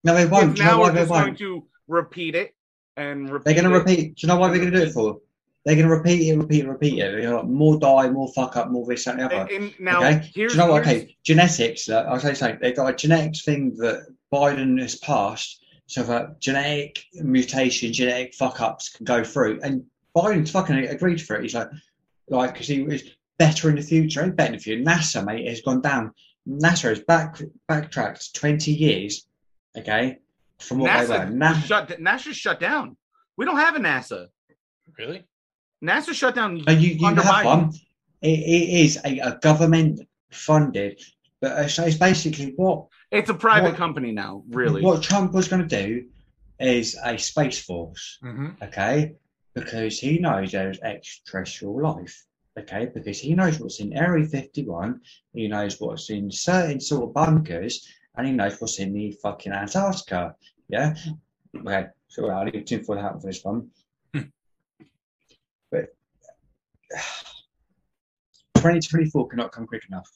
No, 0.03 0.13
they 0.13 0.27
won't. 0.27 0.51
if 0.51 0.55
Do 0.57 0.61
you 0.61 0.67
know 0.67 0.75
now 0.75 0.81
why 0.81 0.87
we're 0.89 0.93
they 0.93 0.99
just 1.01 1.09
going 1.11 1.35
to 1.37 1.67
repeat 1.87 2.35
it 2.35 2.55
and 2.97 3.31
repeat 3.31 3.45
They're 3.45 3.63
going 3.63 3.71
to 3.73 3.75
it. 3.77 3.79
repeat. 3.79 4.15
Do 4.15 4.21
you 4.21 4.27
know 4.27 4.37
what 4.37 4.49
they're 4.49 4.59
going 4.59 4.73
to 4.73 4.77
do 4.79 4.85
it 4.85 4.91
for? 4.91 5.17
They're 5.65 5.75
going 5.75 5.87
to 5.87 5.95
repeat 5.95 6.29
it, 6.29 6.37
repeat 6.37 6.63
it, 6.63 6.67
repeat 6.67 6.99
it. 6.99 7.23
You 7.23 7.29
know, 7.29 7.41
more 7.41 7.79
die, 7.79 8.07
more 8.09 8.31
fuck 8.33 8.55
up, 8.55 8.69
more 8.69 8.85
this, 8.85 9.05
that, 9.05 9.19
and 9.19 9.21
the 9.21 9.25
other. 9.25 9.51
And, 9.51 9.63
and 9.63 9.79
now 9.79 9.97
okay. 9.97 10.19
Do 10.19 10.29
here's, 10.35 10.53
you 10.53 10.59
know 10.59 10.67
what? 10.67 10.81
Okay, 10.83 11.17
genetics. 11.23 11.89
Uh, 11.89 12.05
I'll 12.07 12.19
say 12.19 12.35
something. 12.35 12.59
They've 12.61 12.75
got 12.75 12.93
a 12.93 12.95
genetics 12.95 13.43
thing 13.43 13.75
that 13.77 14.05
Biden 14.31 14.79
has 14.79 14.95
passed, 14.97 15.65
so 15.87 16.03
that 16.03 16.39
genetic 16.39 17.03
mutation, 17.15 17.91
genetic 17.91 18.35
fuck 18.35 18.61
ups 18.61 18.89
can 18.89 19.05
go 19.05 19.23
through. 19.23 19.59
And 19.63 19.85
Biden's 20.15 20.51
fucking 20.51 20.75
agreed 20.85 21.19
for 21.21 21.35
it. 21.35 21.41
He's 21.41 21.55
like, 21.55 21.69
like, 22.29 22.53
because 22.53 22.67
he 22.67 22.83
was 22.83 23.03
better 23.39 23.69
in 23.69 23.75
the 23.75 23.81
future. 23.81 24.23
Ain't 24.23 24.35
better 24.35 24.53
in 24.53 24.57
the 24.59 24.63
future. 24.63 24.83
NASA, 24.83 25.25
mate, 25.25 25.47
has 25.47 25.61
gone 25.61 25.81
down. 25.81 26.13
NASA 26.47 26.89
has 26.89 26.99
back 26.99 27.41
backtracked 27.67 28.35
twenty 28.35 28.71
years. 28.71 29.25
Okay, 29.75 30.19
from 30.59 30.77
what 30.77 30.93
they 30.93 31.11
were. 31.11 31.25
NASA 31.25 31.33
Na- 31.33 31.59
shut. 31.59 31.87
NASA 31.99 32.33
shut 32.33 32.59
down. 32.59 32.97
We 33.35 33.45
don't 33.45 33.57
have 33.57 33.75
a 33.75 33.79
NASA. 33.79 34.27
really. 34.99 35.25
NASA 35.85 36.13
shut 36.13 36.35
down. 36.35 36.63
No, 36.65 36.73
you, 36.73 36.89
you 36.91 37.15
have 37.15 37.45
one. 37.45 37.71
It, 38.21 38.39
it 38.39 38.69
is 38.85 38.99
a, 39.05 39.19
a 39.19 39.39
government 39.41 40.01
funded, 40.31 40.99
but 41.41 41.51
uh, 41.51 41.67
so 41.67 41.83
it's 41.85 41.97
basically 41.97 42.53
what 42.55 42.87
It's 43.11 43.29
a 43.29 43.33
private 43.33 43.69
What- 43.71 43.77
company 43.77 44.11
now. 44.11 44.43
Really, 44.49 44.81
what 44.81 45.03
Trump 45.03 45.33
was 45.33 45.47
going 45.47 45.67
to 45.67 45.83
do 45.83 46.05
is 46.59 46.97
a 47.03 47.17
space 47.17 47.61
force, 47.63 48.19
Mm-hmm. 48.23 48.63
okay? 48.63 49.13
Because 49.53 49.99
he 49.99 50.17
knows 50.19 50.51
there's 50.51 50.79
extraterrestrial 50.81 51.81
life, 51.81 52.25
okay? 52.59 52.89
Because 52.93 53.19
he 53.19 53.33
knows 53.33 53.59
what's 53.59 53.79
in 53.79 53.93
Area 53.93 54.25
51, 54.25 54.99
he 55.33 55.47
knows 55.47 55.79
what's 55.79 56.09
in 56.09 56.31
certain 56.31 56.79
sort 56.81 57.03
of 57.03 57.13
bunkers, 57.13 57.87
and 58.15 58.25
he 58.27 58.33
knows 58.33 58.59
what's 58.59 58.79
in 58.79 58.93
the 58.93 59.11
fucking 59.21 59.51
Antarctica, 59.53 60.35
yeah? 60.69 60.95
Okay, 61.57 61.85
so 62.07 62.29
I'll 62.29 62.45
leave 62.45 62.65
two 62.65 62.83
for 62.83 62.95
that 62.95 63.21
for 63.21 63.27
this 63.27 63.43
one. 63.43 63.69
Hmm. 64.13 64.21
but 65.71 65.85
2024 68.65 69.27
cannot 69.27 69.51
come 69.51 69.67
quick 69.67 69.83
enough. 69.87 70.09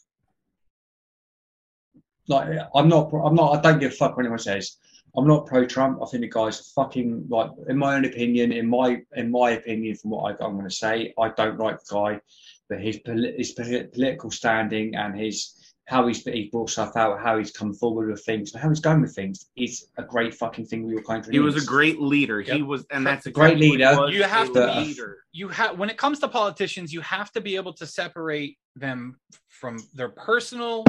Like 2.27 2.59
I'm 2.73 2.89
not, 2.89 3.11
I'm 3.13 3.35
not, 3.35 3.57
I 3.57 3.61
don't 3.61 3.79
give 3.79 3.91
a 3.91 3.95
fuck 3.95 4.17
what 4.17 4.23
anyone 4.23 4.39
says. 4.39 4.77
I'm 5.15 5.27
not 5.27 5.45
pro-Trump. 5.45 5.99
I 6.01 6.05
think 6.07 6.21
the 6.21 6.29
guy's 6.29 6.71
fucking 6.71 7.27
like, 7.29 7.51
in 7.67 7.77
my 7.77 7.95
own 7.95 8.05
opinion, 8.05 8.51
in 8.51 8.67
my 8.67 9.01
in 9.15 9.29
my 9.29 9.51
opinion, 9.51 9.95
from 9.95 10.11
what 10.11 10.41
I, 10.41 10.45
I'm 10.45 10.53
going 10.53 10.69
to 10.69 10.75
say, 10.75 11.13
I 11.19 11.29
don't 11.29 11.59
like 11.59 11.79
the 11.83 11.93
guy, 11.93 12.21
but 12.69 12.79
his 12.79 12.99
his 13.05 13.51
political 13.51 14.31
standing 14.31 14.95
and 14.95 15.15
his 15.15 15.53
how 15.89 16.05
he's 16.05 16.23
he 16.23 16.49
brought 16.51 16.69
stuff 16.69 16.95
out, 16.95 17.19
how 17.19 17.39
he's 17.39 17.49
come 17.51 17.73
forward 17.73 18.11
with 18.11 18.23
things, 18.23 18.53
and 18.53 18.61
how 18.61 18.69
he's 18.69 18.79
going 18.79 19.01
with 19.01 19.15
things 19.15 19.47
is 19.55 19.87
a 19.97 20.03
great 20.03 20.35
fucking 20.35 20.63
thing 20.67 20.85
we 20.85 20.93
were 20.93 21.01
going 21.01 21.23
to. 21.23 21.31
He 21.31 21.39
was 21.39 21.61
a 21.61 21.65
great 21.65 21.99
leader. 21.99 22.41
He 22.41 22.61
was, 22.61 22.85
and 22.91 23.03
that's 23.05 23.25
a 23.25 23.31
Great 23.31 23.57
exactly 23.57 23.69
what 23.97 24.11
he 24.11 24.17
leader. 24.17 24.17
You 24.17 24.23
have 24.23 24.53
to 24.53 24.67
be- 24.67 24.87
leader. 24.87 25.17
you 25.31 25.47
have 25.49 25.79
when 25.79 25.89
it 25.89 25.97
comes 25.97 26.19
to 26.19 26.27
politicians 26.27 26.93
you 26.93 27.01
have 27.01 27.31
to 27.31 27.41
be 27.41 27.55
able 27.55 27.73
to 27.73 27.87
separate 27.87 28.57
them 28.75 29.17
from 29.47 29.79
their 29.95 30.09
personal 30.09 30.83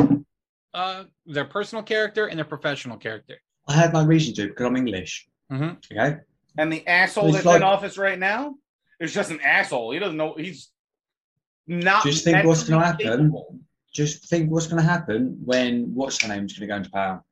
uh 0.75 1.05
their 1.27 1.47
personal 1.47 1.83
character 1.83 2.27
and 2.27 2.37
their 2.39 2.45
professional 2.45 2.97
character 2.99 3.37
I 3.67 3.73
had 3.73 3.93
my 3.95 4.05
reason 4.05 4.35
to 4.35 4.49
because 4.49 4.67
I'm 4.67 4.77
English. 4.77 5.27
Mhm. 5.51 5.79
Okay, 5.91 6.19
And 6.59 6.71
the 6.73 6.87
asshole 6.87 7.29
It's 7.29 7.37
that's 7.37 7.47
like- 7.47 7.57
in 7.57 7.63
office 7.63 7.97
right 7.97 8.19
now 8.19 8.55
is 9.01 9.15
just 9.15 9.31
an 9.31 9.41
asshole. 9.41 9.93
He 9.93 9.99
doesn't 9.99 10.17
know. 10.19 10.35
He's 10.35 10.71
not. 11.67 12.05
Just 12.05 12.23
think 12.25 12.45
what's 12.45 12.65
gonna 12.69 12.85
happen. 12.85 13.07
capable. 13.07 13.59
Just 13.93 14.29
think 14.29 14.51
what's 14.51 14.67
going 14.67 14.83
to 14.83 14.89
happen 14.89 15.39
when 15.45 15.95
what's 15.95 16.23
her 16.23 16.29
name's 16.29 16.53
going 16.57 16.69
to 16.69 16.73
go 16.73 16.77
into 16.77 16.91
power. 16.91 17.23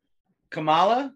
Kamala, 0.51 1.13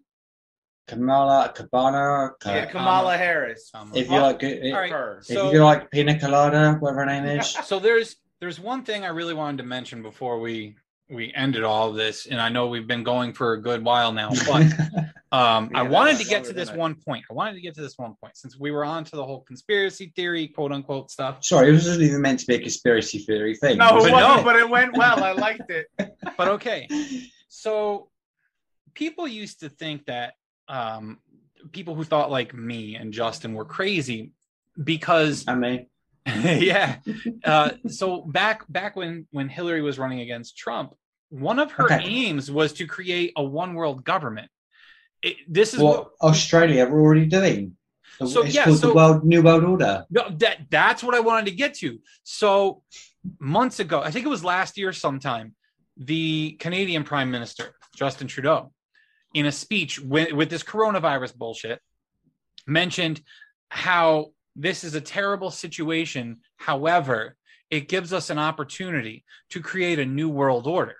Kamala, 0.87 1.51
Cabana, 1.55 2.31
Ka- 2.39 2.53
yeah, 2.53 2.65
Kamala 2.65 3.17
Harris. 3.17 3.71
Um, 3.73 3.91
if 3.95 4.09
you 4.09 4.19
like, 4.19 4.43
it, 4.43 4.73
All 4.73 4.79
right. 4.79 4.91
Her. 4.91 5.19
if 5.19 5.25
So- 5.25 5.51
you 5.51 5.63
like 5.63 5.89
Pina 5.91 6.19
Colada, 6.19 6.73
whatever 6.79 6.99
her 7.01 7.05
name 7.05 7.25
is. 7.39 7.49
so 7.49 7.79
there's 7.79 8.17
there's 8.39 8.59
one 8.59 8.83
thing 8.83 9.05
i 9.05 9.07
really 9.07 9.33
wanted 9.33 9.57
to 9.57 9.63
mention 9.63 10.01
before 10.03 10.37
we 10.41 10.75
we 11.09 11.33
ended 11.35 11.63
all 11.63 11.89
of 11.89 11.95
this 11.95 12.25
and 12.27 12.39
i 12.39 12.47
know 12.49 12.67
we've 12.67 12.87
been 12.87 13.03
going 13.03 13.33
for 13.33 13.53
a 13.53 13.61
good 13.61 13.83
while 13.83 14.11
now 14.13 14.29
but 14.47 14.63
um 15.31 15.69
i 15.75 15.81
wanted 15.83 16.17
to 16.17 16.23
get 16.23 16.43
to 16.45 16.53
this 16.53 16.69
I- 16.69 16.77
one 16.77 16.95
point 16.95 17.25
i 17.29 17.33
wanted 17.33 17.55
to 17.55 17.61
get 17.61 17.75
to 17.75 17.81
this 17.81 17.97
one 17.97 18.15
point 18.21 18.37
since 18.37 18.57
we 18.57 18.71
were 18.71 18.85
on 18.85 19.03
to 19.05 19.15
the 19.15 19.23
whole 19.23 19.41
conspiracy 19.41 20.13
theory 20.15 20.47
quote 20.47 20.71
unquote 20.71 21.11
stuff 21.11 21.43
Sorry, 21.43 21.69
it 21.69 21.73
wasn't 21.73 22.01
even 22.01 22.21
meant 22.21 22.39
to 22.39 22.45
be 22.45 22.55
a 22.55 22.59
conspiracy 22.59 23.19
theory 23.19 23.55
thing. 23.55 23.77
No, 23.77 23.97
it 23.97 24.03
But 24.03 24.11
wasn't, 24.13 24.37
no. 24.37 24.43
but 24.43 24.55
it 24.55 24.69
went 24.69 24.95
well. 24.97 25.23
I 25.23 25.33
liked 25.33 25.69
it. 25.69 25.87
but 26.37 26.47
okay 26.47 26.87
so 27.49 28.09
people 28.93 29.27
used 29.27 29.59
to 29.59 29.69
think 29.69 30.05
that 30.05 30.33
um 30.69 31.19
people 31.71 31.95
who 31.95 32.03
thought 32.03 32.31
like 32.31 32.53
me 32.53 32.95
and 32.95 33.11
justin 33.13 33.53
were 33.53 33.65
crazy 33.65 34.31
because 34.83 35.45
I 35.47 35.55
mean, 35.55 35.85
yeah 36.43 36.97
uh 37.43 37.71
so 37.87 38.21
back 38.21 38.65
back 38.71 38.95
when 38.95 39.27
when 39.31 39.49
hillary 39.49 39.81
was 39.81 39.99
running 39.99 40.21
against 40.21 40.57
trump 40.57 40.93
one 41.29 41.59
of 41.59 41.71
her 41.73 41.85
Okay. 41.85 42.03
aims 42.03 42.49
was 42.49 42.71
to 42.73 42.85
create 42.87 43.33
a 43.35 43.43
one 43.43 43.73
world 43.73 44.03
government 44.05 44.49
it, 45.23 45.37
this 45.47 45.73
is 45.73 45.79
what 45.79 46.09
Australia 46.21 46.85
are 46.85 46.99
already 46.99 47.25
doing. 47.25 47.77
So, 48.19 48.43
it's 48.43 48.53
yeah, 48.53 48.65
so- 48.65 48.87
the 48.87 48.93
World 48.93 49.23
New 49.23 49.41
World 49.41 49.63
Order. 49.63 50.05
No, 50.11 50.29
that 50.37 50.69
that's 50.69 51.01
what 51.01 51.15
I 51.15 51.21
wanted 51.21 51.45
to 51.45 51.55
get 51.55 51.75
to. 51.75 51.99
So 52.23 52.83
months 53.39 53.79
ago, 53.79 54.01
I 54.01 54.11
think 54.11 54.25
it 54.25 54.29
was 54.29 54.43
last 54.43 54.77
year 54.77 54.91
sometime, 54.91 55.55
the 55.95 56.57
Canadian 56.59 57.05
Prime 57.05 57.31
Minister 57.31 57.73
Justin 57.95 58.27
Trudeau, 58.27 58.73
in 59.33 59.45
a 59.45 59.51
speech 59.51 59.97
with, 59.99 60.33
with 60.33 60.49
this 60.49 60.61
coronavirus 60.61 61.35
bullshit, 61.37 61.79
mentioned 62.67 63.21
how 63.69 64.32
this 64.55 64.83
is 64.83 64.95
a 64.95 65.01
terrible 65.01 65.51
situation. 65.51 66.37
However, 66.57 67.35
it 67.69 67.87
gives 67.87 68.13
us 68.13 68.29
an 68.29 68.37
opportunity 68.39 69.23
to 69.49 69.59
create 69.59 69.99
a 69.99 70.05
new 70.05 70.29
world 70.29 70.67
order. 70.67 70.95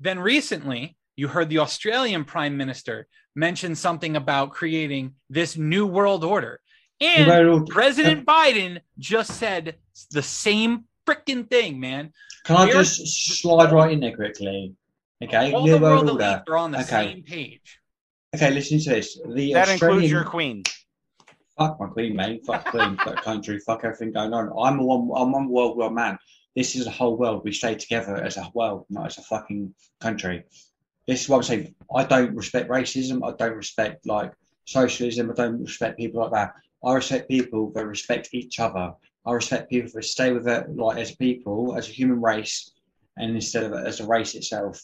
Then 0.00 0.18
recently, 0.18 0.96
you 1.16 1.28
heard 1.28 1.48
the 1.48 1.58
Australian 1.58 2.24
Prime 2.24 2.56
Minister 2.56 3.06
mention 3.34 3.74
something 3.74 4.16
about 4.16 4.50
creating 4.50 5.14
this 5.30 5.56
new 5.56 5.86
world 5.86 6.24
order. 6.24 6.60
And 7.00 7.26
New 7.28 7.32
World 7.32 7.60
Order. 7.60 7.72
President 7.72 8.26
Biden 8.26 8.80
just 8.98 9.32
said 9.34 9.76
the 10.10 10.22
same 10.22 10.84
freaking 11.06 11.48
thing, 11.48 11.78
man. 11.78 12.12
Can 12.44 12.56
I 12.56 12.64
we're- 12.66 12.78
just 12.78 13.40
slide 13.40 13.70
right 13.72 13.92
in 13.92 14.00
there 14.00 14.14
quickly? 14.16 14.74
Okay, 15.22 15.52
All 15.52 15.64
New 15.64 15.72
the 15.72 15.78
World 15.78 16.06
world 16.06 16.20
Order. 16.22 16.44
are 16.48 16.56
on 16.56 16.70
the 16.72 16.78
Okay. 16.78 16.86
same 16.88 17.22
page. 17.22 17.78
Okay, 18.34 18.50
listen 18.52 18.78
to 18.80 18.90
this. 18.90 19.18
The 19.28 19.52
That 19.52 19.68
Australian, 19.68 19.94
includes 20.04 20.10
your 20.12 20.24
queen. 20.24 20.62
Fuck 21.58 21.78
my 21.80 21.86
queen, 21.88 22.16
mate. 22.16 22.46
Fuck 22.46 22.66
queen, 22.66 22.96
fuck 22.96 23.22
country, 23.22 23.58
fuck 23.58 23.84
everything 23.84 24.12
going 24.12 24.32
on. 24.32 24.52
I'm 24.58 24.78
a 24.78 24.84
one. 24.84 25.10
I'm 25.14 25.32
one 25.32 25.48
world 25.48 25.76
world 25.76 25.94
man. 25.94 26.18
This 26.56 26.76
is 26.76 26.86
a 26.86 26.90
whole 26.90 27.16
world. 27.16 27.42
We 27.44 27.52
stay 27.52 27.74
together 27.74 28.16
as 28.16 28.36
a 28.36 28.50
world, 28.54 28.86
not 28.88 29.06
as 29.06 29.18
a 29.18 29.22
fucking 29.22 29.74
country. 30.00 30.44
This 31.06 31.22
is 31.22 31.28
what 31.28 31.38
I'm 31.38 31.42
saying. 31.42 31.74
I 31.94 32.04
don't 32.04 32.34
respect 32.34 32.70
racism. 32.70 33.26
I 33.26 33.36
don't 33.36 33.56
respect 33.56 34.06
like 34.06 34.32
socialism. 34.64 35.30
I 35.30 35.34
don't 35.34 35.62
respect 35.62 35.98
people 35.98 36.22
like 36.22 36.32
that. 36.32 36.54
I 36.84 36.94
respect 36.94 37.28
people 37.28 37.72
that 37.72 37.86
respect 37.86 38.28
each 38.32 38.60
other. 38.60 38.92
I 39.26 39.32
respect 39.32 39.70
people 39.70 39.90
that 39.94 40.04
stay 40.04 40.32
with 40.32 40.48
it 40.48 40.74
like 40.76 40.98
as 40.98 41.14
people, 41.16 41.76
as 41.76 41.88
a 41.88 41.92
human 41.92 42.22
race, 42.22 42.72
and 43.16 43.34
instead 43.34 43.64
of 43.64 43.72
as 43.72 44.00
a 44.00 44.06
race 44.06 44.34
itself. 44.34 44.80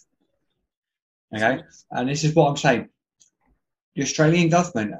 Okay, 1.34 1.62
and 1.92 2.08
this 2.08 2.24
is 2.24 2.34
what 2.34 2.48
I'm 2.48 2.56
saying. 2.56 2.88
The 3.94 4.02
Australian 4.02 4.48
government, 4.48 4.94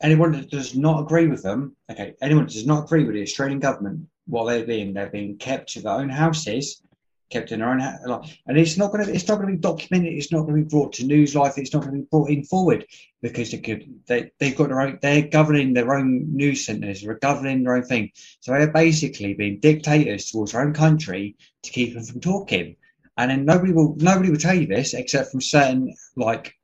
anyone 0.00 0.32
that 0.32 0.50
does 0.50 0.74
not 0.74 1.02
agree 1.02 1.26
with 1.26 1.42
them, 1.42 1.76
okay, 1.90 2.14
anyone 2.22 2.46
that 2.46 2.52
does 2.52 2.66
not 2.66 2.84
agree 2.84 3.04
with 3.04 3.14
the 3.14 3.22
Australian 3.22 3.60
government, 3.60 4.08
what 4.26 4.46
they're 4.46 4.66
being, 4.66 4.94
they're 4.94 5.10
being 5.10 5.36
kept 5.36 5.70
to 5.70 5.82
their 5.82 5.92
own 5.92 6.08
houses, 6.08 6.82
kept 7.30 7.52
in 7.52 7.60
their 7.60 7.68
own, 7.68 7.78
like, 8.06 8.38
and 8.46 8.58
it's 8.58 8.76
not 8.76 8.90
going 8.90 9.04
to, 9.04 9.12
it's 9.12 9.28
not 9.28 9.36
going 9.36 9.48
to 9.48 9.54
be 9.54 9.60
documented, 9.60 10.12
it's 10.12 10.32
not 10.32 10.42
going 10.42 10.56
to 10.56 10.62
be 10.62 10.68
brought 10.68 10.92
to 10.94 11.06
news 11.06 11.34
life, 11.34 11.54
it's 11.56 11.72
not 11.72 11.82
going 11.82 11.94
to 11.94 12.00
be 12.00 12.08
brought 12.10 12.30
in 12.30 12.44
forward 12.44 12.84
because 13.22 13.50
they 13.50 13.58
could, 13.58 13.84
they 14.06 14.30
they've 14.38 14.56
got 14.56 14.68
their 14.68 14.80
own, 14.80 14.98
they're 15.00 15.22
governing 15.22 15.72
their 15.72 15.94
own 15.94 16.34
news 16.34 16.64
centres, 16.64 17.02
they're 17.02 17.18
governing 17.18 17.62
their 17.62 17.76
own 17.76 17.84
thing, 17.84 18.10
so 18.40 18.52
they're 18.52 18.72
basically 18.72 19.34
being 19.34 19.60
dictators 19.60 20.30
towards 20.30 20.52
their 20.52 20.62
own 20.62 20.72
country 20.72 21.36
to 21.62 21.70
keep 21.70 21.94
them 21.94 22.04
from 22.04 22.20
talking, 22.20 22.76
and 23.16 23.30
then 23.30 23.44
nobody 23.44 23.72
will, 23.72 23.94
nobody 23.98 24.30
will 24.30 24.38
tell 24.38 24.54
you 24.54 24.66
this 24.66 24.94
except 24.94 25.30
from 25.30 25.40
certain 25.40 25.94
like 26.16 26.54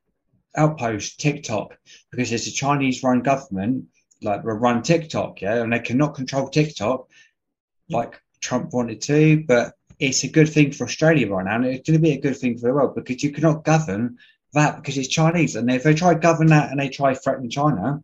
outpost 0.57 1.19
TikTok 1.19 1.77
because 2.11 2.31
it's 2.31 2.47
a 2.47 2.51
Chinese 2.51 3.03
run 3.03 3.21
government, 3.21 3.85
like 4.21 4.41
run 4.43 4.81
TikTok, 4.81 5.41
yeah, 5.41 5.61
and 5.61 5.71
they 5.71 5.79
cannot 5.79 6.15
control 6.15 6.49
TikTok 6.49 7.09
like 7.89 8.19
Trump 8.41 8.73
wanted 8.73 9.01
to, 9.01 9.43
but 9.47 9.73
it's 9.99 10.23
a 10.23 10.27
good 10.27 10.49
thing 10.49 10.71
for 10.71 10.83
Australia 10.83 11.31
right 11.31 11.45
now, 11.45 11.55
and 11.55 11.65
it's 11.65 11.87
going 11.87 11.99
to 11.99 12.03
be 12.03 12.11
a 12.11 12.21
good 12.21 12.37
thing 12.37 12.57
for 12.57 12.67
the 12.67 12.73
world 12.73 12.95
because 12.95 13.23
you 13.23 13.31
cannot 13.31 13.63
govern 13.63 14.17
that 14.53 14.75
because 14.77 14.97
it's 14.97 15.07
Chinese, 15.07 15.55
and 15.55 15.69
if 15.71 15.83
they 15.83 15.93
try 15.93 16.13
to 16.13 16.19
govern 16.19 16.47
that 16.47 16.71
and 16.71 16.79
they 16.79 16.89
try 16.89 17.13
threatening 17.13 17.49
China, 17.49 18.01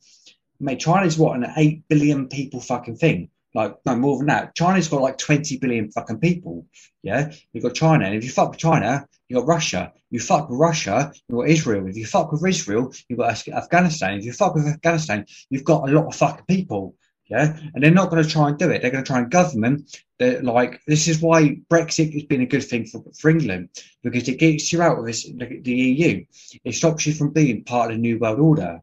mate, 0.60 0.80
China's 0.80 1.18
what 1.18 1.36
an 1.36 1.46
eight 1.58 1.88
billion 1.88 2.28
people 2.28 2.60
fucking 2.60 2.98
thing. 2.98 3.30
Like 3.54 3.76
no 3.86 3.96
more 3.96 4.18
than 4.18 4.28
that. 4.28 4.56
China's 4.56 4.88
got 4.88 5.02
like 5.02 5.18
twenty 5.18 5.58
billion 5.58 5.92
fucking 5.92 6.20
people. 6.20 6.66
Yeah, 7.04 7.32
you've 7.52 7.64
got 7.64 7.76
China, 7.76 8.06
and 8.06 8.16
if 8.16 8.24
you 8.24 8.32
fuck 8.32 8.52
with 8.52 8.60
China, 8.60 9.08
you've 9.28 9.42
got 9.42 9.48
Russia. 9.48 9.94
You 10.10 10.20
fuck 10.20 10.50
with 10.50 10.60
Russia, 10.60 11.12
you've 11.28 11.38
got 11.38 11.50
Israel. 11.50 11.88
If 11.88 11.98
you 11.98 12.06
fuck 12.06 12.32
with 12.32 12.46
Israel, 12.46 12.94
you've 13.08 13.20
got 13.20 13.48
Afghanistan. 13.48 14.18
If 14.18 14.26
you 14.26 14.34
fuck 14.34 14.56
with 14.56 14.68
Afghanistan, 14.68 15.26
you've 15.50 15.64
got 15.64 15.88
a 15.88 15.92
lot 15.92 16.08
of 16.08 16.16
fucking 16.16 16.46
people. 16.46 16.96
Yeah, 17.26 17.58
and 17.74 17.84
they're 17.84 17.92
not 17.92 18.10
going 18.10 18.22
to 18.24 18.30
try 18.30 18.50
and 18.50 18.58
do 18.58 18.70
it. 18.70 18.82
They're 18.82 18.92
going 18.92 19.04
to 19.04 19.08
try 19.08 19.20
and 19.20 19.32
govern. 19.32 19.86
They're 20.20 20.42
like 20.42 20.82
this 20.88 21.08
is 21.08 21.22
why 21.22 21.58
Brexit 21.70 22.14
has 22.14 22.24
been 22.24 22.42
a 22.42 22.46
good 22.46 22.64
thing 22.64 22.86
for, 22.86 23.04
for 23.18 23.30
England 23.30 23.70
because 24.04 24.28
it 24.28 24.40
gets 24.40 24.74
you 24.74 24.82
out 24.82 25.00
of 25.00 25.06
this 25.06 25.24
the 25.24 25.72
EU. 25.72 26.26
It 26.64 26.74
stops 26.74 27.06
you 27.06 27.14
from 27.14 27.32
being 27.32 27.64
part 27.64 27.92
of 27.92 27.98
the 27.98 28.02
New 28.02 28.20
World 28.20 28.40
Order. 28.40 28.82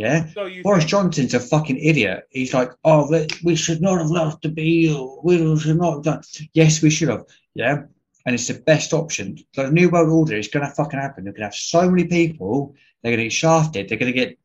Yeah, 0.00 0.26
So 0.32 0.48
Boris 0.62 0.84
think- 0.84 0.90
Johnson's 0.90 1.34
a 1.34 1.40
fucking 1.40 1.76
idiot. 1.76 2.26
He's 2.30 2.54
like, 2.54 2.70
oh, 2.84 3.06
we- 3.44 3.54
should 3.54 3.82
not 3.82 3.98
have 3.98 4.10
left 4.10 4.40
the 4.42 4.48
EU. 4.62 5.20
We 5.22 5.36
should 5.58 5.76
not 5.76 5.92
have 5.96 6.02
done. 6.02 6.22
Yes, 6.54 6.80
we 6.80 6.88
should 6.88 7.10
have. 7.10 7.24
Yeah. 7.54 7.82
And 8.24 8.34
it's 8.34 8.46
the 8.48 8.54
best 8.54 8.94
option. 8.94 9.36
So 9.54 9.64
the 9.66 9.72
New 9.72 9.90
World 9.90 10.08
Order 10.08 10.36
is 10.36 10.48
going 10.48 10.66
to 10.66 10.72
fucking 10.72 10.98
happen. 10.98 11.24
They're 11.24 11.34
going 11.34 11.40
to 11.42 11.46
have 11.48 11.54
so 11.54 11.90
many 11.90 12.04
people. 12.04 12.74
They're 13.02 13.12
going 13.12 13.18
to 13.18 13.24
get 13.24 13.32
shafted. 13.32 13.88
They're 13.88 13.98
going 13.98 14.12
to 14.12 14.18
get. 14.18 14.38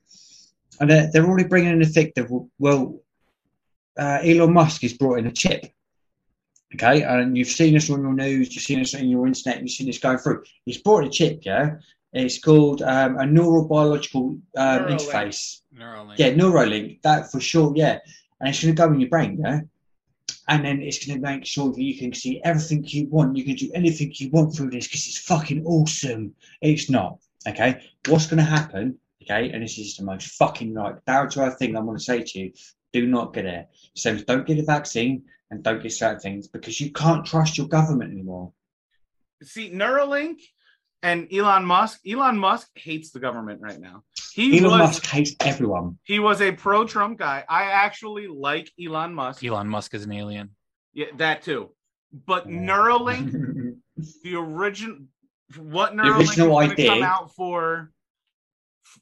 And 0.81 0.89
they're, 0.89 1.09
they're 1.11 1.25
already 1.25 1.47
bringing 1.47 1.71
in 1.71 1.79
the 1.79 1.85
thick 1.85 2.15
that, 2.15 2.27
well, 2.59 2.99
uh, 3.97 4.19
Elon 4.23 4.51
Musk 4.51 4.81
has 4.81 4.91
brought 4.93 5.19
in 5.19 5.27
a 5.27 5.31
chip. 5.31 5.67
Okay. 6.73 7.03
And 7.03 7.37
you've 7.37 7.47
seen 7.47 7.75
this 7.75 7.89
on 7.89 8.01
your 8.01 8.13
news. 8.13 8.53
You've 8.53 8.63
seen 8.63 8.79
this 8.79 8.93
on 8.95 9.07
your 9.07 9.25
internet. 9.25 9.61
You've 9.61 9.71
seen 9.71 9.87
this 9.87 9.99
going 9.99 10.17
through. 10.17 10.43
He's 10.65 10.79
brought 10.79 11.05
a 11.05 11.09
chip. 11.09 11.39
Yeah. 11.45 11.75
It's 12.15 12.39
called 12.39 12.81
um, 12.81 13.17
a 13.17 13.23
neurobiological 13.23 14.15
um, 14.15 14.41
Neuralink. 14.55 14.89
interface. 14.89 15.59
Neuralink. 15.77 16.17
Yeah, 16.17 16.31
Neuralink, 16.31 17.01
that 17.01 17.29
for 17.29 17.41
sure, 17.41 17.73
yeah. 17.75 17.99
And 18.39 18.49
it's 18.49 18.63
going 18.63 18.73
to 18.73 18.81
go 18.81 18.91
in 18.93 19.01
your 19.01 19.09
brain, 19.09 19.37
yeah? 19.43 19.59
And 20.47 20.63
then 20.63 20.81
it's 20.81 21.05
going 21.05 21.19
to 21.19 21.21
make 21.21 21.45
sure 21.45 21.73
that 21.73 21.81
you 21.81 21.97
can 21.97 22.13
see 22.13 22.41
everything 22.45 22.85
you 22.85 23.07
want. 23.07 23.35
You 23.35 23.43
can 23.43 23.55
do 23.55 23.69
anything 23.75 24.13
you 24.15 24.29
want 24.29 24.55
through 24.55 24.69
this 24.69 24.87
because 24.87 25.07
it's 25.07 25.17
fucking 25.17 25.65
awesome. 25.65 26.33
It's 26.61 26.89
not, 26.89 27.17
okay? 27.49 27.83
What's 28.07 28.27
going 28.27 28.37
to 28.37 28.49
happen, 28.49 28.97
okay? 29.21 29.51
And 29.51 29.61
this 29.61 29.77
is 29.77 29.97
the 29.97 30.05
most 30.05 30.27
fucking 30.35 30.73
like 30.73 31.03
down 31.03 31.29
to 31.31 31.41
earth 31.41 31.59
thing 31.59 31.75
I 31.75 31.81
want 31.81 31.99
to 31.99 32.03
say 32.05 32.23
to 32.23 32.39
you. 32.39 32.53
Do 32.93 33.07
not 33.07 33.33
get 33.33 33.45
it. 33.45 33.67
So 33.93 34.17
don't 34.19 34.47
get 34.47 34.59
a 34.59 34.63
vaccine 34.63 35.23
and 35.51 35.61
don't 35.61 35.83
get 35.83 35.91
certain 35.91 36.21
things 36.21 36.47
because 36.47 36.79
you 36.79 36.93
can't 36.93 37.25
trust 37.25 37.57
your 37.57 37.67
government 37.67 38.13
anymore. 38.13 38.53
See, 39.43 39.69
Neuralink 39.69 40.37
and 41.05 41.31
Elon 41.31 41.63
Musk. 41.65 41.99
Elon 42.07 42.37
Musk 42.37 42.67
hates 42.75 43.11
the 43.11 43.19
government 43.19 43.61
right 43.61 43.79
now. 43.79 44.03
He 44.33 44.57
Elon 44.59 44.71
was 44.71 44.79
Musk 44.79 45.05
hates 45.05 45.35
everyone. 45.41 45.99
he 46.03 46.17
was 46.19 46.41
a 46.41 46.51
pro 46.51 46.85
Trump 46.85 47.19
guy. 47.19 47.43
I 47.47 47.65
actually 47.65 48.27
like 48.27 48.71
Elon 48.83 49.13
Musk. 49.13 49.43
Elon 49.43 49.69
Musk 49.69 49.93
is 49.93 50.03
an 50.03 50.11
alien. 50.11 50.49
Yeah, 50.93 51.05
that 51.17 51.43
too. 51.43 51.69
But 52.25 52.47
Neuralink, 52.47 53.31
the 54.23 54.35
original, 54.35 54.97
what 55.57 55.93
Neuralink 55.93 56.17
original 56.19 56.59
is 56.61 56.67
gonna 56.69 56.73
idea- 56.73 56.89
come 56.89 57.03
out 57.03 57.35
for 57.35 57.91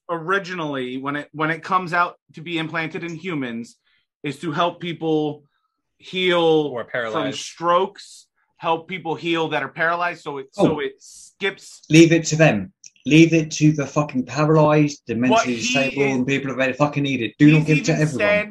originally 0.09 0.97
when 0.97 1.15
it 1.15 1.29
when 1.31 1.49
it 1.51 1.63
comes 1.63 1.93
out 1.93 2.17
to 2.33 2.41
be 2.41 2.57
implanted 2.57 3.03
in 3.03 3.15
humans 3.15 3.77
is 4.23 4.39
to 4.39 4.51
help 4.51 4.79
people 4.81 5.43
heal 5.97 6.41
Or 6.73 6.85
from 6.89 7.31
strokes, 7.31 8.27
help 8.63 8.87
people 8.87 9.13
heal 9.13 9.49
that 9.49 9.61
are 9.61 9.73
paralyzed. 9.83 10.21
So 10.23 10.37
it 10.37 10.47
so 10.53 10.75
Oh. 10.75 10.79
it 10.79 10.93
skips 10.99 11.65
Leave 11.89 12.11
it 12.17 12.25
to 12.31 12.35
them. 12.37 12.71
Leave 13.05 13.33
it 13.33 13.51
to 13.59 13.73
the 13.73 13.85
fucking 13.85 14.25
paralyzed, 14.25 14.99
the 15.07 15.15
mentally 15.15 15.55
disabled, 15.57 16.07
is- 16.07 16.15
and 16.15 16.25
people 16.25 16.55
that 16.55 16.77
fucking 16.77 17.03
need 17.03 17.21
it. 17.21 17.31
Do 17.37 17.51
not 17.51 17.65
give 17.67 17.79
it 17.79 17.85
to 17.85 17.91
everyone. 17.93 18.17
said 18.29 18.49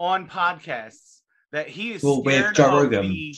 on 0.00 0.28
podcasts 0.28 1.20
that 1.52 1.68
he 1.68 1.92
is 1.92 2.02
Well, 2.02 2.22
with 2.24 2.54
Joe 2.56 2.76
Rogan. 2.82 3.08
the, 3.08 3.34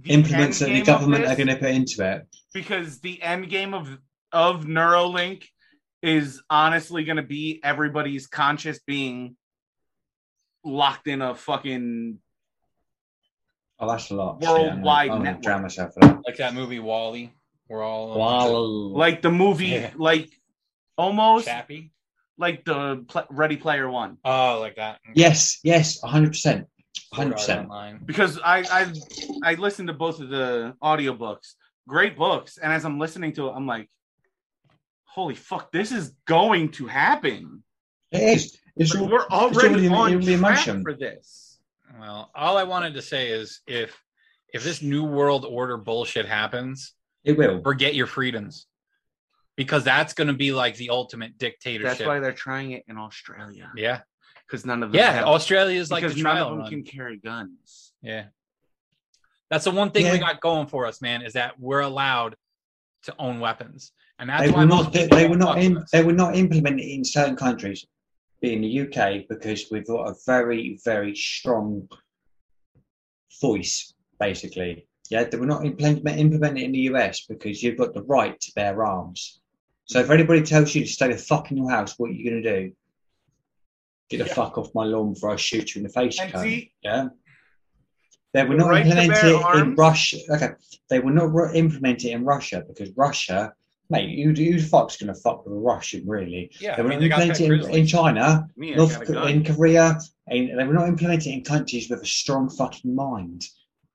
the 0.00 0.10
Implements 0.10 0.58
that 0.58 0.70
the 0.70 0.82
government 0.82 1.24
are 1.26 1.36
going 1.36 1.46
to 1.46 1.56
put 1.56 1.70
into 1.70 1.98
it. 2.12 2.26
because 2.52 3.00
the 3.00 3.22
end 3.22 3.48
game 3.48 3.72
of 3.74 3.84
of 4.32 4.64
Neuralink 4.64 5.44
is 6.02 6.42
honestly 6.50 7.04
going 7.04 7.16
to 7.24 7.28
be 7.38 7.60
everybody's 7.62 8.26
conscious 8.26 8.80
being 8.80 9.36
locked 10.64 11.06
in 11.06 11.22
a 11.22 11.34
fucking 11.36 12.18
Oh, 13.84 13.88
that's 13.90 14.10
a 14.10 14.14
lot. 14.14 14.40
Worldwide 14.40 15.10
I'm 15.10 15.22
network. 15.22 15.42
drown 15.42 15.62
myself 15.62 15.94
for 15.94 16.00
that. 16.00 16.20
Like 16.26 16.36
that 16.38 16.54
movie 16.54 16.80
WALL-E. 16.80 17.32
We're 17.68 17.82
all 17.82 18.18
Wow. 18.18 18.50
like 18.98 19.22
the 19.22 19.30
movie 19.30 19.66
Yeah. 19.68 19.90
like 19.96 20.30
almost 20.98 21.46
Chappie. 21.46 21.92
like 22.38 22.64
the 22.64 23.04
pl- 23.08 23.26
Ready 23.30 23.56
Player 23.56 23.88
One 23.90 24.18
Oh, 24.24 24.58
like 24.60 24.76
that. 24.76 25.00
Yes, 25.14 25.60
yes, 25.64 26.00
100%. 26.02 26.66
100%. 27.14 28.06
Because 28.06 28.38
I 28.38 28.58
I 28.70 28.92
I 29.42 29.54
listened 29.54 29.88
to 29.88 29.94
both 29.94 30.20
of 30.20 30.28
the 30.28 30.74
audiobooks 30.82 31.54
great 31.88 32.16
books 32.16 32.58
and 32.58 32.72
as 32.72 32.84
I'm 32.84 32.98
listening 32.98 33.32
to 33.34 33.48
it 33.48 33.52
I'm 33.52 33.66
like 33.66 33.88
holy 35.04 35.34
fuck 35.34 35.70
this 35.72 35.90
is 35.92 36.12
going 36.26 36.70
to 36.72 36.86
happen 36.86 37.62
It 38.12 38.22
is. 38.36 38.58
It's 38.76 38.94
Like, 38.94 39.02
all, 39.02 39.08
we're 39.10 39.26
already 39.28 39.88
already- 39.88 39.88
on 39.88 40.12
it'll 40.12 40.22
track 40.22 40.38
emotion. 40.66 40.82
for 40.82 40.94
this 40.94 41.43
Well, 41.98 42.30
all 42.34 42.56
I 42.56 42.64
wanted 42.64 42.94
to 42.94 43.02
say 43.02 43.30
is 43.30 43.60
if 43.66 44.00
if 44.52 44.62
this 44.62 44.82
new 44.82 45.04
world 45.04 45.44
order 45.44 45.76
bullshit 45.76 46.26
happens, 46.26 46.94
it 47.24 47.36
will. 47.36 47.60
forget 47.62 47.94
your 47.94 48.06
freedoms. 48.06 48.66
Because 49.56 49.84
that's 49.84 50.14
going 50.14 50.26
to 50.28 50.34
be 50.34 50.52
like 50.52 50.76
the 50.76 50.90
ultimate 50.90 51.38
dictatorship. 51.38 51.98
That's 51.98 52.06
why 52.06 52.18
they're 52.20 52.32
trying 52.32 52.72
it 52.72 52.82
in 52.88 52.96
Australia 52.98 53.70
yeah. 53.76 54.00
because 54.46 54.66
none 54.66 54.82
of 54.82 54.90
them 54.90 54.98
Yeah, 54.98 55.12
have, 55.12 55.24
Australia 55.26 55.78
is 55.80 55.92
like 55.92 56.02
the 56.02 56.08
none 56.08 56.18
trial 56.18 56.44
of 56.46 56.50
them 56.50 56.58
run. 56.60 56.70
can 56.70 56.82
carry 56.82 57.18
guns. 57.18 57.92
Yeah. 58.02 58.24
That's 59.50 59.64
the 59.64 59.70
one 59.70 59.90
thing 59.92 60.06
Yeah. 60.06 60.12
we 60.12 60.18
got 60.18 60.40
going 60.40 60.66
for 60.66 60.86
us, 60.86 61.00
man, 61.00 61.22
is 61.22 61.34
that 61.34 61.58
we're 61.60 61.80
allowed 61.82 62.34
to 63.04 63.14
own 63.18 63.38
weapons. 63.38 63.92
And 64.18 64.28
that's 64.28 64.42
They 64.42 64.50
why 64.50 64.60
were 64.60 64.66
most 64.66 64.84
not. 64.86 64.92
They, 64.92 65.06
they 65.06 65.28
were 65.28 65.36
don't 65.36 65.58
in. 65.58 65.84
They 65.92 66.02
were 66.02 66.12
not 66.12 66.34
implemented 66.34 66.84
in 66.86 67.04
certain 67.04 67.36
countries, 67.36 67.86
being 68.40 68.60
the 68.60 68.80
UK, 68.82 69.26
because 69.28 69.66
we've 69.70 69.86
got 69.86 70.08
a 70.08 70.14
very, 70.26 70.78
very 70.84 71.14
strong 71.14 71.88
voice. 73.40 73.92
Basically, 74.20 74.86
yeah, 75.10 75.24
they 75.24 75.36
were 75.36 75.46
not 75.46 75.64
implement, 75.66 76.06
implemented 76.18 76.62
in 76.62 76.72
the 76.72 76.78
US 76.90 77.26
because 77.26 77.62
you've 77.62 77.76
got 77.78 77.94
the 77.94 78.02
right 78.04 78.38
to 78.40 78.52
bear 78.54 78.84
arms. 78.84 79.40
So 79.86 79.98
if 80.00 80.10
anybody 80.10 80.42
tells 80.42 80.74
you 80.74 80.82
to 80.82 80.90
stay 80.90 81.08
the 81.12 81.18
fuck 81.18 81.50
in 81.50 81.56
your 81.58 81.68
house, 81.70 81.98
what 81.98 82.10
are 82.10 82.12
you 82.14 82.30
going 82.30 82.42
to 82.42 82.60
do? 82.60 82.72
Get 84.08 84.18
the 84.18 84.26
Yeah. 84.26 84.34
fuck 84.34 84.56
off 84.56 84.74
my 84.74 84.84
lawn 84.84 85.12
before 85.14 85.30
I 85.32 85.36
shoot 85.36 85.74
you 85.74 85.80
in 85.80 85.82
the 85.86 85.92
face, 85.92 86.18
And 86.20 86.32
cunt. 86.32 86.42
see- 86.42 86.72
yeah. 86.82 87.08
They 88.32 88.42
were 88.44 88.50
The 88.50 88.56
not 88.56 88.70
right 88.70 88.86
implemented 88.86 89.60
in 89.68 89.74
Russia. 89.76 90.18
Okay, 90.30 90.48
they 90.90 91.00
were 91.00 91.12
not 91.12 91.54
implemented 91.54 92.10
in 92.10 92.24
Russia 92.24 92.64
because 92.66 92.90
Russia, 92.96 93.52
mate, 93.94 94.10
you 94.10 94.32
the 94.34 94.58
fuck's 94.58 94.96
to 94.96 95.14
fuck 95.14 95.44
with 95.44 95.54
a 95.54 95.56
Russian, 95.58 96.02
really? 96.06 96.50
Yeah, 96.60 96.76
They 96.76 96.82
I 96.82 96.84
were 96.84 96.88
mean, 96.90 97.08
not 97.08 97.18
they 97.20 97.28
got 97.28 97.40
in, 97.40 97.70
in. 97.70 97.86
China, 97.86 98.48
North 98.56 98.92
got 98.94 99.02
a 99.02 99.06
Ko- 99.06 99.12
gun. 99.14 99.28
in 99.30 99.44
Korea, 99.44 99.98
and 100.26 100.58
they 100.58 100.64
were 100.64 100.74
not 100.74 100.88
implemented 100.88 101.32
in 101.32 101.42
countries 101.44 101.88
with 101.90 102.02
a 102.02 102.06
strong 102.06 102.48
fucking 102.50 102.94
mind. 102.94 103.44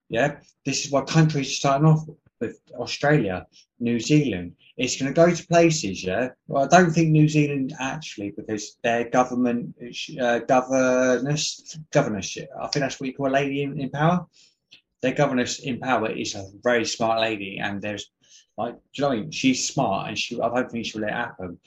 Yeah, 0.10 0.38
this 0.66 0.86
is 0.86 0.92
why 0.92 1.02
countries 1.04 1.48
are 1.52 1.56
starting 1.62 1.88
off 1.88 2.06
with 2.42 2.60
Australia, 2.74 3.46
New 3.80 4.00
Zealand. 4.00 4.56
It's 4.78 4.96
going 5.00 5.14
to 5.14 5.22
go 5.24 5.30
to 5.34 5.48
places, 5.48 6.04
yeah. 6.04 6.30
Well, 6.48 6.64
I 6.64 6.68
don't 6.68 6.92
think 6.92 7.10
New 7.10 7.28
Zealand 7.28 7.76
actually, 7.80 8.32
because 8.32 8.78
their 8.82 9.10
government, 9.10 9.76
uh, 10.22 10.40
governess, 10.40 11.78
governorship. 11.92 12.50
I 12.60 12.68
think 12.68 12.82
that's 12.84 13.00
what 13.00 13.08
you 13.08 13.14
call 13.16 13.28
a 13.28 13.38
lady 13.42 13.64
in, 13.64 13.80
in 13.80 13.90
power. 13.90 14.26
Their 15.02 15.14
governess 15.14 15.60
in 15.60 15.80
power 15.80 16.10
is 16.12 16.36
a 16.36 16.46
very 16.64 16.86
smart 16.86 17.20
lady, 17.22 17.60
and 17.62 17.82
there's 17.82 18.10
like, 18.60 18.74
do 18.74 18.80
you 18.94 19.02
know 19.04 19.08
what 19.08 19.18
I 19.18 19.22
mean? 19.22 19.32
She's 19.32 19.68
smart, 19.68 20.10
and 20.10 20.20
she. 20.20 20.40
I 20.40 20.50
don't 20.50 20.70
think 20.70 20.86
she'll 20.86 21.02
let 21.02 21.12
it 21.12 21.16
happen. 21.16 21.58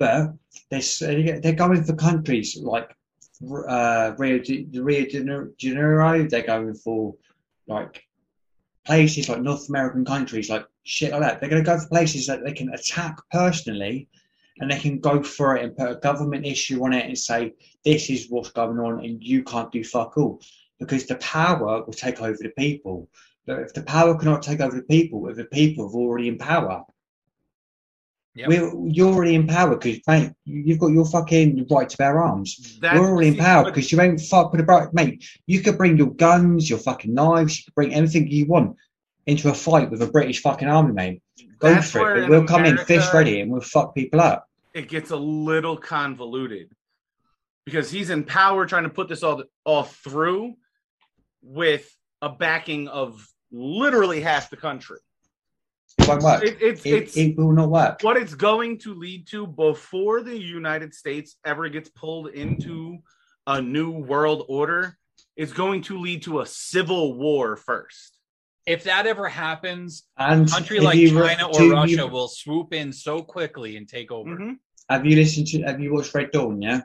But 0.00 0.32
they're, 0.68 1.40
they're 1.40 1.52
going 1.52 1.84
for 1.84 1.94
countries 1.94 2.58
like 2.60 2.90
uh, 3.68 4.14
Rio 4.18 4.40
de, 4.40 4.66
Rio 4.72 5.06
de 5.06 5.48
Janeiro. 5.56 6.26
They're 6.28 6.42
going 6.42 6.74
for 6.74 7.14
like 7.68 8.02
places 8.84 9.28
like 9.28 9.42
North 9.42 9.68
American 9.68 10.04
countries, 10.04 10.50
like 10.50 10.66
shit 10.82 11.12
like 11.12 11.20
that. 11.20 11.40
They're 11.40 11.48
going 11.48 11.64
to 11.64 11.70
go 11.70 11.78
for 11.78 11.86
places 11.86 12.26
that 12.26 12.44
they 12.44 12.52
can 12.52 12.74
attack 12.74 13.16
personally, 13.30 14.08
and 14.58 14.68
they 14.68 14.80
can 14.80 14.98
go 14.98 15.22
for 15.22 15.56
it 15.56 15.64
and 15.64 15.76
put 15.76 15.92
a 15.92 16.00
government 16.00 16.44
issue 16.44 16.84
on 16.84 16.92
it 16.92 17.06
and 17.06 17.16
say 17.16 17.54
this 17.84 18.10
is 18.10 18.26
what's 18.28 18.50
going 18.50 18.80
on, 18.80 19.04
and 19.04 19.22
you 19.22 19.44
can't 19.44 19.70
do 19.70 19.84
fuck 19.84 20.18
all 20.18 20.40
because 20.80 21.06
the 21.06 21.14
power 21.16 21.84
will 21.84 21.92
take 21.92 22.20
over 22.20 22.36
the 22.40 22.52
people. 22.58 23.08
If 23.46 23.74
the 23.74 23.82
power 23.82 24.16
cannot 24.18 24.42
take 24.42 24.60
over 24.60 24.76
the 24.76 24.82
people, 24.82 25.28
if 25.28 25.36
the 25.36 25.44
people 25.44 25.84
are 25.86 25.90
already 25.94 26.28
in 26.28 26.38
power, 26.38 26.84
Yep. 28.36 28.48
we're, 28.48 28.88
you're 28.88 29.12
already 29.14 29.34
in 29.36 29.46
power 29.46 29.76
because, 29.76 30.00
mate, 30.08 30.32
you- 30.44 30.62
you've 30.62 30.78
got 30.80 30.88
your 30.88 31.04
fucking 31.06 31.66
right 31.70 31.88
to 31.88 31.96
bear 31.96 32.20
arms. 32.20 32.78
That's- 32.80 32.98
We're 32.98 33.06
already 33.08 33.28
in 33.28 33.36
power 33.36 33.64
because 33.64 33.92
you 33.92 34.00
ain't 34.00 34.20
fuck 34.20 34.50
with 34.50 34.58
the 34.58 34.64
bright 34.64 34.92
mate. 34.92 35.24
You 35.46 35.60
could 35.60 35.76
bring 35.78 35.96
your 35.96 36.12
guns, 36.12 36.68
your 36.68 36.80
fucking 36.80 37.14
knives, 37.14 37.58
you 37.58 37.64
could 37.66 37.74
bring 37.74 37.94
anything 37.94 38.26
you 38.28 38.46
want 38.46 38.76
into 39.26 39.50
a 39.50 39.54
fight 39.54 39.88
with 39.90 40.02
a 40.02 40.06
British 40.08 40.42
fucking 40.42 40.66
army, 40.66 40.92
mate. 40.92 41.22
Go 41.60 41.74
That's 41.74 41.92
for 41.92 42.16
it. 42.16 42.20
But 42.22 42.30
we'll 42.30 42.44
come 42.46 42.64
in 42.64 42.76
fist 42.78 43.12
ready 43.14 43.40
and 43.40 43.52
we'll 43.52 43.60
fuck 43.60 43.94
people 43.94 44.20
up. 44.20 44.48
it 44.74 44.88
gets 44.88 45.10
a 45.12 45.16
little 45.16 45.76
convoluted 45.76 46.74
because 47.64 47.88
he's 47.92 48.10
in 48.10 48.24
power 48.24 48.66
trying 48.66 48.82
to 48.82 48.90
put 48.90 49.08
this 49.08 49.22
all 49.22 49.44
all 49.64 49.84
through 49.84 50.56
with 51.40 51.96
a 52.20 52.28
backing 52.28 52.88
of 52.88 53.24
literally 53.54 54.20
half 54.20 54.50
the 54.50 54.56
country. 54.56 54.98
It 55.98 56.08
won't 56.08 56.22
work. 56.22 56.42
It, 56.42 56.58
it's 56.60 56.84
It, 56.84 56.92
it's 56.94 57.16
it 57.16 57.36
will 57.36 57.52
not 57.52 57.70
work. 57.70 57.98
what 58.02 58.16
it's 58.16 58.34
going 58.34 58.78
to 58.80 58.94
lead 58.94 59.26
to 59.28 59.46
before 59.46 60.22
the 60.22 60.36
United 60.36 60.92
States 60.92 61.36
ever 61.46 61.68
gets 61.68 61.88
pulled 61.90 62.28
into 62.28 62.98
a 63.46 63.62
new 63.62 63.90
world 63.92 64.44
order 64.48 64.98
is 65.36 65.52
going 65.52 65.82
to 65.82 65.98
lead 65.98 66.22
to 66.24 66.40
a 66.40 66.46
civil 66.46 67.14
war 67.14 67.56
first. 67.56 68.18
If 68.66 68.84
that 68.84 69.06
ever 69.06 69.28
happens, 69.28 70.04
And 70.16 70.48
a 70.48 70.50
country 70.52 70.80
like 70.80 70.96
you 70.96 71.10
China 71.10 71.48
do 71.52 71.58
or 71.58 71.62
you- 71.62 71.72
Russia 71.74 72.06
will 72.06 72.28
swoop 72.28 72.72
in 72.72 72.92
so 72.92 73.22
quickly 73.22 73.76
and 73.76 73.86
take 73.88 74.10
over. 74.10 74.30
Mhm. 74.36 74.56
Have 74.88 75.06
you 75.06 75.16
listened 75.16 75.46
to? 75.48 75.62
Have 75.62 75.80
you 75.80 75.92
watched 75.94 76.14
Red 76.14 76.30
Dawn? 76.32 76.60
Yeah, 76.62 76.80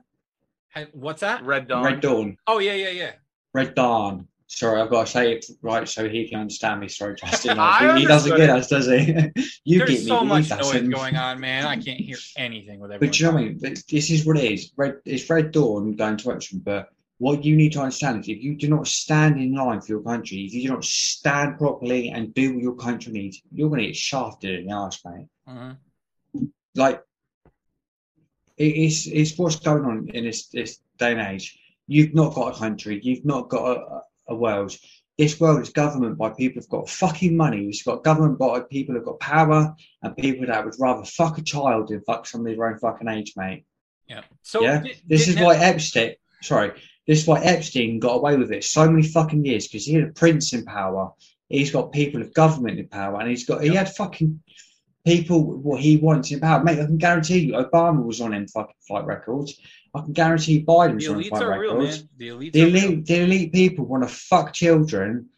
What's 0.93 1.21
that? 1.21 1.43
Red 1.43 1.67
Dawn. 1.67 1.83
Red 1.83 1.99
Dawn. 2.01 2.37
Oh 2.47 2.59
yeah, 2.59 2.73
yeah, 2.73 2.89
yeah. 2.89 3.11
Red 3.53 3.73
Dawn. 3.75 4.27
Sorry, 4.51 4.81
I've 4.81 4.89
got 4.89 5.05
to 5.05 5.11
say 5.11 5.33
it 5.33 5.45
right 5.61 5.87
so 5.87 6.09
he 6.09 6.27
can 6.27 6.39
understand 6.39 6.79
me. 6.81 6.87
Sorry, 6.87 7.15
Justin. 7.15 7.57
He, 7.95 8.01
he 8.01 8.05
doesn't 8.07 8.35
get 8.35 8.49
us, 8.49 8.67
does 8.67 8.87
he? 8.87 9.31
you 9.63 9.77
There's 9.77 9.91
get 9.91 9.99
me. 9.99 10.07
so 10.07 10.25
much 10.25 10.49
noise 10.49 10.89
going 10.89 11.15
on, 11.15 11.39
man. 11.39 11.65
I 11.65 11.75
can't 11.75 11.99
hear 11.99 12.17
anything 12.35 12.79
with 12.79 12.91
everyone. 12.91 13.09
But 13.09 13.19
you 13.19 13.27
know 13.27 13.33
what 13.33 13.41
I 13.41 13.43
mean? 13.45 13.59
This 13.59 14.09
is 14.09 14.25
what 14.25 14.37
it 14.37 14.51
is. 14.51 14.71
Red, 14.75 14.95
it's 15.05 15.29
Red 15.29 15.51
Dawn 15.51 15.95
going 15.95 16.17
to 16.17 16.31
action. 16.31 16.61
But 16.65 16.89
what 17.19 17.45
you 17.45 17.55
need 17.55 17.73
to 17.73 17.81
understand 17.81 18.21
is 18.21 18.27
if 18.27 18.41
you 18.41 18.55
do 18.55 18.67
not 18.69 18.87
stand 18.87 19.39
in 19.39 19.53
line 19.53 19.81
for 19.81 19.87
your 19.89 20.01
country, 20.01 20.39
if 20.39 20.53
you 20.53 20.63
do 20.63 20.69
not 20.69 20.83
stand 20.83 21.59
properly 21.59 22.09
and 22.09 22.33
do 22.33 22.55
what 22.55 22.63
your 22.63 22.75
country 22.75 23.13
needs, 23.13 23.43
you're 23.51 23.69
going 23.69 23.81
to 23.81 23.87
get 23.87 23.95
shafted 23.95 24.61
in 24.61 24.65
the 24.65 24.73
arse, 24.73 24.99
mate. 25.05 25.27
Mhm. 25.47 25.77
Like, 26.75 27.03
it's, 28.57 29.05
it's 29.05 29.37
what's 29.37 29.57
going 29.57 29.85
on 29.85 30.09
in 30.11 30.25
this, 30.25 30.47
this 30.47 30.79
day 30.97 31.11
and 31.11 31.21
age. 31.21 31.57
You've 31.85 32.15
not 32.15 32.33
got 32.33 32.55
a 32.55 32.57
country. 32.57 32.99
You've 33.03 33.25
not 33.25 33.47
got 33.49 33.77
a, 33.77 34.01
a 34.29 34.35
world. 34.35 34.75
This 35.17 35.37
world 35.39 35.61
is 35.61 35.69
government 35.69 36.17
by 36.17 36.29
people 36.29 36.61
who've 36.61 36.69
got 36.69 36.89
fucking 36.89 37.35
money. 37.35 37.65
It's 37.67 37.83
got 37.83 38.03
government 38.05 38.39
by 38.39 38.61
people 38.61 38.95
who've 38.95 39.03
got 39.03 39.19
power 39.19 39.75
and 40.01 40.15
people 40.15 40.45
that 40.47 40.63
would 40.63 40.75
rather 40.79 41.03
fuck 41.03 41.37
a 41.37 41.41
child 41.41 41.89
than 41.89 42.01
fuck 42.01 42.25
somebody 42.25 42.55
their 42.55 42.67
own 42.67 42.79
fucking 42.79 43.09
age, 43.09 43.33
mate. 43.35 43.65
Yeah. 44.07 44.21
So 44.43 44.61
Yeah, 44.61 44.81
did- 44.81 45.01
This 45.05 45.25
did 45.25 45.35
is 45.37 45.43
why 45.43 45.57
Epstein. 45.57 46.15
Sorry, 46.41 46.71
This 47.05 47.21
is 47.21 47.27
why 47.27 47.41
Epstein 47.41 47.99
got 47.99 48.15
away 48.15 48.37
with 48.37 48.51
it 48.53 48.63
so 48.63 48.89
many 48.89 49.05
fucking 49.05 49.43
years 49.43 49.67
because 49.67 49.85
he 49.85 49.95
had 49.95 50.03
a 50.09 50.13
prince 50.13 50.53
in 50.53 50.63
power. 50.63 51.11
He's 51.49 51.71
got 51.71 51.91
people 51.91 52.21
of 52.21 52.33
government 52.33 52.79
in 52.79 52.87
power, 52.87 53.19
and 53.19 53.29
he's 53.29 53.45
got 53.45 53.61
he 53.63 53.73
had 53.75 53.93
fucking 53.95 54.41
people 55.05 55.43
what 55.43 55.81
he 55.81 55.97
wants 55.97 56.31
in 56.31 56.39
power. 56.39 56.63
Mate, 56.63 56.79
I 56.79 56.85
can 56.85 56.97
guarantee 56.97 57.39
you, 57.39 57.53
Obama 57.53 58.03
was 58.05 58.21
on 58.21 58.31
them 58.31 58.47
fucking 58.47 58.75
flight 58.87 59.05
records. 59.05 59.59
I 59.95 60.01
can 60.01 60.13
guarantee 60.13 60.63
Biden 60.63 60.99
The 60.99 61.05
elites 61.07 61.41
are 61.41 61.59
real, 61.59 61.75
records. 61.75 61.99
man. 61.99 62.09
The 62.17 62.27
elites 62.29 62.51
The 62.53 62.63
real. 62.65 62.75
elite, 62.75 63.05
the 63.05 63.21
elite 63.21 63.53
people 63.53 63.85
want 63.85 64.03
to 64.03 64.09
fuck 64.09 64.53
children, 64.53 65.29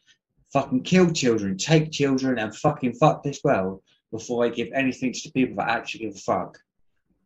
fucking 0.51 0.83
kill 0.83 1.11
children, 1.11 1.57
take 1.57 1.91
children, 1.91 2.37
and 2.37 2.55
fucking 2.55 2.93
fuck 2.93 3.23
this 3.23 3.39
world 3.43 3.81
before 4.11 4.47
they 4.47 4.53
give 4.55 4.69
anything 4.73 5.13
to 5.13 5.19
the 5.23 5.31
people 5.31 5.55
that 5.57 5.69
actually 5.69 6.05
give 6.05 6.15
a 6.15 6.19
fuck. 6.19 6.59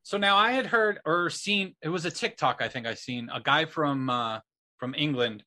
So 0.03 0.17
now 0.19 0.37
I 0.37 0.51
had 0.51 0.67
heard 0.67 0.99
or 1.03 1.31
seen 1.31 1.75
it 1.81 1.89
was 1.89 2.05
a 2.05 2.11
TikTok 2.11 2.61
I 2.61 2.67
think 2.67 2.85
I 2.85 2.93
seen 2.93 3.27
a 3.33 3.41
guy 3.41 3.65
from 3.65 4.07
uh 4.07 4.39
from 4.77 4.93
England 4.95 5.43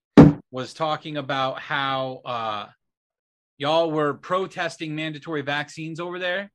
was 0.50 0.74
talking 0.74 1.16
about 1.16 1.60
how 1.60 2.22
uh 2.24 2.66
y'all 3.56 3.92
were 3.92 4.14
protesting 4.14 4.96
mandatory 4.96 5.42
vaccines 5.42 6.00
over 6.00 6.18
there 6.18 6.50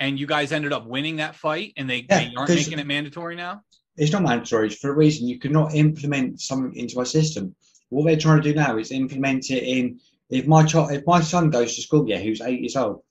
and 0.00 0.18
you 0.18 0.26
guys 0.26 0.50
ended 0.50 0.72
up 0.72 0.86
winning 0.86 1.16
that 1.16 1.36
fight 1.36 1.74
and 1.76 1.88
they, 1.88 2.06
Yeah, 2.10 2.18
they 2.18 2.32
aren't 2.36 2.50
making 2.50 2.78
it 2.80 2.86
mandatory 2.88 3.36
now. 3.36 3.62
It's 3.98 4.12
not 4.12 4.22
mandatory 4.22 4.70
for 4.70 4.90
a 4.90 4.94
reason. 4.94 5.28
You 5.28 5.38
cannot 5.38 5.74
implement 5.74 6.40
something 6.40 6.74
into 6.74 6.98
our 6.98 7.04
system. 7.04 7.54
What 7.90 8.06
they're 8.06 8.16
trying 8.16 8.42
to 8.42 8.48
do 8.48 8.54
now 8.54 8.78
is 8.78 8.92
implement 8.92 9.50
it 9.50 9.64
in. 9.64 10.00
If 10.30 10.46
my 10.46 10.64
child, 10.64 10.92
if 10.92 11.06
my 11.06 11.20
son 11.20 11.50
goes 11.50 11.74
to 11.74 11.82
school, 11.82 12.08
yeah, 12.08 12.18
who's 12.18 12.40
eight 12.40 12.60
years 12.60 12.76
old, 12.76 13.02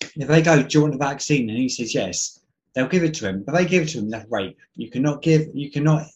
if 0.00 0.26
they 0.26 0.42
go, 0.42 0.62
do 0.62 0.68
you 0.70 0.82
want 0.82 0.92
the 0.94 0.98
vaccine, 0.98 1.48
and 1.48 1.58
he 1.58 1.68
says 1.68 1.94
yes, 1.94 2.40
they'll 2.74 2.88
give 2.88 3.04
it 3.04 3.14
to 3.14 3.28
him. 3.28 3.44
But 3.44 3.54
they 3.54 3.66
give 3.66 3.84
it 3.84 3.90
to 3.90 3.98
him, 3.98 4.10
that's 4.10 4.30
rape. 4.30 4.58
You 4.74 4.90
cannot 4.90 5.22
give. 5.22 5.48
You 5.54 5.70
cannot. 5.70 6.06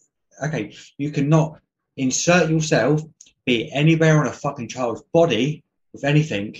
Okay, 0.43 0.75
you 0.97 1.11
cannot 1.11 1.59
insert 1.95 2.49
yourself, 2.49 3.01
be 3.45 3.71
anywhere 3.71 4.19
on 4.19 4.27
a 4.27 4.31
fucking 4.33 4.67
child's 4.67 5.03
body 5.13 5.63
with 5.93 6.03
anything 6.03 6.55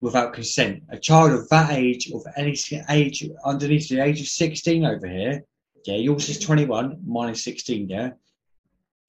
without 0.00 0.32
consent. 0.32 0.82
A 0.88 0.98
child 0.98 1.32
of 1.32 1.48
that 1.50 1.72
age, 1.72 2.10
of 2.12 2.24
any 2.36 2.56
age 2.88 3.28
underneath 3.44 3.88
the 3.88 4.00
age 4.00 4.20
of 4.20 4.26
sixteen 4.28 4.84
over 4.84 5.06
here, 5.06 5.44
yeah, 5.84 5.96
yours 5.96 6.28
is 6.28 6.38
21, 6.38 7.00
mine 7.06 7.30
is 7.30 7.44
16, 7.44 7.88
yeah. 7.88 8.10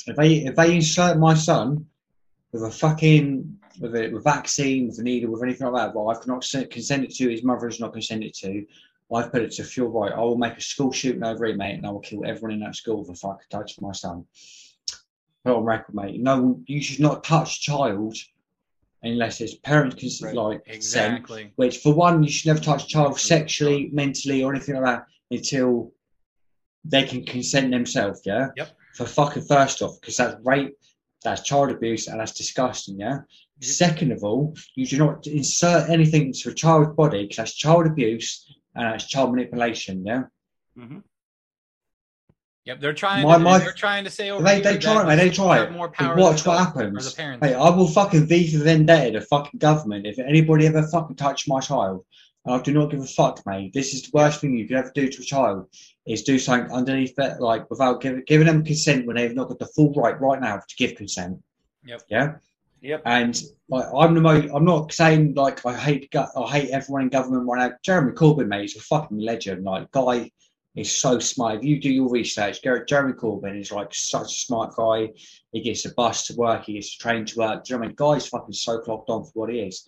If 0.05 0.15
they 0.17 0.35
if 0.45 0.55
they 0.55 0.75
insert 0.75 1.17
my 1.17 1.33
son 1.33 1.85
with 2.51 2.63
a 2.63 2.71
fucking 2.71 3.57
with 3.79 3.95
a 3.95 4.09
with 4.09 4.23
vaccine, 4.23 4.87
with 4.87 4.99
a 4.99 5.03
needle, 5.03 5.31
with 5.31 5.43
anything 5.43 5.67
like 5.67 5.87
that, 5.87 5.95
well, 5.95 6.09
I've 6.09 6.27
not 6.27 6.41
consent- 6.41 6.71
consented 6.71 7.11
to, 7.11 7.29
his 7.29 7.43
mother 7.43 7.67
has 7.67 7.79
not 7.79 7.93
consented 7.93 8.33
to, 8.35 8.65
I've 9.13 9.31
put 9.31 9.43
it 9.43 9.51
to 9.53 9.63
fuel 9.63 9.89
right. 9.89 10.11
I 10.11 10.19
will 10.19 10.37
make 10.37 10.57
a 10.57 10.61
school 10.61 10.91
shooting 10.91 11.23
over 11.23 11.45
it, 11.45 11.57
mate, 11.57 11.75
and 11.75 11.85
I 11.85 11.91
will 11.91 11.99
kill 11.99 12.25
everyone 12.25 12.51
in 12.51 12.59
that 12.61 12.75
school 12.75 13.05
if 13.09 13.23
I 13.23 13.33
could 13.33 13.49
touch 13.49 13.79
my 13.79 13.91
son. 13.91 14.25
Put 15.45 15.55
on 15.55 15.63
record, 15.63 15.93
mate. 15.95 16.19
No, 16.21 16.59
you 16.65 16.81
should 16.81 16.99
not 16.99 17.23
touch 17.23 17.61
child 17.61 18.15
unless 19.03 19.41
it's 19.41 19.55
parents 19.55 19.95
consent, 19.95 20.35
Right. 20.35 20.43
like. 20.43 20.61
Exactly. 20.65 21.51
Which, 21.57 21.79
for 21.79 21.93
one, 21.93 22.23
you 22.23 22.29
should 22.29 22.47
never 22.47 22.59
touch 22.61 22.85
a 22.85 22.87
child 22.87 23.19
sexually, 23.19 23.89
mentally, 23.91 24.43
or 24.43 24.53
anything 24.53 24.75
like 24.75 24.85
that 24.85 25.05
until 25.29 25.91
they 26.85 27.03
can 27.03 27.25
consent 27.25 27.71
themselves. 27.71 28.21
Yeah. 28.25 28.49
Yep. 28.57 28.69
For 28.95 29.05
fucking 29.05 29.43
first 29.43 29.81
off, 29.81 29.99
because 29.99 30.17
that's 30.17 30.35
rape, 30.43 30.77
that's 31.23 31.41
child 31.41 31.71
abuse, 31.71 32.07
and 32.07 32.19
that's 32.19 32.33
disgusting. 32.33 32.99
Yeah. 32.99 33.19
Second 33.61 34.11
of 34.11 34.23
all, 34.23 34.55
you 34.75 34.85
do 34.85 34.97
not 34.97 35.25
insert 35.25 35.89
anything 35.89 36.27
into 36.27 36.49
a 36.49 36.53
child's 36.53 36.93
body 36.95 37.23
because 37.23 37.37
that's 37.37 37.53
child 37.55 37.87
abuse 37.87 38.53
and 38.75 38.85
that's 38.93 39.05
child 39.07 39.31
manipulation. 39.31 40.05
Yeah. 40.05 40.23
Mm-hmm. 40.77 40.99
Yep, 42.65 42.79
they're 42.79 42.93
trying. 42.93 43.23
My- 43.23 43.37
to, 43.37 43.43
my- 43.43 43.57
they're 43.59 43.71
trying 43.73 44.03
to 44.05 44.09
say 44.09 44.29
over 44.29 44.43
They, 44.43 44.61
they 44.61 44.77
try 44.77 45.01
it, 45.01 45.07
mate. 45.07 45.15
They 45.17 45.29
try 45.29 45.63
it. 45.63 45.71
More 45.71 45.89
power 45.89 46.15
watch 46.15 46.45
what 46.45 46.59
happens. 46.59 47.13
Parents. 47.13 47.45
I 47.45 47.69
will 47.69 47.87
fucking 47.87 48.25
V 48.27 48.51
for 48.55 48.63
vendetta 48.63 49.19
the 49.19 49.25
fucking 49.25 49.59
government 49.59 50.05
if 50.07 50.17
anybody 50.19 50.67
ever 50.67 50.83
fucking 50.87 51.15
touch 51.17 51.47
my 51.47 51.59
child. 51.59 52.05
And 52.45 52.55
I 52.55 52.61
do 52.61 52.73
not 52.73 52.91
give 52.91 53.01
a 53.01 53.05
fuck, 53.05 53.41
mate. 53.45 53.73
This 53.73 53.93
is 53.93 54.03
the 54.03 54.11
worst 54.13 54.41
thing 54.41 54.57
you 54.57 54.67
could 54.67 54.77
ever 54.77 54.91
do 54.93 55.07
to 55.07 55.21
a 55.21 55.25
child 55.25 55.67
is 56.05 56.23
do 56.23 56.37
something 56.37 56.71
underneath 56.71 57.15
that, 57.15 57.41
like 57.41 57.69
without 57.69 58.01
giving 58.01 58.23
giving 58.27 58.47
them 58.47 58.65
consent 58.65 59.05
when 59.05 59.15
they've 59.15 59.35
not 59.35 59.47
got 59.47 59.59
the 59.59 59.67
full 59.67 59.93
right 59.93 60.19
right 60.19 60.41
now 60.41 60.57
to 60.57 60.75
give 60.77 60.95
consent. 60.95 61.41
Yep. 61.85 62.01
Yeah. 62.09 62.35
Yep. 62.81 63.01
And 63.05 63.41
like 63.69 63.85
I'm 63.97 64.13
the 64.13 64.21
most, 64.21 64.49
I'm 64.53 64.65
not 64.65 64.91
saying 64.91 65.35
like 65.35 65.65
I 65.65 65.73
hate 65.73 66.13
I 66.13 66.47
hate 66.51 66.71
everyone 66.71 67.03
in 67.03 67.09
government 67.09 67.47
right 67.47 67.69
now. 67.69 67.77
Jeremy 67.81 68.11
Corbyn, 68.11 68.47
mate, 68.47 68.65
is 68.65 68.75
a 68.75 68.81
fucking 68.81 69.19
legend. 69.19 69.63
Like 69.63 69.89
guy 69.91 70.29
is 70.75 70.91
so 70.91 71.19
smart. 71.19 71.59
If 71.59 71.63
you 71.63 71.79
do 71.79 71.89
your 71.89 72.09
research, 72.09 72.61
Jeremy 72.61 73.13
Corbyn 73.13 73.59
is 73.59 73.71
like 73.71 73.93
such 73.93 74.25
a 74.25 74.45
smart 74.45 74.75
guy. 74.75 75.09
He 75.53 75.61
gets 75.61 75.85
a 75.85 75.93
bus 75.93 76.27
to 76.27 76.35
work, 76.35 76.65
he 76.65 76.73
gets 76.73 76.95
a 76.95 76.97
train 76.97 77.25
to 77.25 77.39
work. 77.39 77.63
Do 77.63 77.73
you 77.73 77.77
know 77.77 77.81
what 77.81 77.85
I 77.85 77.87
mean? 77.87 77.95
Guy's 77.95 78.27
fucking 78.27 78.53
so 78.53 78.79
clocked 78.79 79.09
on 79.09 79.23
for 79.23 79.31
what 79.33 79.49
he 79.49 79.59
is. 79.59 79.87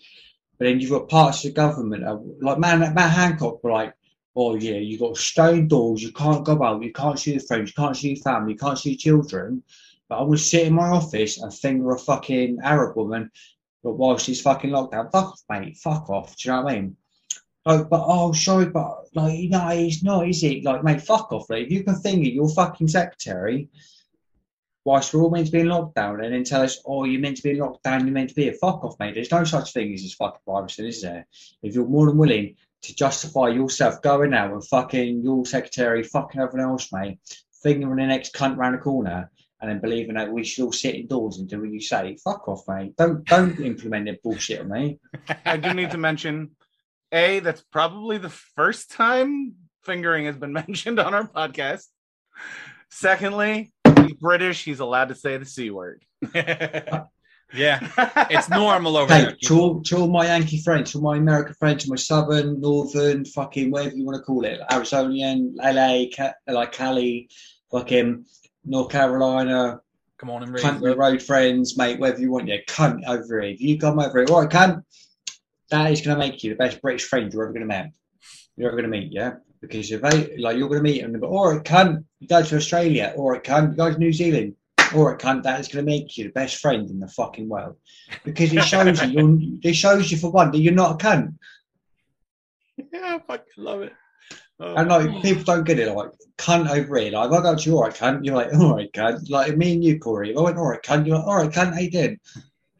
But 0.57 0.65
then 0.65 0.79
you've 0.79 0.91
got 0.91 1.09
parts 1.09 1.43
of 1.43 1.51
the 1.51 1.55
government, 1.55 2.03
like 2.41 2.59
man, 2.59 2.79
Matt 2.79 3.11
Hancock, 3.11 3.59
like, 3.63 3.93
oh 4.35 4.55
yeah, 4.55 4.77
you've 4.77 5.01
got 5.01 5.17
stone 5.17 5.67
doors, 5.67 6.01
you 6.01 6.11
can't 6.11 6.45
go 6.45 6.61
out, 6.63 6.83
you 6.83 6.93
can't 6.93 7.19
see 7.19 7.31
your 7.33 7.41
friends, 7.41 7.69
you 7.69 7.83
can't 7.83 7.95
see 7.95 8.09
your 8.09 8.23
family, 8.23 8.53
you 8.53 8.57
can't 8.57 8.77
see 8.77 8.91
your 8.91 8.97
children. 8.97 9.63
But 10.07 10.19
I 10.19 10.23
would 10.23 10.39
sit 10.39 10.67
in 10.67 10.73
my 10.73 10.89
office 10.89 11.41
and 11.41 11.53
finger 11.53 11.91
a 11.91 11.99
fucking 11.99 12.59
Arab 12.63 12.95
woman, 12.95 13.31
but 13.83 13.93
while 13.93 14.17
she's 14.17 14.41
fucking 14.41 14.69
locked 14.71 14.93
down, 14.93 15.09
fuck 15.09 15.31
off, 15.31 15.41
mate, 15.49 15.77
fuck 15.77 16.09
off. 16.09 16.37
Do 16.37 16.49
you 16.49 16.55
know 16.55 16.63
what 16.63 16.71
I 16.71 16.75
mean? 16.75 16.97
Like, 17.65 17.89
but 17.89 18.03
oh, 18.05 18.31
sorry, 18.31 18.67
but 18.67 19.05
like, 19.15 19.37
you 19.37 19.49
know, 19.49 19.69
it's 19.69 20.03
not, 20.03 20.27
is 20.29 20.43
it? 20.43 20.63
Like, 20.63 20.83
mate, 20.83 21.01
fuck 21.01 21.31
off. 21.31 21.49
Like, 21.49 21.65
if 21.65 21.71
you 21.71 21.83
can 21.83 21.95
finger 21.95 22.27
your 22.27 22.49
fucking 22.49 22.87
secretary 22.87 23.69
whilst 24.85 25.13
we're 25.13 25.21
all 25.21 25.31
meant 25.31 25.47
to 25.47 25.51
be 25.51 25.59
in 25.59 25.67
lockdown 25.67 26.23
and 26.23 26.33
then 26.33 26.43
tell 26.43 26.61
us, 26.61 26.81
oh, 26.85 27.03
you're 27.03 27.19
meant 27.19 27.37
to 27.37 27.43
be 27.43 27.49
in 27.49 27.57
lockdown, 27.57 28.01
you're 28.01 28.11
meant 28.11 28.29
to 28.29 28.35
be 28.35 28.47
a 28.47 28.53
fuck 28.53 28.83
off, 28.83 28.97
mate. 28.99 29.15
There's 29.15 29.31
no 29.31 29.43
such 29.43 29.73
thing 29.73 29.93
as 29.93 30.03
this 30.03 30.13
fucking 30.13 30.39
virus, 30.45 30.79
is 30.79 31.01
there? 31.01 31.27
If 31.63 31.73
you're 31.73 31.87
more 31.87 32.05
than 32.05 32.17
willing 32.17 32.55
to 32.83 32.95
justify 32.95 33.49
yourself 33.49 34.01
going 34.03 34.33
out 34.33 34.53
and 34.53 34.65
fucking 34.65 35.23
your 35.23 35.45
secretary, 35.45 36.03
fucking 36.03 36.39
everyone 36.39 36.69
else, 36.69 36.93
mate, 36.93 37.19
fingering 37.63 37.97
the 37.97 38.05
next 38.05 38.33
cunt 38.35 38.57
round 38.57 38.75
the 38.75 38.79
corner 38.79 39.31
and 39.59 39.71
then 39.71 39.81
believing 39.81 40.15
that 40.15 40.31
we 40.31 40.43
should 40.43 40.65
all 40.65 40.71
sit 40.71 40.93
indoors 40.93 41.39
and 41.39 41.49
do 41.49 41.59
what 41.59 41.71
you 41.71 41.81
say, 41.81 42.17
fuck 42.23 42.47
off, 42.47 42.61
mate. 42.67 42.95
Don't 42.95 43.25
don't 43.25 43.59
implement 43.61 44.05
that 44.05 44.21
bullshit 44.21 44.61
on 44.61 44.69
me. 44.69 44.99
I 45.45 45.57
do 45.57 45.73
need 45.73 45.91
to 45.91 45.97
mention, 45.97 46.51
a 47.11 47.39
that's 47.39 47.63
probably 47.71 48.19
the 48.19 48.29
first 48.29 48.91
time 48.91 49.55
fingering 49.83 50.25
has 50.25 50.37
been 50.37 50.53
mentioned 50.67 50.99
on 50.99 51.15
our 51.15 51.27
podcast. 51.27 51.85
Secondly, 52.91 53.73
British. 54.19 54.63
He's 54.63 54.79
allowed 54.79 55.09
to 55.09 55.15
say 55.15 55.37
the 55.37 55.45
c 55.45 55.69
word. 55.71 56.03
yeah, 57.53 57.79
it's 58.29 58.49
normal 58.49 58.97
over 58.97 59.13
Hey, 59.13 59.21
there. 59.25 59.35
to 59.43 59.59
all, 59.59 59.81
to 59.83 59.97
all 59.97 60.07
my 60.07 60.25
Yankee 60.25 60.61
friends, 60.61 60.91
to 60.91 60.97
all 60.97 61.03
my 61.03 61.17
American 61.17 61.53
friends, 61.55 61.83
to 61.83 61.89
my 61.89 61.95
Southern, 61.95 62.59
Northern, 62.59 63.23
fucking 63.25 63.71
whatever 63.71 63.95
you 63.95 64.05
want 64.05 64.17
to 64.17 64.23
call 64.23 64.43
it, 64.45 64.59
Arizonian, 64.71 65.51
LA, 65.57 66.05
Ca- 66.15 66.33
like 66.47 66.71
Cali, 66.71 67.29
fucking 67.71 68.25
North 68.65 68.89
Carolina, 68.91 69.79
Come 70.17 70.29
on 70.31 70.43
and 70.43 70.53
raise 70.53 70.63
country 70.63 70.91
up. 70.91 70.97
road 70.97 71.21
friends, 71.21 71.77
mate, 71.77 71.99
whatever 71.99 72.21
you 72.21 72.31
want, 72.31 72.47
yeah, 72.47 72.57
cunt 72.67 73.01
over 73.07 73.41
here. 73.41 73.51
If 73.53 73.61
you 73.61 73.77
come 73.77 73.99
over 73.99 74.19
here, 74.19 74.27
all 74.33 74.41
right, 74.41 74.49
cunt, 74.49 74.81
that 75.69 75.91
is 75.91 76.01
going 76.01 76.17
to 76.17 76.25
make 76.27 76.43
you 76.43 76.49
the 76.51 76.55
best 76.57 76.81
British 76.81 77.03
friend 77.05 77.31
you're 77.31 77.43
ever 77.43 77.53
going 77.53 77.67
to 77.67 77.83
meet. 77.83 77.91
You're 78.57 78.69
ever 78.69 78.77
going 78.81 78.89
to 78.91 78.97
meet, 78.97 79.11
yeah? 79.11 79.33
Because 79.67 79.91
if 79.91 80.01
they, 80.01 80.37
like, 80.37 80.57
you're 80.57 80.69
going 80.69 80.83
to 80.83 80.89
meet 80.89 81.01
them, 81.01 81.13
right, 81.13 81.63
cunt, 81.63 82.03
you 82.19 82.27
go 82.27 82.41
to 82.41 82.55
Australia, 82.55 83.13
or 83.15 83.35
it 83.35 83.43
can 83.43 83.75
go 83.75 83.91
to 83.91 83.97
New 83.97 84.13
Zealand, 84.13 84.55
or 84.95 85.13
it 85.13 85.19
can 85.19 85.41
that 85.41 85.59
is 85.59 85.67
going 85.67 85.85
to 85.85 85.91
make 85.91 86.17
you 86.17 86.25
the 86.25 86.31
best 86.31 86.57
friend 86.57 86.89
in 86.89 86.99
the 86.99 87.07
fucking 87.07 87.49
world. 87.49 87.75
Because 88.23 88.53
it 88.53 88.63
shows 88.63 89.01
you, 89.03 89.09
you're, 89.09 89.37
it 89.63 89.75
shows 89.75 90.11
you 90.11 90.17
for 90.17 90.31
one 90.31 90.51
that 90.51 90.59
you're 90.59 90.73
not 90.73 91.01
a 91.01 91.05
cunt. 91.05 91.37
Yeah, 92.77 93.15
I 93.15 93.19
fucking 93.19 93.53
love 93.57 93.81
it. 93.81 93.93
Oh. 94.59 94.75
And 94.75 94.87
like 94.87 95.21
people 95.21 95.43
don't 95.43 95.65
get 95.65 95.79
it, 95.79 95.93
like 95.93 96.11
cunt 96.37 96.69
over 96.69 96.97
here. 96.97 97.11
Like 97.11 97.29
if 97.29 97.39
I 97.39 97.41
go 97.41 97.55
to 97.55 97.69
you, 97.69 97.75
all 97.75 97.83
right, 97.83 97.93
cunt, 97.93 98.23
you're 98.23 98.35
like, 98.35 98.53
all 98.53 98.75
right, 98.75 98.91
cunt. 98.91 99.29
Like 99.29 99.57
me 99.57 99.73
and 99.73 99.83
you, 99.83 99.99
Corey. 99.99 100.31
If 100.31 100.37
I 100.37 100.41
went, 100.41 100.57
all 100.57 100.69
right, 100.69 100.81
cunt, 100.81 101.05
you're 101.05 101.17
like, 101.17 101.27
all 101.27 101.35
right, 101.35 101.49
cunt, 101.49 101.73
how 101.73 101.79
you 101.79 101.91
doing? 101.91 102.19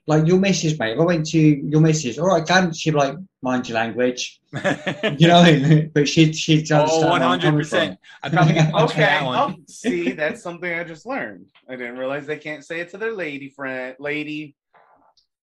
Like 0.08 0.28
your 0.28 0.40
missus, 0.40 0.78
mate. 0.78 0.94
If 0.94 1.00
I 1.00 1.04
went 1.04 1.26
to 1.28 1.40
your 1.40 1.82
missus, 1.82 2.20
all 2.20 2.28
right, 2.28 2.46
cunt, 2.46 2.78
she'd 2.78 2.92
be 2.92 2.98
like, 2.98 3.18
mind 3.42 3.68
your 3.68 3.76
language. 3.76 4.40
You 4.54 5.28
know 5.28 5.42
what 5.42 5.46
I 5.50 5.60
mean? 5.60 5.92
But 5.94 6.08
she'd 6.08 6.36
she'd 6.36 6.72
oh, 6.72 6.82
understand 6.82 7.04
where 7.06 7.14
I'm 7.14 7.22
hundred 7.22 7.42
coming 7.42 7.60
percent. 7.60 8.00
I'd 8.22 8.32
probably 8.32 8.54
get 8.54 8.74
Okay. 8.84 9.00
that 9.02 9.26
one. 9.26 9.38
Oh, 9.38 9.64
see, 9.68 10.12
that's 10.12 10.44
something 10.44 10.72
I 10.72 10.84
just 10.84 11.06
learned. 11.06 11.48
I 11.68 11.76
didn't 11.76 11.98
realize 11.98 12.28
they 12.28 12.38
can't 12.38 12.64
say 12.64 12.82
it 12.82 12.90
to 12.92 12.98
their 12.98 13.14
lady 13.14 13.50
friend, 13.50 13.96
lady, 14.00 14.56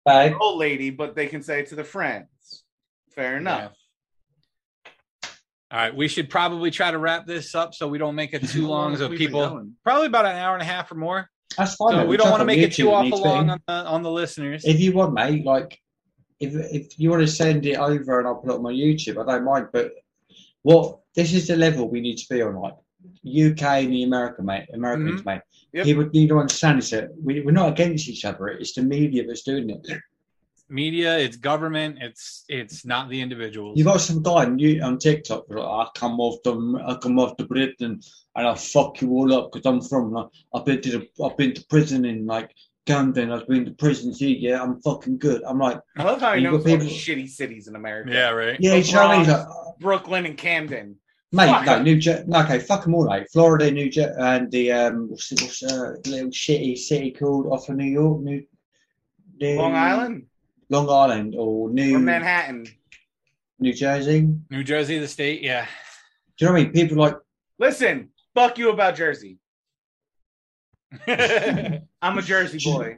from. 0.03 0.29
Babe, 0.29 0.37
old 0.39 0.59
lady, 0.59 0.89
but 0.89 1.15
they 1.15 1.27
can 1.27 1.43
say 1.43 1.59
it 1.59 1.67
to 1.67 1.75
the 1.75 1.83
friends. 1.83 2.63
Fair 3.13 3.37
enough. 3.37 3.75
All 5.71 5.77
right, 5.79 5.95
we 5.95 6.07
should 6.07 6.31
probably 6.31 6.71
try 6.71 6.89
to 6.89 6.97
wrap 6.97 7.27
this 7.27 7.53
up 7.53 7.75
so 7.75 7.87
we 7.87 7.99
don't 7.99 8.15
make 8.15 8.33
it 8.33 8.47
too 8.47 8.67
long. 8.67 8.97
So 8.97 9.09
people, 9.09 9.67
probably 9.83 10.07
about 10.07 10.25
an 10.25 10.35
hour 10.35 10.55
and 10.55 10.63
a 10.63 10.65
half 10.65 10.91
or 10.91 10.95
more. 10.95 11.29
That's 11.57 11.75
fine. 11.75 12.07
We 12.07 12.17
don't 12.17 12.29
want 12.29 12.41
to 12.41 12.45
make 12.45 12.59
it 12.59 12.73
too 12.73 12.91
awful 12.91 13.21
long 13.21 13.49
on 13.49 13.61
the, 13.67 13.73
on 13.73 14.03
the 14.03 14.11
listeners. 14.11 14.65
If 14.65 14.79
you 14.79 14.93
want, 14.93 15.13
mate, 15.13 15.45
like 15.45 15.79
if 16.39 16.53
if 16.55 16.99
you 16.99 17.09
want 17.09 17.21
to 17.21 17.27
send 17.27 17.65
it 17.65 17.77
over 17.77 18.19
and 18.19 18.27
I'll 18.27 18.35
put 18.35 18.51
it 18.51 18.55
on 18.55 18.63
my 18.63 18.71
YouTube, 18.71 19.21
I 19.21 19.31
don't 19.31 19.45
mind. 19.45 19.67
But 19.73 19.91
what 20.61 20.99
this 21.15 21.33
is 21.33 21.47
the 21.47 21.55
level 21.55 21.89
we 21.89 22.01
need 22.01 22.17
to 22.17 22.25
be 22.29 22.41
on. 22.41 22.55
Like 22.55 22.75
UK 23.25 23.61
and 23.83 23.93
the 23.93 24.03
America, 24.03 24.41
mate, 24.41 24.67
Americans, 24.73 25.21
mm-hmm. 25.21 25.29
mate. 25.29 25.41
Yep. 25.73 25.85
People 25.85 26.09
need 26.13 26.29
to 26.29 26.39
understand 26.39 26.79
is 26.79 26.89
that 26.89 27.09
we, 27.21 27.41
we're 27.41 27.51
not 27.51 27.69
against 27.69 28.09
each 28.09 28.25
other. 28.25 28.47
It's 28.47 28.73
the 28.73 28.81
media 28.81 29.25
that's 29.25 29.43
doing 29.43 29.69
it. 29.69 30.01
Media, 30.69 31.17
it's 31.17 31.35
government, 31.37 31.97
it's 32.01 32.45
it's 32.47 32.85
not 32.85 33.09
the 33.09 33.19
individuals. 33.21 33.77
You 33.77 33.83
got 33.83 34.01
some 34.01 34.21
guy 34.21 34.45
on, 34.45 34.59
you, 34.59 34.81
on 34.81 34.97
TikTok. 34.99 35.45
Like, 35.49 35.65
I 35.65 35.87
come 35.95 36.19
off 36.19 36.41
the, 36.43 36.83
I 36.85 36.95
come 36.95 37.17
off 37.19 37.37
to 37.37 37.45
Britain, 37.45 37.99
and 38.35 38.47
I 38.47 38.53
fuck 38.55 39.01
you 39.01 39.09
all 39.11 39.33
up 39.33 39.51
because 39.51 39.65
I'm 39.65 39.81
from. 39.81 40.11
Like, 40.11 40.27
I've 40.53 40.65
been 40.65 40.81
to, 40.81 40.91
the, 40.99 41.23
I've 41.25 41.37
been 41.37 41.53
to 41.53 41.65
prison 41.65 42.05
in 42.05 42.25
like 42.25 42.51
Camden. 42.85 43.31
I've 43.31 43.47
been 43.47 43.65
to 43.65 43.71
prison 43.71 44.13
here. 44.13 44.37
Yeah, 44.37 44.61
I'm 44.61 44.79
fucking 44.81 45.17
good. 45.17 45.41
I'm 45.43 45.57
like, 45.59 45.79
I 45.97 46.03
love 46.03 46.21
how 46.21 46.33
he 46.35 46.41
You 46.43 46.51
knows 46.51 46.63
got 46.63 46.71
all 46.71 46.77
the 46.77 46.85
people- 46.85 46.97
shitty 46.99 47.29
cities 47.29 47.67
in 47.67 47.75
America. 47.75 48.11
yeah, 48.13 48.29
right. 48.29 48.57
yeah, 48.59 48.75
you 48.75 48.93
know 48.93 49.07
what 49.07 49.11
I 49.11 49.17
mean? 49.21 49.29
Like, 49.29 49.47
Brooklyn 49.79 50.25
and 50.25 50.37
Camden. 50.37 50.95
Mate, 51.31 51.45
Fuck 51.47 51.65
no, 51.67 51.73
'em. 51.75 51.83
New 51.83 51.97
Jersey. 51.97 52.23
No, 52.27 52.41
okay, 52.41 52.57
fuck 52.57 52.83
them 52.83 52.95
all, 52.95 53.07
mate. 53.07 53.27
Florida, 53.31 53.69
New 53.69 53.89
Jersey, 53.89 54.15
and 54.19 54.51
the 54.51 54.71
um, 54.71 55.09
what's, 55.09 55.31
what's 55.31 55.61
uh, 55.63 55.93
little 56.07 56.29
shitty 56.31 56.75
city 56.77 57.11
called 57.11 57.45
off 57.47 57.69
of 57.69 57.75
New 57.75 57.85
York, 57.85 58.21
New, 58.21 58.43
New 59.39 59.57
Long 59.57 59.75
Island 59.75 60.25
Long 60.69 60.89
Island, 60.89 61.35
or 61.37 61.69
New 61.69 61.95
or 61.95 61.99
Manhattan. 61.99 62.65
New 63.59 63.73
Jersey. 63.73 64.29
New 64.49 64.63
Jersey, 64.63 64.99
the 64.99 65.07
state, 65.07 65.41
yeah. 65.41 65.65
Do 66.37 66.45
you 66.45 66.47
know 66.47 66.53
what 66.53 66.61
I 66.61 66.63
mean? 66.65 66.73
People 66.73 66.97
like, 66.97 67.15
Listen, 67.57 68.09
fuck 68.33 68.57
you 68.57 68.69
about 68.69 68.95
Jersey. 68.95 69.37
I'm 71.07 72.17
a 72.17 72.21
Jersey 72.21 72.59
boy. 72.63 72.97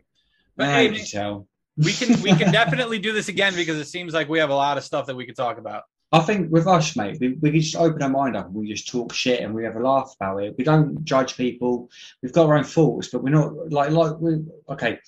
hey, 0.57 0.89
man, 0.89 0.93
you 0.93 1.03
tell. 1.03 1.48
we 1.77 1.91
can 1.91 2.22
we 2.22 2.34
can 2.35 2.52
definitely 2.61 2.99
do 2.99 3.11
this 3.11 3.27
again 3.27 3.56
because 3.56 3.77
it 3.77 3.88
seems 3.88 4.14
like 4.14 4.30
we 4.30 4.39
have 4.39 4.52
a 4.52 4.56
lot 4.56 4.77
of 4.77 4.84
stuff 4.84 5.07
that 5.07 5.15
we 5.15 5.26
could 5.26 5.35
talk 5.35 5.57
about. 5.57 5.84
I 6.14 6.19
think 6.19 6.52
with 6.52 6.68
us, 6.68 6.95
mate, 6.98 7.18
we, 7.22 7.30
we 7.41 7.52
can 7.52 7.61
just 7.61 7.76
open 7.76 8.02
our 8.02 8.10
mind 8.10 8.35
up 8.35 8.48
and 8.48 8.56
we 8.56 8.68
just 8.68 8.88
talk 8.89 9.14
shit 9.14 9.41
and 9.41 9.53
we 9.53 9.64
have 9.64 9.77
a 9.77 9.80
laugh 9.80 10.14
about 10.19 10.43
it. 10.43 10.56
We 10.57 10.64
don't 10.64 11.03
judge 11.06 11.38
people. 11.38 11.89
We've 12.22 12.34
got 12.34 12.48
our 12.48 12.57
own 12.57 12.65
thoughts, 12.65 13.07
but 13.07 13.23
we're 13.23 13.30
not 13.30 13.72
like 13.72 13.91
like 13.91 14.19
we 14.19 14.43
okay. 14.69 14.99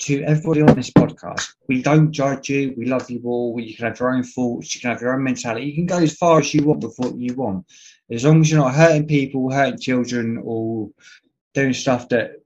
To 0.00 0.22
everybody 0.22 0.62
on 0.62 0.74
this 0.74 0.90
podcast, 0.90 1.54
we 1.68 1.82
don't 1.82 2.10
judge 2.10 2.48
you. 2.48 2.74
We 2.76 2.86
love 2.86 3.10
you 3.10 3.20
all. 3.24 3.60
You 3.60 3.76
can 3.76 3.84
have 3.84 4.00
your 4.00 4.14
own 4.14 4.22
thoughts. 4.22 4.74
You 4.74 4.80
can 4.80 4.90
have 4.90 5.02
your 5.02 5.12
own 5.12 5.22
mentality. 5.22 5.66
You 5.66 5.74
can 5.74 5.84
go 5.84 5.98
as 5.98 6.16
far 6.16 6.40
as 6.40 6.54
you 6.54 6.64
want 6.64 6.82
with 6.82 6.94
what 6.96 7.16
you 7.18 7.34
want, 7.34 7.66
as 8.10 8.24
long 8.24 8.40
as 8.40 8.50
you're 8.50 8.60
not 8.60 8.74
hurting 8.74 9.06
people, 9.06 9.52
hurting 9.52 9.78
children, 9.78 10.40
or 10.42 10.88
doing 11.52 11.74
stuff 11.74 12.08
that 12.08 12.36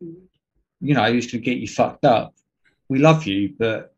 you 0.00 0.94
know 0.94 1.04
is 1.06 1.26
going 1.26 1.30
to 1.30 1.38
get 1.38 1.58
you 1.58 1.66
fucked 1.66 2.04
up. 2.04 2.32
We 2.88 3.00
love 3.00 3.26
you, 3.26 3.52
but 3.58 3.95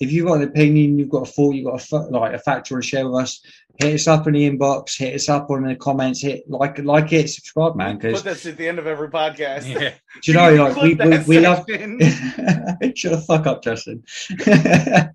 if 0.00 0.10
you've 0.10 0.26
got 0.26 0.38
an 0.38 0.48
opinion, 0.48 0.98
you've 0.98 1.10
got 1.10 1.28
a 1.28 1.30
thought, 1.30 1.54
you've 1.54 1.66
got 1.66 1.92
a 1.92 1.96
like 2.10 2.34
a 2.34 2.38
fact 2.38 2.70
you 2.70 2.74
want 2.76 2.84
to 2.84 2.88
share 2.88 3.08
with 3.08 3.22
us, 3.22 3.40
hit 3.78 3.94
us 3.94 4.08
up 4.08 4.26
in 4.26 4.34
the 4.34 4.50
inbox, 4.50 4.98
hit 4.98 5.14
us 5.14 5.28
up 5.28 5.50
on 5.50 5.64
the 5.64 5.76
comments, 5.76 6.22
hit 6.22 6.48
like 6.48 6.78
like 6.78 7.12
it, 7.12 7.28
subscribe, 7.30 7.76
man. 7.76 7.96
Put 7.96 8.02
Because 8.02 8.22
this 8.22 8.46
at 8.46 8.56
the 8.56 8.68
end 8.68 8.78
of 8.78 8.86
every 8.86 9.08
podcast. 9.08 9.68
Yeah. 9.68 9.94
do 10.22 10.32
you 10.32 10.34
know, 10.34 10.64
like 10.64 10.76
we 10.76 10.94
we, 10.94 11.18
we 11.24 11.40
love. 11.40 11.64
section. 11.68 12.00
Shut 12.94 13.12
the 13.12 13.24
fuck 13.26 13.46
up, 13.46 13.62
Justin. 13.62 14.02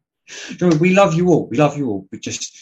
No, 0.59 0.67
we 0.69 0.93
love 0.93 1.13
you 1.13 1.29
all. 1.29 1.47
We 1.47 1.57
love 1.57 1.77
you 1.77 1.89
all. 1.89 2.07
But 2.11 2.21
just 2.21 2.57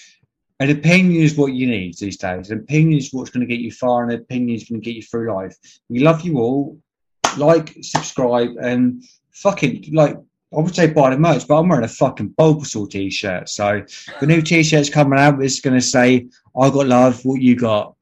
an 0.60 0.70
opinion 0.70 1.24
is 1.24 1.36
what 1.36 1.54
you 1.54 1.68
need 1.68 1.98
these 1.98 2.18
days. 2.18 2.52
An 2.52 2.60
opinion 2.60 3.00
is 3.00 3.12
what's 3.12 3.30
going 3.30 3.46
to 3.46 3.52
get 3.52 3.62
you 3.62 3.72
far, 3.72 4.04
and 4.04 4.12
an 4.12 4.22
opinion 4.22 4.56
is 4.56 4.70
going 4.70 4.82
to 4.82 4.86
get 4.86 4.96
you 4.96 5.02
through 5.02 5.34
life. 5.34 5.56
We 5.90 6.00
love 6.00 6.22
you 6.22 6.38
all. 6.38 6.80
Like, 7.38 7.76
subscribe, 7.82 8.52
and 8.62 9.04
fucking 9.32 9.86
like. 9.94 10.18
I 10.56 10.62
would 10.62 10.76
say 10.76 10.88
buy 10.88 11.10
the 11.10 11.18
merch, 11.18 11.48
but 11.48 11.60
I'm 11.60 11.70
wearing 11.70 11.86
a 11.86 11.90
fucking 11.90 12.36
Bulbasaur 12.38 12.90
t-shirt. 12.90 13.50
So 13.50 13.84
the 14.20 14.28
new 14.28 14.42
t-shirt's 14.42 14.90
coming 14.90 15.20
out. 15.20 15.44
It's 15.44 15.60
going 15.60 15.76
to 15.76 15.82
say, 15.86 16.28
"I 16.60 16.70
got 16.70 16.88
love. 16.88 17.24
What 17.26 17.42
you 17.42 17.56
got?" 17.56 17.96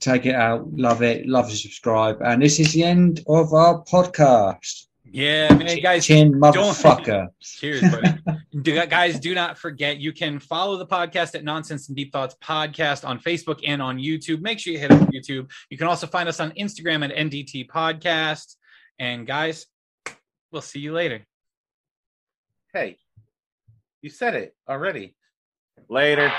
Take 0.00 0.26
it 0.26 0.34
out. 0.34 0.70
Love 0.72 1.02
it. 1.02 1.26
Love 1.26 1.48
to 1.50 1.56
subscribe. 1.56 2.20
And 2.22 2.42
this 2.42 2.60
is 2.60 2.72
the 2.72 2.84
end 2.84 3.20
of 3.26 3.52
our 3.52 3.82
podcast. 3.84 4.86
Yeah, 5.12 5.54
man, 5.54 5.78
guys. 5.80 6.06
Chin 6.06 6.32
motherfucker. 6.32 7.28
Cheers, 7.40 7.82
buddy. 7.82 8.18
do, 8.62 8.86
guys, 8.86 9.20
do 9.20 9.34
not 9.34 9.58
forget 9.58 9.98
you 9.98 10.12
can 10.12 10.38
follow 10.38 10.78
the 10.78 10.86
podcast 10.86 11.34
at 11.34 11.44
Nonsense 11.44 11.88
and 11.88 11.96
Deep 11.96 12.12
Thoughts 12.12 12.34
Podcast 12.42 13.06
on 13.06 13.18
Facebook 13.18 13.60
and 13.66 13.82
on 13.82 13.98
YouTube. 13.98 14.40
Make 14.40 14.58
sure 14.58 14.72
you 14.72 14.78
hit 14.78 14.90
up 14.90 15.00
YouTube. 15.12 15.50
You 15.68 15.76
can 15.76 15.86
also 15.86 16.06
find 16.06 16.28
us 16.28 16.40
on 16.40 16.52
Instagram 16.52 17.04
at 17.04 17.14
NDT 17.14 17.68
Podcast. 17.68 18.56
And 18.98 19.26
guys, 19.26 19.66
we'll 20.50 20.62
see 20.62 20.80
you 20.80 20.92
later. 20.92 21.26
Hey, 22.72 22.96
you 24.00 24.10
said 24.10 24.34
it 24.34 24.54
already. 24.68 25.14
Later. 25.88 26.32